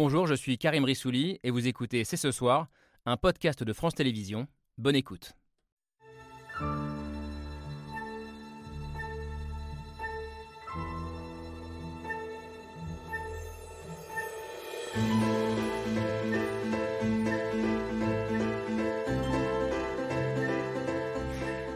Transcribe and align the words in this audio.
Bonjour, 0.00 0.28
je 0.28 0.34
suis 0.34 0.58
Karim 0.58 0.84
Rissouli 0.84 1.40
et 1.42 1.50
vous 1.50 1.66
écoutez 1.66 2.04
C'est 2.04 2.16
ce 2.16 2.30
soir, 2.30 2.68
un 3.04 3.16
podcast 3.16 3.64
de 3.64 3.72
France 3.72 3.96
Télévisions. 3.96 4.46
Bonne 4.76 4.94
écoute. 4.94 5.32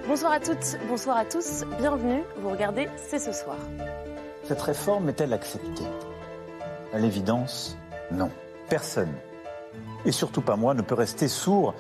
Bonsoir 0.07 0.30
à 0.30 0.39
toutes, 0.39 0.79
bonsoir 0.86 1.16
à 1.16 1.25
tous, 1.25 1.64
bienvenue, 1.77 2.23
vous 2.36 2.50
regardez 2.50 2.86
C'est 2.98 3.18
ce 3.18 3.32
soir. 3.32 3.59
Cette 4.45 4.62
réforme 4.62 5.09
est-elle 5.09 5.32
acceptée? 5.32 5.82
À 6.93 7.00
l'évidence, 7.00 7.76
non. 8.12 8.30
Personne, 8.68 9.12
et 10.04 10.12
surtout 10.12 10.40
pas 10.40 10.57
moi, 10.57 10.75
ne 10.75 10.82
peut 10.82 10.94
rester 10.94 11.29
sourd 11.29 11.75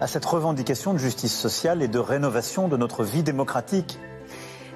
à 0.00 0.06
cette 0.06 0.24
revendication 0.24 0.92
de 0.92 0.98
justice 0.98 1.36
sociale 1.36 1.82
et 1.82 1.88
de 1.88 1.98
rénovation 1.98 2.68
de 2.68 2.76
notre 2.76 3.04
vie 3.04 3.22
démocratique. 3.22 3.98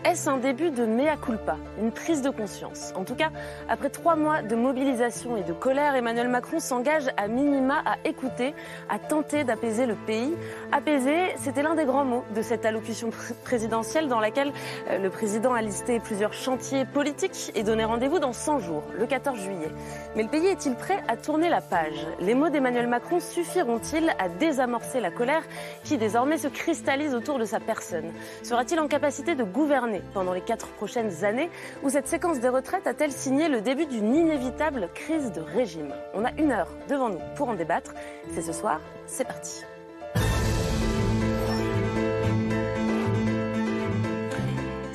Est-ce 0.05 0.29
un 0.29 0.39
début 0.39 0.73
de 0.73 0.85
mea 0.85 1.17
culpa, 1.17 1.57
une 1.81 1.93
prise 1.93 2.23
de 2.23 2.31
conscience? 2.31 2.93
En 2.97 3.05
tout 3.05 3.15
cas, 3.15 3.31
après 3.69 3.89
trois 3.89 4.17
mois 4.17 4.43
de 4.43 4.57
mobilisation 4.57 5.37
et 5.37 5.45
de 5.45 5.53
colère, 5.53 5.95
Emmanuel 5.95 6.27
Macron 6.27 6.59
s'engage 6.59 7.05
à 7.17 7.29
minima 7.29 7.83
à 7.87 7.97
écouter, 8.05 8.53
à 8.89 8.99
tenter 8.99 9.45
d'apaiser 9.45 9.87
le 9.87 9.95
pays. 9.95 10.35
Apaiser, 10.73 11.35
c'était 11.37 11.63
l'un 11.63 11.77
des 11.77 11.85
grands 11.85 12.05
mots 12.05 12.25
de 12.35 12.43
cette 12.43 12.67
allocution 12.67 13.11
présidentielle 13.45 14.09
dans 14.09 14.19
laquelle 14.19 14.53
euh, 14.91 14.99
le 14.99 15.09
président 15.09 15.55
a 15.55 15.63
listé 15.63 16.01
plusieurs 16.01 16.33
chantiers 16.33 16.85
politiques 16.85 17.53
et 17.55 17.63
donné 17.63 17.85
rendez-vous 17.85 18.19
dans 18.19 18.33
100 18.33 18.59
jours, 18.59 18.83
le 18.99 19.07
14 19.07 19.39
juillet. 19.39 19.71
Mais 20.17 20.25
le 20.25 20.29
pays 20.29 20.47
est-il 20.47 20.75
prêt 20.75 21.01
à 21.07 21.17
tourner 21.17 21.49
la 21.49 21.61
page? 21.61 22.09
Les 22.19 22.35
mots 22.35 22.49
d'Emmanuel 22.49 22.89
Macron 22.89 23.21
suffiront-ils 23.21 24.13
à 24.19 24.29
désamorcer 24.29 24.99
la 24.99 25.13
colère 25.13 25.45
qui 25.85 25.97
désormais 25.97 26.39
se 26.39 26.49
cristallise 26.49 27.15
autour 27.15 27.39
de 27.39 27.45
sa 27.45 27.61
personne? 27.61 28.13
Sera-t-il 28.43 28.81
en 28.81 28.89
capacité 28.89 29.37
de 29.37 29.45
gouverner? 29.45 29.92
Pendant 30.15 30.33
les 30.33 30.41
quatre 30.41 30.69
prochaines 30.69 31.25
années 31.25 31.51
Ou 31.83 31.91
cette 31.91 32.07
séquence 32.07 32.41
des 32.41 32.49
retraites 32.49 32.87
a-t-elle 32.87 33.13
signé 33.13 33.49
le 33.49 33.61
début 33.61 33.87
d'une 33.87 34.15
inévitable 34.15 34.89
crise 34.95 35.33
de 35.33 35.41
régime? 35.41 35.93
On 36.15 36.25
a 36.25 36.33
une 36.39 36.53
heure 36.53 36.69
devant 36.89 37.09
nous 37.09 37.21
pour 37.37 37.49
en 37.49 37.55
débattre. 37.55 37.93
C'est 38.35 38.43
ce 38.43 38.53
soir, 38.53 38.81
c'est 39.07 39.27
parti. 39.27 39.65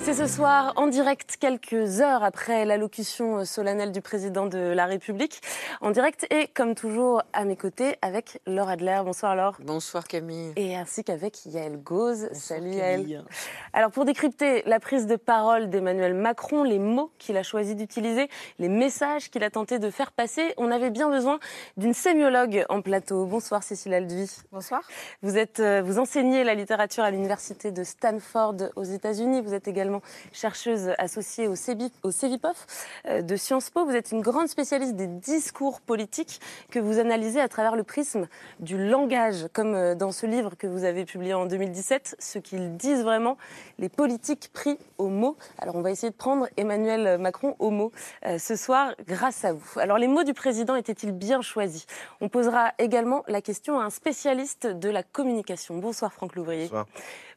C'est 0.08 0.14
ce 0.14 0.26
soir 0.26 0.72
en 0.78 0.88
direct, 0.88 1.36
quelques 1.38 2.00
heures 2.00 2.24
après 2.24 2.64
l'allocution 2.64 3.44
solennelle 3.44 3.92
du 3.92 4.00
président 4.00 4.46
de 4.46 4.58
la 4.58 4.86
République. 4.86 5.42
En 5.82 5.92
direct 5.92 6.26
et 6.32 6.48
comme 6.48 6.76
toujours 6.76 7.24
à 7.34 7.44
mes 7.44 7.58
côtés 7.58 7.98
avec 8.02 8.40
Laure 8.48 8.70
Adler. 8.70 9.02
Bonsoir 9.04 9.36
Laure. 9.36 9.58
Bonsoir 9.60 10.08
Camille. 10.08 10.54
Et 10.56 10.78
ainsi 10.78 11.04
qu'avec 11.04 11.46
Yael 11.46 11.84
Gauze. 11.84 12.30
Salut 12.32 12.70
Yael. 12.70 13.26
Alors 13.74 13.92
pour 13.92 14.06
décrypter 14.06 14.64
la 14.66 14.80
prise 14.80 15.08
de 15.08 15.18
parole 15.18 15.70
d'Emmanuel 15.70 16.14
Macron, 16.14 16.64
les 16.64 16.80
mots 16.80 17.12
qu'il 17.18 17.36
a 17.36 17.44
choisi 17.44 17.76
d'utiliser, 17.76 18.30
les 18.60 18.70
messages 18.70 19.30
qu'il 19.30 19.44
a 19.44 19.50
tenté 19.50 19.78
de 19.78 19.90
faire 19.90 20.14
passer, 20.14 20.54
on 20.56 20.72
avait 20.72 20.90
bien 20.90 21.10
besoin 21.10 21.38
d'une 21.76 21.94
sémiologue 21.94 22.66
en 22.70 22.82
plateau. 22.82 23.26
Bonsoir 23.26 23.62
Cécile 23.62 23.94
Alduy. 23.94 24.32
Bonsoir. 24.54 24.84
Vous, 25.22 25.38
êtes, 25.38 25.60
euh, 25.60 25.82
vous 25.84 26.00
enseignez 26.00 26.46
la 26.46 26.56
littérature 26.56 27.04
à 27.04 27.12
l'université 27.12 27.74
de 27.74 27.84
Stanford 27.84 28.56
aux 28.78 28.84
États-Unis. 28.84 29.42
Vous 29.42 29.54
êtes 29.54 29.68
également 29.68 29.97
chercheuse 30.32 30.92
associée 30.98 31.48
au, 31.48 31.56
CEVIPOF 31.56 32.68
euh, 33.08 33.22
de 33.22 33.36
Sciences 33.36 33.70
Po. 33.70 33.86
Vous 33.86 33.96
êtes 33.96 34.12
une 34.12 34.22
grande 34.22 34.48
spécialiste 34.48 34.96
des 34.96 35.08
discours 35.08 35.82
politiques 35.82 36.40
que 36.72 36.80
vous 36.80 37.00
analysez 37.00 37.40
à 37.40 37.48
travers 37.48 37.76
le 37.76 37.84
prisme 37.84 38.28
du 38.60 38.78
langage, 38.78 39.48
comme 39.54 39.76
euh, 39.76 39.96
dans 39.96 40.12
ce 40.12 40.26
livre 40.26 40.56
que 40.58 40.68
vous 40.68 40.84
avez 40.84 41.06
publié 41.06 41.34
en 41.34 41.46
2017, 41.46 42.16
ce 42.20 42.40
qu'ils 42.40 42.78
disent 42.78 43.04
vraiment, 43.04 43.38
les 43.80 43.90
politiques 43.90 44.50
pris 44.54 44.78
au 44.98 45.08
mot. 45.08 45.38
Alors 45.60 45.76
on 45.76 45.82
va 45.82 45.92
essayer 45.92 46.10
de 46.10 46.16
prendre 46.16 46.48
Emmanuel 46.58 47.18
Macron 47.20 47.56
au 47.60 47.70
mot 47.70 47.92
euh, 48.26 48.38
ce 48.38 48.56
soir 48.56 48.94
grâce 49.08 49.46
à 49.46 49.54
vous. 49.54 49.80
Alors 49.80 49.98
les 49.98 50.08
mots 50.08 50.24
du 50.24 50.34
président 50.34 50.76
étaient-ils 50.76 51.12
bien 51.12 51.42
choisis? 51.42 51.86
On 52.22 52.30
posera 52.30 52.74
également 52.78 53.24
la 53.28 53.42
question 53.42 53.80
à 53.80 53.84
un 53.84 53.90
spécialiste 53.90 54.68
de 54.68 54.90
la 54.90 55.04
communication. 55.04 55.78
Bonsoir 55.78 56.14
Franck 56.14 56.36
Louvrier. 56.36 56.64
Bonsoir. 56.64 56.86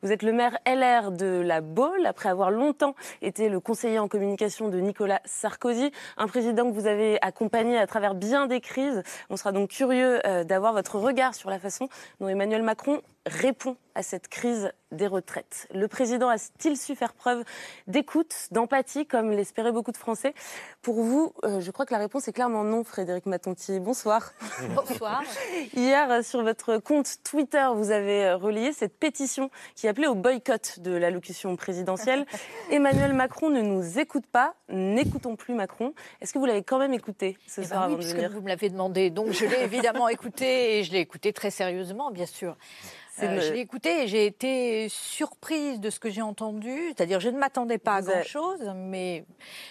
Vous 0.02 0.12
êtes 0.12 0.22
le 0.22 0.32
maire 0.32 0.56
LR 0.66 1.10
de 1.10 1.42
la 1.44 1.60
Baule, 1.60 2.06
après 2.06 2.30
avoir 2.30 2.50
longtemps 2.50 2.94
été 3.20 3.50
le 3.50 3.60
conseiller 3.60 3.98
en 3.98 4.08
communication 4.08 4.68
de 4.68 4.78
Nicolas 4.80 5.20
Sarkozy, 5.26 5.92
un 6.16 6.26
président 6.26 6.64
que 6.70 6.74
vous 6.74 6.86
avez 6.86 7.18
accompagné 7.20 7.76
à 7.76 7.86
travers 7.86 8.14
bien 8.14 8.46
des 8.46 8.62
crises. 8.62 9.02
On 9.28 9.36
sera 9.36 9.52
donc 9.52 9.68
curieux 9.68 10.26
euh, 10.26 10.42
d'avoir 10.42 10.72
votre 10.72 10.98
regard 10.98 11.34
sur 11.34 11.50
la 11.50 11.58
façon 11.58 11.90
dont 12.18 12.28
Emmanuel 12.28 12.62
Macron 12.62 13.02
répond 13.26 13.76
à 13.94 14.02
cette 14.02 14.28
crise 14.28 14.72
des 14.92 15.06
retraites. 15.06 15.68
Le 15.72 15.86
président 15.88 16.28
a-t-il 16.28 16.76
su 16.76 16.96
faire 16.96 17.12
preuve 17.12 17.44
d'écoute, 17.86 18.34
d'empathie, 18.50 19.06
comme 19.06 19.30
l'espéraient 19.30 19.72
beaucoup 19.72 19.92
de 19.92 19.96
Français? 19.96 20.34
Pour 20.82 21.02
vous, 21.02 21.32
euh, 21.44 21.60
je 21.60 21.70
crois 21.70 21.86
que 21.86 21.92
la 21.92 21.98
réponse 21.98 22.26
est 22.28 22.32
clairement 22.32 22.64
non, 22.64 22.82
Frédéric 22.82 23.26
Matonti. 23.26 23.78
Bonsoir. 23.78 24.32
Bonsoir. 24.74 25.22
Hier, 25.74 26.10
euh, 26.10 26.22
sur 26.22 26.42
votre 26.42 26.78
compte 26.78 27.16
Twitter, 27.22 27.66
vous 27.74 27.90
avez 27.90 28.24
euh, 28.24 28.36
relayé 28.36 28.72
cette 28.72 28.98
pétition 28.98 29.50
qui 29.76 29.86
appelait 29.86 30.06
au 30.06 30.14
boycott 30.14 30.80
de 30.80 30.92
l'allocution 30.92 31.54
présidentielle. 31.56 32.26
Emmanuel 32.70 33.12
Macron 33.12 33.50
ne 33.50 33.60
nous 33.60 33.98
écoute 33.98 34.26
pas, 34.26 34.54
n'écoutons 34.68 35.36
plus 35.36 35.54
Macron. 35.54 35.94
Est-ce 36.20 36.32
que 36.32 36.38
vous 36.38 36.46
l'avez 36.46 36.62
quand 36.62 36.78
même 36.78 36.94
écouté 36.94 37.36
ce 37.46 37.60
eh 37.60 37.64
ben 37.64 37.68
soir 37.68 37.80
oui, 37.86 37.94
avant 37.94 38.02
de 38.02 38.06
venir? 38.06 38.30
vous 38.32 38.40
me 38.40 38.48
l'avez 38.48 38.70
demandé, 38.70 39.10
donc 39.10 39.30
je 39.32 39.44
l'ai 39.44 39.62
évidemment 39.62 40.08
écouté 40.08 40.78
et 40.78 40.84
je 40.84 40.92
l'ai 40.92 41.00
écouté 41.00 41.32
très 41.32 41.50
sérieusement, 41.50 42.10
bien 42.10 42.26
sûr. 42.26 42.56
Euh, 43.22 43.40
je 43.40 43.52
l'ai 43.52 43.60
écouté 43.60 44.02
et 44.02 44.06
j'ai 44.06 44.26
été 44.26 44.88
surprise 44.88 45.80
de 45.80 45.90
ce 45.90 46.00
que 46.00 46.10
j'ai 46.10 46.22
entendu. 46.22 46.88
C'est-à-dire, 46.88 47.20
je 47.20 47.28
ne 47.28 47.38
m'attendais 47.38 47.78
pas 47.78 47.96
à 47.96 48.02
grand-chose, 48.02 48.60
mais 48.74 49.24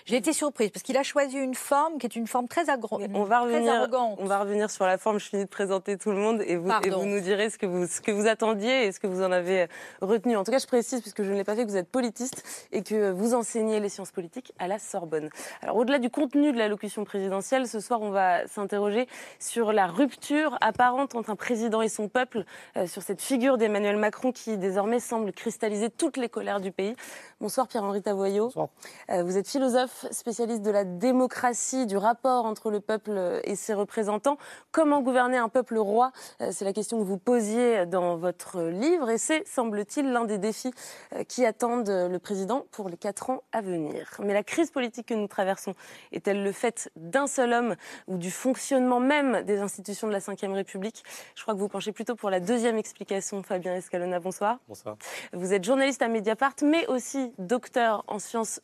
j'ai 0.06 0.18
été 0.18 0.34
surprise 0.34 0.70
parce 0.72 0.84
qu'il 0.84 0.98
a 0.98 1.04
choisi 1.04 1.38
une 1.38 1.56
forme 1.56 1.98
qui 1.98 2.06
est 2.06 2.16
une 2.16 2.28
forme 2.28 2.48
très, 2.48 2.70
agro 2.70 3.00
on 3.14 3.24
va 3.24 3.42
revenir, 3.42 3.74
arrogante. 3.74 4.20
On 4.22 4.26
va 4.26 4.40
revenir 4.40 4.70
sur 4.70 4.86
la 4.86 4.98
forme. 4.98 5.20
Je 5.20 5.26
finis 5.30 5.46
de 5.46 5.50
présenter 5.50 5.98
tout 5.98 6.12
le 6.12 6.18
monde 6.18 6.42
et 6.46 6.58
vous, 6.58 6.70
et 6.84 6.90
vous 6.90 7.06
nous 7.06 7.22
direz 7.22 7.50
ce 7.50 7.58
que 7.58 7.66
vous, 7.66 7.88
ce 7.88 8.02
que 8.02 8.12
vous 8.12 8.28
attendiez 8.28 8.86
et 8.86 8.92
ce 8.92 9.00
que 9.00 9.08
vous 9.08 9.24
en 9.24 9.32
avez 9.32 9.68
retenu. 10.02 10.36
En 10.36 10.44
tout 10.44 10.52
cas, 10.52 10.60
je 10.60 10.68
précise, 10.68 11.02
puisque 11.02 11.24
je 11.24 11.32
ne 11.32 11.36
l'ai 11.36 11.44
pas 11.44 11.56
fait, 11.56 11.66
que 11.66 11.70
vous 11.70 11.78
êtes 11.78 11.90
politiste 11.90 12.44
et 12.72 12.84
que 12.84 13.12
vous 13.12 13.34
enseignez 13.34 13.80
les 13.80 13.90
sciences 13.90 14.12
politiques 14.12 14.54
à 14.60 14.68
la 14.68 14.80
Sorbonne. 14.80 15.30
Alors, 15.62 15.78
au-delà 15.78 16.00
du 16.00 16.10
contenu 16.10 16.52
de 16.52 16.58
l'allocution 16.58 17.04
présidentielle, 17.04 17.68
ce 17.68 17.80
soir, 17.80 18.02
on 18.02 18.12
va 18.12 18.48
s'interroger 18.48 19.08
sur 19.40 19.74
la 19.74 19.88
rupture 19.88 20.58
apparente 20.62 21.16
entre 21.16 21.30
un 21.30 21.36
président 21.36 21.82
et 21.82 21.90
son 21.90 22.10
peuple, 22.10 22.44
euh, 22.78 22.88
sur 22.88 23.02
cette 23.02 23.22
figure 23.22 23.39
d'Emmanuel 23.40 23.96
Macron 23.96 24.32
qui 24.32 24.58
désormais 24.58 25.00
semble 25.00 25.32
cristalliser 25.32 25.90
toutes 25.90 26.18
les 26.18 26.28
colères 26.28 26.60
du 26.60 26.72
pays. 26.72 26.96
Bonsoir 27.42 27.70
Pierre-Henri 27.70 28.02
Tavoyot. 28.02 28.48
Bonsoir. 28.48 28.68
Euh, 29.10 29.24
vous 29.24 29.38
êtes 29.38 29.48
philosophe, 29.48 30.06
spécialiste 30.12 30.62
de 30.62 30.72
la 30.72 30.84
démocratie, 30.84 31.86
du 31.86 31.96
rapport 31.96 32.44
entre 32.44 32.70
le 32.70 32.82
peuple 32.82 33.40
et 33.46 33.56
ses 33.56 33.74
représentants. 33.74 34.38
Comment 34.74 35.02
gouverner 35.02 35.38
un 35.38 35.48
peuple 35.48 35.78
roi? 35.78 36.12
Euh, 36.42 36.50
C'est 36.52 36.66
la 36.66 36.74
question 36.74 37.00
que 37.00 37.06
vous 37.06 37.18
posiez 37.18 37.86
dans 37.86 38.18
votre 38.18 38.64
livre 38.64 39.10
et 39.10 39.18
c'est, 39.18 39.48
semble-t-il, 39.48 40.12
l'un 40.12 40.26
des 40.26 40.38
défis 40.38 40.74
euh, 41.14 41.24
qui 41.24 41.46
attendent 41.46 41.88
le 41.90 42.18
président 42.20 42.66
pour 42.72 42.90
les 42.90 42.98
quatre 42.98 43.30
ans 43.30 43.42
à 43.54 43.62
venir. 43.62 44.18
Mais 44.22 44.34
la 44.34 44.44
crise 44.44 44.70
politique 44.70 45.08
que 45.08 45.14
nous 45.14 45.28
traversons 45.30 45.76
est-elle 46.12 46.44
le 46.44 46.52
fait 46.52 46.92
d'un 46.98 47.28
seul 47.28 47.54
homme 47.54 47.78
ou 48.10 48.18
du 48.18 48.32
fonctionnement 48.32 49.00
même 49.00 49.44
des 49.44 49.60
institutions 49.60 50.08
de 50.08 50.12
la 50.12 50.20
Ve 50.20 50.52
République? 50.52 51.06
Je 51.36 51.44
crois 51.44 51.54
que 51.54 51.60
vous 51.60 51.70
penchez 51.70 51.94
plutôt 51.94 52.18
pour 52.18 52.32
la 52.32 52.42
deuxième 52.42 52.76
explication, 52.76 53.44
Fabien 53.44 53.76
Escalona. 53.76 54.20
Bonsoir. 54.20 54.58
Bonsoir. 54.68 54.98
Vous 55.32 55.54
êtes 55.54 55.64
journaliste 55.64 56.02
à 56.02 56.10
Mediapart, 56.10 56.56
mais 56.64 56.86
aussi 56.88 57.28
docteur 57.38 58.03
en 58.07 58.19
sciences 58.19 58.62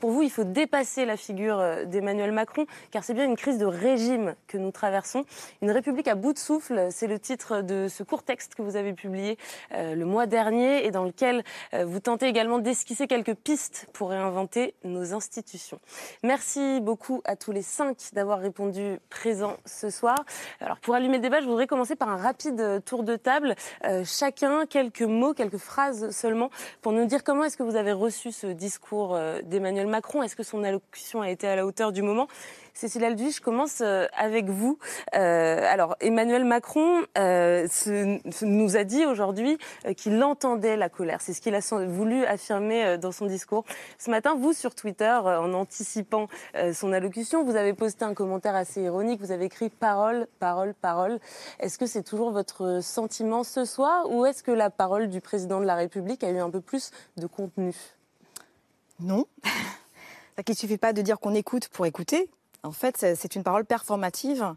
Pour 0.00 0.10
vous, 0.10 0.22
il 0.22 0.30
faut 0.30 0.44
dépasser 0.44 1.04
la 1.04 1.16
figure 1.16 1.58
euh, 1.58 1.84
d'Emmanuel 1.84 2.32
Macron, 2.32 2.66
car 2.90 3.04
c'est 3.04 3.12
bien 3.14 3.24
une 3.24 3.36
crise 3.36 3.58
de 3.58 3.66
régime 3.66 4.34
que 4.46 4.56
nous 4.56 4.70
traversons. 4.70 5.24
Une 5.60 5.70
République 5.70 6.08
à 6.08 6.14
bout 6.14 6.32
de 6.32 6.38
souffle, 6.38 6.88
c'est 6.90 7.06
le 7.06 7.18
titre 7.18 7.60
de 7.60 7.88
ce 7.88 8.02
court 8.02 8.22
texte 8.22 8.54
que 8.54 8.62
vous 8.62 8.76
avez 8.76 8.94
publié 8.94 9.36
euh, 9.74 9.94
le 9.94 10.04
mois 10.06 10.26
dernier 10.26 10.86
et 10.86 10.90
dans 10.90 11.04
lequel 11.04 11.44
euh, 11.74 11.84
vous 11.84 12.00
tentez 12.00 12.26
également 12.26 12.58
d'esquisser 12.58 13.06
quelques 13.06 13.34
pistes 13.34 13.86
pour 13.92 14.10
réinventer 14.10 14.74
nos 14.84 15.12
institutions. 15.12 15.78
Merci 16.22 16.80
beaucoup 16.80 17.20
à 17.24 17.36
tous 17.36 17.52
les 17.52 17.62
cinq 17.62 17.98
d'avoir 18.14 18.38
répondu 18.38 18.98
présent 19.10 19.56
ce 19.66 19.90
soir. 19.90 20.24
Alors 20.60 20.78
pour 20.78 20.94
allumer 20.94 21.16
le 21.16 21.22
débat, 21.22 21.40
je 21.40 21.46
voudrais 21.46 21.66
commencer 21.66 21.96
par 21.96 22.08
un 22.08 22.16
rapide 22.16 22.82
tour 22.84 23.02
de 23.02 23.16
table. 23.16 23.54
chacun 24.04 24.66
quelques 24.66 25.02
mots, 25.02 25.34
quelques 25.34 25.58
phrases 25.58 26.10
seulement 26.10 26.50
pour 26.80 26.92
nous 26.92 27.04
dire 27.04 27.24
comment 27.24 27.44
est-ce 27.44 27.56
que 27.56 27.62
vous 27.62 27.76
avez 27.76 27.92
reçu 27.92 28.32
ce 28.32 28.46
discours 28.46 29.17
d'Emmanuel 29.44 29.86
Macron. 29.86 30.22
Est-ce 30.22 30.36
que 30.36 30.42
son 30.42 30.64
allocution 30.64 31.22
a 31.22 31.30
été 31.30 31.46
à 31.46 31.56
la 31.56 31.66
hauteur 31.66 31.92
du 31.92 32.02
moment? 32.02 32.28
Cécile 32.78 33.02
Alduy, 33.02 33.32
je 33.32 33.40
commence 33.40 33.80
euh, 33.80 34.06
avec 34.16 34.48
vous. 34.48 34.78
Euh, 35.16 35.66
alors, 35.68 35.96
Emmanuel 35.98 36.44
Macron 36.44 37.02
euh, 37.18 37.66
nous 38.42 38.76
a 38.76 38.84
dit 38.84 39.04
aujourd'hui 39.04 39.58
qu'il 39.96 40.22
entendait 40.22 40.76
la 40.76 40.88
colère. 40.88 41.20
C'est 41.20 41.32
ce 41.32 41.40
qu'il 41.40 41.56
a 41.56 41.60
voulu 41.86 42.24
affirmer 42.24 42.96
dans 42.96 43.10
son 43.10 43.26
discours. 43.26 43.64
Ce 43.98 44.08
matin, 44.12 44.36
vous, 44.36 44.52
sur 44.52 44.76
Twitter, 44.76 45.10
en 45.10 45.54
anticipant 45.54 46.28
son 46.72 46.92
allocution, 46.92 47.42
vous 47.42 47.56
avez 47.56 47.74
posté 47.74 48.04
un 48.04 48.14
commentaire 48.14 48.54
assez 48.54 48.82
ironique. 48.82 49.20
Vous 49.20 49.32
avez 49.32 49.46
écrit 49.46 49.70
parole, 49.70 50.28
parole, 50.38 50.72
parole. 50.74 51.18
Est-ce 51.58 51.78
que 51.78 51.86
c'est 51.86 52.04
toujours 52.04 52.30
votre 52.30 52.78
sentiment 52.80 53.42
ce 53.42 53.64
soir? 53.64 54.08
Ou 54.08 54.24
est-ce 54.24 54.44
que 54.44 54.52
la 54.52 54.70
parole 54.70 55.08
du 55.08 55.20
président 55.20 55.58
de 55.58 55.66
la 55.66 55.74
République 55.74 56.22
a 56.22 56.30
eu 56.30 56.38
un 56.38 56.50
peu 56.50 56.60
plus 56.60 56.92
de 57.16 57.26
contenu? 57.26 57.74
Non. 59.00 59.26
Il 60.38 60.50
ne 60.50 60.54
suffit 60.54 60.78
pas 60.78 60.92
de 60.92 61.02
dire 61.02 61.18
qu'on 61.18 61.34
écoute 61.34 61.68
pour 61.68 61.86
écouter. 61.86 62.30
En 62.62 62.72
fait, 62.72 62.96
c'est 63.16 63.34
une 63.34 63.42
parole 63.42 63.64
performative 63.64 64.54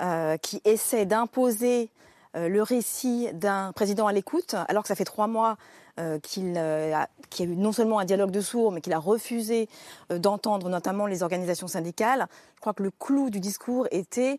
euh, 0.00 0.36
qui 0.38 0.60
essaie 0.64 1.06
d'imposer 1.06 1.90
euh, 2.36 2.48
le 2.48 2.62
récit 2.62 3.28
d'un 3.32 3.72
président 3.72 4.06
à 4.06 4.12
l'écoute, 4.12 4.54
alors 4.68 4.82
que 4.82 4.88
ça 4.88 4.94
fait 4.94 5.04
trois 5.04 5.26
mois 5.26 5.56
euh, 6.00 6.18
qu'il 6.18 6.52
y 6.52 6.58
a 6.58 7.08
eu 7.40 7.56
non 7.56 7.72
seulement 7.72 7.98
un 7.98 8.04
dialogue 8.04 8.30
de 8.30 8.40
sourds, 8.40 8.72
mais 8.72 8.80
qu'il 8.80 8.92
a 8.92 8.98
refusé 8.98 9.68
d'entendre 10.10 10.68
notamment 10.68 11.06
les 11.06 11.22
organisations 11.22 11.68
syndicales. 11.68 12.26
Je 12.56 12.60
crois 12.60 12.74
que 12.74 12.82
le 12.82 12.90
clou 12.90 13.30
du 13.30 13.40
discours 13.40 13.86
était 13.90 14.38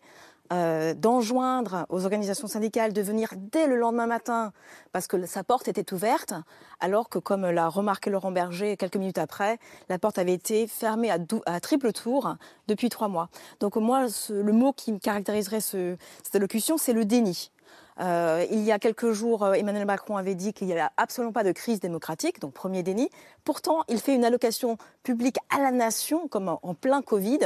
euh, 0.53 0.93
d'enjoindre 0.93 1.85
aux 1.89 2.03
organisations 2.03 2.47
syndicales 2.47 2.93
de 2.93 3.01
venir 3.01 3.33
dès 3.35 3.67
le 3.67 3.75
lendemain 3.75 4.07
matin 4.07 4.51
parce 4.91 5.07
que 5.07 5.25
sa 5.25 5.43
porte 5.43 5.67
était 5.67 5.93
ouverte, 5.93 6.33
alors 6.79 7.09
que, 7.09 7.19
comme 7.19 7.49
l'a 7.49 7.67
remarqué 7.67 8.09
Laurent 8.09 8.31
Berger 8.31 8.77
quelques 8.77 8.97
minutes 8.97 9.17
après, 9.17 9.57
la 9.89 9.99
porte 9.99 10.17
avait 10.19 10.33
été 10.33 10.67
fermée 10.67 11.09
à, 11.11 11.59
triple 11.59 11.91
tour 11.91 12.35
depuis 12.67 12.89
trois 12.89 13.07
mois. 13.07 13.29
Donc 13.59 13.75
moi, 13.75 14.05
le 14.29 14.53
mot 14.53 14.71
qui 14.73 14.99
caractériserait 14.99 15.61
ce, 15.61 15.97
cette 16.23 16.35
allocution, 16.35 16.77
c'est 16.77 16.93
le 16.93 17.05
déni. 17.05 17.51
Euh, 17.99 18.45
il 18.51 18.59
y 18.61 18.71
a 18.71 18.79
quelques 18.79 19.11
jours, 19.11 19.43
euh, 19.43 19.53
Emmanuel 19.53 19.85
Macron 19.85 20.17
avait 20.17 20.35
dit 20.35 20.53
qu'il 20.53 20.67
n'y 20.67 20.73
avait 20.73 20.89
absolument 20.97 21.31
pas 21.31 21.43
de 21.43 21.51
crise 21.51 21.79
démocratique, 21.79 22.39
donc 22.39 22.53
premier 22.53 22.83
déni. 22.83 23.09
Pourtant, 23.43 23.83
il 23.87 23.99
fait 23.99 24.13
une 24.13 24.25
allocation 24.25 24.77
publique 25.03 25.37
à 25.49 25.59
la 25.59 25.71
nation, 25.71 26.27
comme 26.27 26.49
en, 26.49 26.73
plein 26.73 27.01
Covid. 27.01 27.39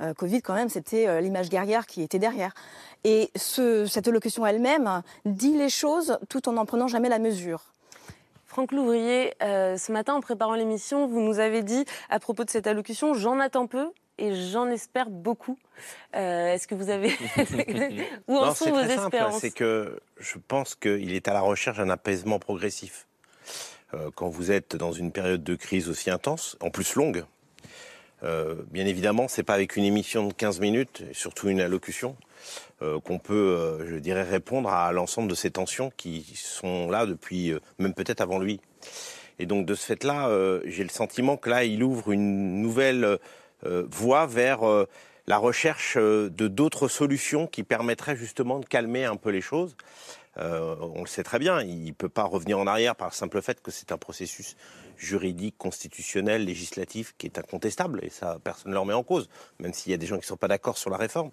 Euh, 0.00 0.14
Covid, 0.14 0.42
quand 0.42 0.54
même, 0.54 0.68
c'était 0.68 1.20
l'image 1.20 1.48
guerrière 1.48 1.86
qui 1.86 2.02
était 2.02 2.18
derrière. 2.18 2.52
Et 3.04 3.30
cette 3.34 4.08
allocution 4.08 4.46
elle-même 4.46 5.02
dit 5.24 5.56
les 5.56 5.68
choses 5.68 6.18
tout 6.28 6.48
en 6.48 6.52
n'en 6.52 6.66
prenant 6.66 6.88
jamais 6.88 7.08
la 7.08 7.18
mesure. 7.18 7.62
Franck 8.46 8.72
Louvrier, 8.72 9.34
ce 9.40 9.92
matin, 9.92 10.14
en 10.14 10.20
préparant 10.20 10.54
l'émission, 10.54 11.06
vous 11.06 11.20
nous 11.20 11.38
avez 11.38 11.62
dit 11.62 11.84
à 12.08 12.18
propos 12.18 12.44
de 12.44 12.50
cette 12.50 12.66
allocution, 12.66 13.14
j'en 13.14 13.38
attends 13.38 13.66
peu, 13.66 13.90
et 14.18 14.34
j'en 14.50 14.68
espère 14.68 15.10
beaucoup. 15.10 15.58
Euh, 16.14 16.54
est-ce 16.54 16.66
que 16.66 16.74
vous 16.74 16.90
avez 16.90 17.12
où 18.28 18.36
en 18.36 18.54
sont 18.54 18.70
vos 18.70 18.80
espérances 18.80 19.40
C'est 19.40 19.50
que 19.50 20.00
je 20.18 20.38
pense 20.48 20.74
qu'il 20.74 21.12
est 21.12 21.28
à 21.28 21.34
la 21.34 21.40
recherche 21.40 21.78
d'un 21.78 21.90
apaisement 21.90 22.38
progressif. 22.38 23.06
Euh, 23.94 24.10
quand 24.14 24.28
vous 24.28 24.50
êtes 24.50 24.74
dans 24.74 24.92
une 24.92 25.12
période 25.12 25.44
de 25.44 25.54
crise 25.54 25.88
aussi 25.88 26.10
intense, 26.10 26.56
en 26.60 26.70
plus 26.70 26.94
longue, 26.94 27.24
euh, 28.22 28.56
bien 28.70 28.86
évidemment, 28.86 29.28
c'est 29.28 29.42
pas 29.42 29.54
avec 29.54 29.76
une 29.76 29.84
émission 29.84 30.28
de 30.28 30.32
15 30.32 30.60
minutes, 30.60 31.02
et 31.10 31.14
surtout 31.14 31.48
une 31.48 31.60
allocution, 31.60 32.16
qu'on 33.04 33.18
peut, 33.18 33.86
je 33.88 33.96
dirais, 33.96 34.22
répondre 34.22 34.68
à 34.68 34.92
l'ensemble 34.92 35.28
de 35.28 35.34
ces 35.34 35.50
tensions 35.50 35.90
qui 35.96 36.26
sont 36.34 36.90
là 36.90 37.06
depuis, 37.06 37.54
même 37.78 37.94
peut-être 37.94 38.20
avant 38.20 38.38
lui. 38.38 38.60
Et 39.38 39.46
donc 39.46 39.64
de 39.64 39.74
ce 39.74 39.86
fait-là, 39.86 40.30
j'ai 40.66 40.82
le 40.82 40.90
sentiment 40.90 41.38
que 41.38 41.48
là, 41.48 41.64
il 41.64 41.82
ouvre 41.82 42.12
une 42.12 42.60
nouvelle 42.60 43.18
euh, 43.64 43.86
voie 43.90 44.26
vers 44.26 44.68
euh, 44.68 44.86
la 45.26 45.38
recherche 45.38 45.96
euh, 45.96 46.28
de 46.28 46.46
d'autres 46.46 46.88
solutions 46.88 47.46
qui 47.46 47.62
permettraient 47.62 48.16
justement 48.16 48.58
de 48.58 48.66
calmer 48.66 49.04
un 49.04 49.16
peu 49.16 49.30
les 49.30 49.40
choses. 49.40 49.76
on 50.36 51.00
le 51.00 51.06
sait 51.06 51.22
très 51.22 51.38
bien, 51.38 51.62
il 51.62 51.86
ne 51.86 51.92
peut 51.92 52.10
pas 52.10 52.24
revenir 52.24 52.58
en 52.58 52.66
arrière 52.66 52.94
par 52.94 53.08
le 53.08 53.14
simple 53.14 53.40
fait 53.40 53.62
que 53.62 53.70
c'est 53.70 53.92
un 53.92 53.96
processus 53.96 54.56
juridique, 54.96 55.56
constitutionnel, 55.58 56.44
législatif 56.44 57.14
qui 57.18 57.26
est 57.26 57.38
incontestable, 57.38 58.00
et 58.02 58.10
ça, 58.10 58.38
personne 58.42 58.70
ne 58.70 58.74
le 58.74 58.80
remet 58.80 58.94
en 58.94 59.02
cause, 59.02 59.28
même 59.58 59.72
s'il 59.72 59.92
y 59.92 59.94
a 59.94 59.98
des 59.98 60.06
gens 60.06 60.16
qui 60.16 60.22
ne 60.22 60.26
sont 60.26 60.36
pas 60.36 60.48
d'accord 60.48 60.78
sur 60.78 60.90
la 60.90 60.96
réforme. 60.96 61.30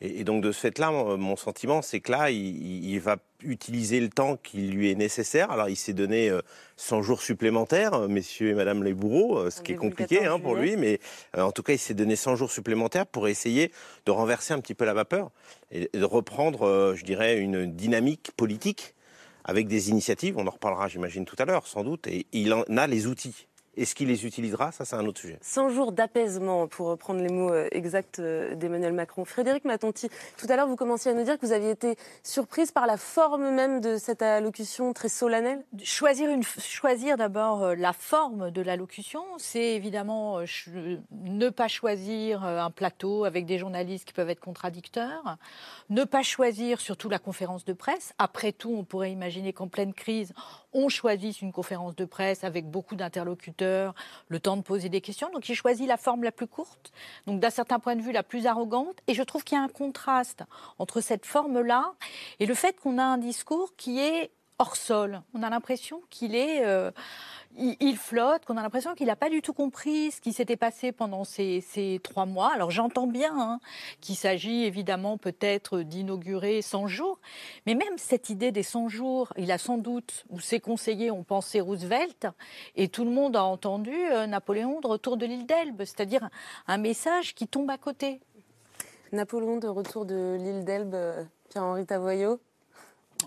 Et, 0.00 0.24
donc 0.24 0.42
de 0.42 0.52
ce 0.52 0.60
fait-là, 0.60 0.90
mon 0.90 1.36
sentiment, 1.36 1.82
c'est 1.82 2.00
que 2.00 2.12
là, 2.12 2.30
il, 2.30 2.98
va 3.00 3.16
utiliser 3.42 4.00
le 4.00 4.08
temps 4.08 4.36
qui 4.36 4.58
lui 4.58 4.90
est 4.90 4.94
nécessaire. 4.94 5.50
Alors 5.50 5.68
il 5.68 5.76
s'est 5.76 5.92
donné 5.92 6.30
100 6.76 6.98
euh, 6.98 7.02
jours 7.02 7.22
supplémentaires, 7.22 7.94
euh, 7.94 8.08
messieurs 8.08 8.50
et 8.50 8.54
madame 8.54 8.82
les 8.82 8.94
bourreaux, 8.94 9.38
euh, 9.38 9.50
ce 9.50 9.62
qui 9.62 9.72
est 9.72 9.76
compliqué 9.76 10.24
hein, 10.26 10.38
pour 10.38 10.54
lui, 10.54 10.76
mais 10.76 11.00
en 11.36 11.52
tout 11.52 11.62
cas, 11.62 11.72
il 11.72 11.78
s'est 11.78 11.94
donné 11.94 12.16
100 12.16 12.36
jours 12.36 12.50
supplémentaires 12.50 13.06
pour 13.06 13.28
essayer 13.28 13.72
de 14.04 14.10
renverser 14.10 14.54
un 14.54 14.60
petit 14.60 14.74
peu 14.74 14.84
la 14.84 14.94
vapeur 14.94 15.30
et 15.70 15.90
de 15.92 16.04
reprendre, 16.04 16.94
je 16.94 17.04
dirais, 17.04 17.38
une 17.38 17.66
dynamique 17.66 18.32
politique 18.36 18.94
avec 19.46 19.68
des 19.68 19.88
initiatives. 19.88 20.36
On 20.36 20.46
en 20.46 20.50
reparlera, 20.50 20.88
j'imagine, 20.88 21.24
tout 21.24 21.36
à 21.38 21.46
l'heure, 21.46 21.66
sans 21.66 21.84
doute, 21.84 22.06
et 22.08 22.26
il 22.32 22.52
en 22.52 22.64
a 22.76 22.86
les 22.86 23.06
outils. 23.06 23.46
Est-ce 23.76 23.94
qu'il 23.94 24.08
les 24.08 24.24
utilisera? 24.24 24.72
Ça, 24.72 24.84
c'est 24.84 24.96
un 24.96 25.04
autre 25.06 25.20
sujet. 25.20 25.38
100 25.42 25.68
jours 25.68 25.92
d'apaisement, 25.92 26.66
pour 26.66 26.88
reprendre 26.88 27.20
les 27.20 27.28
mots 27.28 27.52
euh, 27.52 27.68
exacts 27.72 28.20
euh, 28.20 28.54
d'Emmanuel 28.54 28.94
Macron. 28.94 29.24
Frédéric 29.26 29.66
Matonti, 29.66 30.08
tout 30.38 30.46
à 30.48 30.56
l'heure, 30.56 30.66
vous 30.66 30.76
commenciez 30.76 31.10
à 31.10 31.14
nous 31.14 31.24
dire 31.24 31.38
que 31.38 31.44
vous 31.44 31.52
aviez 31.52 31.70
été 31.70 31.96
surprise 32.22 32.72
par 32.72 32.86
la 32.86 32.96
forme 32.96 33.50
même 33.50 33.80
de 33.80 33.98
cette 33.98 34.22
allocution 34.22 34.94
très 34.94 35.10
solennelle. 35.10 35.62
Choisir, 35.82 36.30
une, 36.30 36.42
choisir 36.42 37.18
d'abord 37.18 37.64
euh, 37.64 37.74
la 37.74 37.92
forme 37.92 38.50
de 38.50 38.62
l'allocution, 38.62 39.22
c'est 39.36 39.74
évidemment 39.74 40.40
ne 41.10 41.48
pas 41.50 41.68
choisir 41.68 42.44
un 42.44 42.70
plateau 42.70 43.24
avec 43.24 43.44
des 43.44 43.58
journalistes 43.58 44.06
qui 44.06 44.12
peuvent 44.12 44.30
être 44.30 44.40
contradicteurs, 44.40 45.36
ne 45.90 46.04
pas 46.04 46.22
choisir 46.22 46.80
surtout 46.80 47.08
la 47.08 47.18
conférence 47.18 47.64
de 47.64 47.72
presse. 47.72 48.14
Après 48.18 48.52
tout, 48.52 48.74
on 48.76 48.84
pourrait 48.84 49.12
imaginer 49.12 49.52
qu'en 49.52 49.68
pleine 49.68 49.92
crise, 49.92 50.32
on 50.76 50.88
une 51.42 51.52
conférence 51.52 51.96
de 51.96 52.04
presse 52.04 52.44
avec 52.44 52.70
beaucoup 52.70 52.96
d'interlocuteurs, 52.96 53.94
le 54.28 54.38
temps 54.38 54.56
de 54.56 54.62
poser 54.62 54.88
des 54.88 55.00
questions. 55.00 55.30
Donc, 55.30 55.48
il 55.48 55.54
choisit 55.54 55.88
la 55.88 55.96
forme 55.96 56.22
la 56.22 56.32
plus 56.32 56.46
courte, 56.46 56.92
donc 57.26 57.40
d'un 57.40 57.50
certain 57.50 57.78
point 57.78 57.96
de 57.96 58.02
vue 58.02 58.12
la 58.12 58.22
plus 58.22 58.46
arrogante. 58.46 58.98
Et 59.06 59.14
je 59.14 59.22
trouve 59.22 59.42
qu'il 59.42 59.56
y 59.56 59.60
a 59.60 59.64
un 59.64 59.68
contraste 59.68 60.42
entre 60.78 61.00
cette 61.00 61.24
forme-là 61.24 61.94
et 62.40 62.46
le 62.46 62.54
fait 62.54 62.78
qu'on 62.78 62.98
a 62.98 63.04
un 63.04 63.18
discours 63.18 63.74
qui 63.76 64.00
est 64.00 64.30
hors 64.58 64.76
sol. 64.76 65.22
On 65.34 65.42
a 65.42 65.50
l'impression 65.50 66.02
qu'il 66.10 66.34
est... 66.34 66.64
Euh, 66.64 66.90
il, 67.58 67.96
flotte, 67.96 68.44
qu'on 68.44 68.56
a 68.56 68.62
l'impression 68.62 68.94
qu'il 68.94 69.06
n'a 69.06 69.16
pas 69.16 69.30
du 69.30 69.42
tout 69.42 69.52
compris 69.52 70.10
ce 70.10 70.20
qui 70.20 70.32
s'était 70.32 70.56
passé 70.56 70.92
pendant 70.92 71.24
ces, 71.24 72.00
trois 72.02 72.26
mois. 72.26 72.52
Alors 72.52 72.70
j'entends 72.70 73.06
bien 73.06 73.32
hein, 73.38 73.60
qu'il 74.00 74.16
s'agit 74.16 74.64
évidemment 74.64 75.18
peut-être 75.18 75.80
d'inaugurer 75.80 76.62
100 76.62 76.86
jours, 76.86 77.18
mais 77.66 77.74
même 77.74 77.96
cette 77.96 78.30
idée 78.30 78.52
des 78.52 78.62
100 78.62 78.88
jours, 78.88 79.32
il 79.36 79.50
a 79.52 79.58
sans 79.58 79.78
doute, 79.78 80.24
ou 80.30 80.40
ses 80.40 80.60
conseillers 80.60 81.10
ont 81.10 81.24
pensé 81.24 81.60
Roosevelt, 81.60 82.26
et 82.74 82.88
tout 82.88 83.04
le 83.04 83.10
monde 83.10 83.36
a 83.36 83.44
entendu 83.44 83.94
euh, 83.94 84.26
Napoléon 84.26 84.80
de 84.80 84.86
retour 84.86 85.16
de 85.16 85.26
l'île 85.26 85.46
d'Elbe, 85.46 85.84
c'est-à-dire 85.84 86.28
un 86.66 86.78
message 86.78 87.34
qui 87.34 87.48
tombe 87.48 87.70
à 87.70 87.78
côté. 87.78 88.20
Napoléon 89.12 89.58
de 89.58 89.68
retour 89.68 90.04
de 90.04 90.36
l'île 90.38 90.64
d'Elbe, 90.64 90.94
euh, 90.94 91.24
Pierre-Henri 91.48 91.86
Tavoyot 91.86 92.40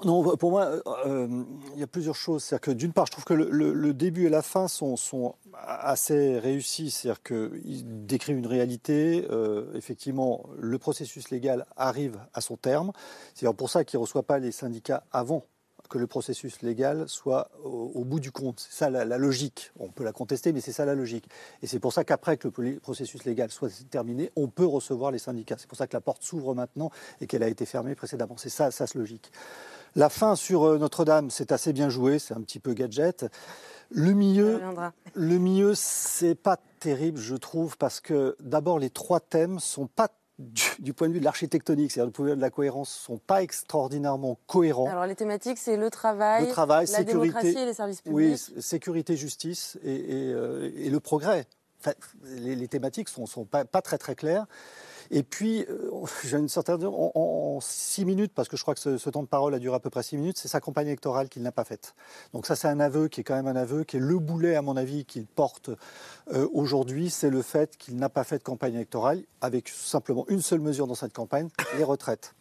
non, 0.06 0.38
pour 0.38 0.52
moi, 0.52 0.66
euh, 0.66 0.82
euh, 1.06 1.44
il 1.74 1.80
y 1.80 1.84
a 1.84 1.88
plusieurs 1.88 2.16
choses. 2.16 2.44
C'est-à-dire 2.44 2.62
que 2.62 2.72
d'une 2.72 2.94
part, 2.94 3.06
je 3.06 3.12
trouve 3.12 3.26
que 3.26 3.34
le, 3.34 3.94
début 3.94 4.28
et 4.28 4.30
la 4.30 4.42
fin 4.42 4.68
sont, 4.68 5.36
assez 5.54 6.40
réussis. 6.40 6.92
C'est-à-dire 6.92 7.22
qu'ils 7.24 8.06
décrivent 8.06 8.38
une 8.38 8.48
réalité. 8.48 9.28
Euh, 9.30 9.74
effectivement, 9.76 10.46
le 10.58 10.78
processus 10.78 11.30
légal 11.32 11.66
arrive 11.76 12.18
à 12.34 12.42
son 12.42 12.56
terme. 12.56 12.92
C'est 13.34 13.52
pour 13.54 13.70
ça 13.70 13.84
qu'il 13.84 13.98
ne 14.00 14.04
reçoit 14.04 14.24
pas 14.24 14.40
les 14.40 14.52
syndicats 14.52 15.04
avant 15.12 15.46
que 15.90 15.98
le 15.98 16.08
processus 16.08 16.62
légal 16.62 17.10
soit 17.10 17.50
au, 17.64 18.06
bout 18.06 18.20
du 18.20 18.32
compte. 18.32 18.60
C'est 18.60 18.78
ça 18.78 18.90
la, 18.90 19.18
logique. 19.18 19.72
On 19.80 19.90
peut 19.90 20.04
la 20.04 20.14
contester, 20.14 20.54
mais 20.54 20.62
c'est 20.62 20.72
ça 20.72 20.86
la 20.86 20.96
logique. 20.96 21.28
Et 21.62 21.68
c'est 21.68 21.80
pour 21.80 21.94
ça 21.94 22.04
qu'après 22.04 22.38
que 22.38 22.48
le 22.48 22.80
processus 22.80 23.26
légal 23.26 23.52
soit 23.52 23.70
terminé, 23.90 24.32
on 24.36 24.48
peut 24.48 24.66
recevoir 24.66 25.12
les 25.12 25.20
syndicats. 25.20 25.56
C'est 25.58 25.68
pour 25.68 25.78
ça 25.78 25.88
que 25.88 25.98
la 25.98 26.02
porte 26.02 26.24
s'ouvre 26.24 26.54
maintenant 26.54 26.92
et 27.20 27.28
qu'elle 27.28 27.44
a 27.44 27.48
été 27.48 27.66
fermée 27.66 27.96
précédemment. 27.96 28.38
C'est 28.38 28.50
ça, 28.50 28.72
ça 28.72 28.88
c'est 28.88 29.00
logique. 29.00 29.32
La 29.96 30.10
fin 30.10 30.36
sur 30.36 30.64
euh, 30.64 30.78
Notre-Dame, 30.78 31.32
c'est 31.32 31.52
assez 31.52 31.74
bien 31.74 31.90
joué, 31.90 32.20
c'est 32.20 32.36
un 32.36 32.42
petit 32.42 32.60
peu 32.60 32.74
gadget. 32.74 33.26
Le 33.90 34.14
milieu, 34.14 34.62
le 35.16 35.38
milieu, 35.40 35.74
c'est 35.74 36.36
pas 36.36 36.58
terrible, 36.80 37.20
je 37.20 37.36
trouve, 37.36 37.76
parce 37.78 38.00
que 38.00 38.36
d'abord 38.40 38.78
les 38.78 38.92
trois 38.92 39.20
thèmes 39.20 39.60
sont 39.60 39.88
pas 39.88 40.10
du, 40.40 40.94
point 40.94 41.10
de 41.10 41.14
vue 41.14 41.20
de 41.20 41.26
l'architectonique, 41.26 41.92
c'est-à-dire 41.92 42.08
du 42.08 42.14
point 42.14 42.26
de 42.26 42.32
vue 42.32 42.38
de 42.38 42.42
la 42.42 42.50
cohérence, 42.50 42.90
sont 42.90 43.18
pas 43.18 43.44
extraordinairement 43.44 44.40
cohérents. 44.48 44.88
Alors 44.88 45.06
les 45.06 45.16
thématiques, 45.16 45.58
c'est 45.58 45.76
le 45.76 45.90
travail, 45.90 46.46
le 46.46 46.50
travail 46.50 46.88
la 46.92 47.04
démocratie 47.04 47.58
et 47.58 47.66
les 47.66 47.74
services 47.74 48.02
publics. 48.02 48.40
Oui, 48.56 48.62
sécurité, 48.62 49.18
justice 49.18 49.78
et, 49.84 50.32
euh, 50.34 50.90
le 50.90 51.00
progrès. 51.00 51.46
les, 52.24 52.68
thématiques 52.70 53.10
sont, 53.10 53.26
sont 53.26 53.44
pas, 53.44 53.66
pas, 53.66 53.82
très 53.82 53.98
très 53.98 54.16
claires. 54.16 54.46
Et 55.12 55.24
puis, 55.24 55.66
euh, 55.70 55.92
j'ai 56.24 56.38
une 56.38 56.50
certaine 56.50 56.86
en, 56.86 57.60
six 57.62 58.06
minutes, 58.06 58.32
parce 58.34 58.48
que 58.48 58.58
je 58.58 58.62
crois 58.62 58.76
que 58.76 58.98
ce, 58.98 59.10
temps 59.10 59.24
de 59.24 59.28
parole 59.28 59.54
a 59.54 59.60
duré 59.60 59.76
à 59.76 59.80
peu 59.80 59.90
près 59.90 60.04
six 60.04 60.18
minutes, 60.18 60.38
c'est 60.38 60.48
sa 60.48 60.60
campagne 60.60 60.88
électorale 60.88 61.30
qu'il 61.30 61.42
n'a 61.42 61.52
pas 61.52 61.64
faite. 61.64 61.96
Donc 62.34 62.46
ça, 62.46 62.56
c'est 62.56 62.68
un 62.68 62.80
aveu 62.80 63.08
qui 63.08 63.22
est 63.22 63.24
quand 63.24 63.36
même 63.36 63.48
un 63.48 63.56
aveu, 63.56 63.84
qui 63.84 63.98
est 63.98 64.02
le 64.02 64.20
boulet, 64.20 64.56
à 64.56 64.62
mon 64.62 64.78
avis, 64.78 65.06
qu'il 65.06 65.26
porte 65.26 65.70
euh, 66.34 66.48
aujourd'hui, 66.54 67.10
c'est 67.10 67.30
le 67.30 67.42
fait 67.42 67.78
qu'il 67.78 67.98
n'a 67.98 68.10
pas 68.10 68.24
fait 68.24 68.38
de 68.38 68.44
campagne 68.44 68.76
électorale, 68.76 69.24
avec 69.42 69.68
simplement 69.70 70.26
une 70.30 70.42
seule 70.42 70.62
mesure 70.62 70.88
dans 70.88 70.96
cette 70.96 71.14
campagne, 71.14 71.50
les 71.78 71.84
retraites. 71.84 72.34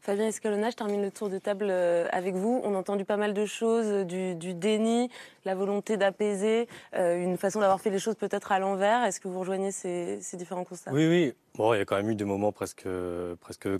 Fabien 0.00 0.26
Escalona, 0.26 0.70
je 0.70 0.76
termine 0.76 1.02
le 1.02 1.10
tour 1.10 1.28
de 1.28 1.38
table 1.38 1.66
euh, 1.70 2.06
avec 2.12 2.34
vous. 2.34 2.60
On 2.64 2.74
a 2.74 2.78
entendu 2.78 3.04
pas 3.04 3.16
mal 3.16 3.34
de 3.34 3.46
choses, 3.46 3.86
euh, 3.86 4.34
du, 4.34 4.54
déni, 4.54 5.10
la 5.44 5.54
volonté 5.54 5.96
d'apaiser, 5.96 6.68
euh, 6.94 7.22
une 7.22 7.36
façon 7.36 7.60
d'avoir 7.60 7.80
fait 7.80 7.90
les 7.90 7.98
choses 7.98 8.14
peut-être 8.14 8.52
à 8.52 8.58
l'envers. 8.58 9.04
Est-ce 9.04 9.20
que 9.20 9.28
vous 9.28 9.40
rejoignez 9.40 9.72
ces, 9.72 10.20
différents 10.34 10.64
constats? 10.64 10.92
Oui, 10.92 11.06
oui. 11.08 11.34
Bon, 11.56 11.74
il 11.74 11.78
y 11.78 11.80
a 11.80 11.84
quand 11.84 11.96
même 11.96 12.10
eu 12.10 12.14
des 12.14 12.24
moments 12.24 12.52
presque, 12.52 12.86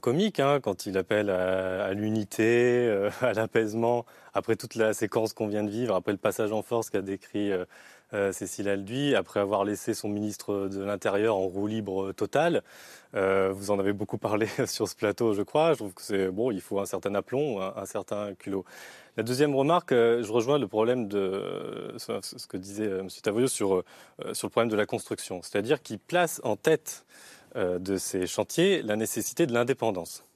comiques, 0.00 0.40
hein, 0.40 0.58
quand 0.60 0.86
il 0.86 0.98
appelle 0.98 1.30
à, 1.30 1.92
l'unité, 1.92 3.08
à 3.20 3.32
l'apaisement, 3.32 4.04
après 4.34 4.56
toute 4.56 4.74
la 4.74 4.94
séquence 4.94 5.32
qu'on 5.32 5.46
vient 5.46 5.62
de 5.62 5.70
vivre, 5.70 5.94
après 5.94 6.12
le 6.12 6.18
passage 6.18 6.52
en 6.52 6.62
force 6.62 6.90
qu'a 6.90 7.02
décrit 7.02 7.52
Cécile 8.32 8.68
Alduy, 8.68 9.14
après 9.14 9.40
avoir 9.40 9.64
laissé 9.64 9.94
son 9.94 10.08
ministre 10.08 10.68
de 10.68 10.82
l'Intérieur 10.82 11.36
en 11.36 11.46
roue 11.46 11.66
libre 11.66 12.12
totale. 12.12 12.62
Euh, 13.14 13.52
vous 13.52 13.70
en 13.70 13.78
avez 13.78 13.92
beaucoup 13.92 14.18
parlé 14.18 14.46
sur 14.66 14.88
ce 14.88 14.94
plateau, 14.94 15.34
je 15.34 15.42
crois. 15.42 15.72
Je 15.72 15.78
trouve 15.78 15.94
que 15.94 16.02
c'est 16.02 16.28
bon, 16.28 16.50
il 16.50 16.60
faut 16.60 16.80
un 16.80 16.86
certain 16.86 17.14
aplomb, 17.14 17.60
un, 17.60 17.86
certain 17.86 18.34
culot. 18.34 18.64
La 19.16 19.22
deuxième 19.22 19.54
remarque, 19.54 19.92
euh, 19.92 20.22
je 20.22 20.32
rejoins 20.32 20.58
le 20.58 20.68
problème 20.68 21.08
de 21.08 21.94
ce 21.98 22.46
que 22.46 22.56
disait 22.56 22.86
M. 22.86 23.08
Tavoyot 23.22 23.48
sur, 23.48 23.82
sur 24.32 24.46
le 24.46 24.50
problème 24.50 24.70
de 24.70 24.76
la 24.76 24.86
construction, 24.86 25.40
c'est-à-dire 25.42 25.82
qu'il 25.82 25.98
place 25.98 26.40
en 26.44 26.56
tête 26.56 27.04
de 27.56 27.96
ces 27.96 28.26
chantiers 28.26 28.82
la 28.82 28.96
nécessité 28.96 29.46
de 29.46 29.54
l'indépendance. 29.54 30.27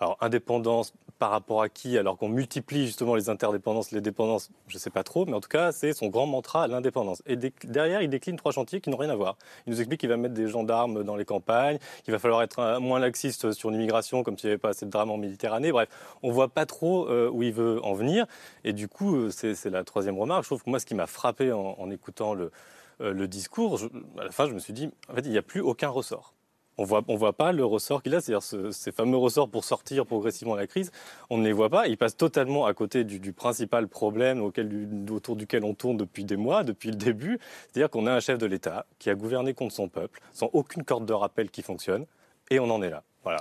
Alors, 0.00 0.16
indépendance 0.20 0.94
par 1.18 1.30
rapport 1.30 1.62
à 1.62 1.68
qui 1.68 1.98
Alors 1.98 2.16
qu'on 2.16 2.28
multiplie 2.28 2.86
justement 2.86 3.16
les 3.16 3.28
interdépendances, 3.28 3.90
les 3.90 4.00
dépendances, 4.00 4.50
je 4.68 4.76
ne 4.76 4.78
sais 4.78 4.90
pas 4.90 5.02
trop, 5.02 5.26
mais 5.26 5.32
en 5.32 5.40
tout 5.40 5.48
cas, 5.48 5.72
c'est 5.72 5.92
son 5.92 6.06
grand 6.06 6.26
mantra, 6.26 6.68
l'indépendance. 6.68 7.20
Et 7.26 7.36
derrière, 7.64 8.00
il 8.02 8.08
décline 8.08 8.36
trois 8.36 8.52
chantiers 8.52 8.80
qui 8.80 8.90
n'ont 8.90 8.96
rien 8.96 9.10
à 9.10 9.16
voir. 9.16 9.36
Il 9.66 9.72
nous 9.72 9.80
explique 9.80 10.00
qu'il 10.00 10.08
va 10.08 10.16
mettre 10.16 10.34
des 10.34 10.46
gendarmes 10.46 11.02
dans 11.02 11.16
les 11.16 11.24
campagnes, 11.24 11.78
qu'il 12.04 12.12
va 12.12 12.20
falloir 12.20 12.42
être 12.42 12.78
moins 12.78 13.00
laxiste 13.00 13.50
sur 13.52 13.70
l'immigration, 13.72 14.22
comme 14.22 14.38
s'il 14.38 14.48
n'y 14.48 14.52
avait 14.52 14.60
pas 14.60 14.70
assez 14.70 14.86
de 14.86 14.90
drame 14.90 15.10
en 15.10 15.16
Méditerranée. 15.16 15.72
Bref, 15.72 15.88
on 16.22 16.28
ne 16.28 16.32
voit 16.32 16.48
pas 16.48 16.66
trop 16.66 17.08
euh, 17.08 17.28
où 17.28 17.42
il 17.42 17.52
veut 17.52 17.84
en 17.84 17.94
venir. 17.94 18.26
Et 18.62 18.72
du 18.72 18.86
coup, 18.86 19.16
euh, 19.16 19.30
c'est 19.30 19.70
la 19.70 19.82
troisième 19.82 20.18
remarque. 20.18 20.44
Je 20.44 20.48
trouve 20.50 20.62
que 20.62 20.70
moi, 20.70 20.78
ce 20.78 20.86
qui 20.86 20.94
m'a 20.94 21.08
frappé 21.08 21.50
en, 21.52 21.90
écoutant 21.90 22.34
le, 22.34 22.52
euh, 23.00 23.12
le 23.12 23.26
discours, 23.26 23.80
à 24.18 24.24
la 24.24 24.30
fin, 24.30 24.46
je 24.46 24.54
me 24.54 24.60
suis 24.60 24.72
dit, 24.72 24.90
en 25.08 25.14
fait, 25.14 25.22
il 25.24 25.30
n'y 25.32 25.38
a 25.38 25.42
plus 25.42 25.60
aucun 25.60 25.88
ressort 25.88 26.34
on 26.78 26.84
voit, 26.84 27.02
on 27.08 27.16
voit 27.16 27.32
pas 27.32 27.52
le 27.52 27.64
ressort 27.64 28.02
qu'il 28.02 28.14
a, 28.14 28.20
c'est-à-dire 28.20 28.72
ces 28.72 28.92
fameux 28.92 29.16
ressorts 29.16 29.48
pour 29.48 29.64
sortir 29.64 30.06
progressivement 30.06 30.54
de 30.54 30.60
la 30.60 30.66
crise, 30.66 30.90
on 31.28 31.36
ne 31.36 31.44
les 31.44 31.52
voit 31.52 31.68
pas. 31.68 31.88
Il 31.88 31.98
passe 31.98 32.16
totalement 32.16 32.66
à 32.66 32.74
côté 32.74 33.04
du, 33.04 33.32
principal 33.32 33.88
problème 33.88 34.40
autour 34.42 35.36
duquel 35.36 35.64
on 35.64 35.74
tourne 35.74 35.96
depuis 35.96 36.24
des 36.24 36.36
mois, 36.36 36.64
depuis 36.64 36.90
le 36.90 36.96
début. 36.96 37.38
C'est-à-dire 37.66 37.90
qu'on 37.90 38.06
a 38.06 38.12
un 38.12 38.20
chef 38.20 38.38
de 38.38 38.46
l'État 38.46 38.86
qui 38.98 39.10
a 39.10 39.14
gouverné 39.14 39.54
contre 39.54 39.74
son 39.74 39.88
peuple, 39.88 40.20
sans 40.32 40.48
aucune 40.52 40.84
corde 40.84 41.04
de 41.04 41.12
rappel 41.12 41.50
qui 41.50 41.62
fonctionne, 41.62 42.06
et 42.50 42.60
on 42.60 42.70
en 42.70 42.80
est 42.82 42.90
là. 42.90 43.02
Voilà. 43.24 43.40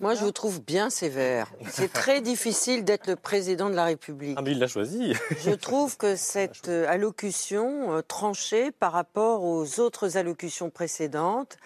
Moi, 0.00 0.14
je 0.14 0.24
vous 0.24 0.32
trouve 0.32 0.62
bien 0.62 0.90
sévère. 0.90 1.50
C'est 1.70 1.90
très 1.90 2.20
difficile 2.20 2.84
d'être 2.84 3.06
le 3.06 3.16
président 3.16 3.70
de 3.70 3.74
la 3.74 3.84
République. 3.84 4.36
Ah, 4.38 4.42
mais 4.42 4.52
il 4.52 4.58
l'a 4.58 4.66
choisi. 4.66 5.14
je 5.42 5.52
trouve 5.52 5.96
que 5.96 6.16
cette 6.16 6.68
euh, 6.68 6.86
allocution 6.86 7.94
euh, 7.94 8.02
tranchée 8.02 8.72
par 8.72 8.92
rapport 8.92 9.42
aux 9.42 9.80
autres 9.80 10.18
allocutions 10.18 10.68
précédentes, 10.68 11.56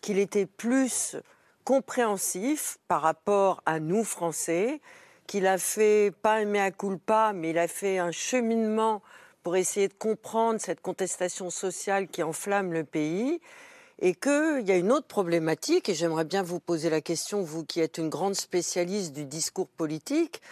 qu'il 0.00 0.18
était 0.18 0.46
plus 0.46 1.16
compréhensif 1.64 2.78
par 2.86 3.02
rapport 3.02 3.62
à 3.66 3.80
nous 3.80 4.04
Français, 4.04 4.80
qu'il 5.26 5.46
a 5.46 5.58
fait 5.58 6.12
pas 6.22 6.34
un 6.34 6.44
mea 6.44 6.70
culpa, 6.70 7.32
mais 7.34 7.50
il 7.50 7.58
a 7.58 7.68
fait 7.68 7.98
un 7.98 8.12
cheminement 8.12 9.02
pour 9.42 9.56
essayer 9.56 9.88
de 9.88 9.94
comprendre 9.94 10.60
cette 10.60 10.80
contestation 10.80 11.50
sociale 11.50 12.08
qui 12.08 12.22
enflamme 12.22 12.72
le 12.72 12.84
pays, 12.84 13.40
et 13.98 14.14
qu'il 14.14 14.62
y 14.64 14.72
a 14.72 14.76
une 14.76 14.92
autre 14.92 15.06
problématique, 15.06 15.88
et 15.88 15.94
j'aimerais 15.94 16.24
bien 16.24 16.42
vous 16.42 16.60
poser 16.60 16.90
la 16.90 17.00
question, 17.00 17.42
vous 17.42 17.64
qui 17.64 17.80
êtes 17.80 17.98
une 17.98 18.10
grande 18.10 18.34
spécialiste 18.34 19.12
du 19.12 19.24
discours 19.24 19.68
politique, 19.68 20.42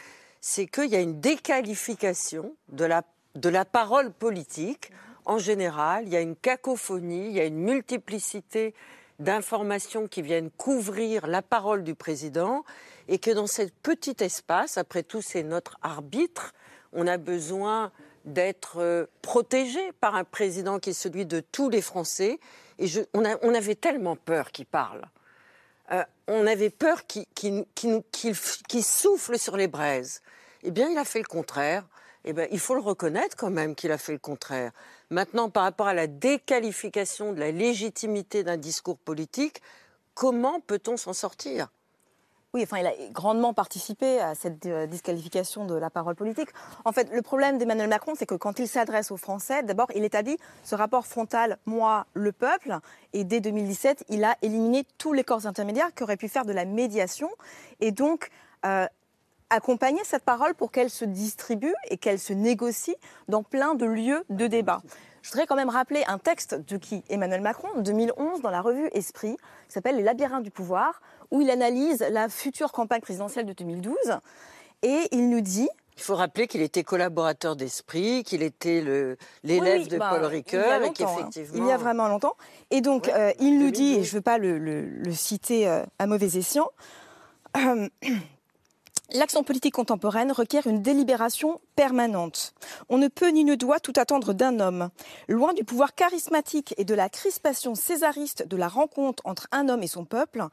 c'est 0.40 0.66
qu'il 0.66 0.86
y 0.86 0.96
a 0.96 1.00
une 1.00 1.20
déqualification 1.20 2.54
de 2.70 2.84
la, 2.84 3.02
de 3.34 3.48
la 3.48 3.64
parole 3.64 4.12
politique. 4.12 4.90
En 5.26 5.38
général, 5.38 6.04
il 6.06 6.12
y 6.12 6.16
a 6.16 6.20
une 6.20 6.36
cacophonie, 6.36 7.28
il 7.28 7.32
y 7.32 7.40
a 7.40 7.44
une 7.44 7.58
multiplicité 7.58 8.74
d'informations 9.18 10.09
qui 10.09 10.23
viennent 10.23 10.50
couvrir 10.50 11.26
la 11.26 11.42
parole 11.42 11.85
du 11.85 11.94
président 11.94 12.64
et 13.09 13.18
que 13.18 13.30
dans 13.30 13.47
ce 13.47 13.62
petit 13.83 14.16
espace, 14.21 14.78
après 14.78 15.02
tout 15.02 15.23
c'est 15.23 15.42
notre 15.42 15.78
arbitre, 15.83 16.52
on 16.92 17.06
a 17.06 17.16
besoin 17.16 17.92
d'être 18.25 18.78
euh, 18.78 19.06
protégé 19.23 19.92
par 20.00 20.14
un 20.14 20.25
président 20.25 20.78
qui 20.78 20.90
est 20.90 20.94
celui 20.94 21.26
de 21.26 21.40
tous 21.40 21.68
les 21.68 21.83
Français. 21.83 22.38
Et 22.78 22.87
on, 23.12 23.54
avait 23.54 23.75
tellement 23.75 24.16
peur 24.16 24.50
qu'il 24.50 24.66
parle. 24.66 25.02
Euh, 25.92 26.02
on 26.26 26.47
avait 26.47 26.71
peur 26.71 27.06
qu'il 27.06 27.64
souffle 28.83 29.38
sur 29.38 29.56
les 29.56 29.68
braises. 29.68 30.23
Eh 30.64 30.71
bien, 30.71 30.88
il 30.88 30.99
a 30.99 31.04
fait 31.04 31.18
le 31.21 31.26
contraire. 31.26 31.85
Eh 32.25 32.33
bien, 32.33 32.47
il 32.50 32.59
faut 32.59 32.75
le 32.75 32.80
reconnaître 32.80 33.37
quand 33.37 33.50
même 33.50 33.75
qu'il 33.75 33.92
a 33.92 33.99
fait 33.99 34.12
le 34.12 34.18
contraire. 34.18 34.73
Maintenant, 35.11 35.50
par 35.50 35.62
rapport 35.64 35.87
à 35.87 35.94
la 35.94 36.06
déqualification 36.06 37.35
de 37.35 37.40
la 37.40 37.50
légitimité 37.50 38.42
d'un 38.42 38.56
discours 38.56 38.97
politique, 38.97 39.61
comment 40.14 40.61
peut-on 40.61 40.97
s'en 40.97 41.12
sortir? 41.12 41.68
Oui, 42.54 42.62
enfin, 42.62 42.78
il 42.78 42.87
a 42.87 42.92
grandement 43.11 43.52
participé 43.52 44.21
à 44.21 44.37
cette 44.37 44.64
euh, 44.66 44.87
disqualification 44.87 45.66
de 45.66 45.75
la 45.75 45.90
parole 45.90 46.14
politique. 46.14 46.49
En 46.85 46.92
fait, 46.92 47.11
le 47.12 47.21
problème 47.21 47.59
d'Emmanuel 47.59 47.88
Macron, 47.88 48.14
c'est 48.16 48.26
que 48.26 48.37
quand 48.37 48.61
il 48.61 48.68
s'adresse 48.68 49.11
aux 49.11 49.16
Français, 49.16 49.64
d'abord, 49.64 49.88
il 49.94 50.04
établit 50.04 50.38
ce 50.62 50.76
rapport 50.76 51.04
frontal 51.04 51.59
moi, 51.66 52.06
le 52.14 52.30
peuple, 52.30 52.78
et 53.12 53.25
dès 53.25 53.40
2017, 53.40 54.04
il 54.09 54.23
a 54.23 54.37
éliminé 54.40 54.87
tous 54.99 55.12
les 55.12 55.25
corps 55.25 55.47
intermédiaires 55.47 55.92
qui 55.94 56.04
auraient 56.04 56.16
pu 56.16 56.28
faire 56.28 56.44
de 56.44 56.52
la 56.52 56.64
médiation, 56.64 57.28
et 57.80 57.90
donc 57.90 58.30
euh, 58.64 58.87
accompagner 59.50 60.00
cette 60.04 60.24
parole 60.24 60.54
pour 60.54 60.70
qu'elle 60.70 60.90
se 60.90 61.04
distribue 61.04 61.74
et 61.88 61.96
qu'elle 61.96 62.18
se 62.18 62.32
négocie 62.32 62.96
dans 63.28 63.42
plein 63.42 63.74
de 63.74 63.86
lieux 63.86 64.24
de 64.30 64.46
débat. 64.46 64.82
Je 65.22 65.30
voudrais 65.30 65.46
quand 65.46 65.56
même 65.56 65.70
rappeler 65.70 66.04
un 66.06 66.18
texte 66.18 66.54
de 66.54 66.76
qui 66.76 67.02
Emmanuel 67.08 67.40
Macron, 67.40 67.68
en 67.76 67.80
2011, 67.80 68.42
dans 68.42 68.50
la 68.50 68.60
revue 68.60 68.88
Esprit, 68.92 69.36
qui 69.68 69.72
s'appelle 69.72 69.96
Les 69.96 70.02
labyrinthes 70.02 70.42
du 70.42 70.50
pouvoir, 70.50 71.00
où 71.30 71.40
il 71.40 71.50
analyse 71.50 72.04
la 72.10 72.28
future 72.28 72.72
campagne 72.72 73.00
présidentielle 73.00 73.46
de 73.46 73.54
2012. 73.54 73.96
Et 74.82 75.08
il 75.12 75.30
nous 75.30 75.40
dit 75.40 75.68
il 75.96 76.02
faut 76.02 76.16
rappeler 76.16 76.48
qu'il 76.48 76.60
était 76.60 76.82
collaborateur 76.82 77.54
d'Esprit, 77.54 78.24
qu'il 78.24 78.42
était 78.42 78.82
l'élève 79.44 79.86
de 79.86 79.96
bah, 79.96 80.10
Paul 80.10 80.24
Ricoeur 80.24 80.82
et 80.82 80.86
hein. 80.86 80.92
qu'effectivement. 80.92 81.54
Il 81.54 81.66
y 81.66 81.72
a 81.72 81.76
vraiment 81.76 82.08
longtemps. 82.08 82.34
Et 82.70 82.80
donc, 82.80 83.08
euh, 83.08 83.32
il 83.38 83.58
nous 83.58 83.70
dit, 83.70 83.94
et 83.94 84.02
je 84.02 84.10
ne 84.10 84.14
veux 84.16 84.20
pas 84.20 84.38
le, 84.38 85.12
citer 85.12 85.68
euh, 85.68 85.84
à 85.98 86.06
mauvais 86.06 86.36
escient, 86.36 86.68
L'action 89.12 89.44
politique 89.44 89.75
contemporaine 89.75 90.32
requiert 90.32 90.66
une 90.66 90.80
délibération 90.80 91.61
permanente. 91.76 92.54
On 92.88 92.96
ne 92.96 93.08
peut 93.08 93.28
ni 93.28 93.44
ne 93.44 93.54
doit 93.54 93.78
tout 93.78 93.92
attendre 93.96 94.32
d'un 94.32 94.61
homme. 94.61 94.88
Loin 95.28 95.52
du 95.52 95.62
pouvoir 95.62 95.94
charismatique 95.94 96.75
et 96.78 96.84
de 96.84 96.94
la 96.94 97.11
crispation 97.11 97.75
césariste 97.75 98.49
de 98.49 98.56
la 98.56 98.66
rencontre 98.66 99.23
entre 99.26 99.46
un 99.52 99.68
homme 99.68 99.82
et 99.82 99.88
son 99.88 100.06
peuple, 100.06 100.46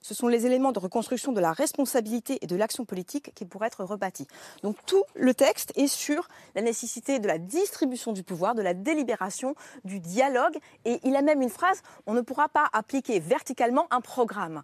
ce 0.00 0.14
sont 0.14 0.26
les 0.26 0.46
éléments 0.46 0.72
de 0.72 0.78
reconstruction 0.78 1.32
de 1.32 1.40
la 1.40 1.52
responsabilité 1.52 2.38
et 2.40 2.46
de 2.46 2.56
l'action 2.56 2.86
politique 2.86 3.34
qui 3.34 3.44
pourraient 3.44 3.66
être 3.66 3.84
rebâtis. 3.84 4.26
Donc 4.62 4.76
tout 4.86 5.04
le 5.14 5.34
texte 5.34 5.72
est 5.76 5.86
sur 5.86 6.28
la 6.54 6.62
nécessité 6.62 7.18
de 7.18 7.26
la 7.26 7.36
distribution 7.36 8.12
du 8.12 8.22
pouvoir, 8.22 8.54
de 8.54 8.62
la 8.62 8.72
délibération, 8.72 9.54
du 9.84 10.00
dialogue, 10.00 10.56
et 10.86 10.98
il 11.04 11.14
a 11.14 11.22
même 11.22 11.42
une 11.42 11.50
phrase, 11.50 11.82
on 12.06 12.14
ne 12.14 12.22
pourra 12.22 12.48
pas 12.48 12.68
appliquer 12.72 13.20
verticalement 13.20 13.86
un 13.90 14.00
programme. 14.00 14.62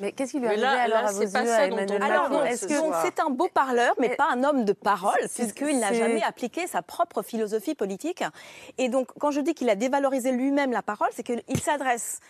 Mais 0.00 0.12
qu'est-ce 0.12 0.32
qui 0.32 0.38
lui 0.38 0.46
est 0.46 0.50
arrivé 0.50 0.66
alors 0.66 1.08
à 1.08 1.12
vos 1.12 1.20
yeux 1.22 1.36
à 1.36 1.66
Emmanuel 1.66 2.00
que 2.00 2.74
c'est 3.04 3.20
un 3.20 3.30
beau 3.30 3.48
parleur, 3.52 3.94
mais, 3.98 4.16
pas 4.16 4.30
un 4.32 4.42
homme 4.42 4.64
de 4.64 4.72
parole, 4.72 5.18
puisqu'il 5.34 5.78
n'a 5.78 5.92
jamais 5.92 6.22
appliqué 6.22 6.66
sa 6.66 6.82
propre 6.82 7.22
philosophie 7.22 7.74
politique. 7.74 8.24
Et 8.78 8.88
donc, 8.88 9.08
quand 9.18 9.30
je 9.30 9.40
dis 9.40 9.54
qu'il 9.54 9.68
a 9.70 9.74
dévalorisé 9.74 10.32
lui-même 10.32 10.72
la 10.72 10.82
parole, 10.82 11.08
c'est 11.12 11.22
qu'il 11.22 11.60
s'adresse 11.60 12.20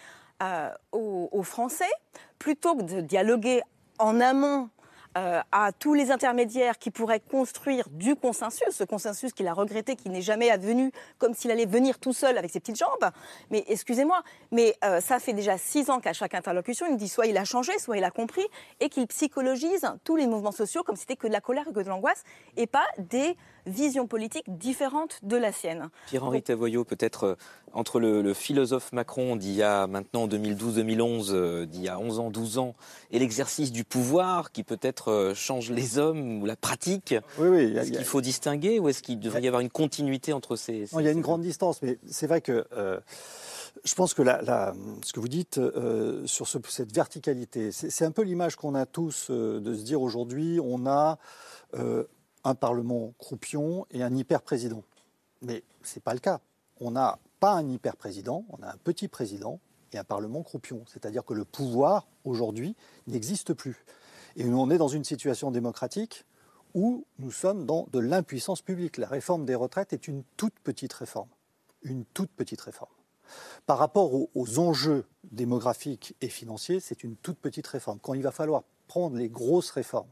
euh, 0.43 0.71
aux, 0.91 1.43
Français 1.45 1.91
plutôt 2.39 2.75
que 2.77 2.83
de 2.83 3.01
dialoguer 3.01 3.63
en 3.99 4.21
amont 4.21 4.71
euh, 5.17 5.41
à 5.53 5.73
tous 5.73 5.95
les 5.95 6.11
intermédiaires 6.11 6.79
qui 6.79 6.91
pourraient 6.91 7.21
construire 7.21 7.89
du 7.91 8.17
consensus, 8.17 8.71
ce 8.71 8.85
consensus 8.85 9.33
qu'il 9.33 9.47
a 9.47 9.53
regretté, 9.53 9.97
qui 9.97 10.09
n'est 10.09 10.23
jamais 10.23 10.51
advenu, 10.51 10.91
comme 11.19 11.35
s'il 11.35 11.51
allait 11.51 11.67
venir 11.67 11.99
tout 11.99 12.13
seul 12.13 12.39
avec 12.39 12.51
ses 12.51 12.61
petites 12.61 12.79
jambes. 12.79 13.11
Mais 13.51 13.65
excusez-moi, 13.69 14.23
mais 14.51 14.77
euh, 14.85 15.01
ça 15.01 15.19
fait 15.19 15.33
déjà 15.33 15.59
six 15.59 15.91
ans 15.91 16.01
qu'à 16.01 16.13
chaque 16.13 16.35
interlocution, 16.35 16.87
il 16.91 16.97
dit 16.97 17.09
soit 17.09 17.27
il 17.27 17.37
a 17.37 17.45
changé, 17.45 17.79
soit 17.79 17.97
il 17.97 18.05
a 18.05 18.11
compris, 18.11 18.47
et 18.81 18.89
qu'il 18.89 19.07
psychologise 19.07 19.87
tous 20.05 20.17
les 20.17 20.27
mouvements 20.27 20.53
sociaux 20.53 20.83
comme 20.83 20.97
si 20.97 21.03
c'était 21.03 21.17
que 21.17 21.27
de 21.27 21.33
la 21.33 21.41
colère 21.41 21.65
que 21.65 21.81
de 21.81 21.89
l'angoisse, 21.89 22.25
et 22.57 22.67
pas 22.67 22.87
des 22.99 23.37
vision 23.67 24.07
politique 24.07 24.45
différente 24.59 25.19
de 25.23 25.37
la 25.37 25.53
sienne. 25.53 25.89
Pierre-Henri 26.07 26.43
Tavoyot, 26.43 26.85
peut-être 26.85 27.25
euh, 27.25 27.35
entre 27.73 28.01
le, 28.01 28.35
philosophe 28.35 28.93
Macron 28.93 29.37
d'il 29.37 29.53
y 29.53 29.63
a 29.63 29.87
maintenant 29.87 30.27
2012-2011, 30.27 31.29
euh, 31.31 31.67
d'il 31.67 31.83
y 31.83 31.89
a 31.89 31.99
11 31.99 32.19
ans, 32.19 32.31
12 32.31 32.59
ans, 32.59 32.75
et 33.11 33.19
l'exercice 33.19 33.73
du 33.73 33.85
pouvoir 33.85 34.53
qui 34.53 34.65
peut-être 34.65 35.11
euh, 35.11 35.35
change 35.35 35.71
les 35.71 35.99
hommes 35.99 36.43
ou 36.43 36.47
la 36.47 36.57
pratique, 36.57 37.15
oui, 37.39 37.49
oui, 37.49 37.77
est-ce 37.77 37.93
qu'il 37.93 38.05
faut 38.05 38.21
distinguer 38.21 38.79
ou 38.79 38.89
est-ce 38.89 39.03
qu'il 39.03 39.21
devrait 39.21 39.43
y 39.43 39.47
avoir 39.47 39.61
une 39.61 39.71
continuité 39.71 40.33
entre 40.33 40.57
ces... 40.57 40.89
il 40.99 41.05
y 41.05 41.09
a 41.09 41.13
une 41.13 41.21
grande 41.21 41.43
distance, 41.43 41.83
mais 41.83 41.99
c'est 42.07 42.27
vrai 42.27 42.41
que... 42.41 42.65
je 43.85 43.95
pense 43.95 44.15
que 44.15 44.23
ce 44.25 45.13
que 45.13 45.21
vous 45.21 45.29
dites 45.29 45.61
sur 46.27 46.49
cette 46.49 46.95
verticalité, 46.95 47.71
c'est 47.73 48.05
un 48.05 48.11
peu 48.11 48.23
l'image 48.23 48.57
qu'on 48.57 48.75
a 48.75 48.87
tous 48.87 49.31
de 49.31 49.75
se 49.75 49.83
dire 49.83 50.03
aujourd'hui, 50.03 50.61
on 50.63 50.87
a 50.87 51.19
un 52.45 52.55
Parlement 52.55 53.13
croupion 53.19 53.87
et 53.91 54.03
un 54.03 54.15
hyper-président. 54.15 54.83
Mais 55.43 55.63
ce 55.83 55.97
n'est 55.97 56.03
pas 56.03 56.15
le 56.15 56.21
cas. 56.21 56.41
On 56.81 56.91
n'a 56.91 57.19
pas 57.41 57.55
un 57.55 57.69
hyper-président, 57.69 58.45
on 58.51 58.63
a 58.63 58.69
un 58.69 58.77
petit 58.77 59.09
président 59.09 59.61
et 59.93 59.99
un 59.99 60.05
Parlement 60.05 60.43
croupion. 60.43 60.85
C'est-à-dire 60.87 61.25
que 61.25 61.35
le 61.35 61.45
pouvoir, 61.45 62.07
aujourd'hui, 62.25 62.77
n'existe 63.07 63.53
plus. 63.53 63.85
Et 64.37 64.47
on 64.47 64.71
est 64.71 64.79
dans 64.79 64.89
une 64.89 65.05
situation 65.05 65.51
démocratique 65.51 66.25
où 66.75 67.05
nous 67.19 67.31
sommes 67.31 67.67
dans 67.67 67.87
de 67.93 67.99
l'impuissance 67.99 68.63
publique. 68.63 68.97
La 68.97 69.09
réforme 69.09 69.45
des 69.45 69.55
retraites 69.55 69.93
est 69.93 70.09
une 70.09 70.25
toute 70.37 70.59
petite 70.61 70.93
réforme. 70.93 71.29
Une 71.83 72.05
toute 72.07 72.31
petite 72.31 72.61
réforme. 72.61 72.91
Par 73.67 73.79
rapport 73.79 74.15
aux, 74.15 74.31
aux 74.35 74.59
enjeux 74.59 75.05
démographiques 75.31 76.15
et 76.21 76.29
financiers, 76.29 76.81
c'est 76.81 77.05
une 77.05 77.17
toute 77.17 77.39
petite 77.39 77.67
réforme. 77.67 77.99
Quand 78.01 78.15
il 78.15 78.23
va 78.23 78.31
falloir 78.31 78.63
prendre 78.89 79.17
les 79.17 79.29
grosses 79.29 79.71
réformes, 79.71 80.09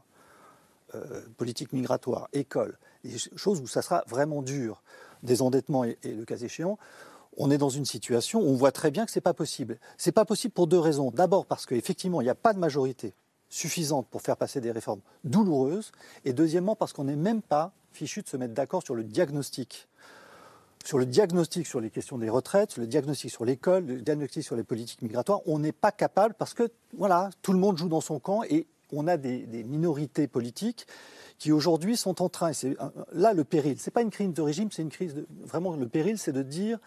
euh, 0.95 1.21
politique 1.37 1.73
migratoire, 1.73 2.27
école, 2.33 2.77
des 3.03 3.17
choses 3.35 3.61
où 3.61 3.67
ça 3.67 3.81
sera 3.81 4.03
vraiment 4.07 4.41
dur, 4.41 4.83
des 5.23 5.41
endettements 5.41 5.83
et, 5.83 5.97
le 6.03 6.25
cas 6.25 6.37
échéant, 6.37 6.77
on 7.37 7.49
est 7.49 7.57
dans 7.57 7.69
une 7.69 7.85
situation 7.85 8.41
où 8.41 8.49
on 8.49 8.55
voit 8.55 8.71
très 8.71 8.91
bien 8.91 9.05
que 9.05 9.11
ce 9.11 9.19
n'est 9.19 9.21
pas 9.21 9.33
possible. 9.33 9.77
Ce 9.97 10.09
n'est 10.09 10.13
pas 10.13 10.25
possible 10.25 10.53
pour 10.53 10.67
deux 10.67 10.79
raisons. 10.79 11.11
D'abord 11.11 11.45
parce 11.45 11.65
qu'effectivement, 11.65 12.19
il 12.21 12.25
n'y 12.25 12.29
a 12.29 12.35
pas 12.35 12.53
de 12.53 12.59
majorité 12.59 13.13
suffisante 13.49 14.07
pour 14.09 14.21
faire 14.21 14.37
passer 14.37 14.59
des 14.59 14.71
réformes 14.71 15.01
douloureuses. 15.23 15.91
Et 16.25 16.33
deuxièmement 16.33 16.75
parce 16.75 16.93
qu'on 16.93 17.05
n'est 17.05 17.15
même 17.15 17.41
pas 17.41 17.71
fichu 17.91 18.21
de 18.21 18.27
se 18.27 18.37
mettre 18.37 18.53
d'accord 18.53 18.83
sur 18.83 18.95
le 18.95 19.03
diagnostic. 19.03 19.87
Sur 20.83 20.97
le 20.97 21.05
diagnostic 21.05 21.67
sur 21.67 21.79
les 21.79 21.89
questions 21.89 22.17
des 22.17 22.29
retraites, 22.29 22.71
sur 22.71 22.81
le 22.81 22.87
diagnostic 22.87 23.29
sur 23.29 23.45
l'école, 23.45 23.85
le 23.85 24.01
diagnostic 24.01 24.43
sur 24.43 24.55
les 24.55 24.63
politiques 24.63 25.01
migratoires, 25.01 25.41
on 25.45 25.59
n'est 25.59 25.71
pas 25.71 25.91
capable 25.91 26.33
parce 26.33 26.53
que 26.53 26.71
voilà, 26.97 27.29
tout 27.41 27.53
le 27.53 27.59
monde 27.59 27.77
joue 27.77 27.89
dans 27.89 28.01
son 28.01 28.19
camp 28.19 28.43
et 28.43 28.65
on 28.91 29.07
a 29.07 29.17
des, 29.17 29.63
minorités 29.63 30.27
politiques 30.27 30.87
qui 31.37 31.51
aujourd'hui 31.51 31.97
sont 31.97 32.21
en 32.21 32.29
train, 32.29 32.53
c'est 32.53 32.75
là 33.13 33.33
le 33.33 33.43
péril, 33.43 33.79
ce 33.79 33.89
n'est 33.89 33.93
pas 33.93 34.01
une 34.01 34.11
crise 34.11 34.33
de 34.33 34.41
régime, 34.41 34.69
c'est 34.71 34.81
une 34.81 34.89
crise 34.89 35.15
vraiment 35.43 35.75
le 35.75 35.87
péril, 35.87 36.17
c'est 36.17 36.31
de 36.31 36.43
dire 36.43 36.79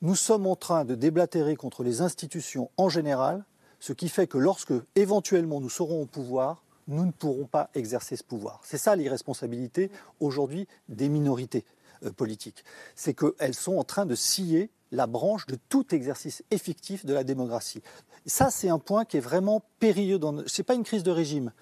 nous 0.00 0.16
sommes 0.16 0.46
en 0.48 0.56
train 0.56 0.84
de 0.84 0.96
déblatérer 0.96 1.54
contre 1.54 1.84
les 1.84 2.00
institutions 2.00 2.70
en 2.76 2.88
général, 2.88 3.44
ce 3.78 3.92
qui 3.92 4.08
fait 4.08 4.26
que 4.26 4.38
lorsque 4.38 4.72
éventuellement 4.96 5.60
nous 5.60 5.70
serons 5.70 6.02
au 6.02 6.06
pouvoir, 6.06 6.64
nous 6.88 7.06
ne 7.06 7.12
pourrons 7.12 7.46
pas 7.46 7.70
exercer 7.74 8.16
ce 8.16 8.24
pouvoir. 8.24 8.60
C'est 8.64 8.78
ça 8.78 8.96
l'irresponsabilité 8.96 9.90
aujourd'hui 10.18 10.66
des 10.88 11.08
minorités 11.08 11.64
euh, 12.04 12.10
politiques. 12.10 12.64
C'est 12.96 13.14
qu'elles 13.14 13.54
sont 13.54 13.76
en 13.76 13.84
train 13.84 14.06
de 14.06 14.14
scier 14.14 14.70
la 14.92 15.06
branche 15.06 15.46
de 15.46 15.56
tout 15.68 15.94
exercice 15.94 16.44
effectif 16.50 17.04
de 17.04 17.12
la 17.12 17.24
démocratie. 17.24 17.82
Ça, 18.26 18.50
c'est 18.50 18.68
un 18.68 18.78
point 18.78 19.04
qui 19.04 19.16
est 19.16 19.20
vraiment 19.20 19.62
périlleux. 19.80 20.20
Ce 20.46 20.60
n'est 20.60 20.64
pas 20.64 20.74
une 20.74 20.84
crise 20.84 21.02
de 21.02 21.10
régime. 21.10 21.52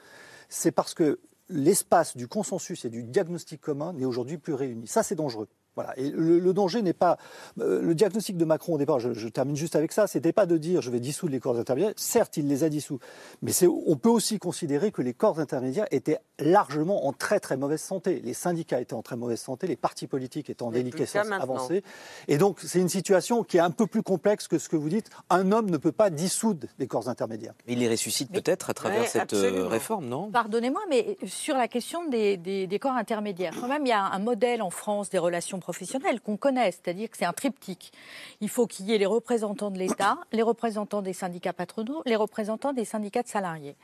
C'est 0.49 0.73
parce 0.73 0.93
que 0.93 1.21
l'espace 1.49 2.17
du 2.17 2.29
consensus 2.29 2.85
et 2.85 2.91
du 2.91 3.05
diagnostic 3.05 3.61
commun 3.61 3.93
n'est 3.93 4.05
aujourd'hui 4.05 4.37
plus 4.37 4.55
réuni. 4.55 4.87
Ça, 4.87 5.03
c'est 5.03 5.15
dangereux. 5.15 5.49
Voilà. 5.77 5.97
Et 5.97 6.11
le, 6.11 6.53
danger 6.53 6.83
n'est 6.83 6.93
pas. 6.93 7.17
Euh, 7.61 7.81
le 7.81 7.95
diagnostic 7.95 8.37
de 8.37 8.45
Macron 8.45 8.75
au 8.75 8.79
départ, 8.79 8.99
je, 8.99 9.29
termine 9.29 9.57
juste 9.57 9.77
avec 9.77 9.93
ça, 9.93 10.07
c'était 10.07 10.33
pas 10.33 10.47
de 10.47 10.57
dire 10.57 10.83
je 10.83 10.91
vais 10.91 11.01
dissoudre 11.01 11.33
les 11.33 11.41
corps 11.41 11.59
intermédiaires. 11.59 11.93
Certes, 11.97 12.37
il 12.37 12.49
les 12.49 12.65
a 12.65 12.69
dissous. 12.69 12.99
Mais 13.43 13.53
on 13.67 13.97
peut 13.97 14.09
aussi 14.09 14.39
considérer 14.39 14.91
que 14.91 15.03
les 15.03 15.15
corps 15.15 15.39
intermédiaires 15.39 15.87
étaient 15.91 16.19
largement 16.39 17.07
en 17.07 17.13
très 17.13 17.39
très 17.39 17.57
mauvaise 17.57 17.81
santé. 17.81 18.21
Les 18.25 18.35
syndicats 18.35 18.81
étaient 18.81 18.95
en 18.95 19.03
très 19.03 19.17
mauvaise 19.17 19.41
santé, 19.41 19.67
les 19.67 19.77
partis 19.77 20.07
politiques 20.07 20.51
étaient 20.51 20.63
en 20.63 20.71
déliquescence 20.71 21.31
avancée. 21.31 21.85
Et 22.27 22.39
donc, 22.39 22.59
c'est 22.61 22.81
une 22.81 22.89
situation 22.89 23.45
qui 23.45 23.59
est 23.59 23.61
un 23.61 23.71
peu 23.71 23.87
plus 23.87 24.03
complexe 24.03 24.49
que 24.49 24.59
ce 24.59 24.69
que 24.69 24.77
vous 24.77 24.89
dites. 24.89 25.11
Un 25.31 25.53
homme 25.53 25.71
ne 25.71 25.77
peut 25.77 25.93
pas 25.93 26.11
dissoudre 26.11 26.67
les 26.79 26.87
corps 26.87 27.09
intermédiaires. 27.09 27.55
Il 27.67 27.79
les 27.79 27.89
ressuscite 27.89 28.33
peut-être 28.33 28.71
à 28.71 28.75
travers 28.75 29.07
cette 29.07 29.35
euh, 29.35 29.67
réforme, 29.67 30.07
non? 30.07 30.31
Pardonnez-moi, 30.31 30.83
mais 30.89 31.17
sur 31.27 31.57
la 31.57 31.69
question 31.69 32.09
des, 32.09 32.37
des 32.37 32.79
corps 32.79 32.93
intermédiaires, 32.93 33.55
quand 33.61 33.69
même, 33.69 33.87
il 33.87 33.91
y 33.91 33.93
a 33.93 34.05
un 34.05 34.19
modèle 34.19 34.63
en 34.63 34.71
France 34.71 35.11
des 35.11 35.19
relations 35.19 35.60
professionnels 35.61 36.21
qu'on 36.21 36.37
connaît, 36.37 36.73
c'est-à-dire 36.73 37.11
que 37.11 37.17
c'est 37.17 37.25
un 37.25 37.33
triptyque. 37.33 37.93
Il 38.41 38.49
faut 38.49 38.67
qu'il 38.67 38.87
y 38.87 38.95
ait 38.95 38.99
les 38.99 39.07
représentants 39.07 39.71
de 39.71 39.79
l'État, 39.79 40.19
les 40.33 40.43
représentants 40.43 41.03
des 41.03 41.13
syndicats 41.13 41.53
patronaux, 41.53 42.03
les 42.07 42.17
représentants 42.17 42.73
des 42.73 42.85
syndicats 42.85 43.23
de 43.23 43.29
salariés. 43.29 43.77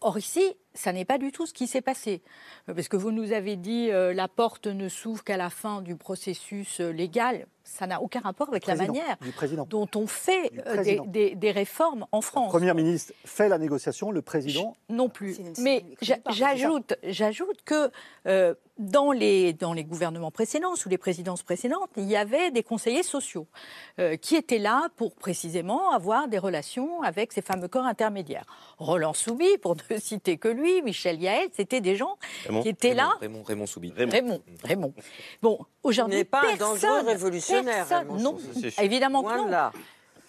Or 0.00 0.16
ici, 0.16 0.56
ça 0.74 0.92
n'est 0.92 1.04
pas 1.04 1.18
du 1.18 1.32
tout 1.32 1.46
ce 1.46 1.54
qui 1.54 1.66
s'est 1.66 1.80
passé. 1.80 2.22
Parce 2.66 2.88
que 2.88 2.96
vous 2.96 3.10
nous 3.10 3.32
avez 3.32 3.56
dit 3.56 3.90
euh, 3.90 4.14
la 4.14 4.28
porte 4.28 4.66
ne 4.66 4.88
s'ouvre 4.88 5.24
qu'à 5.24 5.36
la 5.36 5.50
fin 5.50 5.82
du 5.82 5.96
processus 5.96 6.80
euh, 6.80 6.90
légal 6.90 7.46
ça 7.70 7.86
n'a 7.86 8.02
aucun 8.02 8.20
rapport 8.20 8.48
avec 8.48 8.66
la 8.66 8.74
manière 8.74 9.16
dont 9.68 9.88
on 9.94 10.06
fait 10.06 10.50
euh, 10.66 10.98
des, 11.06 11.50
réformes 11.50 12.06
en 12.12 12.20
France. 12.20 12.52
Le 12.52 12.58
Premier 12.58 12.74
ministre 12.74 13.12
fait 13.24 13.48
la 13.48 13.58
négociation, 13.58 14.10
le 14.10 14.22
président 14.22 14.76
non 14.88 15.08
plus. 15.08 15.38
Mais 15.58 15.84
j'ajoute, 16.00 16.94
j'ajoute 17.04 17.62
que 17.64 17.90
euh, 18.26 18.54
dans 18.78 19.12
les 19.12 19.52
dans 19.52 19.72
les 19.72 19.84
gouvernements 19.84 20.30
précédents, 20.30 20.74
sous 20.74 20.88
les 20.88 20.98
présidences 20.98 21.42
précédentes, 21.42 21.90
il 21.96 22.08
y 22.08 22.16
avait 22.16 22.50
des 22.50 22.62
conseillers 22.62 23.02
sociaux 23.02 23.46
euh, 23.98 24.16
qui 24.16 24.36
étaient 24.36 24.58
là 24.58 24.88
pour 24.96 25.14
précisément 25.14 25.92
avoir 25.92 26.28
des 26.28 26.38
relations 26.38 27.02
avec 27.02 27.32
ces 27.32 27.42
fameux 27.42 27.68
corps 27.68 27.86
intermédiaires. 27.86 28.46
Roland 28.78 29.12
Soubi, 29.12 29.58
pour 29.58 29.76
ne 29.90 29.98
citer 29.98 30.38
que 30.38 30.48
lui, 30.48 30.59
Michel 30.82 31.20
Yael, 31.20 31.48
c'était 31.52 31.80
des 31.80 31.96
gens 31.96 32.16
qui 32.62 32.68
étaient 32.68 32.94
là. 32.94 33.12
Raymond, 33.20 33.42
Raymond 33.42 33.66
Soubi. 33.66 33.92
Raymond, 33.96 34.42
Raymond. 34.64 34.94
Bon, 35.42 35.58
aujourd'hui, 35.82 36.18
n'est 36.18 36.24
pas 36.24 36.42
un 36.52 36.56
dangereux 36.56 37.02
révolutionnaire 37.06 37.86
non, 38.18 38.36
évidemment 38.80 39.22
que 39.22 39.36
non. 39.36 39.70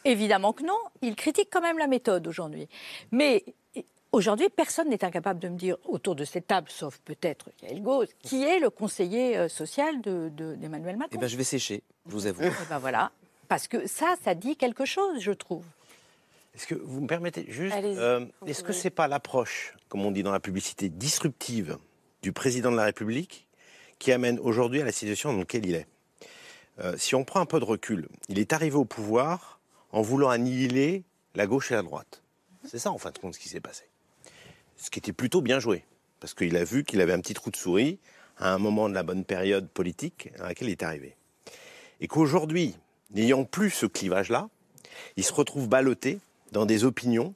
Évidemment 0.04 0.54
que 0.54 0.64
non. 0.64 0.78
Il 1.02 1.16
critique 1.16 1.50
quand 1.52 1.62
même 1.62 1.78
la 1.78 1.88
méthode 1.88 2.28
aujourd'hui. 2.28 2.68
Mais 3.12 3.44
Aujourd'hui, 4.14 4.50
personne 4.50 4.90
n'est 4.90 5.06
incapable 5.06 5.40
de 5.40 5.48
me 5.48 5.58
dire 5.58 5.78
autour 5.86 6.16
de 6.16 6.26
cette 6.26 6.48
table, 6.48 6.68
sauf 6.70 7.00
peut-être 7.06 7.50
Yael 7.64 7.82
Gauze, 7.82 8.10
qui 8.22 8.44
est 8.44 8.60
le 8.60 8.70
conseiller 8.70 9.38
euh, 9.38 9.48
social 9.48 10.02
d'Emmanuel 10.02 10.96
de, 10.96 11.00
Macron. 11.00 11.14
Eh 11.14 11.18
bien, 11.18 11.30
je 11.30 11.38
vais 11.38 11.46
sécher, 11.46 11.82
je 12.08 12.12
vous 12.12 12.28
avoue. 12.28 12.44
Eh 12.44 12.70
ben 12.70 12.78
voilà, 12.78 13.12
parce 13.48 13.70
que 13.70 13.88
ça, 13.88 14.16
ça 14.22 14.36
dit 14.36 14.58
quelque 14.58 14.84
chose, 14.84 15.22
je 15.22 15.32
trouve. 15.32 15.64
Est-ce 16.54 16.68
que 16.68 16.76
vous 16.76 17.02
me 17.02 17.08
permettez 17.08 17.46
juste, 17.48 17.74
euh, 17.76 18.26
est-ce 18.46 18.64
que 18.64 18.74
c'est 18.74 18.90
pas 18.90 19.08
l'approche, 19.08 19.74
comme 19.88 20.06
on 20.06 20.12
dit 20.12 20.22
dans 20.22 20.34
la 20.34 20.42
publicité, 20.42 20.90
disruptive 20.90 21.78
du 22.22 22.34
président 22.34 22.72
de 22.72 22.76
la 22.76 22.84
République 22.84 23.48
qui 24.00 24.12
amène 24.12 24.38
aujourd'hui 24.40 24.82
à 24.82 24.86
la 24.86 24.92
situation 24.92 25.32
dans 25.32 25.40
laquelle 25.40 25.66
il 25.66 25.76
est? 25.76 25.88
Euh, 26.80 26.96
si 26.98 27.16
on 27.16 27.24
prend 27.24 27.40
un 27.40 27.46
peu 27.46 27.60
de 27.60 27.66
recul, 27.66 28.10
il 28.28 28.38
est 28.38 28.52
arrivé 28.54 28.76
au 28.76 28.86
pouvoir 28.86 29.60
en 29.92 30.02
voulant 30.02 30.30
annihiler 30.30 31.04
la 31.36 31.48
gauche 31.48 31.72
et 31.72 31.76
la 31.76 31.84
droite. 31.84 32.22
C'est 32.66 32.80
ça, 32.80 32.92
en 32.92 32.98
fin 32.98 33.12
de 33.12 33.18
compte, 33.18 33.34
ce 33.34 33.40
qui 33.40 33.50
s'est 33.50 33.62
passé. 33.62 33.86
Ce 34.76 34.90
qui 34.90 35.00
était 35.00 35.14
plutôt 35.14 35.42
bien 35.42 35.60
joué, 35.60 35.86
parce 36.20 36.34
qu'il 36.34 36.56
a 36.58 36.64
vu 36.64 36.84
qu'il 36.84 37.00
avait 37.02 37.14
un 37.14 37.22
petit 37.22 37.34
trou 37.34 37.50
de 37.50 37.56
souris 37.56 38.00
à 38.38 38.54
un 38.54 38.58
moment 38.58 38.90
de 38.90 38.94
la 38.94 39.04
bonne 39.04 39.24
période 39.24 39.70
politique 39.70 40.32
dans 40.38 40.46
laquelle 40.46 40.68
il 40.68 40.72
est 40.72 40.84
arrivé. 40.84 41.16
Et 42.02 42.08
qu'aujourd'hui, 42.08 42.76
n'ayant 43.12 43.46
plus 43.46 43.70
ce 43.70 43.86
clivage-là, 43.86 44.50
il 45.16 45.24
se 45.24 45.34
retrouve 45.34 45.70
ballotté 45.70 46.20
dans 46.52 46.66
des 46.66 46.84
opinions 46.84 47.34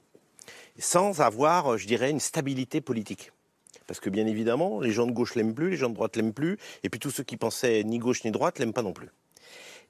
sans 0.78 1.22
avoir, 1.22 1.78
je 1.78 1.88
dirais, 1.88 2.12
une 2.12 2.20
stabilité 2.20 2.82
politique. 2.82 3.32
Parce 3.88 4.00
que 4.00 4.10
bien 4.10 4.26
évidemment, 4.26 4.82
les 4.82 4.92
gens 4.92 5.06
de 5.06 5.12
gauche 5.12 5.36
l'aiment 5.36 5.54
plus, 5.54 5.70
les 5.70 5.78
gens 5.78 5.90
de 5.90 5.96
droite 5.96 6.16
l'aiment 6.16 6.34
plus, 6.34 6.58
et 6.84 6.90
puis 6.90 7.00
tous 7.00 7.12
ceux 7.12 7.24
qui 7.24 7.38
pensaient 7.38 7.84
ni 7.84 8.00
gauche 8.00 8.24
ni 8.24 8.32
droite 8.32 8.60
l'aiment 8.60 8.74
pas 8.74 8.82
non 8.82 8.94
plus. 8.94 9.10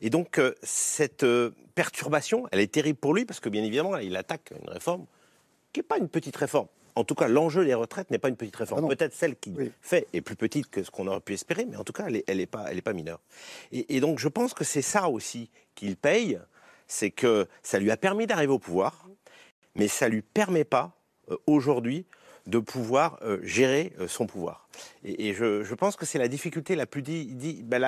Et 0.01 0.09
donc, 0.09 0.39
euh, 0.39 0.53
cette 0.61 1.23
euh, 1.23 1.51
perturbation, 1.73 2.47
elle 2.51 2.59
est 2.59 2.71
terrible 2.71 2.99
pour 2.99 3.13
lui 3.13 3.25
parce 3.25 3.39
que, 3.39 3.49
bien 3.49 3.63
évidemment, 3.63 3.97
il 3.97 4.15
attaque 4.17 4.51
une 4.61 4.69
réforme 4.69 5.05
qui 5.71 5.79
n'est 5.79 5.83
pas 5.83 5.97
une 5.97 6.09
petite 6.09 6.35
réforme. 6.35 6.67
En 6.95 7.03
tout 7.03 7.15
cas, 7.15 7.27
l'enjeu 7.27 7.65
des 7.65 7.73
retraites 7.73 8.09
n'est 8.09 8.17
pas 8.17 8.29
une 8.29 8.37
petite 8.37 8.55
réforme. 8.55 8.85
Ah 8.85 8.95
Peut-être 8.95 9.13
celle 9.13 9.35
qu'il 9.35 9.71
fait 9.81 10.07
est 10.13 10.21
plus 10.21 10.37
petite 10.37 10.69
que 10.69 10.81
ce 10.81 10.91
qu'on 10.91 11.07
aurait 11.07 11.19
pu 11.19 11.33
espérer, 11.33 11.65
mais 11.65 11.75
en 11.75 11.83
tout 11.83 11.91
cas, 11.91 12.07
elle 12.27 12.37
n'est 12.37 12.45
pas, 12.45 12.67
pas 12.83 12.93
mineure. 12.93 13.19
Et, 13.73 13.99
donc, 13.99 14.19
je 14.19 14.29
pense 14.29 14.53
que 14.53 14.63
c'est 14.63 14.81
ça 14.81 15.09
aussi 15.09 15.49
qu'il 15.75 15.97
paye, 15.97 16.39
c'est 16.87 17.11
que 17.11 17.47
ça 17.63 17.79
lui 17.79 17.91
a 17.91 17.97
permis 17.97 18.27
d'arriver 18.27 18.53
au 18.53 18.59
pouvoir, 18.59 19.09
mais 19.75 19.87
ça 19.87 20.07
ne 20.07 20.15
lui 20.15 20.21
permet 20.21 20.63
pas, 20.63 21.01
euh, 21.31 21.37
aujourd'hui, 21.47 22.05
de 22.47 22.59
pouvoir 22.59 23.19
gérer 23.43 23.93
son 24.07 24.27
pouvoir. 24.27 24.65
Et, 25.03 25.33
je, 25.33 25.73
pense 25.75 25.95
que 25.95 26.05
c'est 26.05 26.19
la 26.19 26.27
difficulté 26.27 26.75
la 26.75 26.85
plus 26.85 27.03
ben 27.63 27.79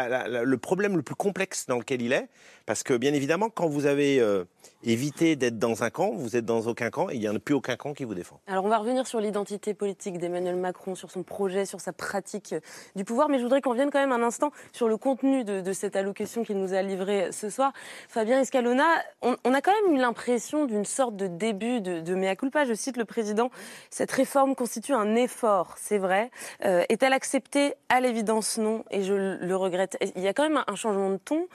le 0.43 0.57
problème 0.57 0.95
le 0.95 1.03
plus 1.03 1.15
complexe 1.15 1.65
dans 1.67 1.77
lequel 1.77 2.01
il 2.01 2.13
est, 2.13 2.27
parce 2.65 2.83
que 2.83 2.95
bien 2.95 3.13
évidemment, 3.13 3.49
quand 3.49 3.67
vous 3.67 3.85
avez 3.85 4.19
euh, 4.19 4.43
évité 4.83 5.35
d'être 5.35 5.57
dans 5.57 5.83
un 5.83 5.89
camp, 5.89 6.11
vous 6.13 6.35
êtes 6.35 6.45
dans 6.45 6.67
aucun 6.67 6.89
camp, 6.89 7.09
et 7.09 7.15
il 7.15 7.19
n'y 7.19 7.27
a 7.27 7.39
plus 7.39 7.55
aucun 7.55 7.75
camp 7.75 7.93
qui 7.93 8.03
vous 8.03 8.13
défend. 8.13 8.39
Alors 8.47 8.65
on 8.65 8.69
va 8.69 8.77
revenir 8.77 9.07
sur 9.07 9.19
l'identité 9.19 9.73
politique 9.73 10.17
d'Emmanuel 10.17 10.55
Macron, 10.55 10.95
sur 10.95 11.11
son 11.11 11.23
projet, 11.23 11.65
sur 11.65 11.79
sa 11.79 11.93
pratique 11.93 12.53
du 12.95 13.03
pouvoir, 13.03 13.29
mais 13.29 13.37
je 13.37 13.43
voudrais 13.43 13.61
qu'on 13.61 13.71
revienne 13.71 13.89
quand 13.89 13.99
même 13.99 14.11
un 14.11 14.23
instant 14.23 14.51
sur 14.71 14.87
le 14.87 14.97
contenu 14.97 15.43
de, 15.43 15.73
cette 15.73 15.95
allocution 15.95 16.43
qu'il 16.43 16.57
nous 16.57 16.73
a 16.73 16.81
livrée 16.81 17.31
ce 17.31 17.49
soir. 17.49 17.73
Fabien 18.07 18.39
Escalona, 18.39 18.85
on, 19.21 19.53
a 19.53 19.61
quand 19.61 19.73
même 19.83 19.95
eu 19.95 19.99
l'impression 19.99 20.65
d'une 20.65 20.85
sorte 20.85 21.15
de 21.15 21.27
début 21.27 21.81
de, 21.81 21.99
de 22.01 22.15
mea 22.15 22.35
culpa. 22.35 22.65
Je 22.65 22.73
cite 22.73 22.97
le 22.97 23.05
président, 23.05 23.51
cette 23.89 24.11
réforme 24.11 24.46
constitue 24.55 24.93
un 24.93 25.15
effort, 25.15 25.75
c'est 25.77 25.97
vrai. 25.97 26.31
Euh, 26.65 26.83
est-elle 26.89 27.13
acceptée 27.13 27.73
À 27.89 27.99
l'évidence, 27.99 28.57
non, 28.57 28.83
et 28.91 29.03
je 29.03 29.13
le 29.13 29.55
regrette. 29.55 29.97
Il 30.15 30.21
y 30.21 30.27
a 30.27 30.33
quand 30.33 30.43
même 30.43 30.63
un 30.67 30.75
changement 30.75 31.09
de 31.09 31.17
ton 31.17 31.47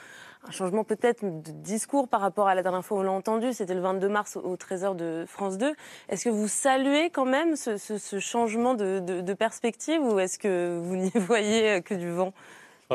un 0.45 0.51
changement 0.51 0.83
peut-être 0.83 1.23
de 1.23 1.53
discours 1.53 2.09
par 2.09 2.21
rapport 2.21 2.49
à 2.49 2.57
la 2.57 2.63
dernière 2.63 2.85
fois 2.85 2.99
où 2.99 3.01
on 3.01 3.05
l'a 3.05 3.13
entendu, 3.13 3.53
c'était 3.53 3.75
le 3.75 3.81
22 3.81 4.09
mars 4.09 4.37
au, 4.37 4.57
Trésor 4.57 4.97
de 4.97 5.25
France 5.29 5.57
2. 5.57 5.73
Est-ce 6.09 6.25
que 6.25 6.31
vous 6.31 6.49
saluez 6.49 7.11
quand 7.11 7.25
même 7.25 7.55
ce, 7.55 7.79
changement 8.19 8.75
de 8.75 9.33
perspective 9.35 10.03
ou 10.03 10.19
est-ce 10.19 10.41
que 10.41 10.81
vous 10.83 10.97
n'y 10.97 11.11
voyez 11.15 11.81
que 11.83 11.95
du 11.95 12.11
vent? 12.11 12.33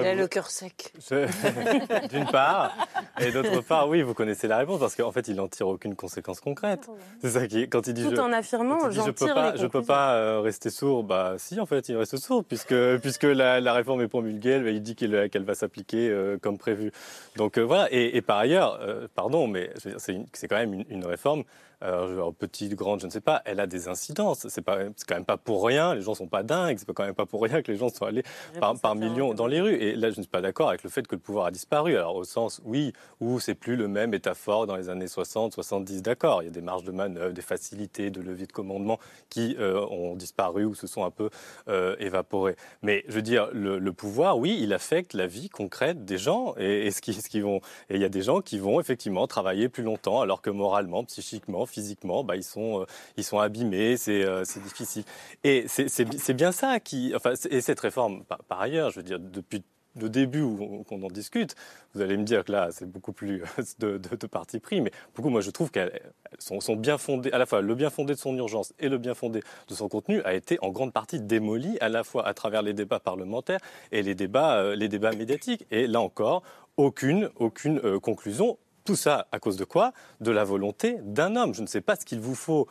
Il 0.02 0.08
a 0.08 0.16
le 0.16 0.28
cœur 0.28 0.50
sec. 0.50 0.94
D'une 2.10 2.26
part. 2.26 2.76
Et 3.20 3.32
d'autre 3.32 3.62
part, 3.62 3.90
oui, 3.90 4.02
vous 4.02 4.14
connaissez 4.14 4.48
la 4.48 4.58
réponse 4.58 4.80
parce 4.80 4.96
qu'en 4.96 5.12
fait, 5.12 5.28
il 5.28 5.36
n'en 5.36 5.48
tire 5.48 5.68
aucune 5.68 5.96
conséquence 5.96 6.40
concrète. 6.40 6.90
C'est 7.22 7.32
ça 7.32 7.48
qui, 7.48 7.68
quand 7.70 7.88
il 7.88 7.94
dit. 7.94 8.04
Tout 8.04 8.20
en 8.20 8.32
affirmant, 8.32 8.90
je 8.92 9.12
peux 9.12 9.28
pas, 9.28 9.56
je 9.56 9.66
peux 9.66 9.84
pas 9.84 10.14
euh, 10.14 10.42
rester 10.42 10.70
sourd. 10.70 11.04
Bah, 11.04 11.36
si, 11.38 11.60
en 11.60 11.66
fait, 11.66 11.90
il 11.90 11.98
reste 11.98 12.18
sourd 12.18 12.44
puisque 12.44 12.76
puisque 12.98 13.24
la, 13.24 13.74
réforme 13.74 14.02
est 14.02 14.08
promulguée, 14.08 14.62
il 14.68 14.82
dit 14.82 14.96
qu'elle 14.96 15.44
va 15.44 15.56
s'appliquer 15.56 16.10
euh, 16.10 16.38
comme 16.38 16.58
prévu. 16.58 16.92
Donc 17.36 17.58
euh, 17.58 17.62
voilà. 17.62 17.88
Et, 17.92 18.22
par 18.22 18.38
ailleurs, 18.38 18.80
pardon, 19.16 19.48
mais 19.48 19.72
c'est 19.98 20.48
quand 20.48 20.58
même 20.58 20.74
une, 20.74 20.86
une 20.90 21.06
réforme 21.06 21.44
euh, 21.84 22.32
petite, 22.32 22.76
grande, 22.76 23.02
je 23.02 23.06
ne 23.06 23.12
sais 23.12 23.22
pas, 23.22 23.42
elle 23.46 23.60
a 23.60 23.68
des 23.68 23.88
incidences. 23.88 24.48
C'est 24.48 24.62
pas, 24.62 24.78
quand 25.08 25.16
même 25.16 25.26
pas 25.26 25.38
pour 25.38 25.66
rien. 25.66 25.96
Les 25.96 26.02
gens 26.02 26.16
sont 26.16 26.28
pas 26.28 26.44
dingues. 26.44 26.78
C'est 26.80 26.92
quand 26.94 27.06
même 27.06 27.14
pas 27.14 27.26
pour 27.26 27.42
rien 27.42 27.62
que 27.62 27.72
les 27.72 27.78
gens 27.78 27.90
sont 27.90 28.06
allés 28.06 28.24
par, 28.60 28.80
par 28.80 28.96
millions 28.96 29.34
dans 29.34 29.48
les 29.48 29.62
rues. 29.62 29.76
Et 29.76 29.96
là, 29.96 30.10
je 30.10 30.18
ne 30.18 30.24
suis 30.24 30.32
pas 30.32 30.42
d'accord 30.42 30.70
avec 30.70 30.84
le 30.84 30.90
fait 30.90 31.08
que 31.08 31.16
le 31.16 31.22
pouvoir 31.22 31.48
a 31.48 31.52
disparu. 31.52 31.96
Alors 31.96 32.16
au 32.16 32.24
sens, 32.24 32.62
oui, 32.66 32.94
où 33.20 33.40
c'est 33.40 33.56
plus 33.56 33.76
le 33.76 33.88
même 33.88 34.14
état 34.14 34.34
fort 34.34 34.68
dans 34.68 34.76
les 34.76 34.90
années 34.90 35.08
60, 35.08 35.54
70, 35.54 36.02
d'accord. 36.02 36.42
Il 36.42 36.46
y 36.46 36.50
a 36.50 36.52
des 36.52 36.62
marges 36.62 36.84
de 36.84 36.92
manœuvre, 36.92 37.34
des 37.34 37.42
facilités 37.42 38.10
de 38.10 38.22
levier 38.22 38.48
de 38.48 38.52
commandement 38.52 39.00
qui 39.30 39.56
euh, 39.60 39.86
ont 39.88 40.16
disparu 40.16 40.66
ou 40.66 40.76
se 40.76 40.88
sont 40.88 41.06
un 41.06 41.12
peu 41.12 41.30
euh, 41.68 41.96
évaporés. 42.00 42.56
Mais 42.82 43.04
je 43.08 43.14
veux 43.14 43.22
dire, 43.22 43.50
le, 43.54 43.92
pouvoir, 43.92 44.38
oui, 44.38 44.58
il 44.60 44.74
affecte 44.74 45.14
la 45.14 45.28
vie 45.28 45.50
concrète 45.50 46.06
des 46.06 46.18
gens 46.18 46.56
et, 46.58 46.92
ce 46.92 47.02
qui, 47.02 47.14
ce 47.14 47.30
qui 47.30 47.40
vont. 47.40 47.62
Et 47.90 47.96
il 47.96 48.02
y 48.02 48.06
a 48.06 48.10
des 48.10 48.22
gens 48.22 48.42
qui 48.42 48.60
vont 48.60 48.80
effectivement 48.80 49.28
travailler 49.28 49.70
plus 49.70 49.84
longtemps, 49.84 50.22
alors 50.22 50.42
que 50.42 50.50
moralement, 50.50 51.04
psychiquement, 51.04 51.66
physiquement, 51.68 52.24
bah, 52.24 52.36
ils, 52.36 52.44
sont, 52.44 52.82
euh, 52.82 52.86
ils 53.18 53.24
sont 53.24 53.40
abîmés, 53.40 53.98
c'est 53.98 54.24
euh, 54.24 54.44
difficile. 54.64 55.04
Et 55.44 55.66
c'est 55.68 56.34
bien 56.34 56.52
ça 56.52 56.80
qui. 56.80 57.14
Enfin, 57.16 57.34
et 57.50 57.62
cette 57.62 57.80
réforme, 57.80 58.24
par, 58.24 58.62
ailleurs, 58.62 58.90
je 58.92 58.98
veux 58.98 59.04
dire, 59.04 59.20
depuis 59.20 59.64
le 60.00 60.10
début 60.10 60.42
où 60.42 60.86
on, 60.90 61.04
en 61.04 61.08
discute, 61.08 61.56
vous 61.94 62.02
allez 62.02 62.18
me 62.18 62.24
dire 62.24 62.44
que 62.44 62.52
là, 62.52 62.70
c'est 62.72 62.90
beaucoup 62.90 63.14
plus 63.14 63.42
de, 63.80 63.98
de, 63.98 64.28
parti 64.28 64.60
pris, 64.60 64.82
mais 64.82 64.92
beaucoup, 65.16 65.30
moi, 65.30 65.42
je 65.42 65.50
trouve 65.50 65.72
qu'elles 65.72 66.00
sont, 66.38 66.60
sont, 66.60 66.76
bien 66.76 66.98
fondées, 66.98 67.32
à 67.32 67.40
la 67.40 67.46
fois 67.46 67.62
le 67.62 67.76
bien 67.76 67.90
fondé 67.90 68.14
de 68.14 68.20
son 68.20 68.36
urgence 68.38 68.74
et 68.80 68.90
le 68.90 68.98
bien 68.98 69.16
fondé 69.16 69.42
de 69.68 69.74
son 69.74 69.90
contenu 69.90 70.22
a 70.24 70.36
été 70.36 70.60
en 70.62 70.70
grande 70.70 70.94
partie 70.94 71.20
démoli, 71.20 71.78
à 71.82 71.90
la 71.90 72.04
fois 72.04 72.28
à 72.28 72.34
travers 72.34 72.62
les 72.62 72.74
débats 72.74 73.00
parlementaires 73.00 73.60
et 73.92 74.04
les 74.04 74.14
débats, 74.14 74.58
euh, 74.58 74.76
les 74.76 74.88
débats 74.88 75.14
médiatiques. 75.14 75.66
Et 75.72 75.88
là 75.88 76.00
encore, 76.02 76.44
aucune, 76.78 77.30
aucune 77.38 78.00
conclusion 78.00 78.60
tout 78.88 78.96
ça 78.96 79.28
à 79.34 79.40
cause 79.40 79.58
de 79.58 79.66
quoi? 79.66 79.92
De 80.22 80.32
la 80.32 80.46
volonté 80.46 80.98
d'un 81.04 81.36
homme. 81.36 81.54
Je 81.54 81.62
ne 81.62 81.68
sais 81.68 81.82
pas 81.82 81.98
ce 81.98 82.06
qu'il 82.06 82.22
vous 82.22 82.36
faut 82.36 82.68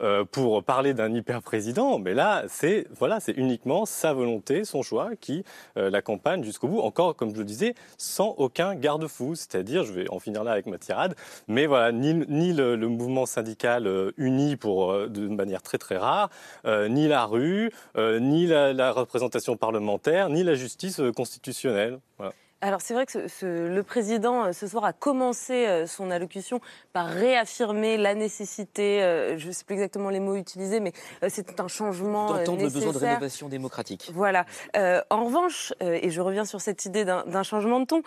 euh, 0.00 0.24
pour 0.24 0.62
parler 0.62 0.94
d'un 0.94 1.12
hyper-président, 1.12 1.98
mais 1.98 2.14
là, 2.14 2.44
c'est 2.48 2.86
voilà, 2.96 3.18
uniquement 3.36 3.84
sa 3.84 4.12
volonté, 4.12 4.64
son 4.64 4.82
choix 4.82 5.10
qui 5.20 5.42
euh, 5.76 5.90
l'accompagne 5.90 6.44
jusqu'au 6.44 6.68
bout. 6.68 6.80
Encore, 6.80 7.16
comme 7.16 7.32
je 7.32 7.38
le 7.38 7.44
disais, 7.44 7.74
sans 7.98 8.28
aucun 8.36 8.76
garde-fou. 8.76 9.34
C'est-à-dire, 9.34 9.82
je 9.82 9.92
vais 9.92 10.08
en 10.08 10.20
finir 10.20 10.44
là 10.44 10.52
avec 10.52 10.66
ma 10.66 10.78
tirade, 10.78 11.16
mais 11.48 11.66
voilà, 11.66 11.90
ni, 11.90 12.14
ni 12.28 12.52
le, 12.52 12.76
mouvement 12.76 13.26
syndical 13.26 13.88
euh, 13.88 14.12
uni 14.18 14.54
pour 14.54 15.08
de 15.08 15.26
manière 15.26 15.62
très 15.62 15.78
très 15.78 15.96
rare, 15.96 16.30
ni 16.64 17.08
la 17.08 17.24
rue, 17.26 17.72
ni 17.96 18.46
la, 18.46 18.72
la, 18.72 18.92
représentation 18.92 19.56
parlementaire, 19.56 20.28
ni 20.28 20.44
la 20.44 20.54
justice 20.54 21.00
constitutionnelle. 21.16 21.98
Voilà. 22.18 22.32
Alors 22.62 22.80
c'est 22.80 22.94
vrai 22.94 23.04
que 23.04 23.18
le 23.44 23.82
président 23.82 24.44
euh, 24.44 24.52
ce 24.52 24.66
soir 24.66 24.84
a 24.86 24.94
commencé 24.94 25.66
euh, 25.66 25.86
son 25.86 26.10
allocution 26.10 26.60
par 26.94 27.06
réaffirmer 27.06 27.98
la 27.98 28.14
nécessité, 28.14 29.02
euh, 29.02 29.36
je 29.36 29.48
ne 29.48 29.52
sais 29.52 29.64
plus 29.64 29.74
exactement 29.74 30.08
les 30.08 30.20
mots 30.20 30.36
utilisés, 30.36 30.80
mais 30.80 30.92
c'est 31.28 31.60
un 31.60 31.68
changement 31.68 32.32
D'entendre 32.32 32.62
le 32.62 32.70
besoin 32.70 32.92
de 32.92 32.98
rénovation 32.98 33.48
démocratique. 33.48 34.10
Voilà. 34.14 34.46
en 34.74 35.24
revanche, 35.24 35.74
et 35.80 36.10
je 36.10 36.20
reviens 36.20 36.44
sur 36.44 36.60
cette 36.60 36.84
idée 36.86 37.04
d'un 37.04 37.42
changement 37.42 37.80
de 37.80 37.84
ton, 37.84 38.02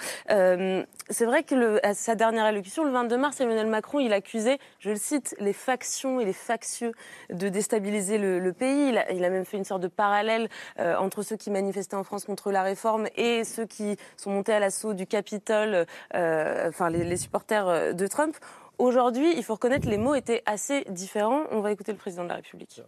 c'est 1.09 1.25
vrai 1.25 1.43
que 1.43 1.55
le, 1.55 1.85
à 1.85 1.93
sa 1.93 2.15
dernière 2.15 2.45
allocution, 2.45 2.83
le 2.83 2.91
22 2.91 3.17
mars, 3.17 3.39
Emmanuel 3.41 3.67
Macron, 3.67 3.99
il 3.99 4.13
accusait, 4.13 4.57
je 4.79 4.89
le 4.89 4.95
cite, 4.95 5.35
les 5.39 5.53
factions 5.53 6.19
et 6.19 6.25
les 6.25 6.33
factieux 6.33 6.91
de 7.29 7.49
déstabiliser 7.49 8.17
le, 8.17 8.53
pays. 8.53 8.89
Il 8.89 8.97
a, 8.97 9.12
il 9.12 9.23
a, 9.23 9.29
même 9.29 9.45
fait 9.45 9.57
une 9.57 9.65
sorte 9.65 9.81
de 9.81 9.88
parallèle 9.88 10.49
entre 10.77 11.21
ceux 11.21 11.35
qui 11.35 11.51
manifestaient 11.51 11.95
en 11.95 12.03
France 12.03 12.25
contre 12.25 12.51
la 12.51 12.63
réforme 12.63 13.07
et 13.15 13.43
ceux 13.43 13.65
qui 13.65 13.97
sont 14.17 14.38
à 14.47 14.60
l'assaut 14.60 14.93
du 14.93 15.06
Capitole, 15.06 15.86
euh, 16.15 16.69
enfin 16.69 16.89
les, 16.89 17.17
supporters 17.17 17.67
euh, 17.67 17.93
de 17.93 18.08
Trump. 18.08 18.36
Aujourd'hui, 18.78 19.34
il 19.36 19.43
faut 19.43 19.56
reconnaître 19.56 19.88
les 19.88 19.97
mots 19.97 20.15
étaient 20.15 20.41
assez 20.45 20.86
différents. 20.89 21.43
On 21.52 21.60
va 21.60 21.71
écouter 21.71 21.91
le 21.91 21.97
président 21.97 22.23
de 22.23 22.30
la 22.30 22.36
République. 22.36 22.82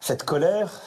Cette 0.00 0.24
colère, 0.24 0.82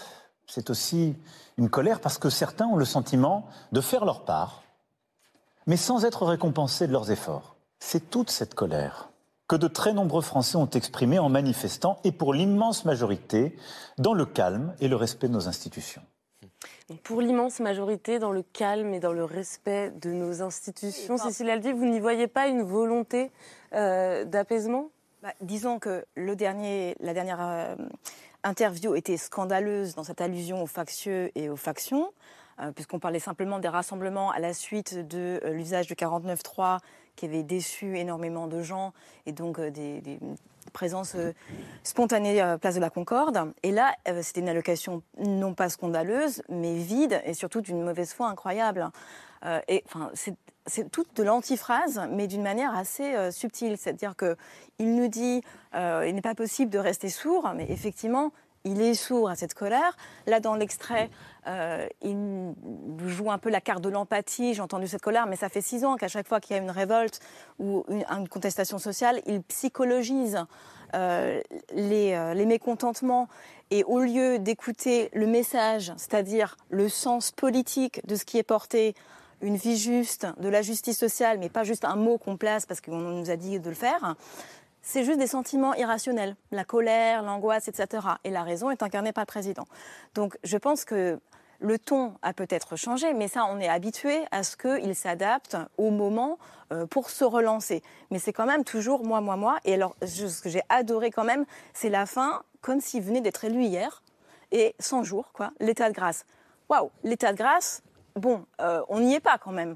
c'est 0.47 0.69
aussi 0.69 1.15
une 1.57 1.69
colère 1.69 2.01
parce 2.01 2.17
que 2.17 2.29
certains 2.29 2.67
ont 2.67 2.75
le 2.75 2.85
sentiment 2.85 3.47
de 3.71 3.79
faire 3.79 4.03
leur 4.03 4.25
part, 4.25 4.63
mais 5.67 5.77
sans 5.77 6.03
être 6.03 6.25
récompensés 6.25 6.87
de 6.87 6.91
leurs 6.91 7.11
efforts. 7.11 7.55
C'est 7.79 8.09
toute 8.09 8.29
cette 8.29 8.53
colère 8.53 9.09
que 9.47 9.55
de 9.55 9.67
très 9.67 9.93
nombreux 9.93 10.21
Français 10.21 10.57
ont 10.57 10.69
exprimée 10.69 11.19
en 11.19 11.29
manifestant, 11.29 11.99
et 12.03 12.11
pour 12.11 12.33
l'immense 12.33 12.83
majorité, 12.83 13.55
dans 13.97 14.13
le 14.13 14.25
calme 14.25 14.73
et 14.79 14.87
le 14.87 14.95
respect 14.95 15.27
de 15.27 15.33
nos 15.33 15.47
institutions 15.47 16.01
pour 17.03 17.21
l'immense 17.21 17.59
majorité, 17.59 18.19
dans 18.19 18.31
le 18.31 18.43
calme 18.43 18.93
et 18.93 18.99
dans 18.99 19.13
le 19.13 19.23
respect 19.23 19.91
de 20.01 20.11
nos 20.11 20.41
institutions, 20.41 21.17
Cécile 21.17 21.49
Aldi, 21.49 21.71
vous 21.73 21.85
n'y 21.85 21.99
voyez 21.99 22.27
pas 22.27 22.47
une 22.47 22.61
volonté 22.61 23.31
euh, 23.73 24.23
d'apaisement? 24.25 24.89
Bah, 25.23 25.33
Disons 25.41 25.79
que 25.79 26.05
le 26.15 26.35
dernier, 26.35 26.95
la 26.99 27.13
dernière 27.13 27.39
euh, 27.41 27.75
interview 28.43 28.95
était 28.95 29.17
scandaleuse 29.17 29.95
dans 29.95 30.03
cette 30.03 30.21
allusion 30.21 30.61
aux 30.61 30.67
factieux 30.67 31.31
et 31.35 31.49
aux 31.49 31.55
factions, 31.55 32.11
euh, 32.59 32.71
puisqu'on 32.71 32.99
parlait 32.99 33.19
simplement 33.19 33.59
des 33.59 33.67
rassemblements 33.67 34.31
à 34.31 34.39
la 34.39 34.53
suite 34.53 35.07
de 35.07 35.41
l'usage 35.45 35.87
de 35.87 35.95
49.3 35.95 36.79
qui 37.15 37.25
avait 37.25 37.43
déçu 37.43 37.97
énormément 37.97 38.47
de 38.47 38.61
gens 38.61 38.93
et 39.25 39.31
donc 39.31 39.59
des 39.59 40.19
présence 40.71 41.15
euh, 41.15 41.33
spontanée 41.83 42.41
à 42.41 42.57
Place 42.57 42.75
de 42.75 42.79
la 42.79 42.89
Concorde. 42.89 43.53
Et 43.63 43.71
là, 43.71 43.93
euh, 44.07 44.21
c'était 44.21 44.41
une 44.41 44.49
allocation 44.49 45.03
non 45.19 45.53
pas 45.53 45.69
scandaleuse, 45.69 46.41
mais 46.49 46.75
vide 46.75 47.21
et 47.25 47.33
surtout 47.33 47.61
d'une 47.61 47.81
mauvaise 47.81 48.13
foi 48.13 48.27
incroyable. 48.27 48.89
Euh, 49.45 49.59
et 49.67 49.83
enfin, 49.87 50.11
c'est 50.13 50.91
toute 50.91 51.15
de 51.15 51.23
l'antiphrase, 51.23 52.01
mais 52.11 52.27
d'une 52.27 52.41
manière 52.41 52.75
assez 52.75 53.31
subtile. 53.31 53.77
C'est-à-dire 53.77 54.15
qu'il 54.15 54.95
nous 54.95 55.07
dit 55.07 55.43
il 55.75 56.15
n'est 56.15 56.21
pas 56.23 56.33
possible 56.33 56.71
de 56.71 56.79
rester 56.79 57.09
sourd, 57.09 57.51
mais 57.55 57.67
effectivement, 57.69 58.31
il 58.65 58.81
est 58.81 58.95
sourd 58.95 59.29
à 59.29 59.35
cette 59.35 59.53
colère. 59.53 59.95
Là, 60.25 60.39
dans 60.39 60.55
l'extrait, 60.55 61.09
euh, 61.47 61.87
il 62.01 62.53
joue 63.07 63.31
un 63.31 63.37
peu 63.37 63.49
la 63.49 63.61
carte 63.61 63.81
de 63.81 63.89
l'empathie. 63.89 64.53
J'ai 64.53 64.61
entendu 64.61 64.87
cette 64.87 65.01
colère, 65.01 65.27
mais 65.27 65.35
ça 65.35 65.47
fait 65.47 65.61
six 65.61 65.85
ans 65.85 65.95
qu'à 65.95 66.07
chaque 66.07 66.27
fois 66.27 66.41
qu'il 66.41 66.55
y 66.55 66.59
a 66.59 66.61
une 66.61 66.71
révolte 66.71 67.19
ou 67.59 67.85
une, 67.87 68.27
contestation 68.27 68.79
sociale, 68.79 69.21
il 69.27 69.41
psychologise 69.43 70.43
euh, 70.95 71.41
euh, 71.73 72.33
les, 72.33 72.45
mécontentements. 72.45 73.29
Et 73.71 73.83
au 73.83 73.99
lieu 73.99 74.39
d'écouter 74.39 75.09
le 75.13 75.27
message, 75.27 75.93
c'est-à-dire 75.97 76.57
le 76.69 76.89
sens 76.89 77.31
politique 77.31 78.05
de 78.07 78.15
ce 78.15 78.25
qui 78.25 78.37
est 78.37 78.43
porté, 78.43 78.95
une 79.41 79.57
vie 79.57 79.77
juste, 79.77 80.27
de 80.39 80.49
la 80.49 80.61
justice 80.61 80.97
sociale, 80.97 81.37
mais 81.39 81.49
pas 81.49 81.63
juste 81.63 81.85
un 81.85 81.95
mot 81.95 82.17
qu'on 82.17 82.37
place 82.37 82.65
parce 82.65 82.81
qu'on 82.81 82.97
nous 82.97 83.29
a 83.29 83.35
dit 83.35 83.59
de 83.59 83.69
le 83.69 83.75
faire, 83.75 84.15
c'est 84.85 85.03
juste 85.03 85.17
des 85.17 85.27
sentiments 85.27 85.73
irrationnels, 85.73 86.35
la 86.51 86.63
colère, 86.63 87.23
l'angoisse, 87.23 87.67
etc. 87.67 88.07
Et 88.23 88.29
la 88.29 88.43
raison 88.43 88.69
est 88.69 88.83
incarnée 88.83 89.11
par 89.11 89.23
le 89.23 89.25
président. 89.27 89.65
Donc 90.13 90.37
je 90.43 90.57
pense 90.57 90.85
que 90.85 91.19
le 91.59 91.79
ton 91.79 92.13
a 92.21 92.33
peut-être 92.33 92.75
changé, 92.75 93.13
mais 93.13 93.27
ça, 93.27 93.45
on 93.49 93.59
est 93.59 93.67
habitué 93.67 94.25
à 94.31 94.43
ce 94.43 94.55
qu'il 94.55 94.93
s'adapte 94.95 95.57
au 95.77 95.89
moment 95.89 96.37
euh, 96.71 96.85
pour 96.85 97.09
se 97.09 97.23
relancer. 97.23 97.81
Mais 98.11 98.19
c'est 98.19 98.33
quand 98.33 98.45
même 98.45 98.63
toujours 98.63 99.03
moi, 99.03 99.21
moi, 99.21 99.37
moi. 99.37 99.57
Et 99.65 99.73
alors, 99.73 99.95
ce 100.05 100.41
que 100.41 100.49
j'ai 100.49 100.61
adoré 100.69 101.09
quand 101.09 101.23
même, 101.23 101.45
c'est 101.73 101.89
la 101.89 102.05
fin, 102.05 102.43
comme 102.61 102.79
s'il 102.79 103.01
venait 103.01 103.21
d'être 103.21 103.43
élu 103.45 103.63
hier, 103.63 104.03
et 104.51 104.75
100 104.79 105.03
jours, 105.03 105.31
quoi, 105.33 105.51
l'état 105.59 105.89
de 105.89 105.95
grâce. 105.95 106.25
Waouh, 106.69 106.91
l'état 107.03 107.31
de 107.31 107.37
grâce, 107.37 107.81
bon, 108.15 108.45
euh, 108.61 108.81
on 108.89 108.99
n'y 108.99 109.13
est 109.13 109.19
pas 109.19 109.37
quand 109.37 109.51
même. 109.51 109.75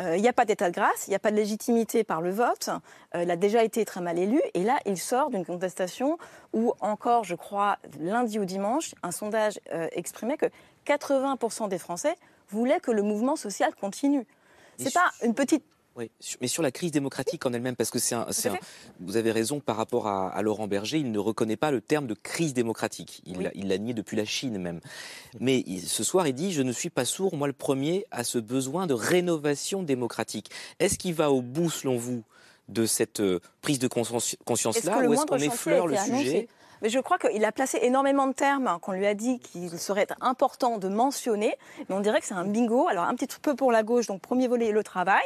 Euh, 0.00 0.16
il 0.16 0.22
n'y 0.22 0.28
a 0.28 0.32
pas 0.32 0.44
d'état 0.44 0.68
de 0.68 0.74
grâce, 0.74 1.06
il 1.06 1.10
n'y 1.10 1.16
a 1.16 1.18
pas 1.18 1.30
de 1.30 1.36
légitimité 1.36 2.04
par 2.04 2.20
le 2.20 2.30
vote. 2.30 2.68
Euh, 3.14 3.22
il 3.22 3.30
a 3.30 3.36
déjà 3.36 3.64
été 3.64 3.84
très 3.84 4.00
mal 4.00 4.18
élu. 4.18 4.40
Et 4.54 4.62
là, 4.62 4.78
il 4.84 4.98
sort 4.98 5.30
d'une 5.30 5.44
contestation 5.44 6.18
où, 6.52 6.72
encore, 6.80 7.24
je 7.24 7.34
crois, 7.34 7.78
lundi 8.00 8.38
ou 8.38 8.44
dimanche, 8.44 8.94
un 9.02 9.10
sondage 9.10 9.58
euh, 9.72 9.88
exprimait 9.92 10.36
que 10.36 10.46
80% 10.86 11.68
des 11.68 11.78
Français 11.78 12.16
voulaient 12.50 12.80
que 12.80 12.90
le 12.90 13.02
mouvement 13.02 13.36
social 13.36 13.74
continue. 13.74 14.26
C'est 14.78 14.92
pas 14.92 15.10
une 15.22 15.34
petite 15.34 15.64
oui, 15.96 16.10
mais 16.42 16.46
sur 16.46 16.62
la 16.62 16.70
crise 16.70 16.90
démocratique 16.90 17.46
en 17.46 17.52
elle-même, 17.54 17.74
parce 17.74 17.90
que 17.90 17.98
c'est 17.98 18.14
un, 18.14 18.26
vous 19.00 19.16
avez 19.16 19.32
raison 19.32 19.60
par 19.60 19.76
rapport 19.76 20.06
à, 20.06 20.42
Laurent 20.42 20.68
Berger, 20.68 20.98
il 20.98 21.10
ne 21.10 21.18
reconnaît 21.18 21.56
pas 21.56 21.70
le 21.70 21.80
terme 21.80 22.06
de 22.06 22.14
crise 22.14 22.52
démocratique. 22.52 23.22
Il 23.24 23.68
l'a 23.68 23.78
nié 23.78 23.94
depuis 23.94 24.16
la 24.16 24.26
Chine 24.26 24.58
même. 24.58 24.80
Mais 25.40 25.64
ce 25.86 26.04
soir, 26.04 26.26
il 26.26 26.34
dit 26.34 26.52
Je 26.52 26.62
ne 26.62 26.72
suis 26.72 26.90
pas 26.90 27.04
sourd, 27.04 27.34
moi 27.36 27.46
le 27.46 27.54
premier, 27.54 28.06
à 28.10 28.24
ce 28.24 28.38
besoin 28.38 28.86
de 28.86 28.94
rénovation 28.94 29.82
démocratique. 29.82 30.50
Est-ce 30.80 30.98
qu'il 30.98 31.14
va 31.14 31.30
au 31.30 31.40
bout, 31.40 31.70
selon 31.70 31.96
vous, 31.96 32.24
de 32.68 32.84
cette 32.84 33.20
euh, 33.20 33.40
prise 33.62 33.78
de 33.78 33.88
conscience-là, 33.88 34.98
ou 35.06 35.12
est-ce 35.14 35.24
qu'on 35.24 35.38
effleure 35.38 35.86
le 35.86 35.96
sujet? 35.96 36.48
Mais 36.82 36.90
je 36.90 36.98
crois 36.98 37.18
qu'il 37.18 37.42
a 37.44 37.52
placé 37.52 37.78
énormément 37.82 38.26
de 38.26 38.34
termes 38.34 38.78
qu'on 38.82 38.92
lui 38.92 39.06
a 39.06 39.14
dit 39.14 39.38
qu'il 39.38 39.70
serait 39.78 40.06
important 40.20 40.76
de 40.76 40.88
mentionner. 40.88 41.54
Mais 41.88 41.94
on 41.94 42.00
dirait 42.00 42.20
que 42.20 42.26
c'est 42.26 42.34
un 42.34 42.44
bingo. 42.44 42.88
Alors 42.88 43.04
un 43.04 43.14
petit 43.14 43.26
peu 43.40 43.54
pour 43.54 43.72
la 43.72 43.82
gauche, 43.82 44.06
donc 44.06 44.20
premier 44.20 44.46
volet, 44.46 44.72
le 44.72 44.84
travail. 44.84 45.24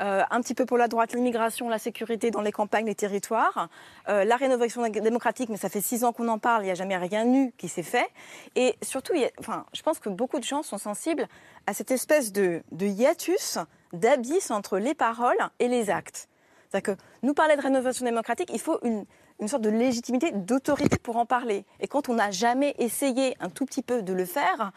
Euh, 0.00 0.22
un 0.30 0.40
petit 0.40 0.54
peu 0.54 0.66
pour 0.66 0.78
la 0.78 0.88
droite, 0.88 1.12
l'immigration, 1.12 1.68
la 1.68 1.78
sécurité 1.78 2.30
dans 2.30 2.40
les 2.40 2.52
campagnes, 2.52 2.86
les 2.86 2.94
territoires, 2.94 3.68
euh, 4.08 4.24
la 4.24 4.36
rénovation 4.36 4.86
démocratique, 4.88 5.48
mais 5.48 5.56
ça 5.56 5.68
fait 5.68 5.80
six 5.80 6.04
ans 6.04 6.12
qu'on 6.12 6.28
en 6.28 6.38
parle, 6.38 6.62
il 6.62 6.66
n'y 6.66 6.70
a 6.70 6.74
jamais 6.74 6.96
rien 6.96 7.26
eu 7.32 7.52
qui 7.58 7.68
s'est 7.68 7.82
fait. 7.82 8.08
Et 8.56 8.76
surtout, 8.82 9.14
enfin, 9.38 9.64
je 9.72 9.82
pense 9.82 9.98
que 9.98 10.08
beaucoup 10.08 10.38
de 10.38 10.44
gens 10.44 10.62
sont 10.62 10.78
sensibles 10.78 11.26
à 11.66 11.74
cette 11.74 11.90
espèce 11.90 12.32
de, 12.32 12.62
hiatus, 12.80 13.58
d'abysse 13.92 14.50
entre 14.50 14.78
les 14.78 14.94
paroles 14.94 15.36
et 15.58 15.68
les 15.68 15.90
actes. 15.90 16.28
C'est-à-dire 16.68 16.96
que 16.96 17.02
nous 17.22 17.34
parler 17.34 17.56
de 17.56 17.60
rénovation 17.60 18.04
démocratique, 18.04 18.50
il 18.52 18.60
faut 18.60 18.78
une 18.82 19.48
sorte 19.48 19.62
de 19.62 19.70
légitimité, 19.70 20.30
d'autorité 20.32 20.96
pour 20.98 21.16
en 21.16 21.26
parler. 21.26 21.64
Et 21.80 21.88
quand 21.88 22.08
on 22.08 22.14
n'a 22.14 22.30
jamais 22.30 22.74
essayé 22.78 23.36
un 23.40 23.50
tout 23.50 23.66
petit 23.66 23.82
peu 23.82 24.02
de 24.02 24.12
le 24.12 24.24
faire, 24.24 24.72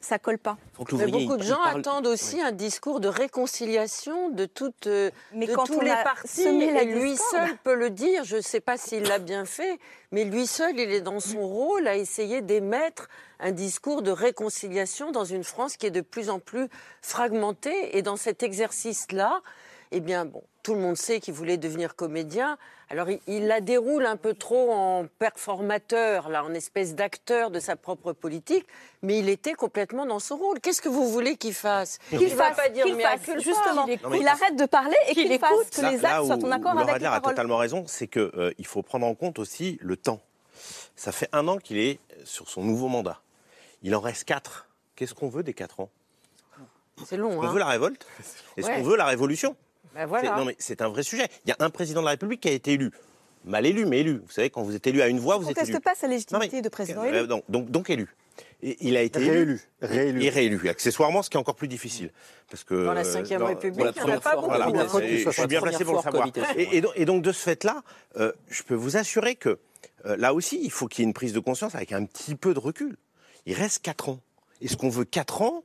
ça 0.00 0.18
colle 0.18 0.38
pas. 0.38 0.56
Mais 0.92 1.06
beaucoup 1.06 1.36
de 1.36 1.42
gens 1.42 1.62
attendent 1.62 2.06
aussi 2.06 2.40
un 2.40 2.52
discours 2.52 3.00
de 3.00 3.08
réconciliation 3.08 4.30
de, 4.30 4.46
toutes, 4.46 4.86
euh, 4.86 5.10
mais 5.34 5.46
de 5.46 5.54
tous 5.54 5.80
les 5.80 5.90
partis. 5.90 6.42
Et 6.42 6.84
lui 6.86 7.16
seul 7.16 7.56
peut 7.62 7.74
le 7.74 7.90
dire. 7.90 8.24
Je 8.24 8.36
ne 8.36 8.40
sais 8.40 8.60
pas 8.60 8.76
s'il 8.76 9.02
l'a 9.04 9.18
bien 9.18 9.44
fait, 9.44 9.78
mais 10.10 10.24
lui 10.24 10.46
seul, 10.46 10.78
il 10.78 10.90
est 10.90 11.02
dans 11.02 11.20
son 11.20 11.46
rôle 11.46 11.86
à 11.86 11.96
essayer 11.96 12.40
d'émettre 12.40 13.08
un 13.40 13.52
discours 13.52 14.02
de 14.02 14.10
réconciliation 14.10 15.12
dans 15.12 15.24
une 15.24 15.44
France 15.44 15.76
qui 15.76 15.86
est 15.86 15.90
de 15.90 16.00
plus 16.00 16.30
en 16.30 16.38
plus 16.38 16.68
fragmentée. 17.02 17.96
Et 17.96 18.02
dans 18.02 18.16
cet 18.16 18.42
exercice-là, 18.42 19.42
eh 19.92 20.00
bien, 20.00 20.24
bon, 20.24 20.42
tout 20.62 20.74
le 20.74 20.80
monde 20.80 20.96
sait 20.96 21.20
qu'il 21.20 21.34
voulait 21.34 21.56
devenir 21.56 21.94
comédien. 21.94 22.58
Alors 22.92 23.06
il, 23.28 23.46
la 23.46 23.60
déroule 23.60 24.04
un 24.04 24.16
peu 24.16 24.34
trop 24.34 24.72
en 24.72 25.06
performateur, 25.20 26.28
là, 26.28 26.42
en 26.44 26.52
espèce 26.54 26.96
d'acteur 26.96 27.52
de 27.52 27.60
sa 27.60 27.76
propre 27.76 28.12
politique, 28.12 28.66
mais 29.02 29.20
il 29.20 29.28
était 29.28 29.54
complètement 29.54 30.06
dans 30.06 30.18
son 30.18 30.36
rôle. 30.36 30.58
Qu'est-ce 30.58 30.82
que 30.82 30.88
vous 30.88 31.08
voulez 31.08 31.36
qu'il 31.36 31.54
fasse? 31.54 32.00
Qu'il 32.08 32.30
fasse, 32.30 32.56
pas 32.56 32.68
dire 32.68 32.86
fasse, 32.98 33.20
justement, 33.38 33.86
qu'il 33.86 34.26
arrête 34.26 34.56
de 34.56 34.66
parler 34.66 34.96
et 35.08 35.14
qu'il 35.14 35.38
fasse 35.38 35.70
que 35.70 35.82
les 35.82 36.04
actes 36.04 36.26
soient 36.26 36.44
en 36.44 36.50
accord 36.50 36.76
avec 36.76 36.94
les 36.94 37.00
paroles. 37.00 37.18
a 37.18 37.20
totalement 37.20 37.58
raison, 37.58 37.84
c'est 37.86 38.08
qu'il 38.08 38.22
euh, 38.34 38.52
faut 38.64 38.82
prendre 38.82 39.06
en 39.06 39.14
compte 39.14 39.38
aussi 39.38 39.78
le 39.80 39.96
temps. 39.96 40.20
Ça 40.96 41.12
fait 41.12 41.28
un 41.32 41.46
an 41.46 41.58
qu'il 41.58 41.78
est 41.78 42.00
sur 42.24 42.50
son 42.50 42.64
nouveau 42.64 42.88
mandat. 42.88 43.20
Il 43.82 43.94
en 43.94 44.00
reste 44.00 44.24
quatre. 44.24 44.66
Qu'est-ce 44.96 45.14
qu'on 45.14 45.28
veut 45.28 45.44
des 45.44 45.54
quatre 45.54 45.78
ans? 45.78 45.90
C'est 47.06 47.16
long. 47.16 47.38
On 47.38 47.42
hein. 47.42 47.52
veut 47.52 47.60
la 47.60 47.68
révolte? 47.68 48.04
Est-ce 48.56 48.66
qu'on 48.66 48.82
veut 48.82 48.96
la 48.96 49.06
révolution? 49.06 49.56
Ben 49.94 50.06
non, 50.36 50.44
mais 50.44 50.56
c'est 50.58 50.82
un 50.82 50.88
vrai 50.88 51.02
sujet. 51.02 51.26
Il 51.44 51.50
y 51.50 51.52
a 51.52 51.56
un 51.60 51.70
président 51.70 52.00
de 52.00 52.06
la 52.06 52.12
République 52.12 52.40
qui 52.40 52.48
a 52.48 52.52
été 52.52 52.72
élu. 52.72 52.90
Mal 53.44 53.66
élu, 53.66 53.86
mais 53.86 54.00
élu. 54.00 54.20
Vous 54.24 54.32
savez, 54.32 54.50
quand 54.50 54.62
vous 54.62 54.74
êtes 54.74 54.86
élu 54.86 55.00
à 55.00 55.08
une 55.08 55.18
voix, 55.18 55.38
vous 55.38 55.48
êtes 55.50 55.56
élu. 55.56 55.66
conteste 55.66 55.84
pas 55.84 55.94
sa 55.94 56.06
légitimité 56.06 56.60
de 56.60 56.68
président 56.68 57.04
élu. 57.04 57.16
Euh, 57.16 57.26
donc, 57.26 57.70
donc, 57.70 57.88
élu. 57.88 58.14
Et 58.62 58.76
il 58.80 58.96
a 58.96 59.02
été 59.02 59.18
réélu. 59.18 59.60
Réélu. 59.80 60.22
Et 60.22 60.28
réélu, 60.28 60.68
accessoirement, 60.68 61.22
ce 61.22 61.30
qui 61.30 61.36
est 61.36 61.40
encore 61.40 61.54
plus 61.54 61.68
difficile. 61.68 62.10
Parce 62.50 62.64
que, 62.64 62.84
dans 62.84 62.92
la 62.92 63.02
Ve 63.02 63.42
République, 63.42 63.86
il 63.96 64.04
n'y 64.04 64.12
en 64.12 64.16
a 64.16 64.20
pas 64.20 64.36
beaucoup. 64.36 65.00
je 65.00 65.30
suis 65.30 65.46
bien 65.46 65.60
placé 65.62 65.84
pour 65.84 65.96
le 65.96 66.02
savoir. 66.02 66.28
Et, 66.56 67.04
donc, 67.06 67.22
de 67.22 67.32
ce 67.32 67.42
fait-là, 67.42 67.82
euh, 68.16 68.32
je 68.48 68.62
peux 68.62 68.74
vous 68.74 68.96
assurer 68.96 69.36
que 69.36 69.58
euh, 70.06 70.16
là 70.16 70.34
aussi, 70.34 70.60
il 70.62 70.70
faut 70.70 70.86
qu'il 70.86 71.02
y 71.02 71.04
ait 71.04 71.08
une 71.08 71.14
prise 71.14 71.32
de 71.32 71.40
conscience 71.40 71.74
avec 71.74 71.92
un 71.92 72.04
petit 72.04 72.34
peu 72.34 72.52
de 72.52 72.58
recul. 72.58 72.96
Il 73.46 73.54
reste 73.54 73.82
4 73.82 74.10
ans. 74.10 74.20
Est-ce 74.60 74.76
qu'on 74.76 74.90
veut 74.90 75.04
4 75.04 75.42
ans 75.42 75.64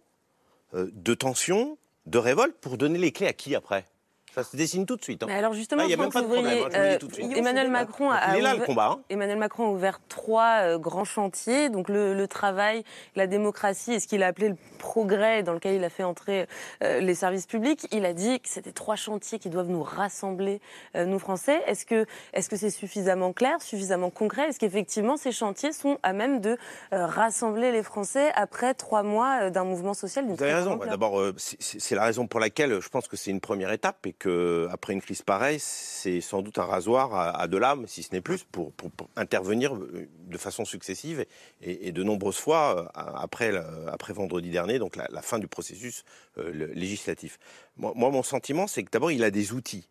de 0.74 1.14
tension, 1.14 1.78
de 2.06 2.18
révolte, 2.18 2.56
pour 2.60 2.78
donner 2.78 3.00
les 3.00 3.12
clés 3.12 3.28
à 3.28 3.34
qui 3.34 3.56
après? 3.56 3.86
Ça 4.36 4.44
se 4.44 4.58
dessine 4.58 4.86
tout 4.86 4.98
de 4.98 5.04
suite. 5.04 5.24
Hein. 5.24 5.28
alors 5.30 5.54
justement, 5.54 5.84
il 5.84 5.94
a 5.94 5.98
même 5.98 6.12
pas 6.12 6.22
de 6.22 6.28
problème. 6.28 6.46
Hein, 6.46 6.70
euh, 6.76 6.98
Emmanuel 7.36 7.72
Macron 7.72 8.12
a, 8.12 8.38
là, 8.38 8.56
le 8.56 8.66
combat, 8.66 8.98
hein. 8.98 9.02
Emmanuel 9.10 9.38
Macron 9.38 9.68
a 9.68 9.70
ouvert 9.70 10.02
trois 10.10 10.60
euh, 10.62 10.78
grands 10.78 11.06
chantiers, 11.06 11.70
donc 11.70 11.88
le, 11.88 12.26
travail, 12.28 12.84
la 13.16 13.28
démocratie 13.28 13.94
et 13.94 14.00
ce 14.00 14.08
qu'il 14.08 14.24
a 14.24 14.28
appelé 14.28 14.50
le 14.50 14.58
progrès, 14.78 15.42
dans 15.44 15.54
lequel 15.54 15.76
il 15.76 15.84
a 15.84 15.90
fait 15.90 16.04
entrer 16.04 16.48
euh, 16.84 17.00
les 17.00 17.16
services 17.16 17.46
publics. 17.46 17.88
Il 17.92 18.06
a 18.06 18.14
dit 18.14 18.40
que 18.42 18.50
c'était 18.50 18.74
trois 18.74 18.98
chantiers 18.98 19.40
qui 19.40 19.50
doivent 19.50 19.70
nous 19.70 19.84
rassembler, 19.84 20.60
nous 20.96 21.20
Français. 21.20 21.62
Est-ce 21.68 21.86
que 21.86 22.06
est-ce 22.34 22.50
que 22.50 22.58
c'est 22.58 22.70
suffisamment 22.70 23.32
clair, 23.32 23.62
suffisamment 23.62 24.10
concret? 24.10 24.50
Est-ce 24.50 24.60
qu'effectivement 24.60 25.16
ces 25.16 25.32
chantiers 25.32 25.72
sont 25.72 25.98
à 26.04 26.12
même 26.12 26.42
de 26.42 26.58
rassembler 26.92 27.72
les 27.72 27.84
Français 27.84 28.32
après 28.36 28.74
trois 28.74 29.04
mois 29.04 29.50
d'un 29.50 29.64
mouvement 29.64 29.94
social 29.94 30.26
Vous 30.28 30.42
avez 30.44 30.54
raison. 30.54 30.76
D'abord, 30.76 31.22
c'est 31.38 31.96
la 31.96 32.04
raison 32.04 32.28
pour 32.28 32.40
laquelle 32.40 32.82
je 32.82 32.90
pense 32.90 33.08
que 33.08 33.16
c'est 33.16 33.32
une 33.32 33.40
première 33.40 33.72
étape 33.72 34.06
et 34.06 34.14
que 34.14 34.25
après 34.72 34.94
une 34.94 35.02
crise 35.02 35.22
pareille, 35.22 35.60
c'est 35.60 36.22
sans 36.22 36.42
doute 36.42 36.60
un 36.60 36.66
rasoir 36.66 37.14
à, 37.14 37.48
de 37.48 37.58
l'âme, 37.58 37.88
si 37.88 38.04
ce 38.04 38.14
n'est 38.14 38.22
plus, 38.22 38.44
pour, 38.44 38.72
intervenir 39.16 39.76
euh, 39.76 40.08
de 40.28 40.38
façon 40.38 40.66
successive 40.66 41.26
et, 41.62 41.92
de 41.92 42.04
nombreuses 42.04 42.38
fois 42.38 42.90
euh, 42.96 43.02
après, 43.16 43.54
après 43.88 44.14
vendredi 44.14 44.50
dernier, 44.50 44.80
donc 44.80 44.96
la, 44.96 45.22
fin 45.22 45.40
du 45.40 45.48
processus 45.48 46.04
euh, 46.38 46.72
législatif. 46.74 47.40
Moi, 47.78 47.94
mon 47.96 48.24
sentiment, 48.24 48.68
c'est 48.68 48.84
que 48.84 48.92
d'abord, 48.92 49.12
il 49.12 49.24
a 49.24 49.32
des 49.32 49.54
outils. 49.54 49.88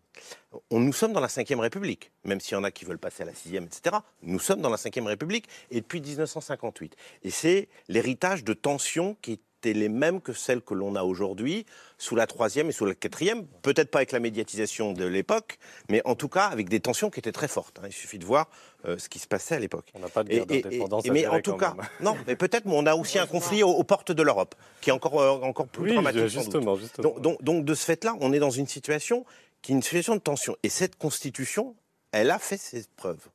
On, 0.70 0.78
nous 0.80 0.92
sommes 0.92 1.12
dans 1.12 1.20
la 1.20 1.26
Ve 1.26 1.58
République, 1.58 2.12
même 2.24 2.40
s'il 2.40 2.54
y 2.54 2.56
en 2.56 2.64
a 2.64 2.70
qui 2.70 2.84
veulent 2.84 2.98
passer 2.98 3.24
à 3.24 3.26
la 3.26 3.34
Sixième, 3.34 3.64
etc. 3.64 3.96
Nous 4.22 4.38
sommes 4.38 4.60
dans 4.60 4.70
la 4.70 4.76
Ve 4.76 5.06
République 5.06 5.48
et 5.70 5.80
depuis 5.80 6.00
1958. 6.00 6.96
Et 7.24 7.30
c'est 7.30 7.68
l'héritage 7.88 8.44
de 8.44 8.54
tensions 8.54 9.16
qui 9.22 9.40
les 9.72 9.88
mêmes 9.88 10.20
que 10.20 10.32
celles 10.32 10.60
que 10.60 10.74
l'on 10.74 10.96
a 10.96 11.02
aujourd'hui 11.02 11.64
sous 11.96 12.16
la 12.16 12.26
troisième 12.26 12.68
et 12.68 12.72
sous 12.72 12.84
la 12.84 12.94
quatrième. 12.94 13.46
Peut-être 13.62 13.90
pas 13.90 13.98
avec 13.98 14.12
la 14.12 14.20
médiatisation 14.20 14.92
de 14.92 15.04
l'époque, 15.06 15.58
mais 15.88 16.02
en 16.04 16.14
tout 16.14 16.28
cas 16.28 16.46
avec 16.46 16.68
des 16.68 16.80
tensions 16.80 17.10
qui 17.10 17.20
étaient 17.20 17.32
très 17.32 17.48
fortes. 17.48 17.78
Hein. 17.78 17.86
Il 17.86 17.92
suffit 17.92 18.18
de 18.18 18.24
voir 18.24 18.48
euh, 18.86 18.98
ce 18.98 19.08
qui 19.08 19.18
se 19.18 19.26
passait 19.26 19.54
à 19.54 19.58
l'époque. 19.58 19.90
On 19.94 20.00
n'a 20.00 20.08
pas 20.08 20.24
de 20.24 20.28
guerre 20.28 20.46
d'indépendance. 20.46 21.06
Mais 21.06 21.26
en 21.26 21.40
tout 21.40 21.56
cas, 21.56 21.74
non, 22.00 22.16
mais 22.26 22.36
peut-être, 22.36 22.66
on 22.66 22.84
a 22.86 22.94
aussi 22.94 23.18
un 23.18 23.26
conflit 23.26 23.62
aux, 23.62 23.84
portes 23.84 24.12
de 24.12 24.22
l'Europe, 24.22 24.54
qui 24.80 24.90
est 24.90 24.92
encore, 24.92 25.20
euh, 25.20 25.30
encore 25.30 25.68
plus 25.68 25.92
dramatique. 25.92 26.26
Justement, 26.26 26.76
justement. 26.76 27.18
Donc, 27.18 27.42
donc, 27.42 27.64
de 27.64 27.74
ce 27.74 27.84
fait-là, 27.84 28.16
on 28.20 28.32
est 28.32 28.38
dans 28.38 28.50
une 28.50 28.66
situation 28.66 29.24
qui 29.62 29.72
est 29.72 29.76
une 29.76 29.82
situation 29.82 30.14
de 30.14 30.20
tension. 30.20 30.56
Et 30.62 30.68
cette 30.68 30.96
constitution, 30.96 31.74
elle 32.12 32.30
a 32.30 32.38
fait 32.38 32.58
ses 32.58 32.84
preuves. 32.96 33.28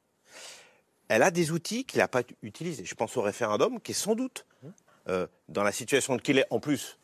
Elle 1.08 1.24
a 1.24 1.32
des 1.32 1.52
outils 1.52 1.86
qu'il 1.86 2.00
n'a 2.00 2.08
pas 2.08 2.22
utilisés. 2.44 2.86
Je 2.86 2.94
pense 2.94 3.18
au 3.18 3.22
référendum, 3.22 3.80
qui 3.82 3.92
est 3.92 3.96
sans 3.96 4.14
doute 4.14 4.46
euh, 5.08 5.28
dans 5.48 5.64
la 5.64 5.72
situation 5.72 6.18
qu'il 6.18 6.38
est, 6.38 6.46
en 6.50 6.60
plus, 6.60 6.98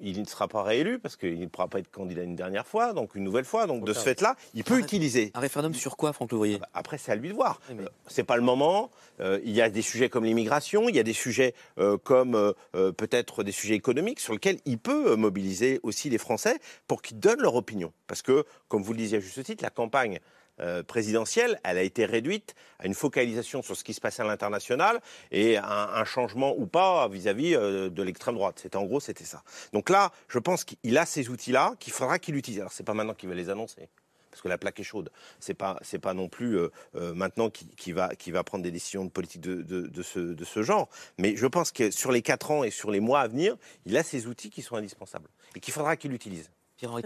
il 0.00 0.20
ne 0.20 0.26
sera 0.26 0.48
pas 0.48 0.62
réélu 0.62 0.98
parce 0.98 1.16
qu'il 1.16 1.38
ne 1.38 1.46
pourra 1.46 1.68
pas 1.68 1.78
être 1.78 1.90
candidat 1.90 2.22
une 2.22 2.34
dernière 2.34 2.66
fois, 2.66 2.92
donc 2.92 3.14
une 3.14 3.22
nouvelle 3.24 3.44
fois. 3.44 3.66
Donc 3.66 3.84
de 3.84 3.92
ce 3.92 4.00
fait-là, 4.00 4.36
il 4.52 4.64
peut 4.64 4.78
utiliser. 4.78 5.30
Un 5.34 5.40
référendum 5.40 5.72
sur 5.72 5.96
quoi, 5.96 6.12
Franck 6.12 6.32
Louvrier 6.32 6.56
ah 6.56 6.62
bah, 6.62 6.68
Après, 6.74 6.98
c'est 6.98 7.12
à 7.12 7.14
lui 7.14 7.28
de 7.28 7.34
voir. 7.34 7.60
Ce 7.68 7.72
n'est 7.72 7.84
c'est 8.08 8.24
pas 8.24 8.36
le 8.36 8.42
moment. 8.42 8.90
Euh, 9.20 9.40
il 9.44 9.52
y 9.52 9.62
a 9.62 9.70
des 9.70 9.82
sujets 9.82 10.08
comme 10.08 10.24
l'immigration, 10.24 10.88
il 10.88 10.96
y 10.96 10.98
a 10.98 11.04
des 11.04 11.12
sujets 11.12 11.54
euh, 11.78 11.96
comme 11.96 12.52
peut-être 12.72 13.44
des 13.44 13.52
sujets 13.52 13.74
économiques 13.74 14.20
sur 14.20 14.32
lesquels 14.32 14.58
il 14.64 14.78
peut 14.78 15.14
mobiliser 15.14 15.80
aussi 15.82 16.10
les 16.10 16.18
Français 16.18 16.58
pour 16.86 17.00
qu'ils 17.00 17.20
donnent 17.20 17.40
leur 17.40 17.54
opinion. 17.54 17.92
Parce 18.06 18.22
que, 18.22 18.44
comme 18.68 18.82
vous 18.82 18.92
le 18.92 18.98
disiez 18.98 19.18
à 19.18 19.20
juste 19.20 19.42
titre, 19.44 19.62
la 19.62 19.70
campagne 19.70 20.18
euh, 20.60 20.82
présidentielle, 20.82 21.60
elle 21.64 21.78
a 21.78 21.82
été 21.82 22.04
réduite 22.04 22.54
à 22.78 22.86
une 22.86 22.94
focalisation 22.94 23.62
sur 23.62 23.76
ce 23.76 23.82
qui 23.82 23.94
se 23.94 24.00
passait 24.00 24.22
à 24.22 24.26
l'international 24.26 25.00
et 25.32 25.56
un, 25.56 25.64
un, 25.64 26.04
changement 26.04 26.54
ou 26.56 26.66
pas 26.66 27.08
vis-à-vis 27.08 27.54
euh, 27.54 27.90
de 27.90 28.02
l'extrême 28.02 28.36
droite. 28.36 28.60
C'était 28.62 28.76
en 28.76 28.84
gros, 28.84 29.00
c'était 29.00 29.24
ça. 29.24 29.42
Donc 29.72 29.90
là, 29.90 30.12
je 30.28 30.38
pense 30.38 30.64
qu'il 30.64 30.96
a 30.96 31.06
ces 31.06 31.28
outils-là 31.28 31.74
qu'il 31.80 31.92
faudra 31.92 32.18
qu'il 32.18 32.36
utilise. 32.36 32.60
Alors 32.60 32.72
c'est 32.72 32.84
pas 32.84 32.94
maintenant 32.94 33.14
qu'il 33.14 33.28
va 33.28 33.34
les 33.34 33.50
annoncer 33.50 33.88
parce 34.30 34.42
que 34.42 34.48
la 34.48 34.58
plaque 34.58 34.80
est 34.80 34.84
chaude. 34.84 35.10
C'est 35.38 35.54
pas 35.54 35.78
pas 36.02 36.14
non 36.14 36.28
plus 36.28 36.58
euh, 36.58 36.70
maintenant 37.14 37.50
qui, 37.50 37.92
va 37.92 38.10
va 38.26 38.44
prendre 38.44 38.64
des 38.64 38.72
décisions 38.72 39.04
de 39.04 39.10
politique 39.10 39.40
de, 39.40 40.02
ce, 40.02 40.18
de 40.18 40.44
ce 40.44 40.62
genre. 40.62 40.88
Mais 41.18 41.36
je 41.36 41.46
pense 41.46 41.70
que 41.70 41.92
sur 41.92 42.10
les 42.10 42.20
quatre 42.20 42.50
ans 42.50 42.64
et 42.64 42.70
sur 42.70 42.90
les 42.90 42.98
mois 42.98 43.20
à 43.20 43.28
venir, 43.28 43.56
il 43.86 43.96
a 43.96 44.02
ces 44.02 44.26
outils 44.26 44.50
qui 44.50 44.62
sont 44.62 44.74
indispensables 44.74 45.28
et 45.54 45.60
qu'il 45.60 45.72
faudra 45.72 45.96
qu'il 45.96 46.12
utilise. 46.12 46.50
Pierre-Henri 46.76 47.02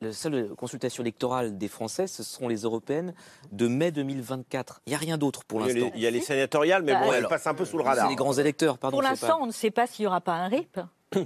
la 0.00 0.12
seule 0.12 0.50
consultation 0.50 1.02
électorale 1.02 1.56
des 1.56 1.68
Français, 1.68 2.06
ce 2.06 2.22
seront 2.22 2.48
les 2.48 2.62
européennes 2.62 3.14
de 3.52 3.66
mai 3.66 3.90
2024. 3.90 4.82
Il 4.86 4.90
n'y 4.90 4.94
a 4.94 4.98
rien 4.98 5.16
d'autre 5.16 5.44
pour 5.44 5.60
l'instant. 5.60 5.90
Il 5.94 6.00
y 6.00 6.06
a 6.06 6.10
les 6.10 6.20
sénatoriales, 6.20 6.82
mais 6.82 6.94
bon, 6.94 7.12
elles 7.12 7.28
passent 7.28 7.46
un 7.46 7.54
peu 7.54 7.64
sous 7.64 7.78
le 7.78 7.84
radar. 7.84 8.04
C'est 8.04 8.10
les 8.10 8.16
grands 8.16 8.34
électeurs, 8.34 8.78
pardon. 8.78 8.96
Pour 8.96 9.02
l'instant, 9.02 9.38
on 9.40 9.46
ne 9.46 9.52
sait 9.52 9.70
pas 9.70 9.86
s'il 9.86 10.04
n'y 10.04 10.06
aura 10.06 10.20
pas 10.20 10.34
un 10.34 10.48
RIP. 10.48 10.80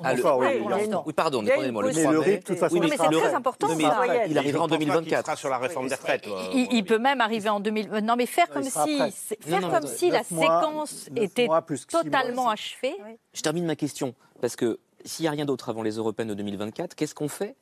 Ah, 0.00 0.14
le... 0.14 0.22
oui, 0.22 1.12
pardon, 1.12 1.44
pardonnez-moi. 1.44 1.82
Le 1.82 1.92
3 1.92 2.12
mai. 2.24 2.36
de 2.36 2.42
toute 2.44 2.58
façon, 2.58 2.76
oui, 2.76 2.88
mais 2.88 2.96
c'est 2.96 3.10
très 3.10 3.34
important. 3.34 3.68
ça. 3.68 4.26
Il 4.26 4.38
arrivera 4.38 4.64
en 4.64 4.68
2024. 4.68 5.26
sera 5.26 5.36
sur 5.36 5.48
la 5.48 5.58
réforme 5.58 5.88
des 5.88 5.94
retraites. 5.94 6.28
Il, 6.54 6.84
peut 6.84 6.98
même 6.98 7.20
arriver 7.20 7.48
en 7.48 7.60
2000. 7.60 7.90
Non, 8.04 8.14
mais 8.16 8.26
faire 8.26 8.48
comme 8.48 8.62
si, 8.62 9.00
faire 9.40 9.68
comme 9.68 9.86
si 9.86 10.10
la 10.10 10.22
séquence 10.22 11.08
était 11.16 11.48
totalement 11.90 12.48
achevée. 12.48 12.96
Je 13.32 13.42
termine 13.42 13.66
ma 13.66 13.76
question 13.76 14.14
parce 14.40 14.54
que 14.54 14.78
s'il 15.04 15.24
n'y 15.24 15.28
a 15.28 15.32
rien 15.32 15.44
d'autre 15.44 15.68
avant 15.68 15.82
les 15.82 15.96
européennes 15.96 16.28
de 16.28 16.34
2024, 16.34 16.94
qu'est-ce 16.94 17.14
qu'on 17.14 17.28
fait 17.28 17.56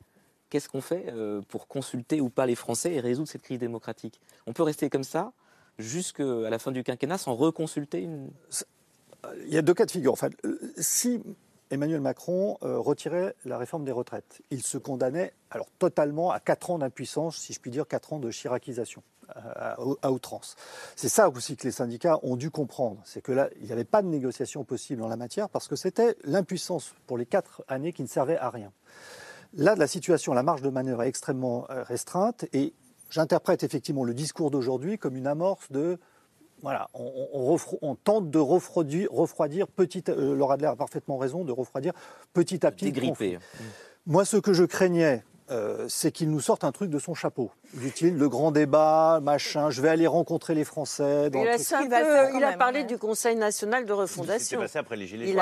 euh, 1.09 1.41
pour 1.47 1.67
consulter 1.67 2.21
ou 2.21 2.29
pas 2.29 2.45
les 2.45 2.55
Français 2.55 2.93
et 2.93 2.99
résoudre 2.99 3.27
cette 3.27 3.41
crise 3.41 3.59
démocratique? 3.59 4.19
On 4.45 4.53
peut 4.53 4.63
rester 4.63 4.89
comme 4.89 5.03
ça 5.03 5.33
jusqu'à 5.77 6.23
la 6.23 6.59
fin 6.59 6.71
du 6.71 6.83
quinquennat 6.83 7.17
sans 7.17 7.35
reconsulter 7.35 8.01
une... 8.01 8.29
Il 9.45 9.53
y 9.53 9.57
a 9.57 9.61
deux 9.61 9.73
cas 9.73 9.85
de 9.85 9.91
figure. 9.91 10.17
Fait, 10.17 10.31
si 10.77 11.21
Emmanuel 11.71 12.01
Macron 12.01 12.57
euh, 12.63 12.79
retirait 12.79 13.35
la 13.45 13.57
réforme 13.57 13.83
des 13.83 13.91
retraites. 13.91 14.41
Il 14.51 14.63
se 14.63 14.77
condamnait 14.77 15.33
alors 15.51 15.67
totalement 15.79 16.31
à 16.31 16.39
quatre 16.39 16.69
ans 16.69 16.77
d'impuissance, 16.77 17.37
si 17.37 17.53
je 17.53 17.59
puis 17.59 17.71
dire, 17.71 17.87
quatre 17.87 18.13
ans 18.13 18.19
de 18.19 18.31
chiracisation 18.31 19.03
à, 19.35 20.11
outrance. 20.11 20.55
C'est 20.95 21.09
ça 21.09 21.29
aussi 21.29 21.57
que 21.57 21.63
les 21.63 21.71
syndicats 21.71 22.19
ont 22.23 22.35
dû 22.35 22.49
comprendre, 22.49 23.01
c'est 23.03 23.21
que 23.21 23.31
là, 23.31 23.49
il 23.59 23.65
n'y 23.65 23.71
avait 23.71 23.83
pas 23.83 24.01
de 24.01 24.07
négociation 24.07 24.63
possible 24.63 25.03
en 25.03 25.07
la 25.07 25.17
matière 25.17 25.49
parce 25.49 25.67
que 25.67 25.75
c'était 25.75 26.15
l'impuissance 26.23 26.93
pour 27.07 27.17
les 27.17 27.25
quatre 27.25 27.63
années 27.67 27.93
qui 27.93 28.03
ne 28.03 28.07
servait 28.07 28.37
à 28.37 28.49
rien. 28.49 28.71
Là, 29.53 29.75
la 29.75 29.87
situation, 29.87 30.33
la 30.33 30.43
marge 30.43 30.61
de 30.61 30.69
manœuvre 30.69 31.03
est 31.03 31.09
extrêmement 31.09 31.65
euh, 31.69 31.83
restreinte 31.83 32.45
et 32.53 32.73
j'interprète 33.09 33.63
effectivement 33.63 34.03
le 34.03 34.13
discours 34.13 34.51
d'aujourd'hui 34.51 34.97
comme 34.97 35.15
une 35.15 35.27
amorce 35.27 35.71
de 35.71 35.99
voilà, 36.61 36.89
on, 36.93 37.95
tente 38.03 38.31
de 38.31 38.39
refroidir, 38.39 39.09
refroidir 39.11 39.67
petit. 39.67 40.03
Euh, 40.09 40.35
Laura 40.35 40.55
Adler 40.55 40.67
a 40.67 40.75
parfaitement 40.75 41.17
raison 41.17 41.43
de 41.43 41.51
refroidir 41.51 41.93
petit 42.33 42.65
à 42.65 42.71
petit. 42.71 42.85
Dégripper. 42.85 43.37
Moi, 44.05 44.25
ce 44.25 44.37
que 44.37 44.53
je 44.53 44.63
craignais, 44.63 45.23
euh, 45.49 45.85
c'est 45.87 46.11
qu'il 46.11 46.29
nous 46.29 46.41
sorte 46.41 46.63
un 46.63 46.71
truc 46.71 46.89
de 46.89 46.99
son 46.99 47.13
chapeau. 47.13 47.51
Dit-il, 47.73 48.17
le 48.17 48.27
grand 48.27 48.51
débat, 48.51 49.19
machin, 49.21 49.69
je 49.69 49.81
vais 49.81 49.89
aller 49.89 50.07
rencontrer 50.07 50.55
les 50.55 50.65
Français. 50.65 51.29
il, 51.33 51.93
a, 51.93 52.31
il 52.31 52.43
a, 52.43 52.57
parlé 52.57 52.83
du 52.83 52.97
Conseil 52.97 53.35
national 53.35 53.85
de 53.85 53.93
refondation. 53.93 54.59
Passé 54.59 54.79
après 54.79 54.97
les 54.97 55.07
Gilets 55.07 55.27
jaunes. 55.27 55.39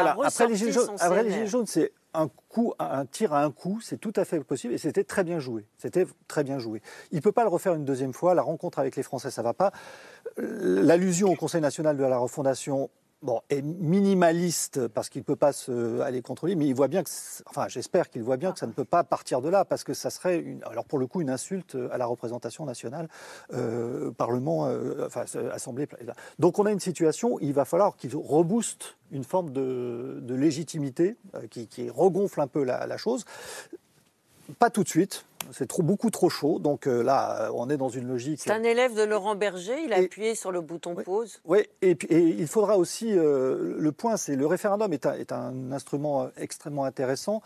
après 0.99 1.23
les 1.23 1.31
Gilets 1.31 1.47
jaunes, 1.47 1.65
c'est 1.65 1.91
un 2.13 2.29
coup, 2.49 2.73
un 2.79 3.05
tir 3.05 3.33
à 3.33 3.43
un 3.43 3.51
coup, 3.51 3.79
c'est 3.81 3.97
tout 3.97 4.13
à 4.15 4.25
fait 4.25 4.39
possible 4.41 4.73
et 4.73 4.77
c'était 4.77 5.03
très 5.03 5.23
bien 5.23 5.39
joué. 5.39 5.65
C'était 5.77 6.05
très 6.27 6.43
bien 6.43 6.59
joué. 6.59 6.81
Il 7.11 7.17
ne 7.17 7.21
peut 7.21 7.31
pas 7.31 7.43
le 7.43 7.49
refaire 7.49 7.73
une 7.73 7.85
deuxième 7.85 8.13
fois. 8.13 8.35
La 8.35 8.41
rencontre 8.41 8.79
avec 8.79 8.95
les 8.95 9.03
Français, 9.03 9.31
ça 9.31 9.41
ne 9.41 9.47
va 9.47 9.53
pas. 9.53 9.71
L'allusion 10.37 11.29
au 11.29 11.35
Conseil 11.35 11.61
national 11.61 11.97
de 11.97 12.03
la 12.03 12.17
refondation, 12.17 12.89
bon, 13.25 13.41
est 13.49 13.61
minimaliste 13.61 14.87
parce 14.87 15.09
qu'il 15.09 15.21
ne 15.21 15.25
peut 15.25 15.35
pas 15.35 15.51
se, 15.51 15.99
aller 16.01 16.21
contrôler, 16.21 16.55
mais 16.55 16.67
il 16.67 16.75
voit 16.75 16.87
bien 16.87 17.03
que, 17.03 17.09
enfin, 17.47 17.67
j'espère 17.67 18.09
qu'il 18.09 18.23
voit 18.23 18.37
bien 18.37 18.53
que 18.53 18.59
ça 18.59 18.67
ne 18.67 18.71
peut 18.71 18.85
pas 18.85 19.03
partir 19.03 19.41
de 19.41 19.49
là 19.49 19.65
parce 19.65 19.83
que 19.83 19.93
ça 19.93 20.09
serait, 20.09 20.37
une, 20.37 20.63
alors 20.63 20.85
pour 20.85 20.99
le 20.99 21.07
coup, 21.07 21.21
une 21.21 21.29
insulte 21.29 21.75
à 21.91 21.97
la 21.97 22.05
représentation 22.05 22.65
nationale, 22.65 23.09
euh, 23.53 24.11
Parlement, 24.11 24.67
euh, 24.67 25.07
enfin, 25.07 25.25
Assemblée. 25.51 25.87
Donc 26.39 26.59
on 26.59 26.65
a 26.65 26.71
une 26.71 26.79
situation, 26.79 27.39
il 27.41 27.53
va 27.53 27.65
falloir 27.65 27.97
qu'il 27.97 28.15
rebooste 28.15 28.95
une 29.11 29.23
forme 29.23 29.51
de, 29.51 30.23
légitimité 30.29 31.15
euh, 31.33 31.47
qui, 31.47 31.89
regonfle 31.89 32.41
un 32.41 32.47
peu 32.47 32.63
la 32.63 32.97
chose. 32.97 33.25
Pas 34.59 34.69
tout 34.69 34.83
de 34.83 34.89
suite, 34.89 35.25
c'est 35.51 35.67
trop, 35.67 35.83
beaucoup 35.83 36.09
trop 36.09 36.29
chaud. 36.29 36.59
Donc 36.59 36.87
euh, 36.87 37.03
là, 37.03 37.49
on 37.53 37.69
est 37.69 37.77
dans 37.77 37.89
une 37.89 38.07
logique. 38.07 38.41
C'est 38.41 38.51
un 38.51 38.63
élève 38.63 38.95
de 38.95 39.03
Laurent 39.03 39.35
Berger, 39.35 39.83
il 39.83 39.93
a 39.93 39.97
appuyé 39.97 40.35
sur 40.35 40.51
le 40.51 40.61
bouton 40.61 40.95
pause. 40.95 41.39
Oui, 41.45 41.59
et, 41.81 41.97
il 42.09 42.47
faudra 42.47 42.77
aussi. 42.77 43.11
Euh, 43.11 43.75
le 43.77 43.91
point, 43.91 44.17
c'est 44.17 44.35
le 44.35 44.45
référendum 44.45 44.91
est 44.93 45.05
un, 45.05 45.13
est 45.13 45.31
un, 45.31 45.71
instrument 45.71 46.23
euh, 46.23 46.27
extrêmement 46.37 46.85
intéressant, 46.85 47.41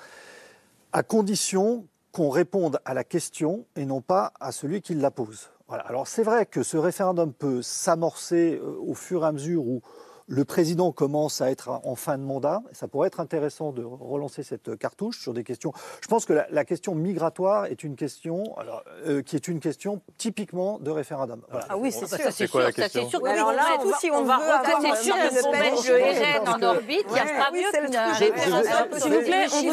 à 0.93 1.03
condition 1.03 1.85
qu'on 2.11 2.29
réponde 2.29 2.79
à 2.85 2.93
la 2.93 3.03
question 3.03 3.65
et 3.75 3.85
non 3.85 4.01
pas 4.01 4.33
à 4.39 4.51
celui 4.51 4.81
qui 4.81 4.95
la 4.95 5.11
pose. 5.11 5.49
Voilà. 5.67 5.83
Alors 5.83 6.07
c'est 6.07 6.23
vrai 6.23 6.47
que 6.47 6.63
ce 6.63 6.77
référendum 6.77 7.31
peut 7.31 7.61
s'amorcer 7.61 8.59
au 8.59 8.95
fur 8.95 9.23
et 9.23 9.27
à 9.27 9.31
mesure 9.31 9.67
où 9.67 9.81
le 10.29 10.45
président 10.45 10.91
commence 10.91 11.41
à 11.41 11.49
être 11.49 11.69
en 11.83 11.95
fin 11.95 12.17
de 12.17 12.23
mandat. 12.23 12.61
Ça 12.71 12.87
pourrait 12.87 13.07
être 13.07 13.19
intéressant 13.19 13.71
de 13.71 13.83
relancer 13.83 14.43
cette 14.43 14.77
cartouche 14.77 15.19
sur 15.19 15.33
des 15.33 15.43
questions. 15.43 15.73
Je 16.01 16.07
pense 16.07 16.25
que 16.25 16.33
la, 16.33 16.65
question 16.65 16.93
migratoire 16.93 17.65
est 17.65 17.83
une 17.83 17.95
question 17.95 18.55
alors, 18.57 18.83
euh, 19.07 19.23
qui 19.23 19.35
est 19.35 19.47
une 19.47 19.59
question 19.59 20.01
typiquement 20.17 20.77
de 20.79 20.91
référendum. 20.91 21.41
Ah 21.51 21.77
oui, 21.77 21.91
c'est 21.91 22.05
sûr. 22.05 22.31
C'est 22.31 22.47
quoi 22.47 22.61
la 22.61 22.71
question 22.71 23.05
C'est 23.05 23.09
sûr 23.09 23.25
alors 23.25 23.53
là, 23.53 23.79
on 23.79 23.85
va, 23.85 23.97
si 23.97 24.11
on, 24.11 24.23
va 24.23 24.39
c'est 24.81 25.03
sûr 25.03 25.15
que 25.15 25.51
mettre 25.51 25.83
le 25.87 26.43
RN 26.43 26.47
en 26.47 26.75
orbite, 26.75 27.05
il 27.07 27.13
n'y 27.13 27.19
a 27.19 27.25
pas 27.25 27.51
mieux 27.51 28.99
S'il 28.99 29.11
vous 29.11 29.21
plaît, 29.21 29.47
s'il 29.47 29.69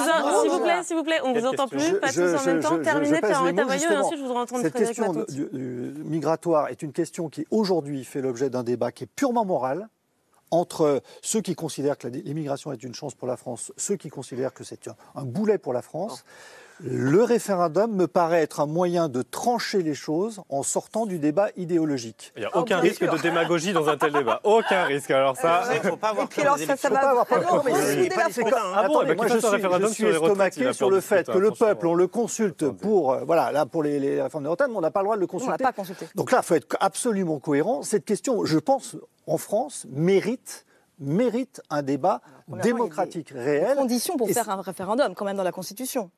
vous 0.50 0.60
plaît, 0.60 0.82
s'il 0.82 0.96
vous 0.96 1.04
plaît, 1.04 1.20
on 1.22 1.34
vous 1.34 1.46
entend 1.46 1.68
plus, 1.68 2.00
pas 2.00 2.10
tous 2.10 2.34
en 2.34 2.44
même 2.46 2.60
temps. 2.60 2.78
Terminez, 2.82 3.20
Pierre-Henri 3.20 3.54
Tavaillot, 3.54 3.90
et 3.90 3.96
ensuite 3.96 4.18
je 4.18 4.24
voudrais 4.24 4.40
entendre 4.40 4.62
Cette 4.62 4.74
question 4.74 5.26
migratoire 6.04 6.68
est 6.68 6.82
une 6.82 6.92
question 6.92 7.28
qui 7.28 7.46
aujourd'hui 7.50 8.04
fait 8.04 8.22
l'objet 8.22 8.48
d'un 8.48 8.62
débat 8.62 8.90
qui 8.90 9.04
est 9.04 9.10
purement 9.14 9.44
moral 9.44 9.88
entre 10.50 11.02
ceux 11.22 11.40
qui 11.40 11.54
considèrent 11.54 11.98
que 11.98 12.08
l'immigration 12.08 12.72
est 12.72 12.82
une 12.82 12.94
chance 12.94 13.14
pour 13.14 13.28
la 13.28 13.36
France, 13.36 13.72
ceux 13.76 13.96
qui 13.96 14.08
considèrent 14.08 14.54
que 14.54 14.64
c'est 14.64 14.88
un, 15.14 15.24
boulet 15.24 15.58
pour 15.58 15.72
la 15.72 15.82
France. 15.82 16.24
Le 16.80 17.22
référendum 17.22 17.94
me 17.94 18.06
paraît 18.06 18.42
être 18.42 18.60
un 18.60 18.66
moyen 18.66 19.08
de 19.08 19.22
trancher 19.22 19.82
les 19.82 19.94
choses 19.94 20.42
en 20.50 20.62
sortant 20.62 21.06
du 21.06 21.18
débat 21.18 21.48
idéologique. 21.56 22.32
Il 22.36 22.40
n'y 22.40 22.46
a 22.46 22.56
aucun 22.56 22.80
risque 22.80 23.02
de 23.02 23.18
démagogie 23.18 23.72
dans 23.72 23.88
un 23.88 23.96
tel 23.96 24.12
débat. 24.12 24.40
Aucun 24.44 24.84
risque. 24.84 25.10
Alors 25.10 25.36
ça. 25.36 25.62
Il 25.74 25.82
ne 25.82 25.90
faut 25.90 25.96
pas 25.96 26.10
avoir 26.10 26.28
peur. 26.28 26.58
Ça, 26.58 26.76
ça 26.76 26.90
va 26.90 27.00
pas 27.00 27.10
avoir 27.10 27.26
peur. 27.26 27.38
Attends, 27.38 27.64
moi 27.64 29.26
je 29.28 29.38
suis, 29.38 29.62
je 29.80 29.86
suis 29.86 30.06
estomaqué 30.06 30.72
sur 30.72 30.90
le 30.90 31.00
fait 31.00 31.26
que 31.26 31.38
le 31.38 31.50
peuple, 31.50 31.86
on 31.86 31.94
le 31.94 32.06
consulte 32.06 32.68
pour, 32.68 33.12
euh, 33.12 33.24
voilà, 33.24 33.52
là 33.52 33.66
pour 33.66 33.82
les, 33.82 33.98
les 33.98 34.20
réformes 34.22 34.44
de 34.44 34.48
retraite, 34.48 34.68
mais 34.70 34.76
on 34.76 34.80
n'a 34.80 34.90
pas 34.90 35.00
le 35.00 35.04
droit 35.06 35.16
de 35.16 35.20
le 35.20 35.26
consulter. 35.26 35.54
On 35.60 35.64
l'a 35.64 35.72
pas 35.72 35.72
consulté. 35.72 36.06
Donc 36.14 36.30
là, 36.30 36.40
il 36.42 36.46
faut 36.46 36.54
être 36.54 36.76
absolument 36.80 37.38
cohérent. 37.38 37.82
Cette 37.82 38.04
question, 38.04 38.44
je 38.44 38.58
pense, 38.58 38.96
en 39.26 39.38
France, 39.38 39.86
mérite 39.90 40.64
mérite 40.98 41.60
un 41.68 41.82
débat 41.82 42.22
démocratique 42.48 43.30
réel. 43.30 43.68
Des 43.68 43.74
conditions 43.74 44.16
pour 44.16 44.30
faire 44.30 44.48
un 44.48 44.62
référendum, 44.62 45.14
quand 45.14 45.24
même, 45.24 45.36
dans 45.36 45.42
la 45.42 45.52
Constitution. 45.52 46.10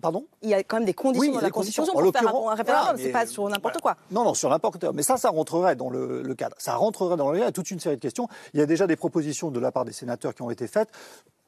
Pardon? 0.00 0.26
Il 0.42 0.50
y 0.50 0.54
a 0.54 0.62
quand 0.62 0.76
même 0.76 0.84
des 0.84 0.94
conditions 0.94 1.32
dans 1.32 1.40
la 1.40 1.50
Constitution 1.50 1.92
pour 1.92 2.12
faire 2.12 2.28
un, 2.28 2.54
référendum, 2.54 2.96
c'est 2.98 3.10
pas 3.10 3.26
sur 3.26 3.48
n'importe 3.48 3.80
quoi. 3.80 3.96
Non, 4.10 4.24
non, 4.24 4.34
sur 4.34 4.50
n'importe 4.50 4.78
quoi. 4.78 4.92
Mais 4.92 5.02
ça, 5.02 5.16
ça 5.16 5.30
rentrerait 5.30 5.74
dans 5.74 5.90
le, 5.90 6.34
cadre. 6.34 6.54
Ça 6.58 6.74
rentrerait 6.76 7.16
dans 7.16 7.30
le 7.30 7.38
cadre. 7.38 7.44
Il 7.44 7.46
y 7.46 7.48
a 7.48 7.52
toute 7.52 7.70
une 7.70 7.80
série 7.80 7.96
de 7.96 8.00
questions. 8.00 8.28
Il 8.54 8.60
y 8.60 8.62
a 8.62 8.66
déjà 8.66 8.86
des 8.86 8.96
propositions 8.96 9.50
de 9.50 9.58
la 9.58 9.72
part 9.72 9.84
des 9.84 9.92
sénateurs 9.92 10.34
qui 10.34 10.42
ont 10.42 10.50
été 10.50 10.66
faites. 10.66 10.90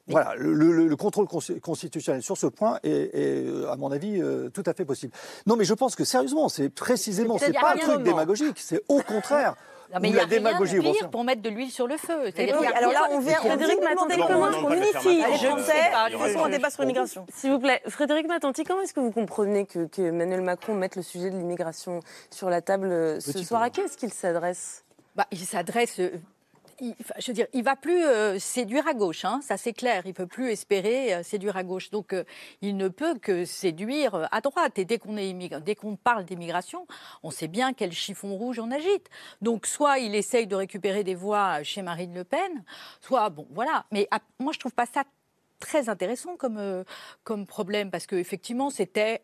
Voilà, 0.07 0.33
le, 0.35 0.95
contrôle 0.95 1.27
constitutionnel 1.27 2.23
sur 2.23 2.35
ce 2.35 2.47
point 2.47 2.79
est, 2.83 3.47
à 3.69 3.75
mon 3.75 3.91
avis, 3.91 4.19
euh, 4.19 4.49
tout 4.49 4.63
à 4.65 4.73
fait 4.73 4.85
possible. 4.85 5.13
Non, 5.45 5.55
mais 5.55 5.65
je 5.65 5.75
pense 5.75 5.95
que 5.95 6.03
sérieusement, 6.03 6.49
c'est 6.49 6.69
précisément, 6.69 7.37
c'est 7.37 7.53
pas 7.53 7.73
un 7.75 7.77
truc 7.77 8.03
démagogique, 8.03 8.57
c'est 8.57 8.81
au 8.87 9.01
contraire 9.01 9.55
non, 9.93 9.99
mais 10.01 10.09
il 10.09 10.15
y 10.15 10.19
a 10.19 10.25
démagogie. 10.25 10.79
Rien 10.79 10.91
de 10.91 10.97
pire 10.97 11.09
pour 11.09 11.23
mettre 11.23 11.41
de 11.41 11.49
l'huile 11.49 11.71
sur 11.71 11.87
le 11.87 11.97
feu. 11.97 12.31
Oui, 12.37 12.49
alors 12.75 12.91
là, 12.91 13.07
on 13.11 13.19
vient. 13.19 13.37
Frédéric 13.37 13.79
Matanti, 13.81 14.19
comment 14.27 14.49
est-ce 14.49 14.61
qu'on 14.61 14.73
unifie 14.73 15.17
les 15.17 15.47
Français 15.47 16.39
un 16.39 16.49
débat 16.49 16.69
sur 16.69 16.83
l'immigration 16.83 17.25
S'il 17.33 17.51
vous 17.51 17.59
plaît, 17.59 17.81
Frédéric 17.87 18.27
Matanti, 18.27 18.63
comment 18.63 18.81
est-ce 18.81 18.93
que 18.93 18.99
vous 18.99 19.11
comprenez 19.11 19.65
que, 19.65 19.85
que 19.85 20.01
Emmanuel 20.01 20.41
Macron 20.41 20.73
mette 20.73 20.95
le 20.95 21.01
sujet 21.01 21.29
de 21.29 21.37
l'immigration 21.37 21.99
sur 22.29 22.49
la 22.49 22.61
table 22.61 22.87
euh, 22.91 23.19
ce 23.19 23.43
soir? 23.43 23.61
À 23.61 23.69
qui 23.69 23.81
est-ce 23.81 23.97
qu'il 23.97 24.13
s'adresse? 24.13 24.83
Bah, 25.15 25.27
il 25.31 25.39
s'adresse 25.39 25.99
euh, 25.99 26.11
il, 26.81 26.95
je 27.19 27.27
veux 27.27 27.33
dire, 27.33 27.47
il 27.53 27.63
va 27.63 27.75
plus 27.75 28.03
euh, 28.03 28.39
séduire 28.39 28.87
à 28.87 28.93
gauche, 28.93 29.25
hein, 29.25 29.39
ça 29.41 29.57
c'est 29.57 29.73
clair. 29.73 30.03
Il 30.05 30.13
peut 30.13 30.27
plus 30.27 30.51
espérer 30.51 31.13
euh, 31.13 31.23
séduire 31.23 31.57
à 31.57 31.63
gauche. 31.63 31.89
Donc, 31.89 32.13
euh, 32.13 32.23
il 32.61 32.77
ne 32.77 32.87
peut 32.87 33.17
que 33.17 33.45
séduire 33.45 34.27
à 34.31 34.41
droite. 34.41 34.79
Et 34.79 34.85
dès 34.85 34.97
qu'on 34.99 35.95
parle 35.95 36.25
d'immigration, 36.25 36.87
on 37.23 37.31
sait 37.31 37.47
bien 37.47 37.73
quel 37.73 37.91
chiffon 37.91 38.35
rouge 38.35 38.59
on 38.59 38.71
agite. 38.71 39.09
Donc, 39.41 39.65
soit 39.65 39.99
il 39.99 40.15
essaye 40.15 40.47
de 40.47 40.55
récupérer 40.55 41.03
des 41.03 41.15
voix 41.15 41.63
chez 41.63 41.81
Marine 41.81 42.13
Le 42.13 42.23
Pen, 42.23 42.63
soit 43.01 43.29
bon, 43.29 43.47
voilà. 43.51 43.85
Mais 43.91 44.07
moi, 44.39 44.53
je 44.53 44.59
trouve 44.59 44.73
pas 44.73 44.85
ça 44.85 45.03
très 45.59 45.89
intéressant 45.89 46.37
comme 46.37 47.45
problème 47.45 47.91
parce 47.91 48.05
que 48.05 48.15
effectivement, 48.15 48.69
c'était 48.69 49.21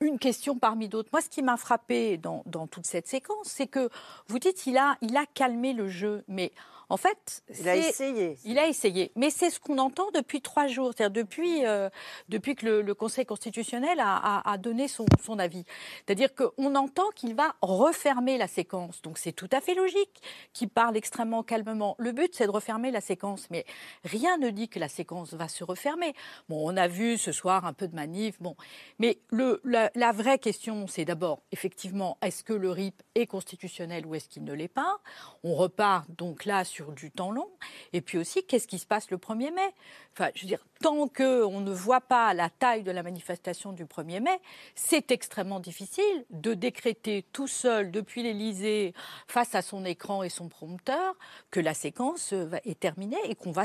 une 0.00 0.18
question 0.18 0.58
parmi 0.58 0.88
d'autres. 0.88 1.10
Moi, 1.12 1.20
ce 1.20 1.28
qui 1.28 1.42
m'a 1.42 1.56
frappé 1.56 2.16
dans, 2.16 2.42
dans, 2.46 2.66
toute 2.66 2.86
cette 2.86 3.06
séquence, 3.06 3.46
c'est 3.46 3.66
que 3.66 3.88
vous 4.28 4.38
dites 4.38 4.66
il 4.66 4.76
a, 4.76 4.96
il 5.00 5.16
a 5.16 5.26
calmé 5.26 5.72
le 5.72 5.88
jeu, 5.88 6.24
mais 6.28 6.52
en 6.90 6.96
fait, 6.96 7.42
il 7.58 7.68
a 7.68 7.76
essayé. 7.76 8.38
Il 8.44 8.58
a 8.58 8.66
essayé, 8.66 9.12
mais 9.14 9.30
c'est 9.30 9.50
ce 9.50 9.60
qu'on 9.60 9.78
entend 9.78 10.10
depuis 10.14 10.40
trois 10.40 10.68
jours, 10.68 10.92
c'est-à-dire 10.96 11.22
depuis, 11.22 11.66
euh, 11.66 11.90
depuis 12.28 12.54
que 12.54 12.66
le, 12.66 12.94
Conseil 12.94 13.26
constitutionnel 13.26 13.98
a, 14.00 14.56
donné 14.58 14.88
son, 14.88 15.06
son 15.22 15.38
avis. 15.38 15.64
C'est-à-dire 16.04 16.30
qu'on 16.34 16.74
entend 16.74 17.08
qu'il 17.14 17.34
va 17.34 17.54
refermer 17.62 18.38
la 18.38 18.48
séquence. 18.48 19.02
Donc 19.02 19.18
c'est 19.18 19.32
tout 19.32 19.48
à 19.52 19.60
fait 19.60 19.74
logique 19.74 20.22
qu'il 20.52 20.68
parle 20.68 20.96
extrêmement 20.96 21.42
calmement. 21.42 21.94
Le 21.98 22.12
but, 22.12 22.34
c'est 22.34 22.46
de 22.46 22.50
refermer 22.50 22.90
la 22.90 23.00
séquence, 23.00 23.48
mais 23.50 23.64
rien 24.04 24.38
ne 24.38 24.50
dit 24.50 24.68
que 24.68 24.78
la 24.78 24.88
séquence 24.88 25.34
va 25.34 25.46
se 25.46 25.62
refermer. 25.62 26.14
Bon, 26.48 26.68
on 26.68 26.76
a 26.76 26.88
vu 26.88 27.18
ce 27.18 27.30
soir 27.30 27.66
un 27.66 27.72
peu 27.72 27.86
de 27.86 27.94
manif, 27.94 28.40
bon, 28.40 28.56
mais 28.98 29.18
le, 29.30 29.60
la, 29.64 29.90
la 29.94 30.12
vraie 30.12 30.38
question, 30.38 30.86
c'est 30.86 31.04
d'abord, 31.04 31.42
effectivement, 31.52 32.18
est-ce 32.22 32.42
que 32.42 32.52
le 32.54 32.70
RIP 32.70 33.02
est 33.14 33.26
constitutionnel 33.26 34.06
ou 34.06 34.14
est-ce 34.14 34.28
qu'il 34.28 34.44
ne 34.44 34.52
l'est 34.54 34.68
pas? 34.68 34.98
On 35.44 35.54
repart 35.54 36.10
donc 36.16 36.44
là 36.44 36.64
sur 36.64 36.77
sur 36.78 36.92
du 36.92 37.10
temps 37.10 37.32
long. 37.32 37.50
Et 37.92 38.00
puis 38.00 38.18
aussi, 38.18 38.44
qu'est-ce 38.46 38.68
qui 38.68 38.78
se 38.78 38.86
passe 38.86 39.10
le 39.10 39.16
1er 39.16 39.52
mai? 39.52 39.74
Enfin, 40.12 40.30
je 40.36 40.42
veux 40.42 40.46
dire, 40.46 40.64
tant 40.80 41.08
qu'on 41.08 41.60
ne 41.60 41.72
voit 41.72 42.00
pas 42.00 42.34
la 42.34 42.50
taille 42.50 42.82
de 42.82 42.90
la 42.90 43.02
manifestation 43.02 43.72
du 43.72 43.84
1er 43.84 44.20
mai, 44.20 44.40
c'est 44.74 45.10
extrêmement 45.10 45.60
difficile 45.60 46.24
de 46.30 46.54
décréter 46.54 47.24
tout 47.32 47.46
seul 47.46 47.90
depuis 47.90 48.22
l'Élysée, 48.22 48.94
face 49.26 49.54
à 49.54 49.62
son 49.62 49.84
écran 49.84 50.22
et 50.22 50.28
son 50.28 50.48
prompteur, 50.48 51.14
que 51.50 51.60
la 51.60 51.74
séquence 51.74 52.32
est 52.64 52.78
terminée 52.78 53.18
et 53.24 53.34
qu'on 53.34 53.50
va, 53.52 53.64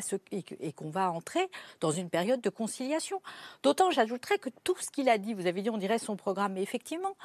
va 0.82 1.12
entrer 1.12 1.50
dans 1.80 1.92
une 1.92 2.10
période 2.10 2.42
de 2.42 2.50
conciliation. 2.50 3.22
D'autant, 3.62 3.92
j'ajouterais 3.92 4.38
que 4.38 4.50
tout 4.64 4.76
ce 4.80 4.90
qu'il 4.90 5.10
a 5.10 5.18
dit, 5.18 5.34
vous 5.34 5.48
avez 5.48 5.62
dit, 5.62 5.70
on 5.70 5.78
dirait 5.78 6.00
son 6.00 6.16
programme, 6.16 6.54
mais 6.54 6.64
effectivement, 6.64 7.16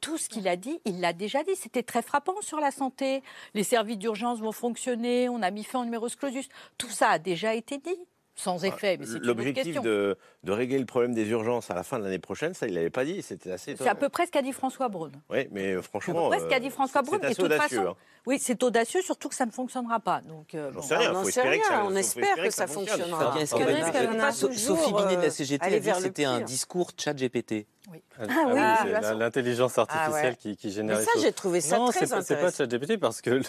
tout 0.00 0.18
ce 0.18 0.28
qu'il 0.28 0.46
a 0.48 0.56
dit, 0.56 0.80
il 0.84 1.00
l'a 1.00 1.12
déjà 1.12 1.42
dit. 1.42 1.56
C'était 1.56 1.82
très 1.82 2.02
frappant 2.02 2.40
sur 2.40 2.60
la 2.60 2.70
santé. 2.70 3.22
Les 3.54 3.64
services 3.64 3.98
d'urgence 3.98 4.40
vont 4.40 4.52
fonctionner, 4.52 5.28
on 5.28 5.42
a 5.42 5.50
mis 5.50 5.64
fin 5.64 5.80
au 5.80 5.84
numéro 5.84 6.08
clausus. 6.08 6.48
Tout 6.76 6.90
ça 6.90 7.10
a 7.10 7.18
déjà 7.18 7.54
été 7.54 7.78
dit 7.78 7.98
sans 8.38 8.64
effet. 8.64 8.96
Mais 8.98 9.06
c'est 9.06 9.18
L'objectif 9.18 9.80
de, 9.80 10.16
de, 10.44 10.52
régler 10.52 10.78
le 10.78 10.86
problème 10.86 11.12
des 11.12 11.28
urgences 11.28 11.70
à 11.70 11.74
la 11.74 11.82
fin 11.82 11.98
de 11.98 12.04
l'année 12.04 12.18
prochaine, 12.18 12.54
ça, 12.54 12.66
il 12.66 12.74
l'avait 12.74 12.90
pas 12.90 13.04
dit. 13.04 13.20
C'était 13.22 13.50
assez. 13.50 13.76
C'est 13.76 13.88
à 13.88 13.94
peu 13.94 14.08
près 14.08 14.26
ce 14.26 14.30
qu'a 14.30 14.42
dit 14.42 14.52
François 14.52 14.88
Braun. 14.88 15.10
Oui, 15.28 15.48
mais 15.50 15.72
euh, 15.72 15.82
franchement. 15.82 16.14
C'est 16.14 16.18
à 16.18 16.22
peu 16.22 16.28
près 16.28 16.40
ce 16.40 16.46
qu'a 16.46 16.60
dit 16.60 16.70
François 16.70 17.02
Braun. 17.02 17.18
C'est 17.22 17.42
audacieux. 17.42 17.78
Façon, 17.78 17.90
hein. 17.90 17.96
Oui, 18.26 18.38
c'est 18.40 18.62
audacieux, 18.62 19.02
surtout 19.02 19.28
que 19.28 19.34
ça 19.34 19.46
ne 19.46 19.50
fonctionnera 19.50 20.00
pas. 20.00 20.20
Donc, 20.20 20.54
euh, 20.54 20.70
on 20.76 20.80
rien. 20.80 21.62
Ça, 21.66 21.84
on 21.84 21.96
espère 21.96 22.36
que, 22.36 22.50
ça, 22.50 22.66
fonctionnera. 22.66 23.34
Sophie 23.46 24.92
Binet 24.92 25.16
de 25.16 25.22
la 25.22 25.30
CGT 25.30 25.64
a 25.64 25.80
dit 25.80 25.90
que 25.90 25.96
c'était 25.96 26.24
un 26.24 26.40
discours 26.40 26.90
chat 26.96 27.14
GPT. 27.14 27.66
Oui. 27.90 28.02
Ah, 28.18 28.24
ah 28.28 28.84
oui, 28.84 28.92
c'est 29.02 29.14
l'intelligence 29.14 29.78
artificielle 29.78 30.36
qui, 30.36 30.56
qui, 30.56 30.70
génère. 30.70 30.98
Mais 30.98 31.04
ça, 31.04 31.10
j'ai 31.20 31.32
trouvé 31.32 31.60
ça 31.60 31.78
non, 31.78 31.88
très 31.88 32.12
intéressant. 32.12 32.22
C'est 32.22 32.36
pas 32.36 32.50
ChatGPT 32.50 32.98
parce 32.98 33.22
que 33.22 33.40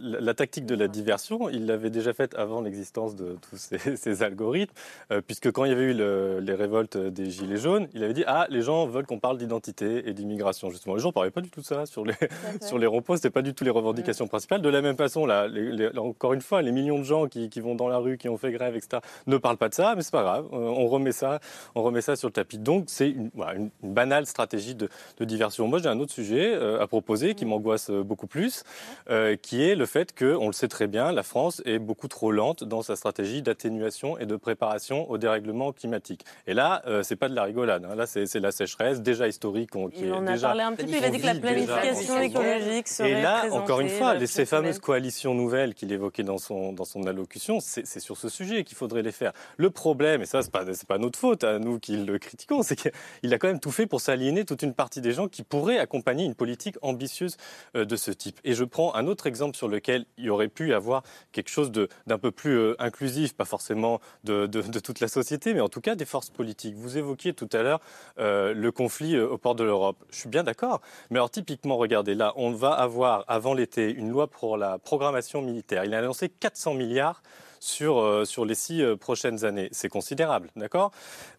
la, 0.00 0.34
tactique 0.34 0.66
de 0.66 0.74
la 0.74 0.88
diversion, 0.88 1.48
il 1.48 1.66
l'avait 1.66 1.90
déjà 1.90 2.12
faite 2.12 2.34
avant 2.34 2.60
l'existence 2.60 3.16
de 3.16 3.38
tous 3.50 3.70
ces, 3.96 4.22
algorithmes, 4.22 4.74
euh, 5.10 5.20
puisque 5.20 5.50
quand 5.50 5.64
il 5.64 5.70
y 5.70 5.74
avait 5.74 5.92
eu 5.92 6.40
les 6.40 6.54
révoltes 6.54 6.96
des 6.96 7.30
gilets 7.30 7.56
jaunes, 7.56 7.88
il 7.94 8.04
avait 8.04 8.14
dit 8.14 8.24
ah 8.26 8.46
les 8.50 8.62
gens 8.62 8.86
veulent 8.86 9.06
qu'on 9.06 9.20
parle 9.20 9.38
d'identité 9.38 10.08
et 10.08 10.12
d'immigration 10.12 10.70
justement. 10.70 10.94
Les 10.94 11.02
gens 11.02 11.12
parlaient 11.12 11.30
pas 11.30 11.40
du 11.40 11.50
tout 11.50 11.60
de 11.60 11.66
ça 11.66 11.86
sur 11.86 12.04
les 12.04 12.14
sur 12.60 12.78
les 12.78 12.86
ronds 12.86 13.02
c'était 13.16 13.30
pas 13.30 13.42
du 13.42 13.54
tout 13.54 13.64
les 13.64 13.70
revendications 13.70 14.26
principales. 14.26 14.60
De 14.60 14.68
la 14.68 14.82
même 14.82 14.96
façon, 14.96 15.26
là, 15.26 15.48
encore 15.96 16.34
une 16.34 16.40
fois, 16.40 16.62
les 16.62 16.72
millions 16.72 16.98
de 16.98 17.04
gens 17.04 17.26
qui, 17.26 17.48
qui, 17.48 17.60
vont 17.60 17.74
dans 17.74 17.88
la 17.88 17.98
rue, 17.98 18.18
qui 18.18 18.28
ont 18.28 18.36
fait 18.36 18.52
grève, 18.52 18.76
etc., 18.76 19.00
ne 19.26 19.36
parlent 19.36 19.56
pas 19.56 19.68
de 19.68 19.74
ça, 19.74 19.94
mais 19.94 20.02
c'est 20.02 20.12
pas 20.12 20.22
grave. 20.22 20.46
Euh, 20.52 20.56
on 20.56 20.86
remet 20.88 21.12
ça, 21.12 21.40
on 21.74 21.82
remet 21.82 22.00
ça 22.00 22.16
sur 22.16 22.28
le 22.28 22.32
tapis. 22.32 22.58
Donc 22.58 22.84
c'est 22.88 23.10
une, 23.10 23.30
voilà, 23.34 23.54
une 23.54 23.70
une 23.82 23.92
banale 23.92 24.26
stratégie 24.26 24.74
de, 24.74 24.88
diversion. 25.20 25.68
Moi, 25.68 25.78
j'ai 25.78 25.88
un 25.88 25.98
autre 25.98 26.12
sujet 26.12 26.54
euh, 26.54 26.80
à 26.80 26.86
proposer 26.86 27.34
qui 27.34 27.44
m'angoisse 27.44 27.90
euh, 27.90 28.02
beaucoup 28.02 28.26
plus, 28.26 28.64
euh, 29.10 29.36
qui 29.36 29.62
est 29.62 29.74
le 29.74 29.84
fait 29.84 30.14
que, 30.14 30.34
on 30.36 30.46
le 30.46 30.52
sait 30.52 30.68
très 30.68 30.86
bien, 30.86 31.12
la 31.12 31.22
France 31.22 31.60
est 31.64 31.78
beaucoup 31.78 32.08
trop 32.08 32.32
lente 32.32 32.64
dans 32.64 32.82
sa 32.82 32.96
stratégie 32.96 33.42
d'atténuation 33.42 34.18
et 34.18 34.26
de 34.26 34.36
préparation 34.36 35.10
au 35.10 35.18
dérèglement 35.18 35.72
climatique. 35.72 36.24
Et 36.46 36.54
là, 36.54 36.82
c'est 37.02 37.16
pas 37.16 37.28
de 37.28 37.34
la 37.34 37.44
rigolade. 37.44 37.84
Hein. 37.84 37.94
Là, 37.94 38.06
c'est 38.06 38.40
la 38.40 38.52
sécheresse 38.52 39.00
déjà 39.00 39.28
historique. 39.28 39.74
On, 39.74 39.88
qui 39.88 40.04
il 40.04 40.12
en 40.12 40.26
a 40.26 40.38
parlé 40.38 40.62
un 40.62 40.72
petit 40.72 40.86
peu. 40.86 40.98
Il 40.98 41.04
a 41.04 41.10
dit 41.10 41.20
que 41.20 41.26
la 41.26 41.34
planification 41.34 42.20
écologique 42.20 42.88
serait 42.88 43.10
Et 43.10 43.22
là, 43.22 43.46
encore 43.52 43.80
une 43.80 43.88
fois, 43.88 44.14
ces 44.26 44.46
fameuses 44.46 44.78
coalitions 44.78 45.34
nouvelles 45.34 45.74
qu'il 45.74 45.92
évoquait 45.92 46.22
dans 46.22 46.38
son 46.38 46.72
dans 46.72 46.84
son 46.84 47.06
allocution, 47.06 47.58
c'est 47.60 48.00
sur 48.00 48.16
ce 48.16 48.28
sujet 48.28 48.64
qu'il 48.64 48.76
faudrait 48.76 49.02
les 49.02 49.12
faire. 49.12 49.32
Le 49.56 49.70
problème, 49.70 50.22
et 50.22 50.26
ça, 50.26 50.42
c'est 50.42 50.52
pas 50.52 50.64
pas 50.88 50.98
notre 50.98 51.18
faute 51.18 51.44
à 51.44 51.58
nous 51.58 51.78
qui 51.78 51.96
le 51.96 52.18
critiquons, 52.18 52.62
c'est 52.62 52.76
qu'il 52.76 53.34
a 53.34 53.38
quand 53.38 53.48
même 53.48 53.60
tout 53.60 53.67
fait 53.70 53.86
pour 53.86 54.00
s'aliéner 54.00 54.44
toute 54.44 54.62
une 54.62 54.74
partie 54.74 55.00
des 55.00 55.12
gens 55.12 55.28
qui 55.28 55.42
pourraient 55.42 55.78
accompagner 55.78 56.24
une 56.24 56.34
politique 56.34 56.76
ambitieuse 56.82 57.36
euh, 57.76 57.84
de 57.84 57.96
ce 57.96 58.10
type. 58.10 58.40
Et 58.44 58.54
je 58.54 58.64
prends 58.64 58.94
un 58.94 59.06
autre 59.06 59.26
exemple 59.26 59.56
sur 59.56 59.68
lequel 59.68 60.06
il 60.16 60.24
y 60.24 60.30
aurait 60.30 60.48
pu 60.48 60.74
avoir 60.74 61.02
quelque 61.32 61.48
chose 61.48 61.70
d'un 61.70 62.18
peu 62.18 62.30
plus 62.30 62.56
euh, 62.56 62.76
inclusif, 62.78 63.34
pas 63.34 63.44
forcément 63.44 64.00
de, 64.24 64.46
toute 64.80 65.00
la 65.00 65.08
société, 65.08 65.54
mais 65.54 65.60
en 65.60 65.68
tout 65.68 65.80
cas 65.80 65.94
des 65.94 66.04
forces 66.04 66.30
politiques. 66.30 66.74
Vous 66.76 66.98
évoquiez 66.98 67.32
tout 67.32 67.48
à 67.52 67.62
l'heure 67.62 67.80
euh, 68.18 68.54
le 68.54 68.72
conflit 68.72 69.18
au 69.18 69.38
port 69.38 69.54
de 69.54 69.64
l'Europe. 69.64 70.04
Je 70.10 70.18
suis 70.18 70.28
bien 70.28 70.44
d'accord, 70.44 70.80
mais 71.10 71.18
alors 71.18 71.30
typiquement, 71.30 71.76
regardez, 71.76 72.14
là, 72.14 72.32
on 72.36 72.50
va 72.52 72.72
avoir 72.72 73.24
avant 73.28 73.54
l'été 73.54 73.90
une 73.90 74.10
loi 74.10 74.26
pour 74.28 74.56
la 74.56 74.78
programmation 74.78 75.42
militaire. 75.42 75.84
Il 75.84 75.94
a 75.94 75.98
annoncé 75.98 76.28
400 76.28 76.74
milliards 76.74 77.22
sur, 77.60 78.26
sur 78.26 78.44
les 78.44 78.54
six 78.54 78.82
prochaines 79.00 79.44
années. 79.44 79.68
C'est 79.72 79.88
considérable, 79.88 80.50
d'accord? 80.56 80.92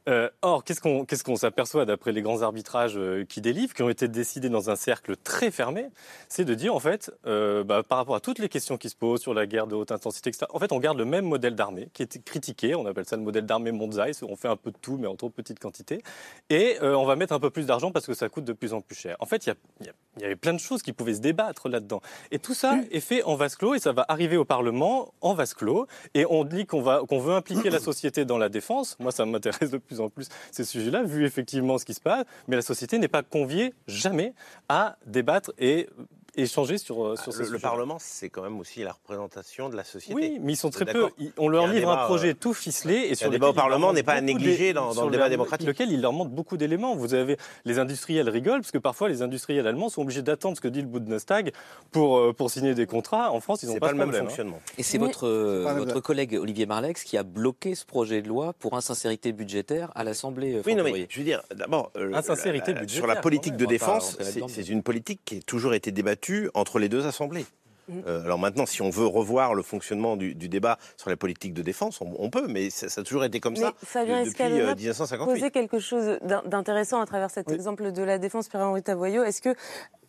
Euh, 0.09 0.29
or, 0.41 0.63
qu'est-ce 0.63 0.81
qu'on 0.81 1.05
qu'est-ce 1.05 1.23
qu'on 1.23 1.35
s'aperçoit 1.35 1.85
d'après 1.85 2.11
les 2.11 2.23
grands 2.23 2.41
arbitrages 2.41 2.97
euh, 2.97 3.25
qui 3.25 3.41
délivrent, 3.41 3.75
qui 3.75 3.83
ont 3.83 3.89
été 3.89 4.07
décidés 4.07 4.49
dans 4.49 4.71
un 4.71 4.75
cercle 4.75 5.15
très 5.15 5.51
fermé, 5.51 5.87
c'est 6.29 6.45
de 6.45 6.55
dire 6.55 6.73
en 6.73 6.79
fait, 6.79 7.11
euh, 7.27 7.63
bah, 7.63 7.83
par 7.83 7.99
rapport 7.99 8.15
à 8.15 8.19
toutes 8.19 8.39
les 8.39 8.49
questions 8.49 8.77
qui 8.77 8.89
se 8.89 8.95
posent 8.95 9.21
sur 9.21 9.35
la 9.35 9.45
guerre 9.45 9.67
de 9.67 9.75
haute 9.75 9.91
intensité, 9.91 10.29
etc., 10.29 10.47
en 10.51 10.57
fait, 10.57 10.71
on 10.71 10.79
garde 10.79 10.97
le 10.97 11.05
même 11.05 11.25
modèle 11.25 11.53
d'armée 11.53 11.89
qui 11.93 12.01
est 12.01 12.23
critiqué, 12.23 12.73
on 12.73 12.87
appelle 12.87 13.05
ça 13.05 13.17
le 13.17 13.21
modèle 13.21 13.45
d'armée 13.45 13.71
Monzai, 13.71 14.11
on 14.23 14.35
fait 14.35 14.47
un 14.47 14.55
peu 14.55 14.71
de 14.71 14.77
tout 14.81 14.97
mais 14.97 15.07
en 15.07 15.15
trop 15.15 15.29
petite 15.29 15.59
quantité, 15.59 16.01
et 16.49 16.77
on 16.81 17.05
va 17.05 17.15
mettre 17.15 17.33
un 17.33 17.39
peu 17.39 17.51
plus 17.51 17.67
d'argent 17.67 17.91
parce 17.91 18.07
que 18.07 18.13
ça 18.13 18.29
coûte 18.29 18.45
de 18.45 18.53
plus 18.53 18.73
en 18.73 18.81
plus 18.81 18.95
cher. 18.95 19.15
En 19.19 19.25
fait, 19.25 19.45
il 19.45 19.53
y, 19.81 20.21
y, 20.21 20.25
avait 20.25 20.35
plein 20.35 20.53
de 20.53 20.59
choses 20.59 20.81
qui 20.81 20.93
pouvaient 20.93 21.13
se 21.13 21.19
débattre 21.19 21.69
là-dedans, 21.69 22.01
et 22.31 22.39
tout 22.39 22.53
ça 22.53 22.77
est 22.91 22.99
fait 22.99 23.21
en 23.23 23.35
vase 23.35 23.55
clos 23.55 23.75
et 23.75 23.79
ça 23.79 23.91
va 23.91 24.05
arriver 24.07 24.37
au 24.37 24.45
Parlement 24.45 25.13
en 25.21 25.33
vase 25.33 25.53
clos, 25.53 25.87
et 26.13 26.25
on 26.29 26.43
dit 26.43 26.65
qu'on 26.65 26.81
va 26.81 27.01
veut 27.09 27.33
impliquer 27.33 27.69
la 27.69 27.79
société 27.79 28.25
dans 28.25 28.37
la 28.37 28.49
défense. 28.49 28.95
Moi, 28.99 29.11
ça 29.11 29.25
m'intéresse 29.25 29.71
de 29.71 29.77
plus 29.77 29.99
en 29.99 30.09
plus 30.09 30.27
ces 30.51 30.63
sujets-là, 30.63 31.03
vu 31.03 31.25
effectivement 31.25 31.77
ce 31.77 31.85
qui 31.85 31.93
se 31.93 32.01
passe. 32.01 32.25
Mais 32.47 32.55
la 32.55 32.61
société 32.61 32.97
n'est 32.97 33.07
pas 33.07 33.23
conviée 33.23 33.73
jamais 33.87 34.33
à 34.67 34.97
débattre 35.05 35.51
et 35.57 35.87
échanger 36.35 36.77
sur, 36.77 37.05
euh, 37.05 37.15
sur 37.15 37.33
ah, 37.35 37.43
le, 37.43 37.49
Le 37.49 37.59
Parlement, 37.59 37.97
c'est 37.99 38.29
quand 38.29 38.41
même 38.41 38.59
aussi 38.59 38.83
la 38.83 38.93
représentation 38.93 39.69
de 39.69 39.75
la 39.75 39.83
société. 39.83 40.13
Oui, 40.13 40.37
mais 40.41 40.53
ils 40.53 40.57
sont 40.57 40.69
très 40.69 40.85
peu. 40.85 41.09
On 41.37 41.47
leur 41.47 41.67
livre 41.67 41.89
un 41.89 42.05
projet 42.05 42.31
euh, 42.31 42.35
tout 42.39 42.53
ficelé. 42.53 42.95
Et 43.09 43.15
sur 43.15 43.27
le 43.27 43.33
débat 43.33 43.49
au 43.49 43.53
Parlement 43.53 43.93
n'est 43.93 44.03
pas 44.03 44.13
à 44.13 44.21
négliger 44.21 44.73
dans, 44.73 45.05
le 45.05 45.11
débat 45.11 45.29
démocratique. 45.29 45.67
lequel 45.67 45.91
il 45.91 46.01
leur 46.01 46.13
manque 46.13 46.31
beaucoup 46.31 46.57
d'éléments. 46.57 46.95
Vous 46.95 47.13
avez 47.13 47.37
les 47.65 47.79
industriels 47.79 48.29
rigolent 48.29 48.61
parce 48.61 48.71
que 48.71 48.77
parfois 48.77 49.09
les 49.09 49.21
industriels 49.21 49.67
allemands 49.67 49.89
sont 49.89 50.01
obligés 50.01 50.21
d'attendre 50.21 50.55
ce 50.57 50.61
que 50.61 50.67
dit 50.67 50.81
le 50.81 50.87
Bundestag 50.87 51.51
pour, 51.91 52.17
euh, 52.17 52.33
pour 52.33 52.49
signer 52.49 52.75
des 52.75 52.85
contrats. 52.85 53.31
En 53.31 53.39
France, 53.39 53.63
ils 53.63 53.69
n'ont 53.69 53.75
pas, 53.75 53.87
pas, 53.87 53.91
le 53.93 53.97
même 53.99 54.09
hein. 54.09 54.19
fonctionnement. 54.19 54.59
Et 54.77 54.83
c'est 54.83 54.97
votre, 54.97 55.27
votre 55.27 55.99
collègue 55.99 56.37
Olivier 56.39 56.65
Marlex 56.65 57.03
qui 57.03 57.17
a 57.17 57.23
bloqué 57.23 57.75
ce 57.75 57.85
projet 57.85 58.21
de 58.21 58.27
loi 58.27 58.53
pour 58.53 58.75
insincérité 58.75 59.31
budgétaire 59.31 59.91
à 59.95 60.03
l'Assemblée. 60.03 60.61
Oui, 60.65 60.75
non, 60.75 60.83
mais 60.83 61.07
je 61.09 61.19
veux 61.19 61.25
dire, 61.25 61.41
d'abord, 61.53 61.91
insincérité 62.13 62.73
budgétaire, 62.73 62.95
sur 62.95 63.07
la 63.07 63.15
politique 63.15 63.55
de 63.55 63.65
défense, 63.65 64.17
c'est 64.47 64.69
une 64.69 64.83
politique 64.83 65.21
qui 65.25 65.37
a 65.37 65.41
toujours 65.41 65.73
été 65.73 65.91
débattue 65.91 66.18
entre 66.53 66.79
les 66.79 66.89
deux 66.89 67.05
assemblées. 67.05 67.45
Mm. 67.89 68.01
Euh, 68.07 68.23
alors 68.23 68.39
maintenant, 68.39 68.65
si 68.65 68.81
on 68.81 68.89
veut 68.89 69.05
revoir 69.05 69.55
le 69.55 69.63
fonctionnement 69.63 70.15
du, 70.15 70.33
débat 70.35 70.77
sur 70.97 71.09
la 71.09 71.17
politique 71.17 71.53
de 71.53 71.61
défense, 71.61 71.99
on, 72.01 72.29
peut, 72.29 72.47
mais 72.47 72.69
ça, 72.69 73.01
a 73.01 73.03
toujours 73.03 73.23
été 73.23 73.39
comme 73.39 73.55
ça 73.55 73.73
Fabien 73.83 74.23
depuis 74.23 74.43
1958. 74.43 75.21
Euh, 75.21 75.33
poser 75.33 75.51
quelque 75.51 75.79
chose 75.79 76.19
d'intéressant 76.45 77.01
à 77.01 77.05
travers 77.05 77.31
cet 77.31 77.51
exemple 77.51 77.91
de 77.91 78.03
la 78.03 78.17
défense, 78.17 78.47
Pierre-Henri 78.47 78.83
Tavoyot. 78.83 79.23
Est-ce 79.23 79.41
que 79.41 79.55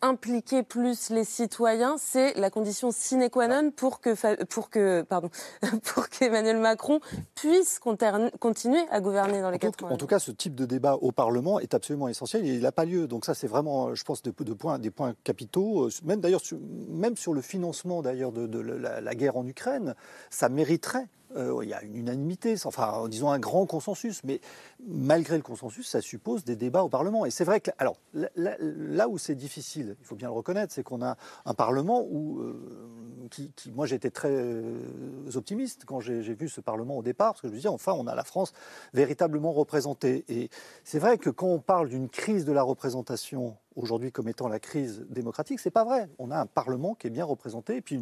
impliquer 0.01 0.63
plus 0.63 1.09
les 1.09 1.23
citoyens, 1.23 1.95
c'est 1.97 2.33
la 2.35 2.49
condition 2.49 2.91
sine 2.91 3.29
qua 3.29 3.47
non 3.47 3.71
pour 3.71 4.01
que, 4.01 4.43
pour 4.45 4.69
que, 4.69 5.03
pardon, 5.03 5.29
pour 5.83 6.09
qu'Emmanuel 6.09 6.57
Macron 6.57 6.99
puisse 7.35 7.79
continuer 7.79 8.81
à 8.89 8.99
gouverner 8.99 9.41
dans 9.41 9.51
les 9.51 9.59
quatre 9.59 9.83
ans. 9.83 9.91
En 9.91 9.97
tout 9.97 10.07
cas, 10.07 10.19
ce 10.19 10.31
type 10.31 10.55
de 10.55 10.65
débat 10.65 10.95
au 10.95 11.11
Parlement 11.11 11.59
est 11.59 11.73
absolument 11.73 12.07
essentiel 12.07 12.45
et 12.45 12.55
il 12.55 12.61
n'a 12.61 12.71
pas 12.71 12.85
lieu. 12.85 13.07
Donc 13.07 13.25
ça, 13.25 13.33
c'est 13.33 13.47
vraiment, 13.47 13.93
je 13.95 14.03
pense, 14.03 14.21
de, 14.23 14.31
points, 14.31 14.79
des 14.79 14.91
points 14.91 15.13
capitaux. 15.23 15.85
Euh, 15.85 15.89
même 16.03 16.19
d'ailleurs, 16.19 16.41
même 16.89 17.15
sur 17.15 17.33
le 17.33 17.41
financement 17.41 18.01
d'ailleurs 18.01 18.31
de, 18.31 18.59
la, 18.59 19.15
guerre 19.15 19.37
en 19.37 19.45
Ukraine, 19.45 19.95
ça 20.29 20.49
mériterait 20.49 21.07
il 21.35 21.69
y 21.69 21.73
a 21.73 21.81
une 21.83 21.95
unanimité, 21.95 22.55
enfin, 22.65 23.07
disons 23.07 23.29
un 23.29 23.39
grand 23.39 23.65
consensus, 23.65 24.21
mais 24.23 24.41
malgré 24.87 25.37
le 25.37 25.43
consensus, 25.43 25.87
ça 25.87 26.01
suppose 26.01 26.43
des 26.43 26.55
débats 26.55 26.83
au 26.83 26.89
Parlement. 26.89 27.25
Et 27.25 27.31
c'est 27.31 27.43
vrai 27.43 27.61
que, 27.61 27.71
alors, 27.77 27.97
là, 28.13 29.07
où 29.07 29.17
c'est 29.17 29.35
difficile, 29.35 29.95
il 29.99 30.05
faut 30.05 30.15
bien 30.15 30.27
le 30.27 30.33
reconnaître, 30.33 30.73
c'est 30.73 30.83
qu'on 30.83 31.01
a 31.01 31.17
un 31.45 31.53
Parlement 31.53 32.05
où, 32.09 32.39
euh, 32.39 33.27
qui, 33.29 33.51
moi 33.73 33.85
j'étais 33.85 34.09
très 34.09 34.31
euh, 34.31 34.79
optimiste 35.35 35.83
quand 35.85 35.99
j'ai 35.99 36.21
vu 36.33 36.49
ce 36.49 36.61
Parlement 36.61 36.97
au 36.97 37.03
départ, 37.03 37.33
parce 37.33 37.41
que 37.41 37.47
je 37.47 37.51
me 37.53 37.57
disais, 37.57 37.69
enfin, 37.69 37.93
on 37.93 38.07
a 38.07 38.15
la 38.15 38.23
France 38.23 38.53
véritablement 38.93 39.51
représentée. 39.51 40.25
Et 40.27 40.49
c'est 40.83 40.99
vrai 40.99 41.17
que 41.17 41.29
quand 41.29 41.47
on 41.47 41.59
parle 41.59 41.89
d'une 41.89 42.09
crise 42.09 42.45
de 42.45 42.51
la 42.51 42.63
représentation 42.63 43.57
aujourd'hui 43.75 44.11
comme 44.11 44.27
étant 44.27 44.47
la 44.47 44.59
crise 44.59 45.05
démocratique, 45.09 45.59
c'est 45.59 45.71
pas 45.71 45.83
vrai. 45.83 46.09
On 46.19 46.31
a 46.31 46.37
un 46.37 46.45
Parlement 46.45 46.95
qui 46.95 47.07
est 47.07 47.11
bien 47.11 47.25
représenté, 47.25 47.77
et 47.77 47.81
puis 47.81 47.99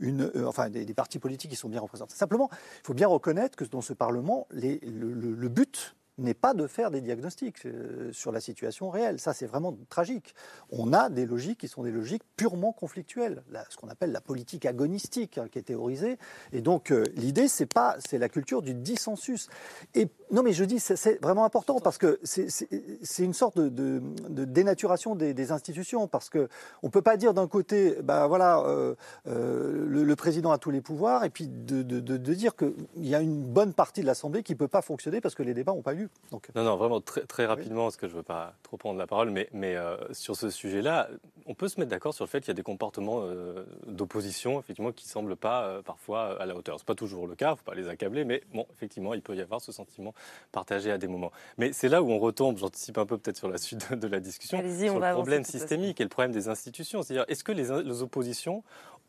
une, 0.00 0.22
euh, 0.22 0.46
enfin 0.46 0.70
des, 0.70 0.86
partis 0.94 1.18
politiques 1.18 1.50
qui 1.50 1.56
sont 1.56 1.68
bien 1.68 1.80
représentés. 1.80 2.14
Simplement, 2.14 2.48
il 2.52 2.86
faut 2.86 2.94
bien 2.94 3.08
reconnaître 3.08 3.56
que 3.56 3.64
dans 3.64 3.80
ce 3.80 3.92
Parlement, 3.92 4.46
le, 4.50 5.48
but 5.48 5.96
n'est 6.18 6.34
pas 6.34 6.54
de 6.54 6.66
faire 6.66 6.90
des 6.90 7.00
diagnostics 7.00 7.64
euh, 7.66 8.12
sur 8.12 8.32
la 8.32 8.40
situation 8.40 8.90
réelle. 8.90 9.20
Ça, 9.20 9.32
c'est 9.32 9.46
vraiment 9.46 9.76
tragique. 9.88 10.34
On 10.70 10.92
a 10.92 11.08
des 11.08 11.26
logiques 11.26 11.60
qui 11.60 11.68
sont 11.68 11.84
des 11.84 11.90
logiques 11.90 12.22
purement 12.36 12.72
conflictuelles, 12.72 13.42
ce 13.70 13.76
qu'on 13.76 13.88
appelle 13.88 14.12
la 14.12 14.20
politique 14.20 14.66
agonistique 14.66 15.38
hein, 15.38 15.46
qui 15.50 15.58
est 15.58 15.62
théorisée. 15.62 16.18
Et 16.52 16.60
donc, 16.60 16.90
euh, 16.90 17.04
l'idée, 17.14 17.48
c'est 17.48 17.66
pas, 17.66 17.96
c'est 18.06 18.18
la 18.18 18.28
culture 18.28 18.62
du 18.62 18.74
dissensus. 18.74 19.48
Et 19.94 20.08
non, 20.30 20.42
mais 20.42 20.52
je 20.52 20.64
dis, 20.64 20.80
c'est 20.80 21.22
vraiment 21.22 21.44
important 21.44 21.80
parce 21.80 21.98
que 21.98 22.20
c'est 22.22 23.24
une 23.24 23.34
sorte 23.34 23.58
de, 23.58 24.02
dénaturation 24.28 25.14
des, 25.14 25.48
institutions 25.48 26.08
parce 26.08 26.28
que 26.28 26.48
on 26.82 26.90
peut 26.90 27.00
pas 27.00 27.16
dire 27.16 27.32
d'un 27.32 27.46
côté, 27.46 27.96
bah 28.02 28.26
voilà, 28.26 28.60
euh, 28.66 28.94
le, 29.24 30.16
président 30.16 30.50
a 30.50 30.58
tous 30.58 30.70
les 30.70 30.82
pouvoirs, 30.82 31.24
et 31.24 31.30
puis 31.30 31.48
de, 31.48 31.82
de 31.82 32.34
dire 32.34 32.54
qu'il 32.56 32.74
y 32.96 33.14
a 33.14 33.20
une 33.22 33.44
bonne 33.44 33.72
partie 33.72 34.02
de 34.02 34.06
l'Assemblée 34.06 34.42
qui 34.42 34.54
peut 34.54 34.68
pas 34.68 34.82
fonctionner 34.82 35.20
parce 35.20 35.34
que 35.34 35.42
les 35.42 35.54
débats 35.54 35.72
n'ont 35.72 35.82
pas 35.82 35.94
lieu. 35.94 36.07
Non, 36.54 36.64
non, 36.64 36.76
vraiment 36.76 37.00
très, 37.00 37.22
très 37.22 37.46
rapidement, 37.46 37.84
parce 37.84 37.96
que 37.96 38.06
je 38.06 38.12
ne 38.12 38.18
veux 38.18 38.22
pas 38.22 38.54
trop 38.62 38.76
prendre 38.76 38.98
la 38.98 39.06
parole, 39.06 39.30
mais, 39.30 39.48
mais 39.52 39.76
euh, 39.76 39.96
sur 40.12 40.36
ce 40.36 40.50
sujet-là, 40.50 41.08
on 41.46 41.54
peut 41.54 41.68
se 41.68 41.80
mettre 41.80 41.90
d'accord 41.90 42.12
sur 42.12 42.24
le 42.24 42.28
fait 42.28 42.40
qu'il 42.40 42.48
y 42.48 42.50
a 42.50 42.54
des 42.54 42.62
comportements 42.62 43.20
euh, 43.22 43.64
d'opposition, 43.86 44.60
effectivement, 44.60 44.92
qui 44.92 45.06
ne 45.06 45.10
semblent 45.10 45.36
pas 45.36 45.64
euh, 45.64 45.82
parfois 45.82 46.40
à 46.40 46.46
la 46.46 46.54
hauteur. 46.54 46.78
Ce 46.78 46.82
n'est 46.82 46.86
pas 46.86 46.94
toujours 46.94 47.26
le 47.26 47.34
cas, 47.34 47.48
il 47.48 47.52
ne 47.52 47.56
faut 47.56 47.64
pas 47.64 47.74
les 47.74 47.88
accabler, 47.88 48.24
mais 48.24 48.42
bon, 48.52 48.66
effectivement, 48.74 49.14
il 49.14 49.22
peut 49.22 49.34
y 49.34 49.40
avoir 49.40 49.60
ce 49.60 49.72
sentiment 49.72 50.12
partagé 50.52 50.90
à 50.90 50.98
des 50.98 51.08
moments. 51.08 51.32
Mais 51.56 51.72
c'est 51.72 51.88
là 51.88 52.02
où 52.02 52.10
on 52.10 52.18
retombe, 52.18 52.58
j'anticipe 52.58 52.98
un 52.98 53.06
peu 53.06 53.16
peut-être 53.16 53.38
sur 53.38 53.48
la 53.48 53.58
suite 53.58 53.92
de 53.94 54.06
la 54.06 54.20
discussion, 54.20 54.58
sur 54.58 55.00
le 55.00 55.12
problème 55.12 55.44
systémique 55.44 56.00
et 56.00 56.04
le 56.04 56.10
problème 56.10 56.32
des 56.32 56.48
institutions. 56.48 57.02
C'est-à-dire, 57.02 57.24
est-ce 57.28 57.44
que 57.44 57.52
les, 57.52 57.82
les 57.82 58.02
oppositions 58.02 58.62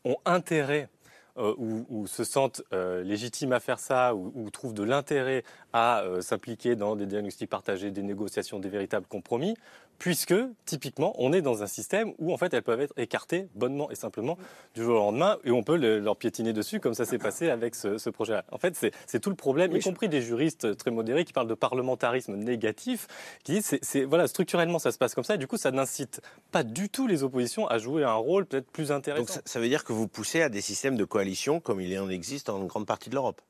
ont 0.04 0.16
intérêt 0.24 0.88
euh, 1.36 1.54
ou, 1.56 2.06
se 2.06 2.24
sentent 2.24 2.62
euh, 2.72 3.02
légitimes 3.02 3.52
à 3.52 3.60
faire 3.60 3.78
ça, 3.78 4.14
ou, 4.14 4.50
trouvent 4.50 4.74
de 4.74 4.82
l'intérêt 4.82 5.44
à 5.72 6.02
euh, 6.02 6.20
s'impliquer 6.20 6.76
dans 6.76 6.96
des 6.96 7.06
diagnostics 7.06 7.48
partagés, 7.48 7.90
des 7.90 8.02
négociations, 8.02 8.58
des 8.58 8.68
véritables 8.68 9.06
compromis, 9.06 9.54
puisque 10.00 10.34
typiquement 10.64 11.14
on 11.18 11.32
est 11.32 11.42
dans 11.42 11.62
un 11.62 11.66
système 11.66 12.14
où 12.18 12.32
en 12.32 12.38
fait 12.38 12.52
elles 12.54 12.62
peuvent 12.62 12.80
être 12.80 12.94
écartées 12.96 13.48
bonnement 13.54 13.90
et 13.90 13.94
simplement 13.94 14.38
du 14.74 14.82
jour 14.82 14.96
au 14.96 14.98
lendemain 14.98 15.36
et 15.44 15.52
on 15.52 15.62
peut 15.62 15.76
leur 15.76 16.16
piétiner 16.16 16.52
dessus 16.52 16.80
comme 16.80 16.94
ça 16.94 17.04
s'est 17.04 17.18
passé 17.18 17.50
avec 17.50 17.74
ce, 17.74 18.10
projet-là. 18.10 18.44
En 18.50 18.58
fait 18.58 18.74
c'est 19.06 19.20
tout 19.20 19.30
le 19.30 19.36
problème, 19.36 19.76
y 19.76 19.80
compris 19.80 20.08
des 20.08 20.22
juristes 20.22 20.76
très 20.76 20.90
modérés 20.90 21.24
qui 21.24 21.32
parlent 21.32 21.46
de 21.46 21.54
parlementarisme 21.54 22.34
négatif, 22.34 23.06
qui 23.44 23.52
disent 23.52 23.78
c'est 23.82 24.04
voilà 24.04 24.26
structurellement 24.26 24.78
ça 24.78 24.90
se 24.90 24.98
passe 24.98 25.14
comme 25.14 25.22
ça 25.22 25.34
et 25.34 25.38
du 25.38 25.46
coup 25.46 25.58
ça 25.58 25.70
n'incite 25.70 26.22
pas 26.50 26.64
du 26.64 26.88
tout 26.88 27.06
les 27.06 27.22
oppositions 27.22 27.68
à 27.68 27.76
jouer 27.76 28.02
un 28.02 28.14
rôle 28.14 28.46
peut-être 28.46 28.70
plus 28.70 28.90
intéressant. 28.90 29.34
Donc 29.34 29.42
ça, 29.44 29.60
veut 29.60 29.68
dire 29.68 29.84
que 29.84 29.92
vous 29.92 30.08
poussez 30.08 30.40
à 30.40 30.48
des 30.48 30.62
systèmes 30.62 30.96
de 30.96 31.04
coalition 31.04 31.60
comme 31.60 31.80
il 31.80 31.96
en 31.98 32.08
existe 32.08 32.48
en 32.48 32.64
grande 32.64 32.86
partie 32.86 33.10
de 33.10 33.14
l'Europe? 33.14 33.42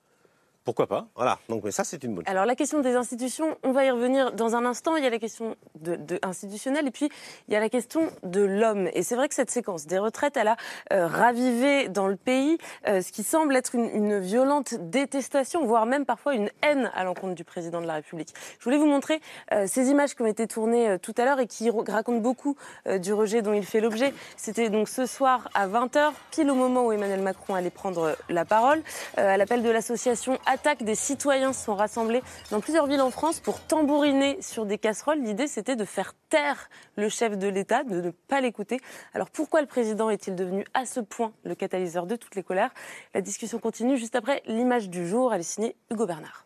Pourquoi 0.63 0.87
pas 0.87 1.07
Voilà, 1.17 1.39
donc 1.49 1.65
mais 1.65 1.71
ça 1.71 1.85
c'est 1.85 2.05
une 2.05 2.15
bonne 2.15 2.25
Alors 2.27 2.45
la 2.45 2.55
question 2.55 2.81
des 2.81 2.95
institutions, 2.95 3.57
on 3.63 3.73
va 3.73 3.87
y 3.87 3.91
revenir 3.91 4.33
dans 4.33 4.57
un 4.57 4.67
instant. 4.67 4.97
Il 4.97 5.03
y 5.03 5.07
a 5.07 5.11
la 5.11 5.19
question 5.19 5.57
de, 5.81 5.99
institutionnelle 6.23 6.87
et 6.87 6.91
puis 6.91 7.09
il 7.49 7.55
y 7.55 7.57
a 7.57 7.61
la 7.61 7.71
question 7.71 8.11
de 8.25 8.43
l'homme. 8.43 8.91
Et 8.93 9.03
c'est 9.03 9.17
vrai 9.17 9.29
que 9.29 9.35
cette 9.35 9.51
séquence 9.51 9.87
des 9.87 9.99
retraites, 9.99 10.37
elle 10.37 10.49
a 10.49 10.57
euh, 10.93 11.07
ravivé 11.07 11.89
dans 11.89 12.09
le 12.09 12.17
pays 12.17 12.59
euh, 12.87 13.01
ce 13.01 13.11
qui 13.11 13.23
semble 13.23 13.57
être 13.57 13.75
une, 13.75 14.19
violente 14.21 14.75
détestation, 14.75 15.65
voire 15.65 15.87
même 15.87 16.05
parfois 16.05 16.35
une 16.35 16.51
haine 16.63 16.91
à 16.95 17.05
l'encontre 17.05 17.35
du 17.35 17.45
président 17.45 17.81
de 17.81 17.87
la 17.87 17.95
République. 17.95 18.35
Je 18.59 18.65
voulais 18.65 18.77
vous 18.77 18.87
montrer 18.87 19.21
euh, 19.53 19.67
ces 19.67 19.89
images 19.89 20.15
qui 20.15 20.21
ont 20.21 20.27
été 20.27 20.47
tournées 20.47 20.99
tout 21.01 21.15
à 21.17 21.25
l'heure 21.25 21.41
et 21.41 21.47
qui 21.47 21.71
racontent 21.71 22.19
beaucoup 22.19 22.57
du 22.99 23.13
rejet 23.13 23.41
dont 23.41 23.55
il 23.55 23.65
fait 23.65 23.81
l'objet. 23.81 24.13
C'était 24.37 24.69
donc 24.69 24.89
ce 24.89 25.07
soir 25.07 25.49
à 25.55 25.67
20h, 25.67 26.13
pile 26.31 26.51
au 26.51 26.55
moment 26.55 26.87
où 26.87 26.93
Emmanuel 26.93 27.23
Macron 27.23 27.55
allait 27.55 27.71
prendre 27.71 28.17
la 28.29 28.45
parole, 28.45 28.83
à 29.17 29.37
l'appel 29.37 29.63
de 29.63 29.71
l'association 29.71 30.39
attaque 30.51 30.83
des 30.83 30.95
citoyens 30.95 31.53
sont 31.53 31.77
rassemblés 31.77 32.23
dans 32.51 32.61
plusieurs 32.61 32.87
villes 32.87 33.01
en 33.01 33.11
France 33.11 33.41
pour 33.41 33.61
tambouriner 33.61 34.43
sur 34.43 34.67
des 34.67 34.79
casseroles. 34.79 35.21
L'idée, 35.21 35.47
c'était 35.47 35.77
de 35.77 35.85
faire 35.85 36.15
taire 36.29 36.69
le 36.97 37.09
chef 37.09 37.39
de 37.39 37.47
l'État, 37.47 37.85
de 37.85 38.01
ne 38.01 38.11
pas 38.11 38.41
l'écouter. 38.41 38.81
Alors 39.15 39.31
pourquoi 39.31 39.61
le 39.61 39.67
président 39.67 40.11
est-il 40.11 40.35
devenu 40.35 40.65
à 40.75 40.87
ce 40.87 41.01
point 41.01 41.33
le 41.45 41.55
catalyseur 41.55 42.07
de 42.07 42.17
toutes 42.17 42.35
les 42.35 42.43
colères? 42.43 42.71
La 43.15 43.21
discussion 43.21 43.59
continue 43.59 43.97
juste 43.97 44.17
après 44.17 44.43
l'image 44.47 44.91
du 44.91 45.07
jour. 45.07 45.33
Elle 45.33 45.41
est 45.41 45.45
signée 45.45 45.77
Hugo 45.91 46.07
Bernard. 46.07 46.45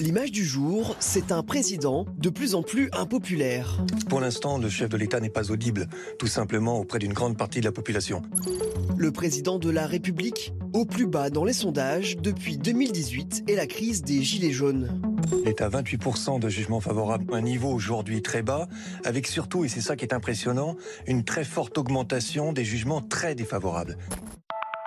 L'image 0.00 0.32
du 0.32 0.46
jour, 0.46 0.96
c'est 0.98 1.30
un 1.30 1.42
président 1.42 2.06
de 2.16 2.30
plus 2.30 2.54
en 2.54 2.62
plus 2.62 2.88
impopulaire. 2.92 3.84
Pour 4.08 4.20
l'instant, 4.20 4.56
le 4.56 4.70
chef 4.70 4.88
de 4.88 4.96
l'État 4.96 5.20
n'est 5.20 5.28
pas 5.28 5.50
audible, 5.50 5.88
tout 6.18 6.26
simplement 6.26 6.78
auprès 6.78 6.98
d'une 6.98 7.12
grande 7.12 7.36
partie 7.36 7.60
de 7.60 7.66
la 7.66 7.72
population. 7.72 8.22
Le 8.96 9.12
président 9.12 9.58
de 9.58 9.68
la 9.68 9.86
République, 9.86 10.54
au 10.72 10.86
plus 10.86 11.06
bas 11.06 11.28
dans 11.28 11.44
les 11.44 11.52
sondages 11.52 12.16
depuis 12.16 12.56
2018 12.56 13.44
et 13.46 13.56
la 13.56 13.66
crise 13.66 14.02
des 14.02 14.22
Gilets 14.22 14.52
jaunes. 14.52 15.02
Il 15.42 15.48
est 15.48 15.60
à 15.60 15.68
28% 15.68 16.40
de 16.40 16.48
jugements 16.48 16.80
favorables, 16.80 17.26
un 17.34 17.42
niveau 17.42 17.68
aujourd'hui 17.68 18.22
très 18.22 18.40
bas, 18.40 18.68
avec 19.04 19.26
surtout, 19.26 19.66
et 19.66 19.68
c'est 19.68 19.82
ça 19.82 19.96
qui 19.96 20.06
est 20.06 20.14
impressionnant, 20.14 20.76
une 21.06 21.24
très 21.24 21.44
forte 21.44 21.76
augmentation 21.76 22.54
des 22.54 22.64
jugements 22.64 23.02
très 23.02 23.34
défavorables. 23.34 23.98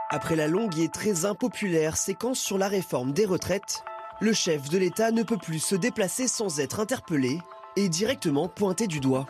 Après 0.09 0.35
la 0.35 0.47
longue 0.47 0.79
et 0.79 0.89
très 0.89 1.25
impopulaire 1.25 1.97
séquence 1.97 2.39
sur 2.39 2.57
la 2.57 2.67
réforme 2.67 3.13
des 3.13 3.25
retraites, 3.25 3.83
le 4.23 4.31
chef 4.31 4.69
de 4.69 4.77
l'État 4.77 5.11
ne 5.11 5.21
peut 5.21 5.37
plus 5.37 5.59
se 5.59 5.75
déplacer 5.75 6.29
sans 6.29 6.61
être 6.61 6.79
interpellé 6.79 7.39
et 7.75 7.89
directement 7.89 8.47
pointé 8.47 8.87
du 8.87 9.01
doigt. 9.01 9.27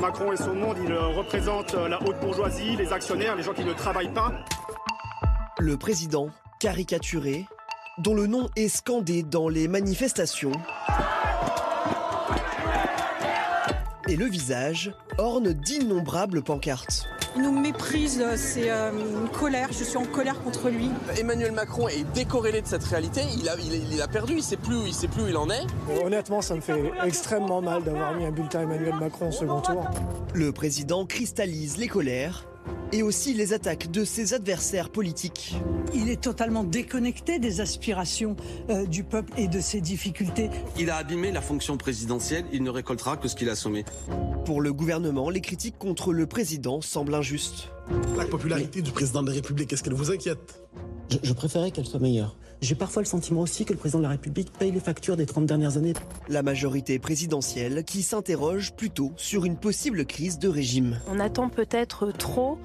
Macron 0.00 0.32
et 0.32 0.36
son 0.36 0.54
monde, 0.54 0.76
il 0.84 0.94
représente 0.94 1.74
la 1.74 2.00
haute 2.00 2.20
bourgeoisie, 2.20 2.76
les 2.76 2.92
actionnaires, 2.92 3.34
les 3.34 3.42
gens 3.42 3.54
qui 3.54 3.64
ne 3.64 3.72
travaillent 3.72 4.14
pas. 4.14 4.32
Le 5.58 5.76
président, 5.76 6.28
caricaturé, 6.60 7.46
dont 7.98 8.14
le 8.14 8.28
nom 8.28 8.48
est 8.54 8.68
scandé 8.68 9.24
dans 9.24 9.48
les 9.48 9.66
manifestations, 9.66 10.52
et 14.06 14.14
le 14.14 14.26
visage 14.26 14.94
orne 15.18 15.52
d'innombrables 15.52 16.42
pancartes. 16.42 17.08
Il 17.36 17.42
nous 17.42 17.58
méprise, 17.58 18.24
c'est 18.36 18.70
euh, 18.70 18.90
une 18.90 19.28
colère, 19.28 19.68
je 19.70 19.84
suis 19.84 19.96
en 19.96 20.04
colère 20.04 20.40
contre 20.42 20.68
lui. 20.68 20.90
Emmanuel 21.16 21.52
Macron 21.52 21.88
est 21.88 22.04
décorrélé 22.12 22.60
de 22.60 22.66
cette 22.66 22.84
réalité, 22.84 23.22
il 23.38 23.48
a, 23.48 23.54
il, 23.58 24.02
a 24.02 24.08
perdu, 24.08 24.34
il 24.34 24.42
sait 24.42 24.56
plus, 24.56 24.86
il 24.86 24.94
sait 24.94 25.08
plus 25.08 25.22
où 25.22 25.28
il 25.28 25.36
en 25.36 25.48
est. 25.48 25.64
Honnêtement, 26.04 26.42
ça 26.42 26.54
me 26.54 26.60
fait 26.60 26.92
extrêmement 27.04 27.62
mal 27.62 27.84
d'avoir 27.84 28.14
mis 28.14 28.24
un 28.24 28.32
bulletin 28.32 28.62
Emmanuel 28.62 28.94
Macron 28.98 29.28
au 29.28 29.32
second 29.32 29.60
tour. 29.60 29.88
Le 30.34 30.52
président 30.52 31.06
cristallise 31.06 31.76
les 31.76 31.88
colères 31.88 32.49
et 32.92 33.02
aussi 33.02 33.34
les 33.34 33.52
attaques 33.52 33.90
de 33.90 34.04
ses 34.04 34.34
adversaires 34.34 34.90
politiques. 34.90 35.56
Il 35.94 36.08
est 36.08 36.20
totalement 36.20 36.64
déconnecté 36.64 37.38
des 37.38 37.60
aspirations 37.60 38.36
euh, 38.68 38.86
du 38.86 39.04
peuple 39.04 39.32
et 39.36 39.48
de 39.48 39.60
ses 39.60 39.80
difficultés. 39.80 40.50
Il 40.78 40.90
a 40.90 40.96
abîmé 40.96 41.32
la 41.32 41.40
fonction 41.40 41.76
présidentielle, 41.76 42.44
il 42.52 42.62
ne 42.62 42.70
récoltera 42.70 43.16
que 43.16 43.28
ce 43.28 43.36
qu'il 43.36 43.48
a 43.48 43.54
sommé. 43.54 43.84
Pour 44.44 44.60
le 44.60 44.72
gouvernement, 44.72 45.30
les 45.30 45.40
critiques 45.40 45.78
contre 45.78 46.12
le 46.12 46.26
président 46.26 46.80
semblent 46.80 47.14
injustes. 47.14 47.70
La 48.16 48.24
popularité 48.24 48.82
du 48.82 48.90
président 48.92 49.22
de 49.22 49.28
la 49.28 49.34
République, 49.34 49.72
est-ce 49.72 49.82
qu'elle 49.82 49.94
vous 49.94 50.10
inquiète? 50.10 50.62
Je, 51.10 51.18
je 51.22 51.32
préférais 51.32 51.70
qu'elle 51.70 51.86
soit 51.86 52.00
meilleure. 52.00 52.36
J'ai 52.62 52.74
parfois 52.74 53.00
le 53.00 53.06
sentiment 53.06 53.40
aussi 53.40 53.64
que 53.64 53.72
le 53.72 53.78
président 53.78 54.00
de 54.00 54.04
la 54.04 54.10
République 54.10 54.52
paye 54.52 54.70
les 54.70 54.80
factures 54.80 55.16
des 55.16 55.24
30 55.24 55.46
dernières 55.46 55.78
années. 55.78 55.94
La 56.28 56.42
majorité 56.42 56.98
présidentielle 56.98 57.84
qui 57.84 58.02
s'interroge 58.02 58.72
plutôt 58.74 59.12
sur 59.16 59.46
une 59.46 59.56
possible 59.56 60.04
crise 60.04 60.38
de 60.38 60.48
régime. 60.48 61.00
On 61.08 61.20
attend 61.20 61.48
peut-être 61.48 62.12
trop 62.12 62.58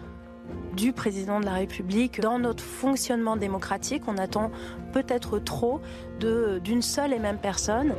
du 0.75 0.91
président 0.91 1.39
de 1.39 1.45
la 1.45 1.53
République 1.53 2.19
dans 2.19 2.39
notre 2.39 2.63
fonctionnement 2.63 3.37
démocratique. 3.37 4.03
On 4.07 4.17
attend 4.17 4.51
peut-être 4.91 5.39
trop 5.39 5.79
d'une 6.19 6.81
seule 6.81 7.13
et 7.13 7.19
même 7.19 7.39
personne. 7.39 7.95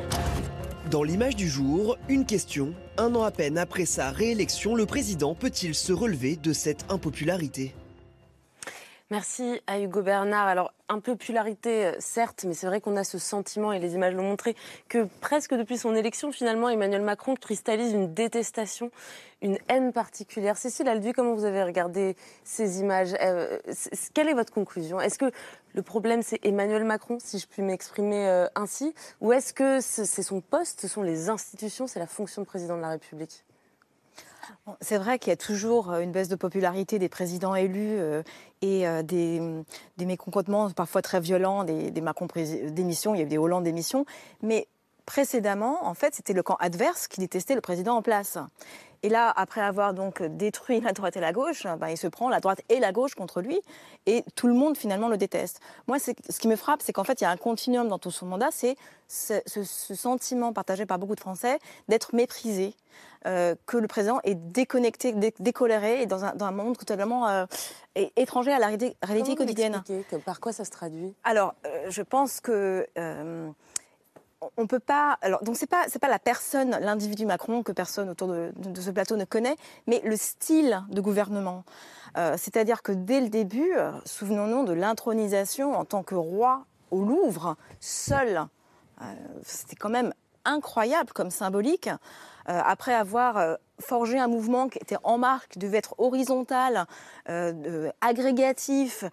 Dans 0.91 1.03
l'image 1.03 1.35
du 1.35 1.49
jour, 1.49 1.97
une 2.09 2.27
question. 2.27 2.75
Un 2.99 3.15
an 3.15 3.23
à 3.23 3.31
peine 3.31 3.57
après 3.57 3.87
sa 3.87 4.11
réélection, 4.11 4.75
le 4.75 4.85
président 4.85 5.35
peut-il 5.35 5.75
se 5.75 5.93
relever 5.93 6.37
de 6.37 6.53
cette 6.53 6.85
impopularité? 6.91 7.75
Merci 9.13 9.61
à 9.69 9.79
Hugo 9.79 10.03
Bernard. 10.03 10.49
Alors, 10.49 10.73
impopularité, 10.89 11.87
euh, 11.87 11.93
certes, 12.01 12.45
mais 12.45 12.55
c'est 12.55 12.67
vrai 12.67 12.81
qu'on 12.81 12.97
a 12.97 13.05
ce 13.05 13.19
sentiment, 13.19 13.73
et 13.73 13.79
les 13.79 13.95
images 13.95 14.15
l'ont 14.15 14.25
montré, 14.25 14.57
que 14.89 15.07
presque 15.21 15.55
depuis 15.55 15.79
son 15.79 15.95
élection, 15.95 16.33
finalement, 16.33 16.69
Emmanuel 16.69 17.03
Macron 17.03 17.37
cristallise 17.37 17.93
une 17.93 18.13
détestation, 18.15 18.91
une 19.43 19.59
haine 19.69 19.93
particulière. 19.93 20.57
Cécile 20.59 20.89
Alduy, 20.89 21.13
comment 21.13 21.35
vous 21.35 21.45
avez 21.45 21.63
regardé 21.63 22.17
ces 22.43 22.81
images? 22.81 23.15
Euh, 23.21 23.61
Quelle 24.13 24.29
est 24.29 24.35
votre 24.35 24.53
conclusion? 24.53 25.01
Est-ce 25.01 25.21
que 25.21 25.31
le 25.75 25.83
problème, 25.83 26.23
c'est 26.23 26.45
Emmanuel 26.45 26.83
Macron, 26.83 27.19
si 27.21 27.39
je 27.39 27.47
puis 27.47 27.63
m'exprimer 27.63 28.27
euh, 28.27 28.49
ainsi? 28.57 28.93
Ou 29.21 29.33
est-ce 29.33 29.55
que 29.55 29.81
c'est 29.81 30.25
son 30.25 30.41
poste, 30.41 30.81
ce 30.81 30.89
sont 30.89 31.03
les 31.03 31.31
institutions, 31.31 31.87
c'est 31.87 32.01
la 32.01 32.09
fonction 32.09 32.43
de 32.43 32.47
président 32.47 32.77
de 32.77 32.83
la 32.83 32.91
République? 32.91 33.45
C'est 34.81 34.99
vrai 34.99 35.19
qu'il 35.19 35.31
y 35.31 35.33
a 35.33 35.37
toujours 35.37 35.91
euh, 35.91 36.01
une 36.01 36.13
baisse 36.13 36.29
de 36.29 36.37
popularité 36.37 36.99
des 36.99 37.09
présidents 37.09 37.55
élus 37.55 37.99
euh, 37.99 38.23
et 38.63 38.87
euh, 38.87 39.03
des, 39.03 39.41
mécontentements 39.99 40.71
parfois 40.71 41.03
très 41.03 41.21
violents 41.21 41.65
des, 41.65 41.91
des 41.91 42.01
Macron 42.01 42.27
démission, 42.71 43.15
il 43.15 43.19
y 43.19 43.21
a 43.21 43.25
eu 43.25 43.29
des 43.29 43.39
Hollande 43.39 43.65
démission, 43.65 44.07
mais 44.43 44.69
précédemment, 45.07 45.87
en 45.87 45.95
fait, 45.95 46.15
c'était 46.15 46.33
le 46.33 46.43
camp 46.43 46.57
adverse 46.61 47.07
qui 47.09 47.21
détestait 47.21 47.55
le 47.55 47.61
président 47.61 47.97
en 47.97 48.03
place. 48.03 48.39
Et 49.03 49.09
là, 49.09 49.33
après 49.37 49.61
avoir 49.61 49.95
donc 49.95 50.23
détruit 50.23 50.81
la 50.81 50.93
droite 50.93 51.17
et 51.17 51.21
la 51.21 51.33
gauche, 51.33 51.65
ben, 51.79 51.89
il 51.89 51.97
se 51.97 52.09
prend 52.09 52.29
la 52.29 52.41
droite 52.41 52.63
et 52.69 52.81
la 52.81 52.93
gauche 52.93 53.15
contre 53.15 53.41
lui, 53.41 53.61
et 54.07 54.25
tout 54.35 54.49
le 54.49 54.55
monde 54.55 54.77
finalement 54.77 55.09
le 55.09 55.17
déteste. 55.17 55.61
Moi, 55.87 55.99
ce 55.99 56.11
qui 56.11 56.49
me 56.49 56.57
frappe, 56.57 56.83
c'est 56.83 56.93
qu'en 56.93 57.05
fait, 57.05 57.21
il 57.21 57.25
y 57.25 57.27
a 57.27 57.31
un 57.31 57.37
continuum 57.37 57.89
dans 57.89 57.99
tout 57.99 58.11
son 58.11 58.27
mandat, 58.27 58.49
c'est 58.51 58.77
ce, 59.07 59.35
ce, 59.47 59.95
sentiment 59.95 60.53
partagé 60.53 60.87
par 60.87 60.99
beaucoup 60.99 61.15
de 61.15 61.21
Français 61.21 61.59
d'être 61.89 62.15
méprisé, 62.15 62.75
euh, 63.27 63.55
que 63.67 63.77
le 63.77 63.87
président 63.87 64.19
est 64.25 64.35
déconnecté, 64.35 65.15
décoléré 65.39 66.03
et 66.03 66.07
dans 66.07 66.25
un, 66.25 66.35
dans 66.35 66.47
un 66.47 66.53
monde 66.53 66.77
totalement 66.77 67.29
euh, 67.29 67.45
étranger 68.17 68.53
à 68.53 68.59
la 68.59 68.67
réalité, 68.67 69.37
quotidienne. 69.37 69.85
Que, 69.87 70.17
par 70.17 70.41
quoi 70.41 70.53
ça 70.53 70.65
se 70.65 70.71
traduit? 70.71 71.15
Alors, 71.23 71.55
euh, 71.65 71.87
je 71.91 72.03
pense 72.03 72.41
que 72.41 72.87
on 74.57 74.67
peut 74.67 74.81
pas. 74.81 75.19
Donc 75.43 75.57
c'est 75.57 75.67
pas 75.67 75.87
pas 76.01 76.09
la 76.09 76.19
personne, 76.19 76.71
l'individu 76.81 77.27
Macron 77.27 77.63
que 77.63 77.73
personne 77.73 78.09
autour 78.09 78.29
de, 78.29 78.53
ce 78.81 78.91
plateau 78.91 79.17
ne 79.17 79.25
connaît, 79.25 79.57
mais 79.87 80.01
le 80.05 80.17
style 80.17 80.83
de 80.91 81.01
gouvernement. 81.01 81.65
Euh, 82.17 82.35
c'est-à-dire 82.39 82.83
que 82.83 82.93
dès 82.93 83.21
le 83.21 83.29
début, 83.29 83.73
euh, 83.77 83.93
souvenons-nous 84.05 84.65
de 84.65 84.73
l'intronisation 84.73 85.75
en 85.75 85.85
tant 85.85 86.03
que 86.03 86.15
roi 86.15 86.65
au 86.91 87.05
Louvre, 87.05 87.57
seul. 87.81 88.47
Euh, 89.03 89.05
c'était 89.43 89.77
quand 89.77 89.91
même 89.91 90.13
incroyable 90.45 91.13
comme 91.13 91.31
symbolique. 91.31 91.91
après 92.47 92.95
avoir 92.95 93.59
forgé 93.81 94.21
un 94.21 94.29
mouvement 94.29 94.69
qui 94.69 94.79
était 94.79 94.99
en 95.03 95.19
marque, 95.19 95.59
devait 95.59 95.79
être 95.79 95.97
horizontal, 95.99 96.87
agrégatif, 98.01 99.05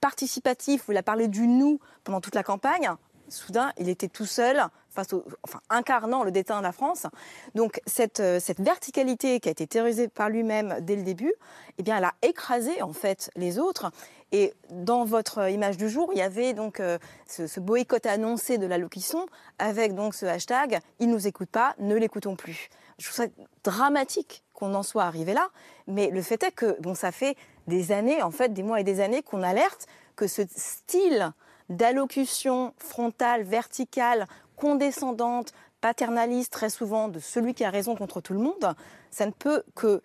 participatif, 0.00 0.88
où 0.88 0.92
il 0.92 0.96
a 0.96 1.02
parlé 1.02 1.28
du 1.28 1.46
nous 1.46 1.78
pendant 2.02 2.22
toute 2.22 2.34
la 2.34 2.42
campagne, 2.42 2.90
soudain, 3.32 3.72
il 3.78 3.88
était 3.88 4.08
tout 4.08 4.26
seul, 4.26 4.62
face 4.90 5.12
au, 5.12 5.24
incarnant 5.68 6.24
le 6.24 6.30
déteint 6.30 6.58
de 6.58 6.62
la 6.62 6.72
France. 6.72 7.06
Donc 7.54 7.80
cette, 7.86 8.20
euh, 8.20 8.40
cette 8.40 8.60
verticalité 8.60 9.40
qui 9.40 9.48
a 9.48 9.52
été 9.52 9.66
théorisée 9.66 10.08
par 10.08 10.28
lui-même 10.28 10.78
dès 10.80 10.96
le 10.96 11.02
début, 11.02 11.32
eh 11.78 11.82
bien, 11.82 11.98
elle 11.98 12.04
a 12.04 12.14
écrasé 12.22 12.82
en 12.82 12.92
fait 12.92 13.30
les 13.36 13.58
autres. 13.58 13.90
Et 14.32 14.54
dans 14.70 15.04
votre 15.04 15.50
image 15.50 15.76
du 15.76 15.88
jour, 15.88 16.10
il 16.12 16.18
y 16.18 16.22
avait 16.22 16.52
donc 16.52 16.80
euh, 16.80 16.98
ce, 17.26 17.60
boycott 17.60 18.06
annoncé 18.06 18.58
de 18.58 18.66
l'allocution 18.66 19.26
avec 19.58 19.94
donc 19.94 20.14
ce 20.14 20.26
hashtag 20.26 20.78
«Il 21.00 21.10
nous 21.10 21.26
écoute 21.26 21.50
pas, 21.50 21.74
ne 21.78 21.96
l'écoutons 21.96 22.36
plus». 22.36 22.68
Je 22.98 23.06
trouve 23.06 23.16
ça 23.16 23.32
dramatique 23.64 24.44
qu'on 24.52 24.74
en 24.74 24.82
soit 24.82 25.04
arrivé 25.04 25.32
là, 25.32 25.48
mais 25.86 26.10
le 26.10 26.22
fait 26.22 26.42
est 26.42 26.52
que 26.52 26.80
bon, 26.80 26.94
ça 26.94 27.12
fait 27.12 27.36
des 27.66 27.92
années, 27.92 28.22
en 28.22 28.30
fait, 28.30 28.52
des 28.52 28.62
mois 28.62 28.80
et 28.80 28.84
des 28.84 29.00
années 29.00 29.22
qu'on 29.22 29.42
alerte 29.42 29.86
que 30.16 30.26
ce 30.26 30.42
style 30.54 31.32
d'allocution 31.70 32.74
frontale, 32.76 33.42
verticale, 33.44 34.26
condescendante, 34.56 35.52
paternaliste 35.80 36.52
très 36.52 36.68
souvent 36.68 37.08
de 37.08 37.18
celui 37.18 37.54
qui 37.54 37.64
a 37.64 37.70
raison 37.70 37.96
contre 37.96 38.20
tout 38.20 38.34
le 38.34 38.40
monde, 38.40 38.74
ça 39.10 39.26
ne 39.26 39.32
peut 39.32 39.62
que 39.74 40.02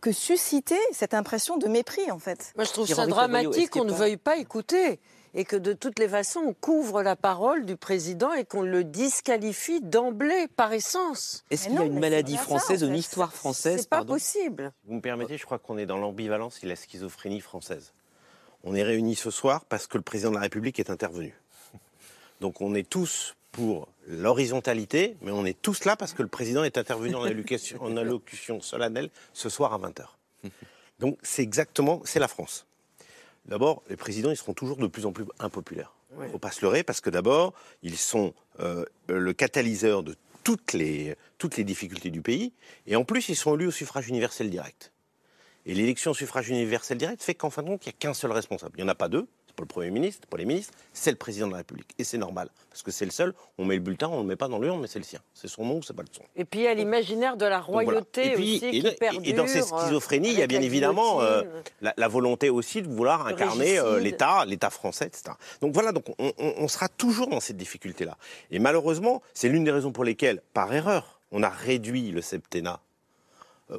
que 0.00 0.12
susciter 0.12 0.78
cette 0.92 1.14
impression 1.14 1.56
de 1.56 1.66
mépris 1.68 2.10
en 2.10 2.18
fait. 2.18 2.52
Moi 2.56 2.64
je 2.64 2.72
trouve 2.72 2.86
ça 2.86 3.06
dramatique 3.06 3.70
qu'on 3.70 3.84
ne 3.84 3.92
veuille 3.92 4.16
pas 4.18 4.36
écouter 4.36 5.00
et 5.34 5.44
que 5.44 5.56
de 5.56 5.72
toutes 5.72 5.98
les 5.98 6.08
façons 6.08 6.40
on 6.40 6.52
couvre 6.52 7.02
la 7.02 7.16
parole 7.16 7.64
du 7.64 7.76
président 7.76 8.32
et 8.32 8.44
qu'on 8.44 8.62
le 8.62 8.84
disqualifie 8.84 9.80
d'emblée 9.80 10.46
par 10.56 10.72
essence. 10.72 11.44
Est-ce 11.50 11.68
qu'il 11.68 11.74
y 11.74 11.78
a 11.78 11.84
une 11.84 12.00
maladie 12.00 12.36
française, 12.36 12.82
une 12.82 12.96
histoire 12.96 13.32
française 13.32 13.80
C'est 13.80 13.88
pas 13.88 14.04
possible. 14.04 14.72
Vous 14.84 14.94
me 14.94 15.00
permettez, 15.00 15.38
je 15.38 15.46
crois 15.46 15.58
qu'on 15.58 15.78
est 15.78 15.86
dans 15.86 15.98
l'ambivalence 15.98 16.62
et 16.62 16.66
la 16.66 16.76
schizophrénie 16.76 17.40
française. 17.40 17.92
On 18.64 18.74
est 18.74 18.82
réunis 18.82 19.16
ce 19.16 19.30
soir 19.30 19.64
parce 19.64 19.86
que 19.86 19.96
le 19.96 20.02
président 20.02 20.30
de 20.30 20.36
la 20.36 20.42
République 20.42 20.78
est 20.78 20.90
intervenu. 20.90 21.34
Donc 22.40 22.60
on 22.60 22.74
est 22.74 22.88
tous 22.88 23.36
pour 23.50 23.88
l'horizontalité, 24.08 25.16
mais 25.20 25.30
on 25.30 25.44
est 25.44 25.60
tous 25.60 25.84
là 25.84 25.96
parce 25.96 26.12
que 26.12 26.22
le 26.22 26.28
président 26.28 26.64
est 26.64 26.78
intervenu 26.78 27.14
en 27.14 27.24
allocution, 27.24 27.82
en 27.82 27.96
allocution 27.96 28.60
solennelle 28.60 29.10
ce 29.32 29.48
soir 29.48 29.72
à 29.74 29.78
20h. 29.78 30.06
Donc 30.98 31.18
c'est 31.22 31.42
exactement, 31.42 32.00
c'est 32.04 32.18
la 32.18 32.28
France. 32.28 32.66
D'abord, 33.46 33.82
les 33.90 33.96
présidents, 33.96 34.30
ils 34.30 34.36
seront 34.36 34.54
toujours 34.54 34.76
de 34.76 34.86
plus 34.86 35.04
en 35.04 35.12
plus 35.12 35.24
impopulaires. 35.38 35.92
Il 36.18 36.24
ne 36.24 36.28
faut 36.28 36.38
pas 36.38 36.50
se 36.50 36.62
leurrer 36.62 36.82
parce 36.82 37.00
que 37.00 37.10
d'abord, 37.10 37.54
ils 37.82 37.96
sont 37.96 38.34
euh, 38.60 38.84
le 39.08 39.32
catalyseur 39.32 40.02
de 40.02 40.14
toutes 40.44 40.72
les, 40.72 41.16
toutes 41.38 41.56
les 41.56 41.64
difficultés 41.64 42.10
du 42.10 42.22
pays. 42.22 42.52
Et 42.86 42.96
en 42.96 43.04
plus, 43.04 43.28
ils 43.28 43.36
sont 43.36 43.54
élus 43.54 43.68
au 43.68 43.70
suffrage 43.70 44.08
universel 44.08 44.50
direct. 44.50 44.91
Et 45.66 45.74
l'élection 45.74 46.10
au 46.10 46.14
suffrage 46.14 46.48
universel 46.48 46.98
direct 46.98 47.22
fait 47.22 47.34
qu'en 47.34 47.50
fin 47.50 47.62
de 47.62 47.68
compte, 47.68 47.84
il 47.86 47.88
n'y 47.88 47.94
a 47.94 47.96
qu'un 47.98 48.14
seul 48.14 48.32
responsable. 48.32 48.74
Il 48.76 48.84
n'y 48.84 48.88
en 48.88 48.92
a 48.92 48.94
pas 48.94 49.08
deux. 49.08 49.26
C'est 49.52 49.56
pas 49.56 49.64
le 49.64 49.68
Premier 49.68 49.90
ministre, 49.90 50.26
pas 50.28 50.38
les 50.38 50.46
ministres, 50.46 50.72
c'est 50.94 51.10
le 51.10 51.18
président 51.18 51.46
de 51.46 51.52
la 51.52 51.58
République. 51.58 51.90
Et 51.98 52.04
c'est 52.04 52.16
normal, 52.16 52.48
parce 52.70 52.82
que 52.82 52.90
c'est 52.90 53.04
le 53.04 53.10
seul. 53.10 53.34
On 53.58 53.66
met 53.66 53.74
le 53.74 53.82
bulletin, 53.82 54.08
on 54.08 54.16
ne 54.16 54.22
le 54.22 54.28
met 54.28 54.36
pas 54.36 54.48
dans 54.48 54.58
l'urne, 54.58 54.80
mais 54.80 54.86
c'est 54.86 54.98
le 54.98 55.04
sien. 55.04 55.20
C'est 55.34 55.46
son 55.46 55.66
nom 55.66 55.76
ou 55.76 55.82
c'est 55.82 55.92
pas 55.92 56.00
le 56.00 56.08
son. 56.10 56.22
Et 56.36 56.46
puis 56.46 56.60
il 56.60 56.62
y 56.62 56.68
a 56.68 56.72
l'imaginaire 56.72 57.36
de 57.36 57.44
la 57.44 57.60
royauté 57.60 58.34
aussi 58.34 58.60
qui 58.60 58.82
perdure. 58.98 59.20
Et 59.26 59.34
dans 59.34 59.46
ces 59.46 59.60
schizophrénies, 59.60 60.30
il 60.30 60.38
y 60.38 60.42
a 60.42 60.46
bien 60.46 60.62
évidemment 60.62 61.20
euh, 61.20 61.42
la, 61.82 62.08
volonté 62.08 62.48
aussi 62.48 62.80
de 62.80 62.88
vouloir 62.88 63.26
incarner 63.26 63.78
euh, 63.78 64.00
l'État, 64.00 64.46
l'État 64.46 64.70
français, 64.70 65.04
etc. 65.04 65.34
Donc 65.60 65.74
voilà, 65.74 65.92
donc 65.92 66.04
on, 66.18 66.32
on 66.38 66.68
sera 66.68 66.88
toujours 66.88 67.26
dans 67.26 67.40
cette 67.40 67.58
difficulté-là. 67.58 68.16
Et 68.50 68.58
malheureusement, 68.58 69.20
c'est 69.34 69.50
l'une 69.50 69.64
des 69.64 69.70
raisons 69.70 69.92
pour 69.92 70.04
lesquelles, 70.04 70.40
par 70.54 70.72
erreur, 70.72 71.20
on 71.30 71.42
a 71.42 71.50
réduit 71.50 72.10
le 72.10 72.22
septennat 72.22 72.80
euh, 72.80 72.91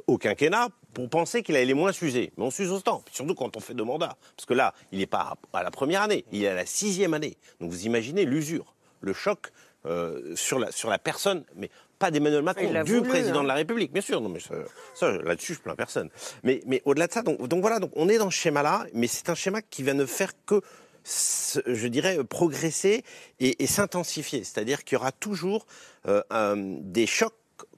au 0.06 0.18
quinquennat 0.18 0.68
pour 0.92 1.08
penser 1.08 1.42
qu'il 1.42 1.56
allait 1.56 1.74
moins 1.74 1.92
s'user. 1.92 2.32
Mais 2.36 2.44
on 2.44 2.50
s'use 2.50 2.70
autant, 2.70 3.02
surtout 3.10 3.34
quand 3.34 3.56
on 3.56 3.60
fait 3.60 3.74
deux 3.74 3.84
mandats. 3.84 4.16
Parce 4.36 4.46
que 4.46 4.54
là, 4.54 4.74
il 4.92 4.98
n'est 4.98 5.06
pas 5.06 5.34
à 5.52 5.62
la 5.62 5.70
première 5.70 6.02
année, 6.02 6.24
il 6.32 6.44
est 6.44 6.48
à 6.48 6.54
la 6.54 6.66
sixième 6.66 7.14
année. 7.14 7.36
Donc 7.60 7.70
vous 7.70 7.86
imaginez 7.86 8.24
l'usure, 8.24 8.74
le 9.00 9.12
choc 9.12 9.50
euh, 9.86 10.34
sur, 10.34 10.58
la, 10.58 10.72
sur 10.72 10.88
la 10.88 10.98
personne, 10.98 11.44
mais 11.56 11.70
pas 11.98 12.10
d'Emmanuel 12.10 12.42
Macron, 12.42 12.82
du 12.84 13.02
président 13.02 13.42
de 13.42 13.48
la 13.48 13.54
hein. 13.54 13.56
République, 13.58 13.92
bien 13.92 14.02
sûr. 14.02 14.20
Non, 14.20 14.28
mais 14.28 14.40
ça, 14.94 15.12
là-dessus, 15.12 15.54
je 15.54 15.60
plains 15.60 15.74
personne. 15.74 16.08
Mais, 16.42 16.62
mais 16.66 16.80
au-delà 16.86 17.06
de 17.06 17.12
ça, 17.12 17.22
donc, 17.22 17.46
donc, 17.48 17.60
voilà, 17.60 17.80
donc 17.80 17.90
on 17.94 18.08
est 18.08 18.18
dans 18.18 18.30
ce 18.30 18.36
schéma-là, 18.36 18.86
mais 18.94 19.06
c'est 19.06 19.28
un 19.28 19.34
schéma 19.34 19.60
qui 19.62 19.82
va 19.82 19.92
ne 19.92 20.06
faire 20.06 20.32
que, 20.46 20.62
je 21.04 21.86
dirais, 21.88 22.18
progresser 22.24 23.04
et, 23.40 23.66
s'intensifier. 23.66 24.42
C'est-à-dire 24.42 24.84
qu'il 24.84 24.96
y 24.96 25.00
aura 25.00 25.12
toujours 25.12 25.66
euh, 26.08 26.22
des 26.80 27.06
chocs 27.06 27.34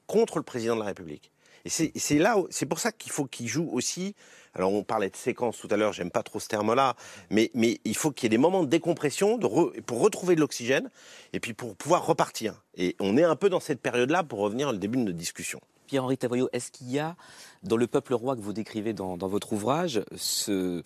contre 0.06 0.38
le 0.38 0.44
président 0.44 0.76
de 0.76 0.80
la 0.80 0.86
République. 0.86 1.32
Et 1.66 1.98
c'est 1.98 2.18
là, 2.18 2.36
c'est 2.50 2.66
pour 2.66 2.78
ça 2.78 2.92
qu'il 2.92 3.10
faut 3.10 3.24
qu'il 3.24 3.48
joue 3.48 3.68
aussi. 3.72 4.14
Alors 4.54 4.72
on 4.72 4.84
parlait 4.84 5.10
de 5.10 5.16
séquence 5.16 5.58
tout 5.58 5.68
à 5.70 5.76
l'heure, 5.76 5.92
j'aime 5.92 6.12
pas 6.12 6.22
trop 6.22 6.38
ce 6.38 6.46
terme-là, 6.48 6.94
mais, 7.28 7.50
il 7.54 7.96
faut 7.96 8.12
qu'il 8.12 8.24
y 8.24 8.26
ait 8.26 8.30
des 8.30 8.38
moments 8.38 8.62
de 8.62 8.68
décompression 8.68 9.36
de 9.36 9.46
pour 9.80 10.00
retrouver 10.00 10.36
de 10.36 10.40
l'oxygène 10.40 10.90
et 11.32 11.40
puis 11.40 11.54
pour 11.54 11.76
pouvoir 11.76 12.06
repartir. 12.06 12.62
Et 12.76 12.94
on 13.00 13.16
est 13.16 13.24
un 13.24 13.36
peu 13.36 13.50
dans 13.50 13.60
cette 13.60 13.82
période-là 13.82 14.22
pour 14.22 14.38
revenir 14.38 14.68
au 14.68 14.72
début 14.72 14.98
de 14.98 15.02
notre 15.02 15.18
discussion. 15.18 15.60
Pierre-Henri 15.88 16.18
Tavoyot, 16.18 16.48
est-ce 16.52 16.70
qu'il 16.70 16.90
y 16.90 16.98
a 16.98 17.16
dans 17.62 17.76
le 17.76 17.86
peuple 17.86 18.14
roi 18.14 18.36
que 18.36 18.40
vous 18.40 18.52
décrivez 18.52 18.92
dans, 18.92 19.16
votre 19.16 19.52
ouvrage 19.52 20.02
ce, 20.16 20.82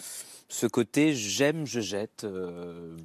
ce 0.48 0.66
côté 0.66 1.14
j'aime, 1.14 1.66
je 1.66 1.80
jette 1.80 2.24
euh, 2.24 2.96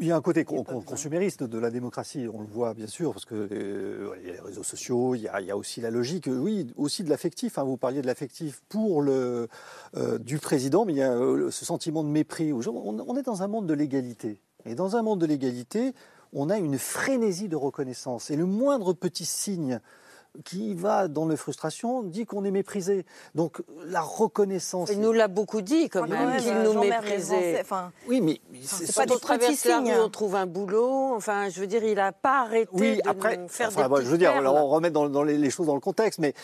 il 0.00 0.06
y 0.06 0.12
a 0.12 0.16
un 0.16 0.20
côté 0.20 0.44
consumériste 0.44 1.42
de 1.42 1.58
la 1.58 1.70
démocratie, 1.70 2.26
on 2.32 2.40
le 2.40 2.46
voit 2.46 2.74
bien 2.74 2.86
sûr, 2.86 3.12
parce 3.12 3.24
que 3.24 3.34
euh, 3.34 4.14
y 4.24 4.30
a 4.30 4.32
les 4.32 4.40
réseaux 4.40 4.62
sociaux, 4.62 5.14
il 5.14 5.22
y 5.22 5.28
a, 5.28 5.56
aussi 5.56 5.80
la 5.80 5.90
logique, 5.90 6.28
oui, 6.28 6.72
aussi 6.76 7.04
de 7.04 7.10
l'affectif. 7.10 7.58
Hein, 7.58 7.64
vous 7.64 7.76
parliez 7.76 8.02
de 8.02 8.06
l'affectif 8.06 8.62
pour 8.68 9.02
le 9.02 9.48
euh, 9.96 10.18
du 10.18 10.38
président, 10.38 10.84
mais 10.84 10.92
il 10.92 10.98
y 10.98 11.02
a 11.02 11.12
euh, 11.12 11.50
ce 11.50 11.64
sentiment 11.64 12.04
de 12.04 12.08
mépris. 12.08 12.52
On, 12.52 13.16
est 13.16 13.22
dans 13.22 13.42
un 13.42 13.48
monde 13.48 13.66
de 13.66 13.74
l'égalité, 13.74 14.40
et 14.64 14.74
dans 14.74 14.96
un 14.96 15.02
monde 15.02 15.20
de 15.20 15.26
l'égalité, 15.26 15.94
on 16.32 16.50
a 16.50 16.58
une 16.58 16.78
frénésie 16.78 17.48
de 17.48 17.56
reconnaissance, 17.56 18.30
et 18.30 18.36
le 18.36 18.46
moindre 18.46 18.92
petit 18.92 19.26
signe 19.26 19.80
qui 20.44 20.74
va 20.74 21.08
dans 21.08 21.26
les 21.28 21.36
frustrations 21.36 22.02
dit 22.02 22.24
qu'on 22.24 22.44
est 22.44 22.50
méprisé. 22.50 23.04
Donc 23.34 23.62
la 23.86 24.00
reconnaissance. 24.00 24.90
Il 24.90 25.00
nous 25.00 25.12
l'a 25.12 25.28
beaucoup 25.28 25.60
dit 25.60 25.88
quand 25.88 26.06
même 26.06 26.36
qu'il 26.38 26.54
nous 26.54 26.80
méprisait. 26.80 27.60
Enfin, 27.60 27.92
oui, 28.08 28.20
mais 28.20 28.40
c'est 28.62 28.94
pas 28.94 29.06
des 29.06 29.18
traverse 29.18 29.64
la 29.64 29.80
rue, 29.80 29.90
on 30.00 30.08
trouve 30.08 30.34
un 30.36 30.46
boulot. 30.46 31.14
Enfin, 31.14 31.48
je 31.50 31.60
veux 31.60 31.66
dire, 31.66 31.84
il 31.84 31.96
n'a 31.96 32.12
pas 32.12 32.42
arrêté 32.42 32.70
oui, 32.72 32.96
de 32.96 33.08
après, 33.08 33.46
faire 33.48 33.70
des 33.70 33.88
bon, 33.88 33.96
Je 33.96 34.08
veux 34.08 34.18
dire, 34.18 34.32
on 34.34 34.68
remet 34.68 34.90
dans, 34.90 35.22
les, 35.22 35.50
choses 35.50 35.66
dans 35.66 35.74
le 35.74 35.80
contexte, 35.80 36.18
mais 36.18 36.34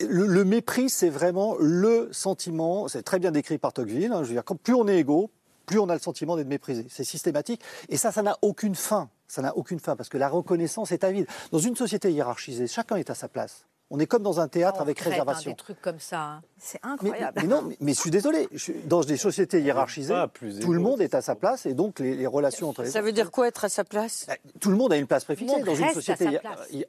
le, 0.00 0.44
mépris, 0.44 0.88
c'est 0.88 1.10
vraiment 1.10 1.56
le 1.58 2.08
sentiment. 2.12 2.88
C'est 2.88 3.02
très 3.02 3.18
bien 3.18 3.30
décrit 3.30 3.58
par 3.58 3.72
Tocqueville. 3.72 4.12
Hein, 4.12 4.22
je 4.22 4.28
veux 4.28 4.34
dire, 4.34 4.44
plus 4.44 4.74
on 4.74 4.88
est 4.88 4.98
égaux, 4.98 5.30
plus 5.66 5.78
on 5.78 5.88
a 5.88 5.94
le 5.94 6.00
sentiment 6.00 6.36
d'être 6.36 6.48
méprisé. 6.48 6.86
C'est 6.88 7.04
systématique. 7.04 7.60
Et 7.88 7.96
ça, 7.96 8.12
ça 8.12 8.22
n'a 8.22 8.38
aucune 8.42 8.74
fin. 8.74 9.10
Ça 9.30 9.42
n'a 9.42 9.56
aucune 9.56 9.78
fin 9.78 9.94
parce 9.94 10.08
que 10.08 10.18
la 10.18 10.28
reconnaissance 10.28 10.90
est 10.90 11.04
avide. 11.04 11.24
Dans 11.52 11.60
une 11.60 11.76
société 11.76 12.10
hiérarchisée, 12.10 12.66
chacun 12.66 12.96
est 12.96 13.10
à 13.10 13.14
sa 13.14 13.28
place. 13.28 13.64
On 13.88 14.00
est 14.00 14.06
comme 14.06 14.24
dans 14.24 14.40
un 14.40 14.48
théâtre 14.48 14.80
avec 14.80 14.98
réservation. 14.98 15.52
des 15.52 15.56
trucs 15.56 15.80
comme 15.80 16.00
ça, 16.00 16.20
hein. 16.20 16.42
c'est 16.58 16.80
incroyable. 16.82 17.40
Mais, 17.42 17.48
non, 17.48 17.68
mais, 17.80 17.94
je 17.94 18.00
suis 18.00 18.10
désolé. 18.10 18.48
dans 18.86 19.02
des 19.02 19.16
sociétés 19.16 19.60
hiérarchisées, 19.60 20.14
tout 20.60 20.72
le 20.72 20.80
monde 20.80 21.00
est 21.00 21.14
à 21.14 21.22
sa 21.22 21.36
place 21.36 21.64
et 21.64 21.74
donc 21.74 22.00
les, 22.00 22.26
relations 22.26 22.68
entre 22.68 22.82
les. 22.82 22.90
Ça 22.90 23.02
veut 23.02 23.12
dire 23.12 23.30
quoi 23.30 23.46
être 23.46 23.64
à 23.64 23.68
sa 23.68 23.84
place? 23.84 24.26
Bah, 24.26 24.34
Tout 24.60 24.70
le 24.70 24.76
monde 24.76 24.92
a 24.92 24.96
une 24.96 25.06
place 25.06 25.24
préfixée 25.24 25.62
dans 25.62 25.74
une 25.76 25.90
société 25.90 26.40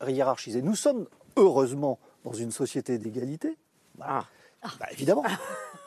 hiérarchisée. 0.08 0.64
Nous 0.64 0.76
sommes 0.76 1.06
heureusement 1.38 2.00
dans 2.24 2.34
une 2.34 2.52
société 2.52 2.98
d'égalité. 2.98 3.56
Bah, 3.96 4.26
ah. 4.64 4.70
bah, 4.80 4.88
évidemment. 4.92 5.24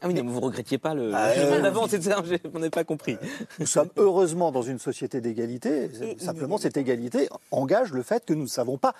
Ah 0.00 0.06
oui, 0.06 0.14
mais 0.14 0.20
vous 0.20 0.32
ne 0.32 0.44
regrettiez 0.44 0.78
pas 0.78 0.94
le 0.94 1.12
ah, 1.14 1.32
avant, 1.64 1.88
ça, 1.88 2.22
on 2.54 2.58
n'a 2.58 2.70
pas 2.70 2.84
compris. 2.84 3.16
Nous 3.58 3.66
sommes 3.66 3.90
heureusement 3.96 4.52
dans 4.52 4.62
une 4.62 4.78
société 4.78 5.20
d'égalité. 5.20 5.90
Simplement, 6.18 6.58
cette 6.58 6.76
égalité 6.76 7.28
engage 7.50 7.92
le 7.92 8.02
fait 8.02 8.24
que 8.24 8.34
nous 8.34 8.42
ne 8.42 8.48
savons 8.48 8.78
pas 8.78 8.94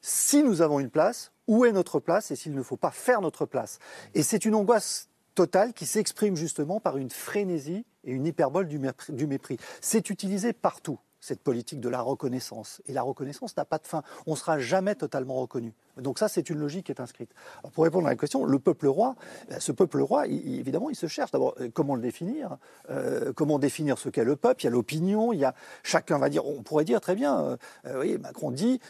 si 0.00 0.42
nous 0.42 0.62
avons 0.62 0.78
une 0.78 0.90
place, 0.90 1.32
où 1.48 1.64
est 1.64 1.72
notre 1.72 1.98
place 1.98 2.30
et 2.30 2.36
s'il 2.36 2.54
ne 2.54 2.62
faut 2.62 2.76
pas 2.76 2.90
faire 2.90 3.20
notre 3.20 3.46
place. 3.46 3.78
Et 4.14 4.22
c'est 4.22 4.44
une 4.44 4.54
angoisse 4.54 5.08
totale 5.34 5.72
qui 5.72 5.86
s'exprime 5.86 6.36
justement 6.36 6.80
par 6.80 6.96
une 6.96 7.10
frénésie 7.10 7.84
et 8.04 8.12
une 8.12 8.26
hyperbole 8.26 8.68
du 8.68 9.26
mépris. 9.26 9.56
C'est 9.80 10.10
utilisé 10.10 10.52
partout 10.52 10.98
cette 11.20 11.40
politique 11.40 11.80
de 11.80 11.88
la 11.88 12.00
reconnaissance. 12.00 12.80
Et 12.86 12.92
la 12.92 13.02
reconnaissance 13.02 13.56
n'a 13.56 13.64
pas 13.64 13.78
de 13.78 13.86
fin. 13.86 14.02
On 14.26 14.32
ne 14.32 14.36
sera 14.36 14.58
jamais 14.58 14.94
totalement 14.94 15.34
reconnu. 15.34 15.74
Donc 15.96 16.18
ça, 16.18 16.28
c'est 16.28 16.48
une 16.48 16.58
logique 16.58 16.86
qui 16.86 16.92
est 16.92 17.00
inscrite. 17.00 17.30
pour 17.72 17.84
répondre 17.84 18.06
à 18.06 18.10
la 18.10 18.16
question, 18.16 18.44
le 18.44 18.58
peuple 18.58 18.86
roi, 18.86 19.16
ben, 19.48 19.58
ce 19.58 19.72
peuple 19.72 20.00
roi, 20.00 20.26
évidemment, 20.26 20.90
il 20.90 20.96
se 20.96 21.06
cherche. 21.06 21.30
D'abord, 21.32 21.54
euh, 21.60 21.68
comment 21.72 21.96
le 21.96 22.02
définir? 22.02 22.58
Euh, 22.90 23.32
Comment 23.34 23.58
définir 23.58 23.98
ce 23.98 24.08
qu'est 24.08 24.24
le 24.24 24.36
peuple? 24.36 24.62
Il 24.62 24.64
y 24.64 24.68
a 24.68 24.70
l'opinion, 24.70 25.32
il 25.32 25.40
y 25.40 25.44
a 25.44 25.54
chacun 25.82 26.18
va 26.18 26.28
dire, 26.28 26.46
on 26.46 26.62
pourrait 26.62 26.84
dire 26.84 27.00
très 27.00 27.14
bien, 27.14 27.58
euh, 27.86 28.00
oui, 28.00 28.18
Macron 28.18 28.50
dit, 28.50 28.80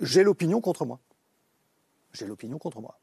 j'ai 0.00 0.22
l'opinion 0.22 0.60
contre 0.60 0.84
moi. 0.84 1.00
J'ai 2.12 2.26
l'opinion 2.26 2.58
contre 2.58 2.80
moi. 2.80 2.98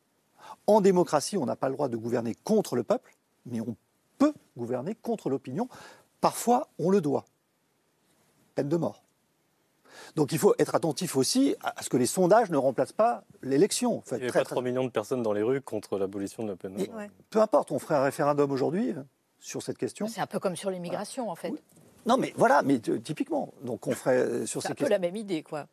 En 0.68 0.82
démocratie, 0.82 1.38
on 1.38 1.46
n'a 1.46 1.56
pas 1.56 1.70
le 1.70 1.76
droit 1.76 1.88
de 1.88 1.98
gouverner 1.98 2.36
contre 2.44 2.76
le 2.76 2.84
peuple, 2.84 3.16
mais 3.46 3.60
on 3.62 3.76
peut 4.18 4.34
gouverner 4.58 4.96
contre 4.96 5.30
l'opinion 5.30 5.68
Parfois, 6.24 6.70
on 6.80 6.90
le 6.90 7.02
doit. 7.02 7.26
Peine 8.56 8.70
de 8.70 8.78
mort. 8.78 9.04
Donc 10.16 10.32
il 10.32 10.40
faut 10.40 10.56
être 10.58 10.74
attentif 10.74 11.18
aussi 11.18 11.54
à 11.62 11.84
ce 11.84 11.90
que 11.90 11.98
les 11.98 12.06
sondages 12.06 12.50
ne 12.50 12.56
remplacent 12.56 12.94
pas 12.94 13.26
l'élection. 13.42 14.02
il 14.14 14.20
n'y 14.20 14.30
a 14.30 14.32
pas 14.32 14.46
3 14.46 14.62
millions 14.62 14.86
de 14.86 14.90
personnes 14.90 15.22
dans 15.22 15.34
les 15.34 15.44
rues 15.44 15.60
contre 15.60 15.98
l'abolition 15.98 16.44
de 16.44 16.52
la 16.52 16.56
peine 16.56 16.76
de 16.76 16.88
mort. 16.88 17.02
Peu 17.30 17.42
importe, 17.42 17.74
on 17.74 17.80
ferait 17.80 17.96
un 17.96 18.04
référendum 18.04 18.50
aujourd'hui 18.52 18.92
euh, 18.92 19.04
sur 19.42 19.62
cette 19.62 19.78
question. 19.78 20.08
C'est 20.08 20.22
un 20.22 20.26
peu 20.26 20.40
comme 20.40 20.56
sur 20.56 20.70
l'immigration, 20.70 21.30
en 21.30 21.36
fait. 21.36 21.52
Non, 22.06 22.16
mais 22.16 22.32
voilà, 22.38 22.62
mais 22.62 22.80
typiquement. 22.80 23.54
Donc 23.62 23.86
on 23.88 23.92
ferait 23.92 24.20
euh, 24.20 24.46
sur 24.46 24.62
ces 24.62 24.70
questions. 24.70 24.76
C'est 24.78 24.84
un 24.84 24.86
peu 24.86 24.92
la 24.92 25.00
même 25.00 25.18
idée, 25.18 25.44
quoi. 25.44 25.68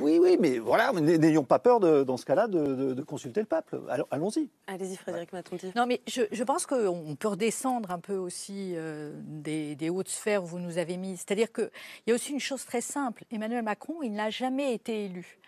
Oui, 0.00 0.18
oui, 0.20 0.36
mais 0.40 0.58
voilà, 0.58 0.92
n'ayons 0.92 1.44
pas 1.44 1.58
peur 1.58 1.80
dans 1.80 2.16
ce 2.16 2.24
cas-là 2.24 2.46
de, 2.46 3.02
consulter 3.02 3.40
le 3.40 3.46
peuple. 3.46 3.80
Allons-y. 4.10 4.48
Allez-y, 4.66 4.96
Frédéric 4.96 5.32
Matonti. 5.32 5.72
Non, 5.76 5.86
mais 5.86 6.00
je, 6.06 6.42
pense 6.44 6.66
qu'on 6.66 7.16
peut 7.18 7.28
redescendre 7.28 7.90
un 7.90 7.98
peu 7.98 8.16
aussi 8.16 8.72
euh, 8.74 9.12
des, 9.24 9.74
des, 9.74 9.90
hautes 9.90 10.08
sphères 10.08 10.42
où 10.44 10.46
vous 10.46 10.58
nous 10.58 10.78
avez 10.78 10.96
mis. 10.96 11.16
C'est-à-dire 11.16 11.52
qu'il 11.52 11.70
y 12.06 12.12
a 12.12 12.14
aussi 12.14 12.32
une 12.32 12.40
chose 12.40 12.64
très 12.64 12.80
simple. 12.80 13.24
Emmanuel 13.30 13.62
Macron, 13.62 14.02
il 14.02 14.12
n'a 14.12 14.30
jamais 14.30 14.74
été 14.74 15.04
élu 15.04 15.38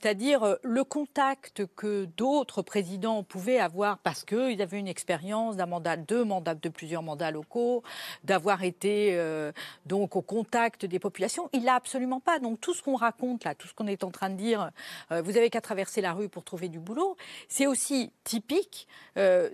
c'est-à-dire 0.00 0.42
euh, 0.44 0.56
le 0.62 0.84
contact 0.84 1.62
que 1.76 2.06
d'autres 2.16 2.62
présidents 2.62 3.22
pouvaient 3.22 3.58
avoir 3.58 3.98
parce 3.98 4.24
qu'ils 4.24 4.62
avaient 4.62 4.78
une 4.78 4.88
expérience 4.88 5.56
d'un 5.56 5.66
mandat, 5.66 5.96
deux 5.96 6.24
mandats, 6.24 6.54
de 6.54 6.68
plusieurs 6.68 7.02
mandats 7.02 7.30
locaux, 7.30 7.82
d'avoir 8.24 8.64
été 8.64 9.10
euh, 9.12 9.52
donc 9.86 10.16
au 10.16 10.22
contact 10.22 10.86
des 10.86 10.98
populations. 10.98 11.50
Il 11.52 11.64
l'a 11.64 11.74
absolument 11.74 12.20
pas. 12.20 12.38
Donc 12.38 12.60
tout 12.60 12.72
ce 12.72 12.82
qu'on 12.82 12.96
raconte 12.96 13.44
là, 13.44 13.54
tout 13.54 13.68
ce 13.68 13.74
qu'on 13.74 13.86
est 13.86 14.04
en 14.04 14.10
train 14.10 14.30
de 14.30 14.36
dire, 14.36 14.70
euh, 15.12 15.22
vous 15.22 15.36
avez 15.36 15.50
qu'à 15.50 15.60
traverser 15.60 16.00
la 16.00 16.12
rue 16.12 16.28
pour 16.28 16.44
trouver 16.44 16.68
du 16.68 16.78
boulot, 16.78 17.16
c'est 17.48 17.66
aussi 17.66 18.12
typique 18.24 18.86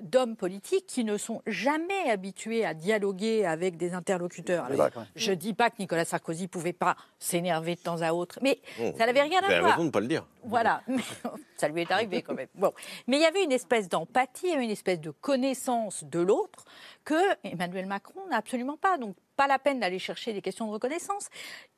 d'hommes 0.03 0.37
politiques 0.37 0.87
qui 0.87 1.03
ne 1.03 1.17
sont 1.17 1.43
jamais 1.47 2.09
habitués 2.09 2.65
à 2.65 2.73
dialoguer 2.73 3.45
avec 3.45 3.77
des 3.77 3.95
interlocuteurs. 3.95 4.69
je 5.17 5.31
ne 5.31 5.35
dis 5.35 5.55
pas 5.55 5.71
que 5.71 5.77
Nicolas 5.81 6.05
Sarkozy 6.05 6.47
pouvait 6.47 6.73
pas 6.73 6.97
s'énerver 7.19 7.75
de 7.75 7.81
temps 7.81 8.03
à 8.03 8.13
autre, 8.13 8.39
mais 8.43 8.61
ça 8.97 9.07
n'avait 9.07 9.23
rien 9.23 9.41
à 9.43 9.61
voir. 9.61 9.73
raison 9.73 9.87
de 9.87 9.91
pas 9.91 10.01
le 10.01 10.07
dire. 10.07 10.25
Voilà, 10.45 10.83
ça 11.57 11.69
lui 11.69 11.83
est 11.83 11.91
arrivé 11.91 12.23
quand 12.23 12.35
même. 12.35 12.49
Bon. 12.55 12.73
Mais 13.07 13.17
il 13.17 13.23
y 13.23 13.27
avait 13.27 13.45
une 13.45 13.53
espèce 13.53 13.89
d'empathie, 13.89 14.53
une 14.53 14.71
espèce 14.71 15.01
de 15.01 15.11
connaissance 15.11 16.05
de 16.05 16.21
l'autre 16.21 16.65
que 17.05 17.15
Emmanuel 17.45 17.87
Macron 17.87 18.27
n'a 18.29 18.37
absolument 18.37 18.77
pas. 18.77 18.97
Pas 19.37 19.47
la 19.47 19.59
peine 19.59 19.81
d'aller 19.81 19.99
chercher 19.99 20.33
des 20.33 20.43
questions 20.43 20.67
de 20.67 20.73
reconnaissance. 20.73 21.29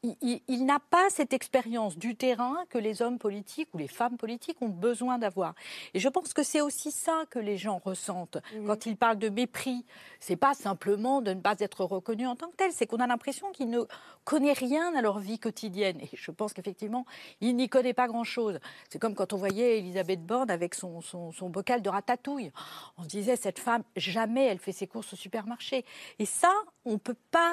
Il, 0.03 0.65
n'a 0.65 0.79
pas 0.79 1.11
cette 1.11 1.33
expérience 1.33 1.99
du 1.99 2.15
terrain 2.15 2.65
que 2.71 2.79
les 2.79 3.03
hommes 3.03 3.19
politiques 3.19 3.69
ou 3.75 3.79
les 3.79 3.89
femmes 3.89 4.17
politiques 4.17 4.61
ont 4.63 4.69
besoin 4.69 5.19
d'avoir. 5.19 5.55
Et 5.95 5.99
je 5.99 6.09
pense 6.09 6.33
que 6.33 6.43
c'est 6.43 6.61
aussi 6.61 6.93
ça 6.93 7.25
que 7.31 7.39
les 7.39 7.57
gens 7.57 7.81
ressentent 7.85 8.39
quand 8.67 8.87
ils 8.87 8.97
parlent 8.97 9.19
de 9.19 9.29
mépris. 9.29 9.85
C'est 10.21 10.37
pas 10.37 10.55
simplement 10.55 11.21
de 11.21 11.33
ne 11.33 11.41
pas 11.41 11.57
être 11.59 11.85
reconnu 11.85 12.27
en 12.27 12.37
tant 12.37 12.49
que 12.49 12.57
tel, 12.57 12.73
c'est 12.73 12.87
qu'on 12.87 13.01
a 13.01 13.07
l'impression 13.07 13.51
qu'ils 13.51 13.71
ne 13.71 13.83
connaissent 14.25 14.59
rien 14.59 14.95
à 14.95 15.03
leur 15.03 15.19
vie 15.19 15.39
quotidienne. 15.39 16.01
Et 16.01 16.11
je 16.13 16.31
pense 16.31 16.53
qu'effectivement, 16.53 17.07
il 17.41 17.57
n'y 17.57 17.69
connaît 17.69 17.95
pas 17.95 18.07
grand-chose. 18.07 18.61
C'est 18.91 18.99
comme 18.99 19.15
quand 19.15 19.33
on 19.33 19.37
voyait 19.37 19.79
Elisabeth 19.79 20.25
Borne 20.25 20.51
avec 20.51 20.75
son, 20.75 21.01
son, 21.01 21.33
son 21.33 21.49
bocal 21.51 21.83
de 21.83 21.89
ratatouille. 21.89 22.53
On 22.99 23.03
se 23.03 23.09
disait, 23.09 23.37
cette 23.37 23.59
femme, 23.59 23.83
jamais 23.97 24.47
elle 24.47 24.59
fait 24.59 24.73
ses 24.73 24.87
courses 24.87 25.13
au 25.13 25.17
supermarché. 25.17 25.85
Et 26.19 26.27
ça, 26.27 26.53
on 26.85 26.93
ne 26.93 26.97
peut 26.97 27.17
pas 27.31 27.48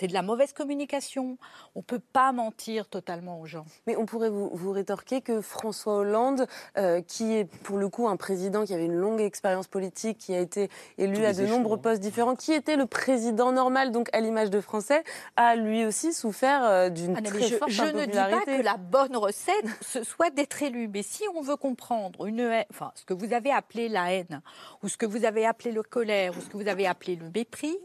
c'est 0.00 0.06
de 0.06 0.14
la 0.14 0.22
mauvaise 0.22 0.54
communication. 0.54 1.36
On 1.74 1.80
ne 1.80 1.84
peut 1.84 1.98
pas 1.98 2.32
mentir 2.32 2.88
totalement 2.88 3.38
aux 3.38 3.44
gens. 3.44 3.66
Mais 3.86 3.96
on 3.96 4.06
pourrait 4.06 4.30
vous, 4.30 4.72
rétorquer 4.72 5.20
que 5.20 5.42
François 5.42 5.96
Hollande, 5.96 6.46
euh, 6.78 7.02
qui 7.02 7.34
est 7.34 7.44
pour 7.44 7.76
le 7.76 7.90
coup 7.90 8.08
un 8.08 8.16
président 8.16 8.64
qui 8.64 8.72
avait 8.72 8.86
une 8.86 8.94
longue 8.94 9.20
expérience 9.20 9.66
politique, 9.66 10.16
qui 10.16 10.34
a 10.34 10.38
été 10.38 10.70
élu 10.96 11.22
à 11.26 11.34
de 11.34 11.44
nombreux 11.44 11.76
postes 11.76 12.00
différents, 12.00 12.34
qui 12.34 12.52
était 12.52 12.76
le 12.76 12.86
président 12.86 13.52
normal, 13.52 13.92
donc 13.92 14.08
à 14.14 14.20
l'image 14.20 14.48
de 14.48 14.62
Français, 14.62 15.04
a 15.36 15.54
lui 15.54 15.84
aussi 15.84 16.14
souffert 16.14 16.64
euh, 16.64 16.88
d'une 16.88 17.16
ah 17.18 17.20
très 17.20 17.42
je, 17.42 17.56
forte 17.56 17.70
je 17.70 17.82
ne 17.82 18.06
dis 18.06 18.12
pas 18.12 18.40
que 18.46 18.62
la 18.62 18.78
bonne 18.78 19.16
recette, 19.16 19.66
ce 19.82 20.02
soit 20.02 20.30
d'être 20.30 20.62
élu. 20.62 20.88
Mais 20.88 21.02
si 21.02 21.24
on 21.34 21.42
veut 21.42 21.56
comprendre 21.56 22.24
une 22.24 22.64
enfin, 22.70 22.92
ce 22.94 23.04
que 23.04 23.12
vous 23.12 23.34
avez 23.34 23.52
appelé 23.52 23.90
la 23.90 24.14
haine, 24.14 24.40
ou 24.82 24.88
ce 24.88 24.96
que 24.96 25.04
vous 25.04 25.26
avez 25.26 25.44
appelé 25.44 25.72
le 25.72 25.82
colère, 25.82 26.32
ou 26.38 26.40
ce 26.40 26.48
que 26.48 26.56
vous 26.56 26.68
avez 26.68 26.86
appelé 26.86 27.16
le 27.16 27.28
mépris, 27.34 27.76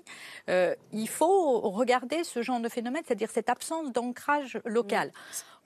euh, 0.50 0.74
il 0.94 1.10
faut 1.10 1.60
regarder 1.60 2.05
ce 2.24 2.42
genre 2.42 2.60
de 2.60 2.70
phénomène, 2.70 3.04
c'est-à-dire 3.06 3.30
cette 3.32 3.50
absence 3.50 3.92
d'ancrage 3.92 4.60
local. 4.66 5.12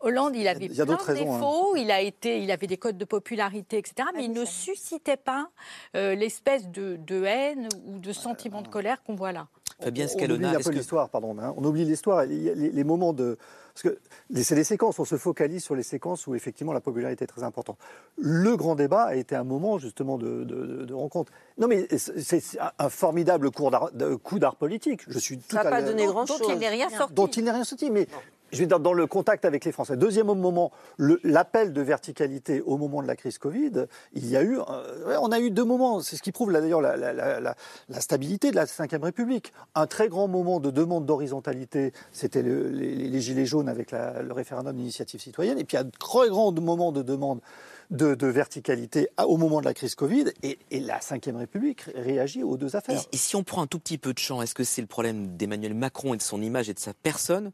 Hollande, 0.02 0.36
il 0.36 0.48
avait 0.48 0.70
plein 0.70 0.86
de 0.86 0.92
hein. 0.92 1.14
défauts, 1.14 1.76
il, 1.76 1.92
a 1.92 2.00
été, 2.00 2.42
il 2.42 2.52
avait 2.52 2.68
des 2.68 2.78
codes 2.78 2.98
de 2.98 3.06
popularité, 3.06 3.78
etc., 3.78 4.08
mais 4.16 4.26
il 4.26 4.32
ne 4.32 4.46
suscitait 4.46 5.18
pas 5.18 5.50
euh, 5.96 6.16
l'espèce 6.16 6.70
de, 6.70 7.24
haine 7.26 7.68
ou 7.86 8.00
de 8.00 8.14
sentiment 8.14 8.62
de 8.62 8.70
colère 8.70 9.04
qu'on 9.04 9.16
voit 9.16 9.34
là. 9.34 9.48
Fabien 9.80 10.08
Scalona, 10.08 10.54
on 10.54 10.60
oublie 10.60 10.78
l'histoire, 10.78 11.10
pardon. 11.10 11.36
Hein. 11.40 11.54
on 11.58 11.64
oublie 11.64 11.86
l'histoire. 11.86 12.26
Les, 12.26 12.84
moments 12.84 13.14
de, 13.14 13.38
parce 13.74 13.84
que 13.84 14.00
c'est 14.42 14.56
des 14.56 14.64
séquences. 14.64 15.00
On 15.00 15.06
se 15.06 15.18
focalise 15.18 15.64
sur 15.64 15.76
les 15.76 15.84
séquences 15.84 16.28
où 16.28 16.36
effectivement 16.36 16.74
la 16.74 16.82
popularité 16.82 17.24
est 17.24 17.28
très 17.28 17.44
importante. 17.44 17.78
Le 18.18 18.58
grand 18.58 18.76
débat 18.76 19.04
a 19.04 19.16
été 19.16 19.36
un 19.36 19.44
moment 19.44 19.78
justement 19.78 20.18
de, 20.18 20.94
rencontre. 20.94 21.32
Non, 21.58 21.68
mais 21.68 21.88
c'est 21.98 22.42
un 22.78 22.90
formidable 22.90 23.52
coup 23.52 24.40
d'art 24.40 24.56
politique. 24.56 25.02
Je 25.08 25.20
suis 25.20 25.38
tout 25.38 25.56
Ça 25.56 25.64
n'a 25.64 25.70
pas 25.70 25.82
donné 25.82 26.06
grand-chose. 26.06 26.40
Dont 26.40 26.50
il 26.50 26.60
n'est 26.60 26.70
rien 26.70 26.90
sorti. 26.90 27.14
Dont 27.14 27.28
il 27.28 27.44
n'est 27.44 27.52
rien 27.52 27.64
sorti. 27.64 27.90
Mais 27.90 28.08
je 28.52 28.60
vais 28.60 28.66
dans, 28.66 28.80
dans 28.80 28.94
le 28.94 29.08
contact 29.08 29.46
avec 29.46 29.66
les 29.66 29.72
Français. 29.72 29.98
Deuxième 29.98 30.28
moment, 30.28 30.72
l'appel 30.98 31.74
de 31.74 31.82
verticalité 31.82 32.62
au 32.62 32.78
moment 32.78 33.02
de 33.02 33.08
la 33.08 33.16
crise 33.16 33.38
Covid, 33.38 33.86
il 34.14 34.28
y 34.28 34.38
a 34.38 34.44
eu, 34.44 34.58
euh, 34.60 35.18
on 35.22 35.32
a 35.32 35.40
eu 35.40 35.52
deux 35.52 35.66
moments. 35.66 36.02
C'est 36.02 36.16
ce 36.16 36.22
qui 36.22 36.32
prouve 36.32 36.52
d'ailleurs 36.52 36.82
la, 36.82 36.96
la, 36.98 37.56
stabilité 38.00 38.52
de 38.52 38.56
la 38.56 38.66
Ve 38.66 39.04
République. 39.04 39.54
Un 39.76 39.88
très 39.88 40.10
grand 40.10 40.28
moment 40.28 40.60
de 40.60 40.72
demande 40.72 41.06
d'horizontalité, 41.06 41.94
c'était 42.12 42.42
les, 42.42 43.20
Gilets 43.20 43.46
jaunes 43.46 43.70
avec 43.70 43.92
le 43.92 44.32
référendum 44.32 44.76
d'initiative 44.76 45.20
citoyenne. 45.20 45.60
Et 45.60 45.66
puis 45.66 45.78
un 45.78 45.90
très 46.00 46.30
grand 46.30 46.52
moment 46.60 46.92
de 46.92 47.02
demande 47.02 47.42
de, 47.90 48.28
verticalité 48.28 49.10
au 49.18 49.38
moment 49.38 49.60
de 49.60 49.66
la 49.66 49.74
crise 49.74 49.96
Covid. 49.96 50.26
Et, 50.44 50.58
la 50.72 51.00
Ve 51.00 51.36
République 51.36 51.84
réagit 51.96 52.44
aux 52.44 52.58
deux 52.58 52.76
affaires. 52.76 53.02
et 53.12 53.18
si 53.18 53.36
on 53.36 53.44
prend 53.44 53.62
un 53.62 53.68
tout 53.68 53.80
petit 53.80 53.98
peu 53.98 54.14
de 54.14 54.20
champ, 54.20 54.42
est-ce 54.42 54.56
que 54.56 54.64
c'est 54.64 54.82
le 54.82 54.88
problème 54.88 55.36
d'Emmanuel 55.38 55.74
Macron 55.74 56.14
et 56.14 56.18
de 56.18 56.22
son 56.22 56.42
image 56.42 56.70
et 56.70 56.74
de 56.74 56.80
sa 56.80 56.94
personne 56.94 57.52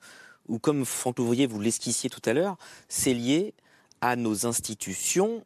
ou 0.48 0.60
comme 0.60 0.86
Franck 0.86 1.20
Louvrier, 1.20 1.48
vous 1.48 1.60
l'esquissiez 1.60 2.10
tout 2.10 2.22
à 2.26 2.34
l'heure, 2.34 2.58
c'est 2.90 3.14
lié 3.14 3.54
à 4.02 4.16
nos 4.16 4.46
institutions, 4.46 5.44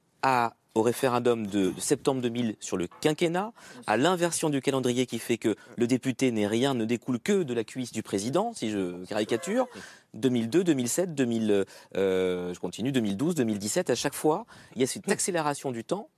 au 0.76 0.82
référendum 0.82 1.48
de 1.48 1.74
septembre 1.80 2.22
2000 2.22 2.56
sur 2.60 2.78
le 2.78 2.88
quinquennat, 3.02 3.54
à 3.88 3.98
l'inversion 3.98 4.50
du 4.50 4.62
calendrier 4.62 5.06
qui 5.06 5.20
fait 5.20 5.38
que 5.38 5.56
le 5.78 5.88
député 5.88 6.32
n'est 6.32 6.48
rien, 6.48 6.74
ne 6.74 6.86
découle 6.86 7.20
que 7.20 7.44
de 7.44 7.54
la 7.54 7.64
cuisse 7.64 7.92
du 7.92 8.04
président, 8.04 8.54
si 8.54 8.70
je 8.70 9.04
caricature. 9.06 9.68
2002, 10.14 10.64
2007, 10.64 11.16
2000, 11.16 11.66
je 11.94 12.60
continue, 12.60 12.92
2012, 12.92 13.36
2017, 13.36 13.90
à 13.90 13.96
chaque 13.96 14.14
fois, 14.14 14.46
il 14.76 14.82
y 14.82 14.84
a 14.84 14.88
cette 14.88 15.10
accélération 15.10 15.72
du 15.72 15.84
temps 15.84 16.10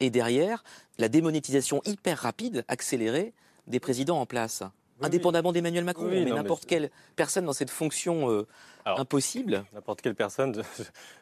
et 0.00 0.10
derrière, 0.10 0.62
la 0.98 1.08
démonétisation 1.08 1.82
hyper 1.84 2.18
rapide, 2.18 2.64
accélérée, 2.68 3.34
des 3.66 3.80
présidents 3.80 4.20
en 4.20 4.26
place. 4.26 4.62
Indépendamment 5.00 5.52
d'Emmanuel 5.52 5.84
Macron, 5.84 6.06
mais 6.08 6.24
n'importe 6.24 6.66
quelle 6.66 6.90
personne 7.16 7.44
dans 7.44 7.52
cette 7.52 7.70
fonction 7.70 8.46
euh, 8.86 8.96
impossible 8.96 9.64
N'importe 9.72 10.00
quelle 10.00 10.14
personne, 10.14 10.54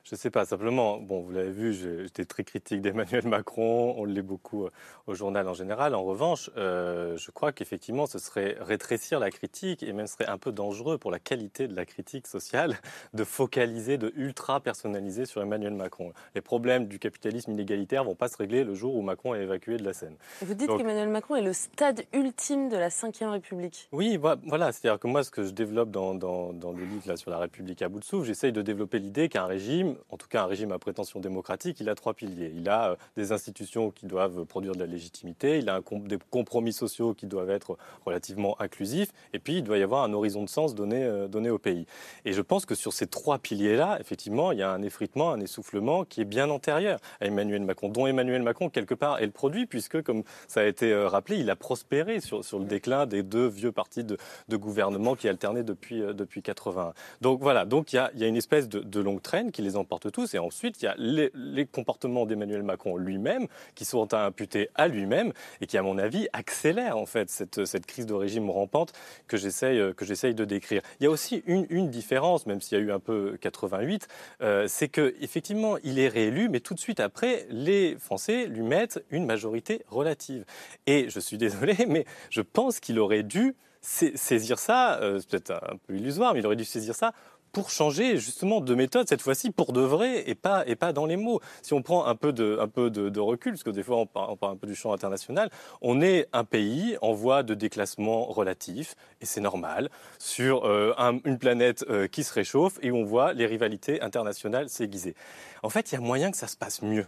je 0.05 0.15
ne 0.15 0.17
sais 0.17 0.31
pas, 0.31 0.45
simplement, 0.45 0.99
bon, 0.99 1.23
vous 1.23 1.33
l'avez 1.33 1.51
vu, 1.51 1.75
j'étais 1.75 2.25
très 2.25 2.45
critique 2.45 2.81
d'Emmanuel 2.81 3.27
Macron, 3.29 3.95
on 3.97 4.05
l'est 4.05 4.23
beaucoup 4.23 4.65
euh, 4.65 4.71
au 5.07 5.15
journal 5.15 5.49
en 5.49 5.55
général. 5.55 5.95
En 5.95 6.05
revanche, 6.05 6.51
euh, 6.57 7.17
je 7.17 7.31
crois 7.31 7.53
qu'effectivement, 7.53 8.07
ce 8.07 8.19
serait 8.19 8.57
rétrécir 8.61 9.19
la 9.21 9.31
critique 9.31 9.83
et 9.83 9.93
même 9.93 10.07
serait 10.07 10.27
un 10.27 10.39
peu 10.39 10.53
dangereux 10.53 10.99
pour 10.99 11.11
la 11.11 11.19
qualité 11.19 11.69
de 11.69 11.75
la 11.75 11.85
critique 11.85 12.27
sociale 12.27 12.77
de 13.15 13.25
focaliser, 13.25 13.99
de 13.99 14.13
ultra 14.17 14.61
personnaliser 14.61 15.27
sur 15.27 15.43
Emmanuel 15.43 15.75
Macron. 15.75 16.13
Les 16.35 16.41
problèmes 16.41 16.87
du 16.87 16.99
capitalisme 16.99 17.53
inégalitaire 17.53 18.05
vont 18.05 18.15
pas 18.15 18.29
se 18.29 18.37
régler 18.37 18.65
le 18.65 18.75
jour 18.75 18.95
où 18.95 19.03
Macron 19.03 19.35
est 19.35 19.43
évacué 19.43 19.77
de 19.77 19.85
la 19.85 19.93
scène. 19.93 20.17
vous 20.43 20.55
dites 20.55 20.69
qu'Emmanuel 20.69 21.09
Macron 21.09 21.37
est 21.37 21.43
le 21.43 21.53
stade 21.53 22.05
ultime 22.13 22.69
de 22.69 22.77
la 22.77 22.89
Ve 22.89 23.31
République. 23.31 23.89
Oui, 23.93 24.17
voilà, 24.17 24.73
c'est-à-dire 24.73 24.99
que 24.99 25.07
moi, 25.07 25.23
ce 25.25 25.31
que 25.31 25.45
je 25.45 25.51
développe 25.51 25.91
dans, 25.91 26.15
dans, 26.15 26.53
dans 26.53 26.73
le 26.73 26.85
livre 26.85 27.07
là, 27.07 27.17
sur 27.17 27.31
la 27.31 27.39
République, 27.39 27.56
À 27.81 27.89
bout 27.89 28.01
de 28.01 28.05
souffle, 28.05 28.27
j'essaye 28.27 28.53
de 28.53 28.61
développer 28.61 28.99
l'idée 28.99 29.31
qu'un 29.31 29.47
régime, 29.47 29.97
en 30.11 30.19
tout 30.19 30.29
cas 30.29 30.43
un 30.43 30.47
régime 30.47 30.73
à 30.73 30.79
prétention 30.79 31.21
démocratique, 31.21 31.81
il 31.81 31.89
a 31.89 31.95
trois 31.95 32.13
piliers. 32.13 32.53
Il 32.55 32.69
a 32.69 32.91
euh, 32.91 32.97
des 33.17 33.33
institutions 33.33 33.91
qui 33.91 34.05
doivent 34.05 34.45
produire 34.45 34.75
de 34.75 34.81
la 34.81 34.87
légitimité, 34.87 35.59
il 35.59 35.71
a 35.71 35.81
des 36.05 36.19
compromis 36.31 36.75
sociaux 36.75 37.15
qui 37.15 37.27
doivent 37.27 37.51
être 37.51 37.79
relativement 38.05 38.61
inclusifs, 38.61 39.11
et 39.33 39.39
puis 39.39 39.59
il 39.59 39.63
doit 39.63 39.79
y 39.79 39.83
avoir 39.83 40.05
un 40.05 40.13
horizon 40.13 40.43
de 40.43 40.51
sens 40.51 40.75
donné, 40.75 41.03
euh, 41.03 41.29
donné 41.29 41.49
au 41.49 41.59
pays. 41.59 41.87
Et 42.27 42.35
je 42.35 42.43
pense 42.43 42.67
que 42.67 42.75
sur 42.75 42.93
ces 42.93 43.07
trois 43.07 43.39
piliers-là, 43.39 43.97
effectivement, 44.01 44.53
il 44.53 44.59
y 44.59 44.63
a 44.63 44.71
un 44.71 44.83
effritement, 44.83 45.33
un 45.33 45.41
essoufflement 45.41 46.05
qui 46.05 46.21
est 46.21 46.27
bien 46.27 46.51
antérieur 46.51 46.99
à 47.21 47.27
Emmanuel 47.27 47.63
Macron, 47.63 47.89
dont 47.89 48.07
Emmanuel 48.07 48.43
Macron, 48.43 48.69
quelque 48.69 48.95
part, 48.95 49.19
est 49.19 49.27
le 49.27 49.33
produit, 49.33 49.65
puisque, 49.65 50.03
comme 50.03 50.25
ça 50.47 50.61
a 50.61 50.65
été 50.65 50.93
euh, 50.93 51.09
rappelé, 51.09 51.39
il 51.39 51.49
a 51.49 51.57
prospéré 51.57 52.21
sur, 52.21 52.45
sur 52.45 52.59
le 52.59 52.67
déclin 52.67 53.07
des 53.07 53.23
deux 53.23 53.47
vieux 53.47 53.73
partis 53.73 54.05
de, 54.05 54.19
de 54.49 54.57
gouvernement 54.57 55.15
qui 55.15 55.27
alternaient 55.27 55.65
depuis, 55.65 56.01
depuis 56.01 56.43
80. 56.43 56.93
Donc 57.23 57.36
voilà, 57.41 57.65
donc 57.65 57.93
il 57.93 57.97
y 57.97 57.99
a, 57.99 58.11
une 58.27 58.37
espèce 58.37 58.69
de, 58.69 59.01
longue 59.01 59.23
traîne 59.23 59.53
qui 59.53 59.63
les 59.63 59.77
emporte 59.77 60.11
tous. 60.11 60.35
Et 60.35 60.39
ensuite, 60.39 60.83
il 60.83 60.87
y 60.87 60.89
a 60.89 60.95
les, 60.99 61.67
comportements 61.67 62.27
d'Emmanuel 62.27 62.63
Macron 62.63 62.97
lui-même 62.97 63.47
qui 63.75 63.85
sont 63.85 64.13
à 64.15 64.25
imputer 64.25 64.69
à 64.75 64.89
lui-même 64.89 65.33
et 65.61 65.67
qui, 65.67 65.79
à 65.79 65.83
mon 65.83 65.99
avis, 65.99 66.29
accélèrent 66.33 66.97
en 66.97 67.07
fait 67.07 67.31
cette, 67.31 67.87
crise 67.87 68.07
de 68.07 68.15
régime 68.15 68.51
rampante 68.51 68.93
que 69.29 69.37
j'essaye, 69.37 69.79
de 69.79 70.45
décrire. 70.45 70.83
Il 71.01 71.05
y 71.05 71.07
a 71.07 71.11
aussi 71.11 71.43
une, 71.47 71.91
différence, 71.91 72.47
même 72.47 72.61
s'il 72.61 72.79
y 72.79 72.81
a 72.81 72.85
eu 72.85 72.93
un 72.93 72.99
peu 72.99 73.37
88, 73.41 74.09
euh, 74.43 74.67
c'est 74.69 74.89
qu'effectivement, 74.89 75.77
il 75.85 75.99
est 75.99 76.09
réélu, 76.09 76.49
mais 76.49 76.61
tout 76.61 76.75
de 76.75 76.81
suite 76.81 77.01
après, 77.01 77.47
les 77.51 77.97
Français 77.99 78.47
lui 78.47 78.63
mettent 78.63 79.05
une 79.11 79.25
majorité 79.25 79.83
relative. 79.89 80.45
Et 80.87 81.09
je 81.09 81.21
suis 81.21 81.39
désolé, 81.39 81.75
mais 81.89 82.05
je 82.31 82.41
pense 82.41 82.81
qu'il 82.81 82.99
aurait 82.99 83.23
dû 83.23 83.55
saisir 83.87 84.59
ça, 84.59 84.99
euh, 85.01 85.19
c'est 85.21 85.31
peut-être 85.31 85.53
un 85.53 85.77
peu 85.87 85.95
illusoire, 85.95 86.35
mais 86.35 86.41
il 86.41 86.47
aurait 86.47 86.57
dû 86.57 86.65
saisir 86.65 86.95
ça 86.95 87.13
pour 87.53 87.71
changer 87.71 88.19
justement 88.19 88.61
de 88.61 88.75
méthode 88.75 89.09
cette 89.09 89.23
fois-ci 89.23 89.51
pour 89.51 89.73
de 89.73 89.81
vrai 89.81 90.29
et 90.29 90.35
pas 90.35 90.65
et 90.67 90.77
pas 90.77 90.93
dans 90.93 91.07
les 91.07 91.17
mots. 91.17 91.41
Si 91.63 91.73
on 91.73 91.81
prend 91.81 92.05
un 92.05 92.15
peu 92.15 92.33
de 92.33 92.59
un 92.61 92.69
peu 92.69 92.91
de, 92.91 93.21
recul, 93.21 93.53
parce 93.53 93.63
que 93.63 93.71
des 93.71 93.83
fois 93.83 93.97
on 93.97 94.07
parle, 94.07 94.37
un 94.43 94.57
peu 94.57 94.67
du 94.67 94.75
champ 94.75 94.93
international, 94.93 95.49
on 95.81 96.03
est 96.03 96.29
un 96.33 96.45
pays 96.45 96.99
en 97.01 97.13
voie 97.13 97.43
de 97.43 97.55
déclassement 97.55 98.27
relatif 98.27 98.95
et 99.23 99.25
c'est 99.25 99.41
normal 99.41 99.89
sur 100.19 100.67
euh, 100.67 100.93
une 101.25 101.39
planète 101.39 101.85
euh, 101.89 102.09
qui 102.09 102.25
se 102.25 102.35
réchauffe 102.35 102.79
et 102.83 102.91
où 102.91 102.97
on 102.97 103.05
voit 103.05 103.33
les 103.33 103.47
rivalités 103.47 104.03
internationales 104.03 104.69
s'aiguiser. 104.69 105.15
En 105.63 105.71
fait, 105.71 105.93
il 105.93 105.95
y 105.95 105.99
a 105.99 106.01
moyen 106.01 106.31
que 106.31 106.37
ça 106.37 106.49
se 106.49 106.57
passe 106.57 106.83
mieux 106.83 107.07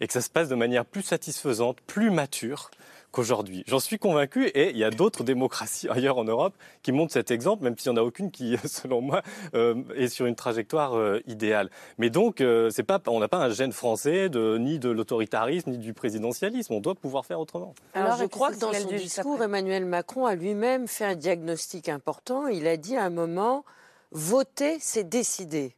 et 0.00 0.06
que 0.06 0.12
ça 0.12 0.22
se 0.22 0.30
passe 0.30 0.48
de 0.48 0.54
manière 0.54 0.86
plus 0.86 1.02
satisfaisante, 1.02 1.80
plus 1.82 2.10
mature 2.10 2.70
qu'aujourd'hui. 3.12 3.64
J'en 3.66 3.80
suis 3.80 3.98
convaincu 3.98 4.46
et 4.48 4.70
il 4.70 4.76
y 4.76 4.84
a 4.84 4.90
d'autres 4.90 5.24
démocraties 5.24 5.88
ailleurs 5.90 6.18
en 6.18 6.24
Europe 6.24 6.54
qui 6.82 6.92
montrent 6.92 7.12
cet 7.12 7.30
exemple, 7.30 7.64
même 7.64 7.76
s'il 7.78 7.92
n'y 7.92 7.98
en 7.98 8.02
a 8.02 8.04
aucune 8.04 8.30
qui, 8.30 8.56
selon 8.64 9.00
moi, 9.00 9.22
euh, 9.54 9.82
est 9.96 10.08
sur 10.08 10.26
une 10.26 10.34
trajectoire 10.34 10.94
euh, 10.96 11.20
idéale. 11.26 11.70
Mais 11.98 12.10
donc, 12.10 12.40
euh, 12.40 12.70
c'est 12.70 12.82
pas, 12.82 13.00
on 13.06 13.20
n'a 13.20 13.28
pas 13.28 13.38
un 13.38 13.50
gène 13.50 13.72
français 13.72 14.28
de, 14.28 14.58
ni 14.58 14.78
de 14.78 14.90
l'autoritarisme 14.90 15.70
ni 15.70 15.78
du 15.78 15.94
présidentialisme. 15.94 16.74
On 16.74 16.80
doit 16.80 16.94
pouvoir 16.94 17.26
faire 17.26 17.40
autrement. 17.40 17.74
Alors, 17.94 18.16
je 18.16 18.26
crois 18.26 18.52
que 18.52 18.58
dans 18.58 18.72
son 18.72 18.88
discours, 18.88 19.42
Emmanuel 19.42 19.84
Macron 19.84 20.26
a 20.26 20.34
lui-même 20.34 20.88
fait 20.88 21.04
un 21.04 21.16
diagnostic 21.16 21.88
important. 21.88 22.46
Il 22.46 22.66
a 22.66 22.76
dit 22.76 22.96
à 22.96 23.04
un 23.04 23.10
moment, 23.10 23.64
voter, 24.12 24.78
c'est 24.80 25.08
décider. 25.08 25.74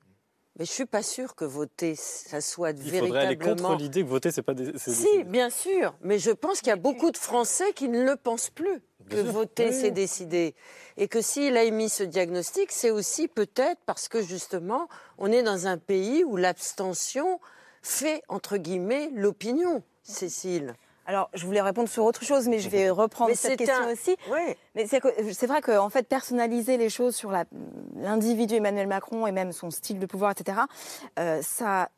Mais 0.59 0.67
je 0.67 0.71
suis 0.71 0.85
pas 0.85 1.03
sûre 1.03 1.35
que 1.35 1.47
voter, 1.47 1.95
ça 1.95 2.43
soit 2.43 2.71
Il 2.73 2.77
véritablement. 2.77 3.07
faudrait 3.07 3.27
aller 3.27 3.39
contre 3.39 3.77
l'idée 3.77 4.03
que 4.03 4.09
voter, 4.09 4.31
c'est 4.31 4.43
pas. 4.43 4.53
Si, 4.77 5.25
bien 5.25 5.49
sûr, 5.49 5.95
mais 6.03 6.19
je 6.19 6.31
pense 6.31 6.59
qu'il 6.59 6.69
y 6.69 6.73
a 6.73 6.77
beaucoup 6.77 7.11
de 7.11 7.17
Français 7.17 7.73
qui 7.75 7.89
ne 7.89 8.05
le 8.05 8.17
pensent 8.17 8.51
plus 8.51 8.83
que 9.09 9.17
voter, 9.17 9.73
c'est 9.73 9.91
décider, 9.91 10.55
et 10.97 11.09
que 11.09 11.21
s'il 11.23 11.57
a 11.57 11.65
émis 11.65 11.89
ce 11.89 12.03
diagnostic, 12.03 12.71
c'est 12.71 12.91
aussi 12.91 13.29
peut-être 13.29 13.81
parce 13.87 14.09
que 14.09 14.23
justement, 14.23 14.89
on 15.19 15.33
est 15.33 15.43
dans 15.43 15.67
un 15.67 15.79
pays 15.79 16.23
où 16.23 16.37
l'abstention 16.37 17.41
fait 17.83 18.23
entre 18.29 18.59
guillemets 18.59 19.11
l'opinion. 19.15 19.83
Cécile. 20.03 20.75
Alors, 21.07 21.31
je 21.35 21.45
voulais 21.47 21.61
répondre 21.61 21.89
sur 21.89 22.05
autre 22.05 22.25
chose, 22.25 22.49
mais 22.49 22.59
je 22.59 22.69
vais 22.69 22.91
reprendre 22.91 23.35
cette 23.35 23.59
question 23.59 23.91
aussi. 23.91 24.17
Mais 24.75 24.87
c'est 24.87 25.47
vrai 25.47 25.61
qu'en 25.61 25.89
fait, 25.89 26.07
personnaliser 26.07 26.77
les 26.77 26.89
choses 26.89 27.17
sur 27.17 27.33
l'individu 27.97 28.57
Emmanuel 28.57 28.87
Macron 28.87 29.27
et 29.27 29.33
même 29.33 29.53
son 29.53 29.71
style 29.71 29.99
de 29.99 30.07
pouvoir, 30.07 30.33
etc., 30.33 30.59
euh, 31.19 31.41
ça 31.43 31.89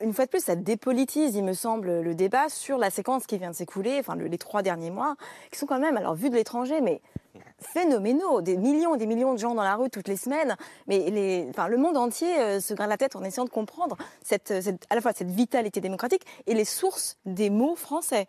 une 0.00 0.12
fois 0.12 0.24
de 0.24 0.30
plus, 0.30 0.44
ça 0.44 0.56
dépolitise, 0.56 1.36
il 1.36 1.44
me 1.44 1.52
semble, 1.52 2.00
le 2.00 2.14
débat 2.14 2.48
sur 2.48 2.78
la 2.78 2.90
séquence 2.90 3.26
qui 3.26 3.38
vient 3.38 3.50
de 3.50 3.56
s'écouler, 3.56 3.98
enfin 4.00 4.16
les 4.16 4.38
trois 4.38 4.62
derniers 4.62 4.90
mois, 4.90 5.14
qui 5.50 5.58
sont 5.58 5.66
quand 5.66 5.78
même, 5.78 5.96
alors 5.96 6.14
vu 6.14 6.30
de 6.30 6.34
l'étranger, 6.34 6.80
mais 6.80 7.00
phénoménaux, 7.58 8.40
des 8.40 8.56
millions 8.56 8.94
et 8.94 8.98
des 8.98 9.06
millions 9.06 9.34
de 9.34 9.38
gens 9.38 9.54
dans 9.54 9.62
la 9.62 9.76
rue 9.76 9.90
toutes 9.90 10.08
les 10.08 10.16
semaines, 10.16 10.56
mais 10.86 11.10
les, 11.10 11.46
enfin, 11.50 11.68
le 11.68 11.76
monde 11.76 11.96
entier 11.96 12.38
euh, 12.38 12.60
se 12.60 12.74
graine 12.74 12.88
la 12.88 12.96
tête 12.96 13.16
en 13.16 13.24
essayant 13.24 13.44
de 13.44 13.50
comprendre 13.50 13.96
cette, 14.22 14.52
à 14.90 14.94
la 14.94 15.00
fois 15.00 15.12
cette 15.12 15.30
vitalité 15.30 15.80
démocratique 15.80 16.22
et 16.46 16.54
les 16.54 16.64
sources 16.64 17.16
des 17.26 17.50
mots 17.50 17.76
français. 17.76 18.26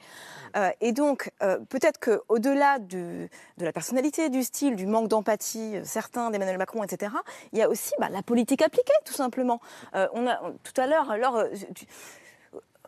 Euh, 0.56 0.70
et 0.82 0.91
donc, 0.91 1.32
euh, 1.43 1.58
peut-être 1.70 1.99
qu'au-delà 1.99 2.80
de, 2.80 3.28
de 3.58 3.66
la 3.66 3.72
personnalité, 3.72 4.30
du 4.30 4.43
style, 4.43 4.76
du 4.76 4.86
manque 4.86 5.08
d'empathie, 5.08 5.76
certains 5.84 6.30
d'Emmanuel 6.32 6.58
Macron, 6.58 6.84
etc., 6.84 7.14
il 7.51 7.60
y 7.60 7.62
a 7.62 7.70
aussi 7.70 7.93
bah, 7.99 8.10
la 8.10 8.24
politique 8.24 8.62
appliquée, 8.62 8.93
tout 9.06 9.14
simplement. 9.14 9.60
on 9.93 10.28
a, 10.28 10.39
tout 10.64 10.82
à 10.82 10.88
l'heure, 10.88 11.12
alors, 11.12 11.43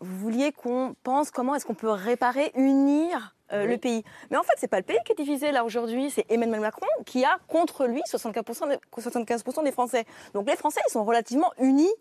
vous 0.01 0.17
vouliez 0.17 0.51
qu'on 0.51 0.95
pense 1.03 1.31
comment 1.31 1.55
est-ce 1.55 1.65
qu'on 1.65 1.73
peut 1.73 1.89
réparer, 1.89 2.51
unir 2.55 3.35
euh, 3.53 3.65
le 3.65 3.77
pays. 3.77 4.03
Mais 4.29 4.37
en 4.37 4.43
fait, 4.43 4.53
c'est 4.57 4.67
pas 4.67 4.77
le 4.77 4.83
pays 4.83 4.97
qui 5.05 5.13
est 5.13 5.15
divisé 5.15 5.51
là 5.51 5.63
aujourd'hui, 5.63 6.09
c'est 6.09 6.25
Emmanuel 6.29 6.59
Macron 6.59 6.87
qui 7.05 7.23
a 7.23 7.37
contre 7.47 7.85
lui 7.85 8.01
75%, 8.01 8.69
des, 8.69 8.77
75 8.99 9.43
des 9.63 9.71
Français. 9.71 10.05
Donc 10.33 10.47
les 10.49 10.57
Français, 10.57 10.81
ils 10.87 10.91
sont 10.91 11.05
relativement 11.05 11.51
unis 11.59 11.93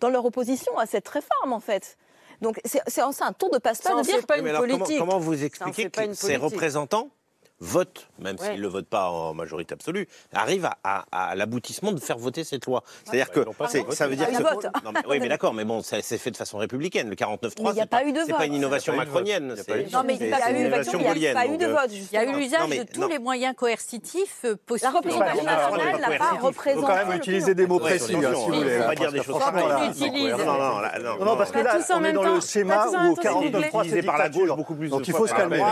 dans 0.00 0.08
leur 0.08 0.24
opposition 0.24 0.76
à 0.78 0.86
cette 0.86 1.08
réforme 1.08 1.52
en 1.52 1.60
fait. 1.60 1.96
Donc 2.40 2.60
c'est 2.64 3.00
un 3.00 3.32
tour 3.32 3.50
de 3.50 3.58
passe-passe 3.58 4.06
de 4.06 4.12
dire 4.12 4.26
pas 4.26 4.38
une 4.38 4.52
politique. 4.56 4.98
Comment, 4.98 5.12
comment 5.12 5.18
vous 5.18 5.44
expliquez 5.44 5.90
que 5.90 6.14
ces 6.14 6.36
représentants 6.36 7.10
vote, 7.60 8.08
même 8.18 8.38
s'il 8.38 8.56
ne 8.56 8.60
le 8.60 8.68
vote 8.68 8.86
pas 8.86 9.10
en 9.10 9.34
majorité 9.34 9.74
absolue, 9.74 10.08
arrive 10.32 10.68
à, 10.84 11.34
l'aboutissement 11.34 11.92
de 11.92 12.00
faire 12.00 12.18
voter 12.18 12.44
cette 12.44 12.66
loi. 12.66 12.82
C'est-à-dire 13.04 13.30
que 13.30 13.40
ça 13.92 14.06
veut 14.06 14.16
dire 14.16 14.28
que... 14.28 14.42
Non, 14.84 14.92
mais, 14.92 15.00
oui, 15.08 15.18
mais 15.20 15.28
d'accord, 15.28 15.54
mais 15.54 15.64
bon, 15.64 15.82
c'est 15.82 16.02
fait 16.02 16.30
de 16.30 16.36
façon 16.36 16.58
républicaine. 16.58 17.08
Le 17.08 17.16
49-3, 17.16 17.74
c'est 17.74 17.86
pas, 17.86 18.02
pas 18.36 18.46
une 18.46 18.54
innovation 18.54 18.94
macronienne. 18.94 19.54
Non, 19.92 20.02
mais 20.04 20.16
il 20.16 20.26
n'y 20.26 20.32
a 20.32 20.38
pas 20.38 21.46
eu 21.46 21.56
de 21.56 21.66
vote. 21.66 21.88
Il 21.90 22.12
y 22.12 22.16
a 22.16 22.24
eu 22.24 22.36
l'usage 22.36 22.68
de 22.68 22.82
tous 22.84 23.08
les 23.08 23.18
moyens 23.18 23.54
coercitifs 23.56 24.44
euh, 24.44 24.56
possibles. 24.66 24.92
La 24.92 24.98
représentation 24.98 25.44
nationale 25.44 26.00
n'a 26.00 26.18
pas 26.18 26.30
représenté... 26.40 26.78
Il 26.78 26.80
faut 26.80 26.86
quand 26.86 27.06
même 27.06 27.16
utiliser 27.16 27.54
des 27.54 27.66
mots 27.66 27.78
précis, 27.78 28.06
si 28.06 28.14
vous 28.14 28.22
voulez. 28.22 28.80
On 28.82 28.86
va 28.86 28.94
dire 28.94 29.12
des 29.12 29.22
choses 29.22 29.36
Non, 29.38 31.24
non, 31.24 31.36
parce 31.36 31.50
que 31.50 31.58
là, 31.58 31.78
on 31.90 32.04
est 32.04 32.12
dans 32.12 32.34
le 32.34 32.40
schéma 32.40 32.86
où 32.86 33.12
au 33.12 33.16
49-3, 33.16 33.88
c'est 33.90 34.02
par 34.02 34.18
la 34.18 34.28
gauche 34.28 34.48
beaucoup 34.48 34.74
plus 34.74 34.88
Donc 34.88 35.06
il 35.06 35.14
faut 35.14 35.26
se 35.26 35.34
calmer. 35.34 35.62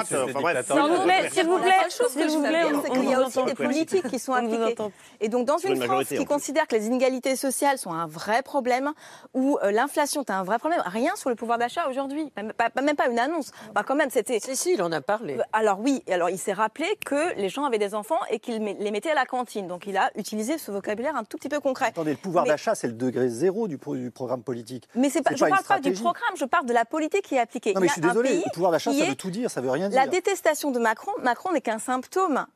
S'il 1.32 1.46
vous 1.46 1.58
plaît, 1.58 1.75
c'est 1.88 2.90
qu'il 2.90 3.10
y 3.10 3.14
a 3.14 3.20
aussi 3.20 3.42
des 3.44 3.54
politiques 3.54 4.08
qui 4.08 4.18
sont 4.18 4.32
appliquées. 4.34 4.76
Et 5.20 5.28
donc, 5.28 5.46
dans 5.46 5.58
une 5.58 5.82
France 5.82 6.08
qui 6.08 6.24
considère 6.24 6.66
que 6.66 6.76
les 6.76 6.86
inégalités 6.86 7.36
sociales 7.36 7.78
sont 7.78 7.92
un 7.92 8.06
vrai 8.06 8.42
problème, 8.42 8.92
ou 9.34 9.58
euh, 9.62 9.70
l'inflation 9.70 10.22
est 10.22 10.30
un 10.30 10.44
vrai 10.44 10.58
problème, 10.58 10.82
rien 10.84 11.14
sur 11.16 11.30
le 11.30 11.36
pouvoir 11.36 11.58
d'achat 11.58 11.88
aujourd'hui, 11.88 12.32
même 12.36 12.52
pas, 12.52 12.70
même 12.82 12.96
pas 12.96 13.08
une 13.08 13.18
annonce. 13.18 13.50
Bah, 13.74 13.82
quand 13.86 13.94
même, 13.94 14.10
c'était. 14.10 14.40
Si, 14.40 14.56
si, 14.56 14.74
il 14.74 14.82
en 14.82 14.92
a 14.92 15.00
parlé. 15.00 15.38
Alors 15.52 15.80
oui, 15.80 16.02
alors 16.10 16.30
il 16.30 16.38
s'est 16.38 16.52
rappelé 16.52 16.86
que 17.04 17.34
les 17.36 17.48
gens 17.48 17.64
avaient 17.64 17.78
des 17.78 17.94
enfants 17.94 18.18
et 18.30 18.38
qu'ils 18.38 18.62
les 18.62 18.90
mettaient 18.90 19.10
à 19.10 19.14
la 19.14 19.26
cantine. 19.26 19.66
Donc 19.66 19.86
il 19.86 19.96
a 19.96 20.10
utilisé 20.16 20.58
ce 20.58 20.70
vocabulaire 20.70 21.16
un 21.16 21.24
tout 21.24 21.36
petit 21.36 21.48
peu 21.48 21.60
concret. 21.60 21.86
Attendez, 21.86 22.12
le 22.12 22.16
pouvoir 22.16 22.44
d'achat, 22.44 22.74
c'est 22.74 22.86
le 22.86 22.92
degré 22.92 23.28
zéro 23.28 23.68
du, 23.68 23.78
programme 23.78 24.42
politique. 24.42 24.88
Mais 24.94 25.10
c'est 25.10 25.22
pas, 25.22 25.34
je 25.34 25.44
ne 25.44 25.50
parle 25.50 25.64
pas 25.64 25.80
du 25.80 25.92
programme, 25.92 26.36
je 26.36 26.44
parle 26.44 26.66
de 26.66 26.72
la 26.72 26.84
politique 26.84 27.22
qui 27.22 27.34
est 27.34 27.40
appliquée. 27.40 27.74
Non, 27.74 27.80
mais 27.80 27.88
je 27.88 27.92
suis 27.92 28.02
désolé, 28.02 28.36
le 28.36 28.52
pouvoir 28.52 28.72
d'achat, 28.72 28.92
ça 28.92 29.04
veut 29.04 29.14
tout 29.14 29.30
dire, 29.30 29.50
ça 29.50 29.60
veut 29.60 29.70
rien 29.70 29.88
dire. 29.88 29.98
La 29.98 30.06
détestation 30.06 30.70
de 30.70 30.78
Macron, 30.78 31.12
Macron 31.22 31.52
n'est 31.52 31.60
qu'un 31.66 31.80
symptôme 31.80 32.46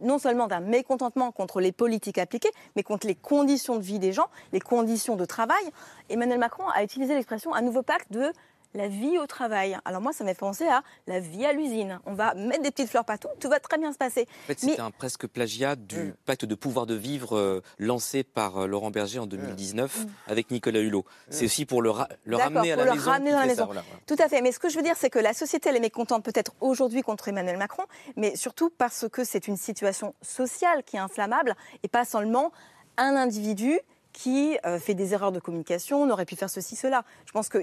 non 0.00 0.18
seulement 0.18 0.48
d'un 0.48 0.58
mécontentement 0.58 1.30
contre 1.30 1.60
les 1.60 1.70
politiques 1.70 2.18
appliquées, 2.18 2.50
mais 2.74 2.82
contre 2.82 3.06
les 3.06 3.14
conditions 3.14 3.76
de 3.76 3.82
vie 3.82 4.00
des 4.00 4.12
gens, 4.12 4.26
les 4.52 4.58
conditions 4.58 5.14
de 5.14 5.24
travail. 5.24 5.62
Emmanuel 6.08 6.40
Macron 6.40 6.68
a 6.68 6.82
utilisé 6.82 7.14
l'expression 7.14 7.54
un 7.54 7.62
nouveau 7.62 7.82
pacte 7.82 8.10
de 8.10 8.32
la 8.74 8.88
vie 8.88 9.18
au 9.18 9.26
travail. 9.26 9.76
Alors 9.84 10.00
moi, 10.00 10.12
ça 10.12 10.24
m'a 10.24 10.34
fait 10.34 10.40
penser 10.40 10.66
à 10.66 10.82
la 11.06 11.20
vie 11.20 11.44
à 11.44 11.52
l'usine. 11.52 12.00
On 12.06 12.14
va 12.14 12.34
mettre 12.34 12.62
des 12.62 12.70
petites 12.70 12.88
fleurs 12.88 13.04
partout, 13.04 13.28
tout 13.40 13.48
va 13.48 13.60
très 13.60 13.78
bien 13.78 13.92
se 13.92 13.98
passer. 13.98 14.26
En 14.44 14.46
fait, 14.46 14.58
c'est 14.58 14.80
un 14.80 14.90
presque 14.90 15.26
plagiat 15.26 15.76
du 15.76 15.96
mm. 15.96 16.14
pacte 16.26 16.44
de 16.44 16.54
pouvoir 16.54 16.86
de 16.86 16.94
vivre 16.94 17.36
euh, 17.36 17.62
lancé 17.78 18.22
par 18.24 18.58
euh, 18.58 18.66
Laurent 18.66 18.90
Berger 18.90 19.18
en 19.18 19.26
2019 19.26 19.96
mm. 19.96 20.02
mm. 20.02 20.10
avec 20.26 20.50
Nicolas 20.50 20.80
Hulot. 20.80 21.04
C'est 21.30 21.46
aussi 21.46 21.66
pour 21.66 21.82
le, 21.82 21.92
le 22.24 22.36
ramener 22.36 22.72
à 22.72 22.76
la 22.76 22.94
maison. 22.94 23.10
Ramener 23.10 23.32
dans 23.32 23.40
la 23.40 23.46
maison. 23.46 23.68
Tout 24.06 24.16
à 24.18 24.28
fait. 24.28 24.42
Mais 24.42 24.52
ce 24.52 24.58
que 24.58 24.68
je 24.68 24.76
veux 24.76 24.82
dire, 24.82 24.96
c'est 24.96 25.10
que 25.10 25.18
la 25.18 25.32
société, 25.32 25.68
elle 25.68 25.76
est 25.76 25.80
mécontente 25.80 26.24
peut-être 26.24 26.52
aujourd'hui 26.60 27.02
contre 27.02 27.28
Emmanuel 27.28 27.56
Macron, 27.56 27.84
mais 28.16 28.36
surtout 28.36 28.70
parce 28.70 29.06
que 29.08 29.24
c'est 29.24 29.48
une 29.48 29.56
situation 29.56 30.14
sociale 30.22 30.82
qui 30.84 30.96
est 30.96 31.00
inflammable 31.00 31.54
et 31.82 31.88
pas 31.88 32.04
seulement 32.04 32.52
un 32.96 33.16
individu 33.16 33.78
qui 34.12 34.58
euh, 34.66 34.78
fait 34.78 34.94
des 34.94 35.14
erreurs 35.14 35.32
de 35.32 35.38
communication, 35.38 36.02
on 36.02 36.10
aurait 36.10 36.24
pu 36.24 36.34
faire 36.34 36.50
ceci, 36.50 36.74
cela. 36.74 37.04
Je 37.24 37.32
pense 37.32 37.48
que 37.48 37.58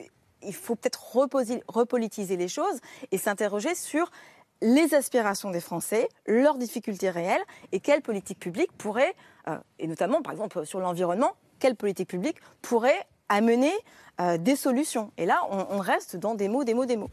il 0.46 0.54
faut 0.54 0.76
peut-être 0.76 1.16
repolitiser 1.68 2.38
les 2.38 2.48
choses 2.48 2.80
et 3.12 3.18
s'interroger 3.18 3.76
sur 3.76 4.10
les 4.62 4.93
aspirations 4.93 5.52
des 5.52 5.60
Français, 5.60 6.10
leurs 6.26 6.58
difficultés 6.58 7.10
réelles 7.10 7.43
et 7.72 7.80
quelle 7.80 8.02
politique 8.02 8.39
publique 8.39 8.72
pourrait, 8.78 9.14
euh, 9.48 9.58
et 9.80 9.88
notamment 9.88 10.22
par 10.22 10.32
exemple 10.32 10.66
sur 10.66 10.80
l'environnement, 10.80 11.34
quelle 11.60 11.76
politique 11.76 12.10
publique 12.10 12.38
pourrait 12.62 13.08
amener 13.30 13.74
euh, 14.22 14.38
des 14.38 14.56
solutions. 14.56 15.12
Et 15.18 15.26
là, 15.26 15.41
on, 15.50 15.80
reste 15.80 16.16
dans 16.16 16.36
des 16.36 16.48
mots, 16.48 16.64
des 16.64 16.74
mots, 16.74 16.86
des 16.86 16.98
mots. 16.98 17.12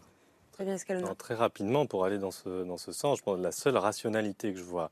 Très 0.53 0.65
bien, 0.65 0.77
Très 1.17 1.35
rapidement, 1.35 1.87
pour 1.87 2.05
aller 2.05 2.19
dans 2.19 2.31
ce, 2.31 2.65
dans 2.65 2.77
ce 2.77 2.93
sens, 2.93 3.19
je 3.19 3.23
pense 3.23 3.39
que 3.39 3.43
la 3.43 3.53
seule 3.53 3.77
rationalité 3.77 4.53
que 4.53 4.59
je 4.59 4.65
vois 4.65 4.91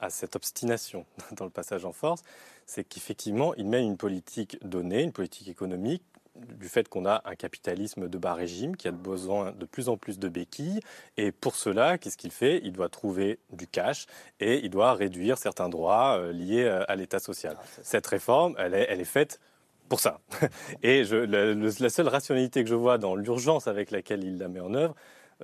à 0.00 0.10
cette 0.10 0.34
obstination 0.34 1.06
dans 1.32 1.44
le 1.44 1.50
passage 1.50 1.84
en 1.84 1.92
force, 1.92 2.22
c'est 2.66 2.84
qu'effectivement, 2.84 3.54
il 3.54 3.66
mène 3.66 3.84
une 3.84 3.96
politique 3.96 4.58
donnée, 4.66 5.02
une 5.02 5.12
politique 5.12 5.48
économique 5.48 6.02
du 6.36 6.68
fait 6.68 6.88
qu'on 6.88 7.04
a 7.04 7.22
un 7.24 7.34
capitalisme 7.34 8.08
de 8.08 8.18
bas 8.18 8.34
régime 8.34 8.76
qui 8.76 8.88
a 8.88 8.90
besoin 8.90 9.52
de 9.52 9.66
plus 9.66 9.88
en 9.88 9.96
plus 9.96 10.18
de 10.18 10.28
béquilles. 10.28 10.80
Et 11.16 11.30
pour 11.30 11.56
cela, 11.56 11.98
qu'est-ce 11.98 12.16
qu'il 12.16 12.30
fait? 12.30 12.60
Il 12.64 12.72
doit 12.72 12.88
trouver 12.88 13.38
du 13.50 13.66
cash 13.66 14.06
et 14.40 14.64
il 14.64 14.70
doit 14.70 14.94
réduire 14.94 15.36
certains 15.38 15.68
droits 15.68 16.18
euh, 16.18 16.32
liés 16.32 16.64
euh, 16.64 16.84
à 16.88 16.96
l'État 16.96 17.18
social. 17.18 17.56
Ah, 17.58 17.64
Cette 17.82 18.06
réforme, 18.06 18.54
elle 18.58 18.74
est, 18.74 18.86
elle 18.88 19.00
est 19.00 19.04
faite 19.04 19.40
pour 19.88 20.00
ça. 20.00 20.20
Et 20.82 21.04
je, 21.04 21.16
la, 21.16 21.90
seule 21.90 22.08
rationalité 22.08 22.64
que 22.64 22.70
je 22.70 22.74
vois 22.74 22.96
dans 22.96 23.14
l'urgence 23.14 23.66
avec 23.66 23.90
laquelle 23.90 24.24
il 24.24 24.38
la 24.38 24.48
met 24.48 24.60
en 24.60 24.72
œuvre, 24.72 24.94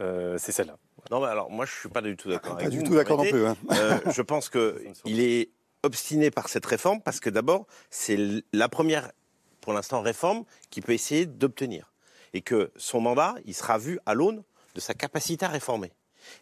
euh, 0.00 0.38
c'est 0.38 0.52
celle-là. 0.52 0.78
Non, 1.10 1.20
mais 1.20 1.26
alors 1.26 1.50
moi, 1.50 1.66
je 1.66 1.72
suis 1.72 1.88
pas 1.90 2.00
du 2.00 2.16
tout 2.16 2.30
d'accord. 2.30 2.56
Pas 2.56 2.70
du 2.70 2.82
tout 2.82 2.94
d'accord 2.94 3.18
non 3.18 3.28
plus. 3.28 3.46
Hein. 3.46 3.56
je 4.10 4.22
pense 4.22 4.48
que 4.48 4.82
il 5.04 5.20
est 5.20 5.50
obstiné 5.82 6.30
par 6.30 6.48
cette 6.48 6.64
réforme 6.64 7.02
parce 7.02 7.20
que 7.20 7.30
d'abord, 7.30 7.66
c'est 7.90 8.18
la 8.52 8.68
première 8.68 9.10
pour 9.68 9.74
l'instant 9.74 10.00
réforme 10.00 10.44
qu'il 10.70 10.82
peut 10.82 10.94
essayer 10.94 11.26
d'obtenir. 11.26 11.92
Et 12.32 12.40
que 12.40 12.72
son 12.76 13.02
mandat, 13.02 13.34
il 13.44 13.52
sera 13.52 13.76
vu 13.76 13.98
à 14.06 14.14
l'aune 14.14 14.42
de 14.74 14.80
sa 14.80 14.94
capacité 14.94 15.44
à 15.44 15.50
réformer. 15.50 15.92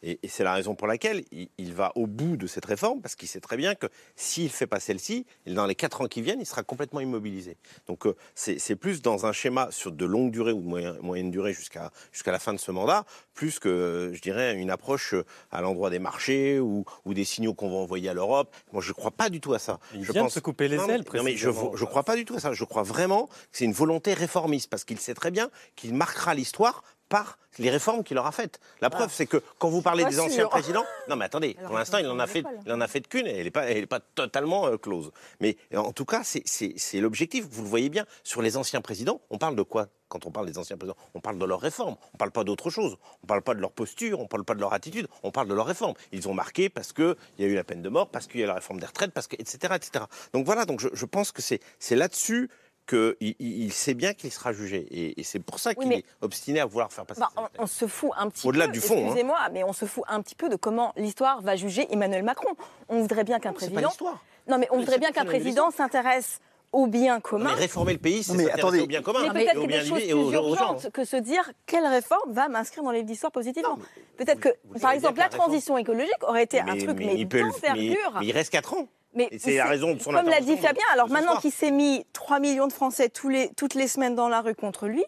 Et, 0.03 0.19
c'est 0.29 0.45
la 0.45 0.53
raison 0.53 0.75
pour 0.75 0.87
laquelle 0.87 1.25
il, 1.33 1.75
va 1.75 1.93
au 1.95 2.07
bout 2.07 2.37
de 2.37 2.47
cette 2.47 2.65
réforme, 2.65 3.01
parce 3.01 3.15
qu'il 3.15 3.29
sait 3.29 3.41
très 3.41 3.57
bien 3.57 3.75
que 3.75 3.87
s'il 4.15 4.45
ne 4.45 4.49
fait 4.49 4.67
pas 4.67 4.81
celle-ci, 4.81 5.27
dans 5.47 5.67
les 5.67 5.75
quatre 5.75 6.01
ans 6.01 6.07
qui 6.07 6.23
viennent, 6.23 6.41
il 6.41 6.47
sera 6.47 6.63
complètement 6.63 7.01
immobilisé. 7.01 7.57
Donc 7.87 8.07
euh, 8.07 8.17
c'est 8.35 8.77
plus 8.77 9.03
dans 9.03 9.27
un 9.27 9.33
schéma 9.33 9.69
sur 9.71 9.93
de 9.93 10.05
longue 10.05 10.31
durée 10.31 10.53
ou 10.53 10.61
de 10.61 11.01
moyenne, 11.01 11.31
durée 11.31 11.53
jusqu'à 11.53 11.91
la 12.27 12.39
fin 12.39 12.53
de 12.53 12.59
ce 12.59 12.71
mandat, 12.71 13.05
plus 13.35 13.59
que, 13.59 14.13
je 14.15 14.21
dirais, 14.21 14.55
une 14.55 14.71
approche 14.71 15.15
à 15.51 15.61
l'endroit 15.61 15.91
des 15.91 15.99
marchés 15.99 16.61
ou, 16.61 16.85
des 17.07 17.25
signaux 17.25 17.55
qu'on 17.55 17.71
va 17.71 17.77
envoyer 17.77 18.09
à 18.11 18.15
l'Europe. 18.15 18.55
Moi, 18.73 18.83
je 18.83 18.89
ne 18.89 18.95
crois 18.95 19.11
pas 19.11 19.31
du 19.31 19.41
tout 19.41 19.55
à 19.55 19.59
ça. 19.59 19.79
Il 19.95 20.05
je 20.05 20.13
vient 20.13 20.23
pense... 20.23 20.33
de 20.33 20.35
se 20.35 20.41
couper 20.41 20.69
les 20.69 20.77
ailes, 20.77 21.05
non, 21.15 21.23
mais 21.23 21.37
je 21.37 21.49
ne 21.49 21.85
crois 21.85 22.03
pas 22.03 22.17
du 22.17 22.25
tout 22.25 22.35
à 22.35 22.41
ça. 22.41 22.53
Je 22.53 22.65
crois 22.65 22.83
vraiment 22.83 23.27
que 23.27 23.33
c'est 23.53 23.65
une 23.65 23.73
volonté 23.73 24.15
réformiste, 24.15 24.69
parce 24.69 24.85
qu'il 24.85 24.99
sait 24.99 25.15
très 25.15 25.31
bien 25.31 25.51
qu'il 25.77 25.95
marquera 25.95 26.35
l'histoire 26.35 26.83
par 27.09 27.39
les 27.59 27.71
réformes 27.71 28.05
qu'il 28.05 28.19
aura 28.19 28.33
faites. 28.33 28.61
La 28.81 28.91
preuve, 28.91 29.11
c'est 29.13 29.27
que 29.27 29.43
quand 29.59 29.69
vous 29.69 29.83
parlez 29.83 30.05
des 30.05 30.21
anciens 30.21 30.47
présidents, 30.49 30.85
non 31.09 31.17
mais 31.17 31.25
attendez, 31.25 31.57
pour 31.67 31.77
l'instant 31.77 31.99
il 31.99 32.07
en 32.07 32.19
a 32.19 32.27
fait, 32.27 32.45
il 32.67 32.73
en 32.73 32.81
a 32.81 32.89
fait 32.89 33.07
qu'une, 33.07 33.27
et 33.27 33.39
elle 33.39 33.45
n'est 33.45 33.51
pas, 33.51 33.65
elle 33.65 33.79
est 33.79 33.87
pas 33.87 34.01
totalement 34.01 34.67
euh, 34.67 34.77
close. 34.77 35.11
Mais 35.41 35.57
en 35.75 35.93
tout 35.93 36.05
cas, 36.05 36.23
c'est 36.25 37.01
l'objectif. 37.01 37.47
Vous 37.51 37.63
le 37.63 37.69
voyez 37.69 37.89
bien 37.89 38.07
sur 38.25 38.43
les 38.43 38.57
anciens 38.57 38.81
présidents. 38.81 39.21
On 39.31 39.39
parle 39.39 39.57
de 39.57 39.63
quoi? 39.63 39.89
Quand 40.09 40.25
on 40.25 40.31
parle 40.31 40.47
des 40.47 40.57
anciens 40.57 40.77
présidents 40.77 40.97
On 41.15 41.21
parle 41.21 41.39
de 41.39 41.45
leurs 41.45 41.61
réformes. 41.61 41.97
On 42.13 42.15
ne 42.15 42.19
parle 42.19 42.31
pas 42.31 42.45
d'autre 42.45 42.71
chose. 42.71 42.97
On 43.23 43.25
ne 43.25 43.29
parle 43.29 43.43
pas 43.43 43.55
de 43.55 43.61
leur 43.61 43.73
posture. 43.73 44.21
On 44.21 44.25
ne 44.25 44.29
parle 44.29 44.45
pas 44.45 44.55
de 44.55 44.61
leur 44.61 44.73
attitude. 44.73 45.09
On 45.25 45.33
parle 45.33 45.49
de 45.49 45.55
leurs 45.55 45.67
réformes. 45.67 45.95
Ils 46.13 46.29
ont 46.29 46.35
marqué 46.35 46.69
parce 46.69 46.93
qu'il 46.93 47.17
y 47.39 47.45
a 47.45 47.47
eu 47.47 47.55
la 47.55 47.65
peine 47.65 47.83
de 47.83 47.89
mort, 47.89 48.09
parce 48.09 48.27
qu'il 48.29 48.41
y 48.41 48.45
a 48.45 48.47
la 48.47 48.55
réforme 48.55 48.79
des 48.79 48.87
retraites, 48.87 49.13
parce 49.13 49.27
que 49.27 49.35
etc 49.37 49.75
etc. 49.75 50.05
Donc 50.33 50.47
voilà. 50.47 50.65
Donc 50.65 50.81
je, 50.81 50.89
je 50.93 51.07
pense 51.07 51.33
que 51.33 51.43
c'est 51.43 51.61
là-dessus 51.91 52.51
qu'il 52.87 53.17
il 53.21 53.73
sait 53.73 53.95
bien 53.95 54.15
qu'il 54.15 54.31
sera 54.31 54.53
jugé. 54.53 54.87
Et, 55.19 55.23
c'est 55.23 55.41
pour 55.41 55.59
ça 55.59 55.75
qu'il 55.75 55.93
est 55.93 56.05
obstiné 56.21 56.61
à 56.61 56.67
vouloir 56.67 56.93
faire 56.93 57.07
passer. 57.07 57.21
Bah, 57.21 57.31
on, 57.59 57.67
se 57.67 57.87
fout 57.87 58.11
un 58.17 58.31
petit 58.31 58.47
Au-delà 58.47 58.67
peu. 58.67 58.73
du 58.73 58.81
fond. 58.81 58.97
Hein. 58.97 59.07
Excusez-moi, 59.07 59.39
mais 59.53 59.65
on 59.65 59.73
se 59.73 59.85
fout 59.85 60.05
un 60.09 60.23
petit 60.23 60.35
peu 60.35 60.49
de 60.49 60.57
comment 60.57 60.93
l'histoire 60.97 61.43
va 61.43 61.57
juger 61.57 61.87
Emmanuel 61.93 62.23
Macron. 62.23 62.51
On 62.89 63.01
voudrait 63.01 63.25
bien 63.25 63.39
qu'un 63.39 63.53
président. 63.53 63.81
Pas 63.81 63.87
l'histoire. 63.89 64.25
Non, 64.49 64.59
mais 64.59 64.69
on 64.71 64.79
voudrait 64.79 64.99
bien 64.99 65.11
qu'un 65.11 65.25
président 65.25 65.71
s'intéresse 65.71 66.41
au 66.73 66.87
bien 66.87 67.21
commun. 67.21 67.51
mais 67.55 67.61
réformer 67.61 67.93
le 67.95 67.99
pays, 67.99 68.23
c'est 68.23 68.37
s'intéresser 68.37 68.81
au 68.81 68.87
bien 68.87 69.03
commun. 69.03 69.21
Mais 69.33 69.45
peut-être 69.45 69.61
qu'il 69.61 69.71
y 69.71 69.75
a 69.75 69.83
des 69.83 69.89
choses 69.89 70.03
plus 70.03 70.35
urgentes 70.35 70.91
que 70.93 71.05
se 71.05 71.17
dire 71.17 71.51
quelle 71.65 71.87
réforme 71.87 72.33
va 72.33 72.49
m'inscrire 72.49 72.85
dans 72.85 72.91
les 72.91 73.03
d'histoire 73.03 73.33
positivement. 73.33 73.79
Peut-être 74.17 74.41
que, 74.41 74.49
par 74.81 74.93
exemple, 74.93 75.19
la 75.19 75.29
transition 75.29 75.79
écologique 75.79 76.13
aurait 76.23 76.45
été 76.45 76.61
un 76.61 76.77
truc 76.77 76.99
mais, 76.99 77.25
d'envergure. 77.25 78.19
Mais 78.21 78.27
il 78.27 78.33
reste 78.33 78.51
4 78.51 78.75
ans. 78.75 78.89
Mais 79.17 79.31
c'est 79.39 79.57
la 79.57 79.67
raison 79.67 79.95
de 79.95 80.01
son 80.01 80.13
Comme 80.13 80.29
l'a 80.29 80.41
dit 80.41 80.57
Fabien, 80.57 80.85
alors 80.93 81.09
maintenant 81.09 81.37
qu'il 81.37 81.53
s'est 81.53 81.71
mis 81.71 82.05
3 82.13 82.39
millions 82.39 82.67
de 82.67 82.73
Français 82.73 83.09
tous 83.09 83.29
les, 83.29 83.51
toutes 83.57 83.75
les 83.75 83.89
semaines 83.89 84.15
dans 84.15 84.29
la 84.29 84.43
rue 84.43 84.55
contre 84.55 84.87
lui, 84.87 85.05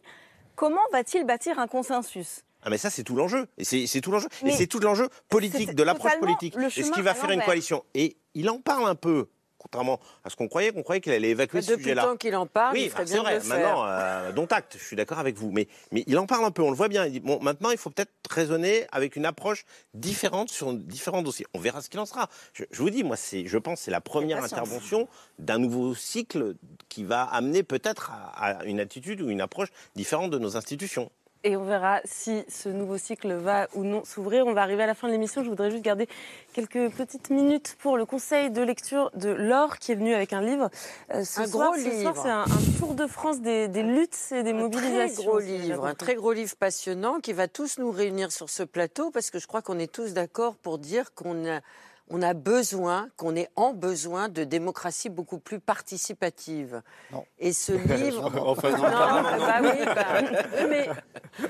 comment 0.57 0.81
va-t-il 0.93 1.25
bâtir 1.25 1.59
un 1.59 1.67
consensus? 1.67 2.43
Ah 2.63 2.71
mais 2.71 2.79
ça 2.79 2.91
c'est 2.91 3.05
tout 3.05 3.15
l'enjeu. 3.15 3.47
Et 3.57 3.65
c'est 3.65 4.01
tout 4.01 4.11
l'enjeu. 4.11 4.29
Et 4.45 4.51
c'est 4.51 4.67
tout 4.67 4.81
l'enjeu 4.81 5.09
politique 5.29 5.75
de 5.75 5.83
l'approche 5.83 6.19
politique. 6.19 6.57
Est-ce 6.57 6.91
qu'il 6.91 7.03
va 7.03 7.15
faire 7.15 7.31
une 7.31 7.43
coalition. 7.43 7.85
Et 7.95 8.17
il 8.35 8.51
en 8.51 8.59
parle 8.59 8.89
un 8.89 8.95
peu 8.95 9.29
contrairement 9.59 10.01
à 10.25 10.31
ce 10.31 10.37
qu'on 10.37 10.49
croyait, 10.49 10.73
qu'on 10.73 10.83
croyait 10.83 11.01
qu'il 11.01 11.13
allait 11.13 11.31
évacuer 11.31 11.61
ce 11.61 11.77
sujet-là. 11.77 12.03
Depuis 12.03 12.07
le 12.07 12.13
temps 12.13 12.17
qu'il 12.17 12.37
en 12.37 12.47
parle, 12.47 12.75
oui, 12.75 12.91
c'est 13.05 13.17
vrai. 13.17 13.41
maintenant, 13.45 13.85
euh, 13.87 14.33
dont 14.33 14.47
acte, 14.47 14.77
je 14.79 14.85
suis 14.85 14.97
d'accord 14.97 15.19
avec 15.19 15.37
vous. 15.37 15.51
Mais, 15.51 15.69
mais 15.93 16.05
il 16.07 16.19
en 16.19 16.27
parle 16.27 16.45
un 16.45 16.51
peu, 16.51 16.63
on 16.63 16.71
le 16.71 16.77
voit 16.77 16.89
bien. 16.89 17.05
Il 17.07 17.13
dit, 17.13 17.21
bon, 17.21 17.39
maintenant, 17.41 17.71
il 17.71 17.79
faut 17.79 17.91
peut-être 17.91 18.13
raisonner 18.31 18.87
avec 18.93 19.17
une 19.17 19.27
approche 19.27 19.65
différente 19.95 20.51
sur 20.51 20.73
différents 20.73 21.23
dossiers. 21.23 21.47
On 21.55 21.59
verra 21.59 21.81
ce 21.81 21.89
qu'il 21.89 22.01
en 22.01 22.07
sera. 22.07 22.29
Je, 22.53 22.65
vous 22.73 22.91
dis, 22.91 23.03
moi, 23.03 23.17
c'est, 23.17 23.47
je 23.47 23.59
pense, 23.59 23.81
c'est 23.81 23.91
la 23.91 24.01
première 24.01 24.43
intervention 24.43 25.09
d'un 25.39 25.59
nouveau 25.59 25.95
cycle 25.95 26.55
qui 26.89 27.05
va 27.05 27.23
amener 27.23 27.63
peut-être 27.63 28.13
à 28.13 28.65
une 28.65 28.81
attitude 28.81 29.21
ou 29.21 29.31
une 29.31 29.41
approche 29.41 29.69
différente 29.95 30.31
de 30.31 30.39
nos 30.39 30.57
institutions. 30.57 31.11
Et 31.45 31.57
on 31.57 31.65
verra 31.65 32.01
si 32.05 32.45
ce 32.49 32.69
nouveau 32.69 32.99
cycle 32.99 33.33
va 33.33 33.69
ou 33.75 33.85
non 33.85 34.05
s'ouvrir. 34.05 34.47
On 34.47 34.55
va 34.55 34.63
arriver 34.63 34.83
à 34.83 34.87
la 34.87 34.95
fin 34.95 35.07
de 35.07 35.13
l'émission. 35.13 35.45
Je 35.45 35.49
voudrais 35.49 35.71
juste 35.71 35.85
garder 35.85 36.09
quelques 36.53 36.91
petites 36.91 37.31
minutes 37.31 37.77
pour 37.79 37.97
le 37.97 38.05
conseil 38.05 38.51
de 38.51 38.61
lecture 38.61 39.11
de 39.15 39.31
Laure 39.31 39.79
qui 39.79 39.93
est 39.93 39.95
venu 39.95 40.15
avec 40.15 40.33
un 40.33 40.41
livre. 40.41 40.69
Euh, 41.15 41.23
un 41.37 41.47
gros 41.47 41.75
livre. 41.75 42.13
c'est 42.21 42.31
un, 42.31 42.45
tour 42.81 42.95
de 42.95 43.07
France 43.07 43.41
des, 43.41 43.69
luttes 43.69 44.19
et 44.33 44.43
des 44.43 44.53
mobilisations. 44.53 45.07
Un 45.07 45.15
très 45.15 45.25
gros 45.25 45.39
livre, 45.39 45.87
un 45.87 45.95
très 45.95 46.15
gros 46.17 46.33
livre 46.33 46.57
passionnant 46.57 47.21
qui 47.21 47.33
va 47.33 47.47
tous 47.47 47.79
nous 47.79 47.93
réunir 47.93 48.33
sur 48.33 48.51
ce 48.51 48.65
plateau 48.65 49.11
parce 49.13 49.31
que 49.31 49.39
je 49.39 49.47
crois 49.47 49.63
qu'on 49.63 49.79
est 49.79 49.93
tous 49.93 50.15
d'accord 50.15 50.57
pour 50.57 50.79
dire 50.79 51.15
qu'on 51.15 51.47
a 51.49 51.61
on 52.11 52.23
a 52.23 52.35
besoin, 52.35 53.09
qu'on 53.17 53.37
est 53.37 53.49
en 53.57 53.73
besoin 53.73 54.29
de 54.29 54.45
démocratie 54.45 55.09
beaucoup 55.09 55.39
plus 55.39 55.61
participative. 55.61 56.83
Non. 57.13 57.25
Et 57.39 57.53
ce 57.53 57.73
livre. 57.97 58.31
enfin, 58.47 58.71
non, 58.71 58.83
bah 58.83 59.61
oui, 59.63 59.85
bah, 59.85 60.67
mais 60.69 60.89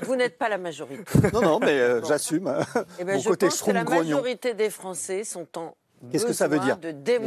vous 0.01 0.15
n'êtes 0.15 0.37
pas 0.37 0.49
la 0.49 0.57
majorité. 0.57 1.03
Non, 1.33 1.41
non, 1.41 1.59
mais 1.59 1.79
euh, 1.79 2.03
j'assume. 2.03 2.53
Eh 2.99 3.03
ben, 3.03 3.15
Mon 3.15 3.21
je 3.21 3.29
côté 3.29 3.47
pense 3.47 3.61
que 3.61 3.71
la 3.71 3.83
majorité 3.83 4.53
des 4.53 4.69
Français 4.69 5.23
sont 5.23 5.47
en 5.57 5.75
Qu'est-ce 6.11 6.25
que 6.25 6.33
ça 6.33 6.47
veut 6.47 6.59
dire 6.59 6.77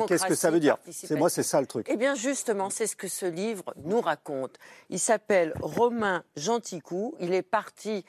Qu'est-ce 0.07 0.27
que 0.27 0.35
ça 0.35 0.51
veut 0.51 0.61
dire 0.61 0.79
C'est 0.91 1.15
moi, 1.15 1.29
c'est 1.29 1.43
ça 1.43 1.61
le 1.61 1.67
truc. 1.67 1.87
Eh 1.91 1.97
bien, 1.97 2.15
justement, 2.15 2.71
c'est 2.71 2.87
ce 2.87 2.97
que 2.97 3.09
ce 3.09 3.27
livre 3.27 3.75
nous 3.85 4.01
raconte. 4.01 4.57
Il 4.89 4.99
s'appelle 4.99 5.53
Romain 5.61 6.25
Genticou. 6.37 7.15
Il 7.21 7.35
est 7.35 7.43
parti 7.43 8.05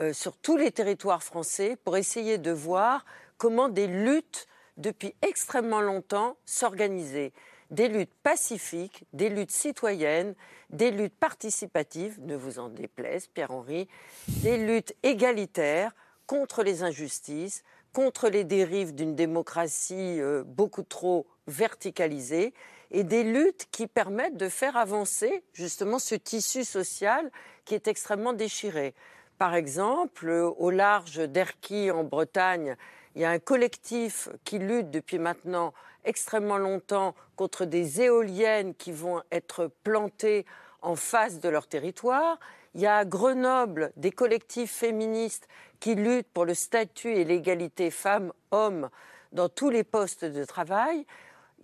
euh, 0.00 0.12
sur 0.12 0.36
tous 0.36 0.56
les 0.56 0.70
territoires 0.70 1.22
français 1.22 1.76
pour 1.84 1.96
essayer 1.96 2.38
de 2.38 2.50
voir 2.50 3.04
comment 3.36 3.68
des 3.68 3.86
luttes, 3.86 4.46
depuis 4.78 5.14
extrêmement 5.22 5.80
longtemps, 5.80 6.36
s'organisaient. 6.46 7.32
Des 7.70 7.88
luttes 7.88 8.14
pacifiques, 8.22 9.04
des 9.12 9.28
luttes 9.28 9.50
citoyennes, 9.50 10.34
des 10.70 10.90
luttes 10.90 11.16
participatives, 11.16 12.18
ne 12.20 12.34
vous 12.34 12.58
en 12.58 12.70
déplaise, 12.70 13.26
Pierre-Henri, 13.26 13.88
des 14.28 14.56
luttes 14.56 14.94
égalitaires 15.02 15.94
contre 16.26 16.62
les 16.62 16.82
injustices, 16.82 17.62
contre 17.92 18.28
les 18.28 18.44
dérives 18.44 18.94
d'une 18.94 19.14
démocratie 19.14 20.20
euh, 20.20 20.44
beaucoup 20.44 20.82
trop 20.82 21.26
verticalisée 21.46 22.54
et 22.90 23.04
des 23.04 23.24
luttes 23.24 23.66
qui 23.70 23.86
permettent 23.86 24.36
de 24.36 24.48
faire 24.48 24.76
avancer 24.76 25.42
justement 25.52 25.98
ce 25.98 26.14
tissu 26.14 26.64
social 26.64 27.30
qui 27.64 27.74
est 27.74 27.88
extrêmement 27.88 28.32
déchiré. 28.32 28.94
Par 29.38 29.54
exemple, 29.54 30.30
au 30.30 30.70
large 30.70 31.18
d'Erquy 31.18 31.90
en 31.90 32.02
Bretagne, 32.02 32.76
il 33.14 33.22
y 33.22 33.24
a 33.24 33.30
un 33.30 33.38
collectif 33.38 34.28
qui 34.44 34.58
lutte 34.58 34.90
depuis 34.90 35.18
maintenant 35.18 35.72
extrêmement 36.04 36.58
longtemps 36.58 37.14
contre 37.36 37.64
des 37.64 38.00
éoliennes 38.00 38.74
qui 38.74 38.92
vont 38.92 39.22
être 39.32 39.70
plantées 39.82 40.46
en 40.82 40.96
face 40.96 41.40
de 41.40 41.48
leur 41.48 41.66
territoire. 41.66 42.38
Il 42.74 42.80
y 42.80 42.86
a 42.86 42.98
à 42.98 43.04
Grenoble 43.04 43.92
des 43.96 44.12
collectifs 44.12 44.72
féministes 44.72 45.48
qui 45.80 45.94
luttent 45.94 46.30
pour 46.32 46.44
le 46.44 46.54
statut 46.54 47.12
et 47.12 47.24
l'égalité 47.24 47.90
femmes-hommes 47.90 48.90
dans 49.32 49.48
tous 49.48 49.70
les 49.70 49.84
postes 49.84 50.24
de 50.24 50.44
travail 50.44 51.04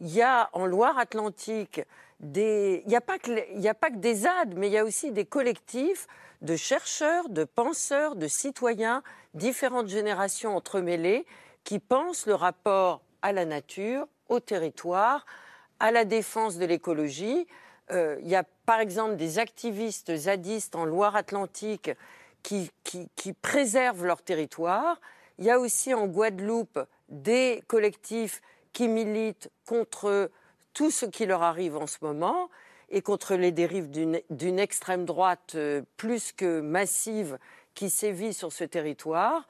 il 0.01 0.12
y 0.12 0.22
a 0.22 0.49
en 0.53 0.66
Loire-Atlantique. 0.66 1.82
Il 2.20 2.82
n'y 2.86 2.97
a, 2.97 3.01
pas 3.01 3.18
que... 3.18 3.66
a 3.66 3.74
pas 3.74 3.90
des 3.90 4.14
ZAD, 4.14 4.55
mais 4.57 4.68
il 4.68 4.72
y 4.72 4.78
a 4.78 4.84
aussi 4.84 5.12
des 5.12 5.24
collectifs 5.24 6.07
de 6.42 6.57
chercheurs, 6.57 7.28
de 7.28 7.45
penseurs, 7.45 8.16
de 8.16 8.28
citoyens, 8.28 9.03
différentes 9.35 9.89
générations 9.89 10.57
entremêlées, 10.57 11.26
qui 11.64 11.78
pensent 11.78 12.26
le 12.26 12.35
rapport 12.35 13.03
à 13.22 13.32
la 13.32 13.45
nature, 13.45 14.07
au 14.28 14.41
territoire, 14.41 15.26
à 15.80 15.91
la 15.91 16.05
défense 16.05 16.57
de 16.57 16.66
l'écologie. 16.66 17.47
Euh, 17.91 18.16
il 18.20 18.28
y 18.28 18.37
a 18.37 18.45
par 18.66 18.80
exemple 18.80 19.16
des 19.16 19.39
activistes 19.39 20.14
zadistes 20.14 20.76
en 20.76 20.85
Loire-Atlantique 20.85 21.91
qui, 22.43 22.70
qui, 22.85 23.09
qui, 23.16 23.32
préservent 23.32 24.05
leur 24.05 24.22
territoire. 24.22 25.01
Il 25.39 25.45
y 25.45 25.51
a 25.51 25.59
aussi 25.59 25.95
en 25.95 26.07
Guadeloupe 26.07 26.78
des 27.09 27.62
collectifs 27.66 28.41
qui 28.72 28.89
militent 28.89 29.51
contre 29.66 30.30
tout 30.74 30.91
ce 30.91 31.07
qui 31.07 31.26
leur 31.26 31.43
arrive 31.43 31.76
en 31.76 31.87
ce 31.87 31.99
moment 32.03 32.51
et 32.91 33.03
contre 33.03 33.35
les 33.35 33.53
dérives 33.53 33.91
d'une 33.91 34.59
extrême 34.59 35.05
droite 35.05 35.55
euh, 35.55 35.82
plus 35.97 36.32
que 36.32 36.61
massive 36.61 37.39
qui 37.75 37.91
sévit 37.91 38.35
sur 38.35 38.53
ce 38.53 38.64
territoire. 38.64 39.47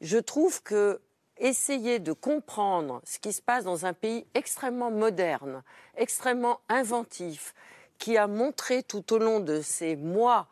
Je 0.00 0.18
trouve 0.18 0.62
que 0.62 1.00
essayer 1.38 1.98
de 1.98 2.12
comprendre 2.12 3.02
ce 3.04 3.18
qui 3.18 3.32
se 3.32 3.42
passe 3.42 3.64
dans 3.64 3.84
un 3.84 3.92
pays 3.92 4.26
extrêmement 4.34 4.90
moderne, 4.90 5.62
extrêmement 5.96 6.60
inventif, 6.68 7.54
qui 7.98 8.16
a 8.16 8.26
montré 8.26 8.82
tout 8.82 9.12
au 9.12 9.18
long 9.18 9.40
de 9.40 9.60
ces 9.60 9.96
mois 9.96 10.48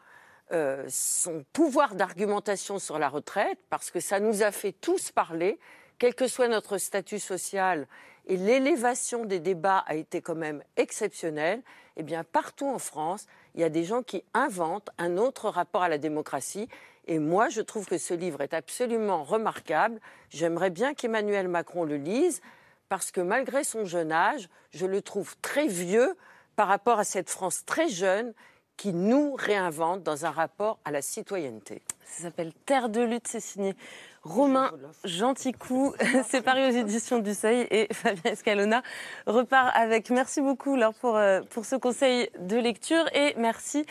euh, 0.53 0.85
son 0.89 1.45
pouvoir 1.53 1.95
d'argumentation 1.95 2.79
sur 2.79 2.99
la 2.99 3.09
retraite, 3.09 3.59
parce 3.71 3.91
que 3.91 4.01
ça 4.01 4.21
nous 4.21 4.43
a 4.43 4.51
fait 4.51 4.73
tous 4.73 5.11
parler, 5.11 5.59
quel 5.99 6.15
que 6.15 6.29
soit 6.29 6.49
notre 6.49 6.77
statut 6.77 7.19
social, 7.19 7.87
et 8.27 8.37
l'élévation 8.37 9.25
des 9.25 9.41
débats 9.41 9.85
a 9.87 9.95
été 9.95 10.21
quand 10.21 10.35
même 10.35 10.63
exceptionnelle, 10.77 11.63
eh 11.97 12.03
bien 12.03 12.25
partout 12.25 12.67
en 12.67 12.79
France, 12.79 13.27
il 13.55 13.61
y 13.61 13.65
a 13.65 13.69
des 13.69 13.85
gens 13.85 14.03
qui 14.03 14.23
inventent 14.35 14.91
un 14.99 15.17
autre 15.17 15.49
rapport 15.49 15.83
à 15.83 15.89
la 15.89 15.99
démocratie. 15.99 16.69
Et 17.07 17.19
moi, 17.19 17.49
je 17.49 17.61
trouve 17.61 17.87
que 17.87 17.99
ce 17.99 18.15
livre 18.15 18.41
est 18.41 18.55
absolument 18.55 19.25
remarquable. 19.25 20.01
J'aimerais 20.31 20.71
bien 20.71 20.95
qu'Emmanuel 20.95 21.49
Macron 21.49 21.85
le 21.85 21.97
lise, 21.97 22.41
parce 22.89 23.11
que 23.11 23.21
malgré 23.21 23.65
son 23.65 23.85
jeune 23.85 24.13
âge, 24.13 24.49
je 24.71 24.87
le 24.87 25.03
trouve 25.03 25.37
très 25.43 25.67
vieux 25.67 26.17
par 26.57 26.69
rapport 26.69 26.99
à 26.99 27.05
cette 27.05 27.31
France 27.31 27.65
très 27.67 27.89
jeune 27.89 28.33
qui 28.77 28.93
nous 28.93 29.35
réinvente 29.35 30.03
dans 30.03 30.27
un 30.27 30.31
rapport 30.31 30.79
à 30.85 30.91
la 30.91 31.01
citoyenneté. 31.01 31.83
Ça 32.05 32.25
s'appelle 32.25 32.53
Terre 32.67 32.89
de 32.89 33.01
lutte, 33.01 33.29
c'est 33.29 33.41
signé 33.41 33.77
Romain 34.23 34.73
Genticou. 35.05 35.95
c'est 36.29 36.43
paru 36.43 36.67
aux 36.67 36.73
éditions 36.73 37.19
du 37.19 37.35
Seuil 37.35 37.67
et 37.71 37.89
Fabien 37.93 38.33
Escalona 38.33 38.83
repart 39.27 39.71
avec. 39.75 40.11
Merci 40.11 40.41
beaucoup 40.41 40.77
Laure 40.77 40.95
pour, 40.95 41.17
euh, 41.17 41.41
pour 41.51 41.65
ce 41.65 41.77
conseil 41.77 42.31
de 42.39 42.57
lecture 42.57 43.05
et 43.15 43.35
merci 43.37 43.87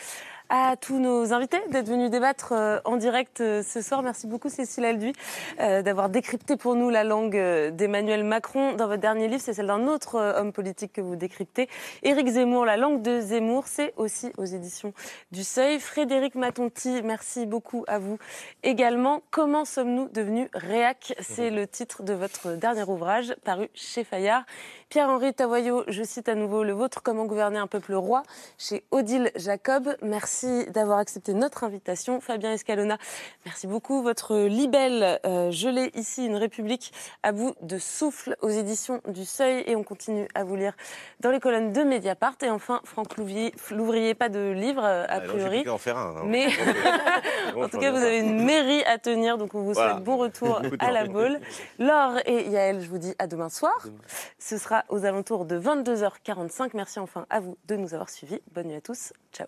à 0.49 0.75
tous 0.75 0.99
nos 0.99 1.33
invités 1.33 1.61
d'être 1.69 1.87
venus 1.87 2.09
débattre 2.09 2.51
euh, 2.51 2.79
en 2.85 2.97
direct 2.97 3.41
euh, 3.41 3.63
ce 3.63 3.81
soir. 3.81 4.01
Merci 4.01 4.27
beaucoup 4.27 4.49
Cécile 4.49 4.85
Alduy 4.85 5.13
euh, 5.59 5.81
d'avoir 5.81 6.09
décrypté 6.09 6.57
pour 6.57 6.75
nous 6.75 6.89
la 6.89 7.03
langue 7.03 7.35
d'Emmanuel 7.71 8.23
Macron. 8.23 8.73
Dans 8.73 8.87
votre 8.87 9.01
dernier 9.01 9.27
livre, 9.27 9.41
c'est 9.41 9.53
celle 9.53 9.67
d'un 9.67 9.87
autre 9.87 10.19
homme 10.19 10.51
politique 10.51 10.93
que 10.93 11.01
vous 11.01 11.15
décryptez. 11.15 11.69
Éric 12.03 12.27
Zemmour, 12.27 12.65
la 12.65 12.77
langue 12.77 13.01
de 13.01 13.19
Zemmour, 13.19 13.67
c'est 13.67 13.93
aussi 13.97 14.31
aux 14.37 14.45
éditions 14.45 14.93
du 15.31 15.43
Seuil. 15.43 15.79
Frédéric 15.79 16.35
Matonti, 16.35 17.01
merci 17.03 17.45
beaucoup 17.45 17.85
à 17.87 17.99
vous 17.99 18.17
également. 18.63 19.21
Comment 19.31 19.65
sommes-nous 19.65 20.09
devenus 20.09 20.49
réac? 20.53 21.13
C'est 21.19 21.49
le 21.49 21.67
titre 21.67 22.03
de 22.03 22.13
votre 22.13 22.53
dernier 22.53 22.83
ouvrage 22.83 23.35
paru 23.43 23.69
chez 23.73 24.03
Fayard. 24.03 24.43
Pierre-Henri 24.89 25.33
Tavoyot, 25.33 25.83
je 25.87 26.03
cite 26.03 26.29
à 26.29 26.35
nouveau 26.35 26.63
le 26.63 26.73
vôtre, 26.73 27.01
Comment 27.01 27.25
gouverner 27.25 27.57
un 27.57 27.67
peuple 27.67 27.95
roi, 27.95 28.23
chez 28.57 28.83
Odile 28.91 29.31
Jacob. 29.35 29.95
Merci 30.01 30.32
d'avoir 30.69 30.99
accepté 30.99 31.34
notre 31.34 31.63
invitation. 31.63 32.19
Fabien 32.21 32.51
Escalona, 32.53 32.97
merci 33.45 33.67
beaucoup. 33.67 34.01
Votre 34.01 34.38
libelle, 34.47 35.19
euh, 35.25 35.51
je 35.51 35.69
l'ai 35.69 35.91
ici, 35.95 36.25
Une 36.25 36.36
République 36.36 36.91
à 37.21 37.31
bout 37.31 37.53
de 37.61 37.77
souffle 37.77 38.36
aux 38.41 38.49
éditions 38.49 39.01
du 39.07 39.25
Seuil. 39.25 39.63
Et 39.67 39.75
on 39.75 39.84
continue 39.84 40.27
à 40.34 40.43
vous 40.43 40.55
lire 40.55 40.73
dans 41.19 41.31
les 41.31 41.39
colonnes 41.39 41.71
de 41.71 41.84
Mediapart. 41.84 42.36
Et 42.41 42.49
enfin, 42.49 42.81
Franck 42.84 43.17
Louvrier, 43.17 44.13
pas 44.15 44.29
de 44.29 44.51
livre 44.51 44.84
euh, 44.84 45.05
a 45.05 45.15
ah, 45.15 45.21
priori. 45.21 45.67
en 45.69 45.77
faire 45.77 45.97
un. 45.97 46.17
Hein. 46.17 46.23
Mais 46.25 46.47
en 47.55 47.69
tout 47.69 47.79
cas, 47.79 47.91
vous 47.91 47.97
avez 47.97 48.19
une 48.19 48.43
mairie 48.43 48.84
à 48.84 48.97
tenir, 48.97 49.38
donc 49.38 49.55
on 49.55 49.61
vous 49.61 49.73
souhaite 49.73 50.03
bon 50.03 50.17
retour 50.17 50.61
à 50.79 50.91
la 50.91 51.05
boule. 51.05 51.39
Laure 51.79 52.17
et 52.25 52.49
Yael, 52.49 52.81
je 52.81 52.89
vous 52.89 52.97
dis 52.97 53.13
à 53.19 53.27
demain 53.27 53.49
soir. 53.49 53.88
Ce 54.39 54.57
sera 54.57 54.84
aux 54.89 55.05
alentours 55.05 55.45
de 55.45 55.59
22h45. 55.59 56.71
Merci 56.73 56.99
enfin 56.99 57.25
à 57.29 57.39
vous 57.39 57.57
de 57.67 57.75
nous 57.75 57.93
avoir 57.93 58.09
suivis. 58.09 58.41
Bonne 58.53 58.67
nuit 58.67 58.75
à 58.75 58.81
tous. 58.81 59.13
Ciao. 59.31 59.47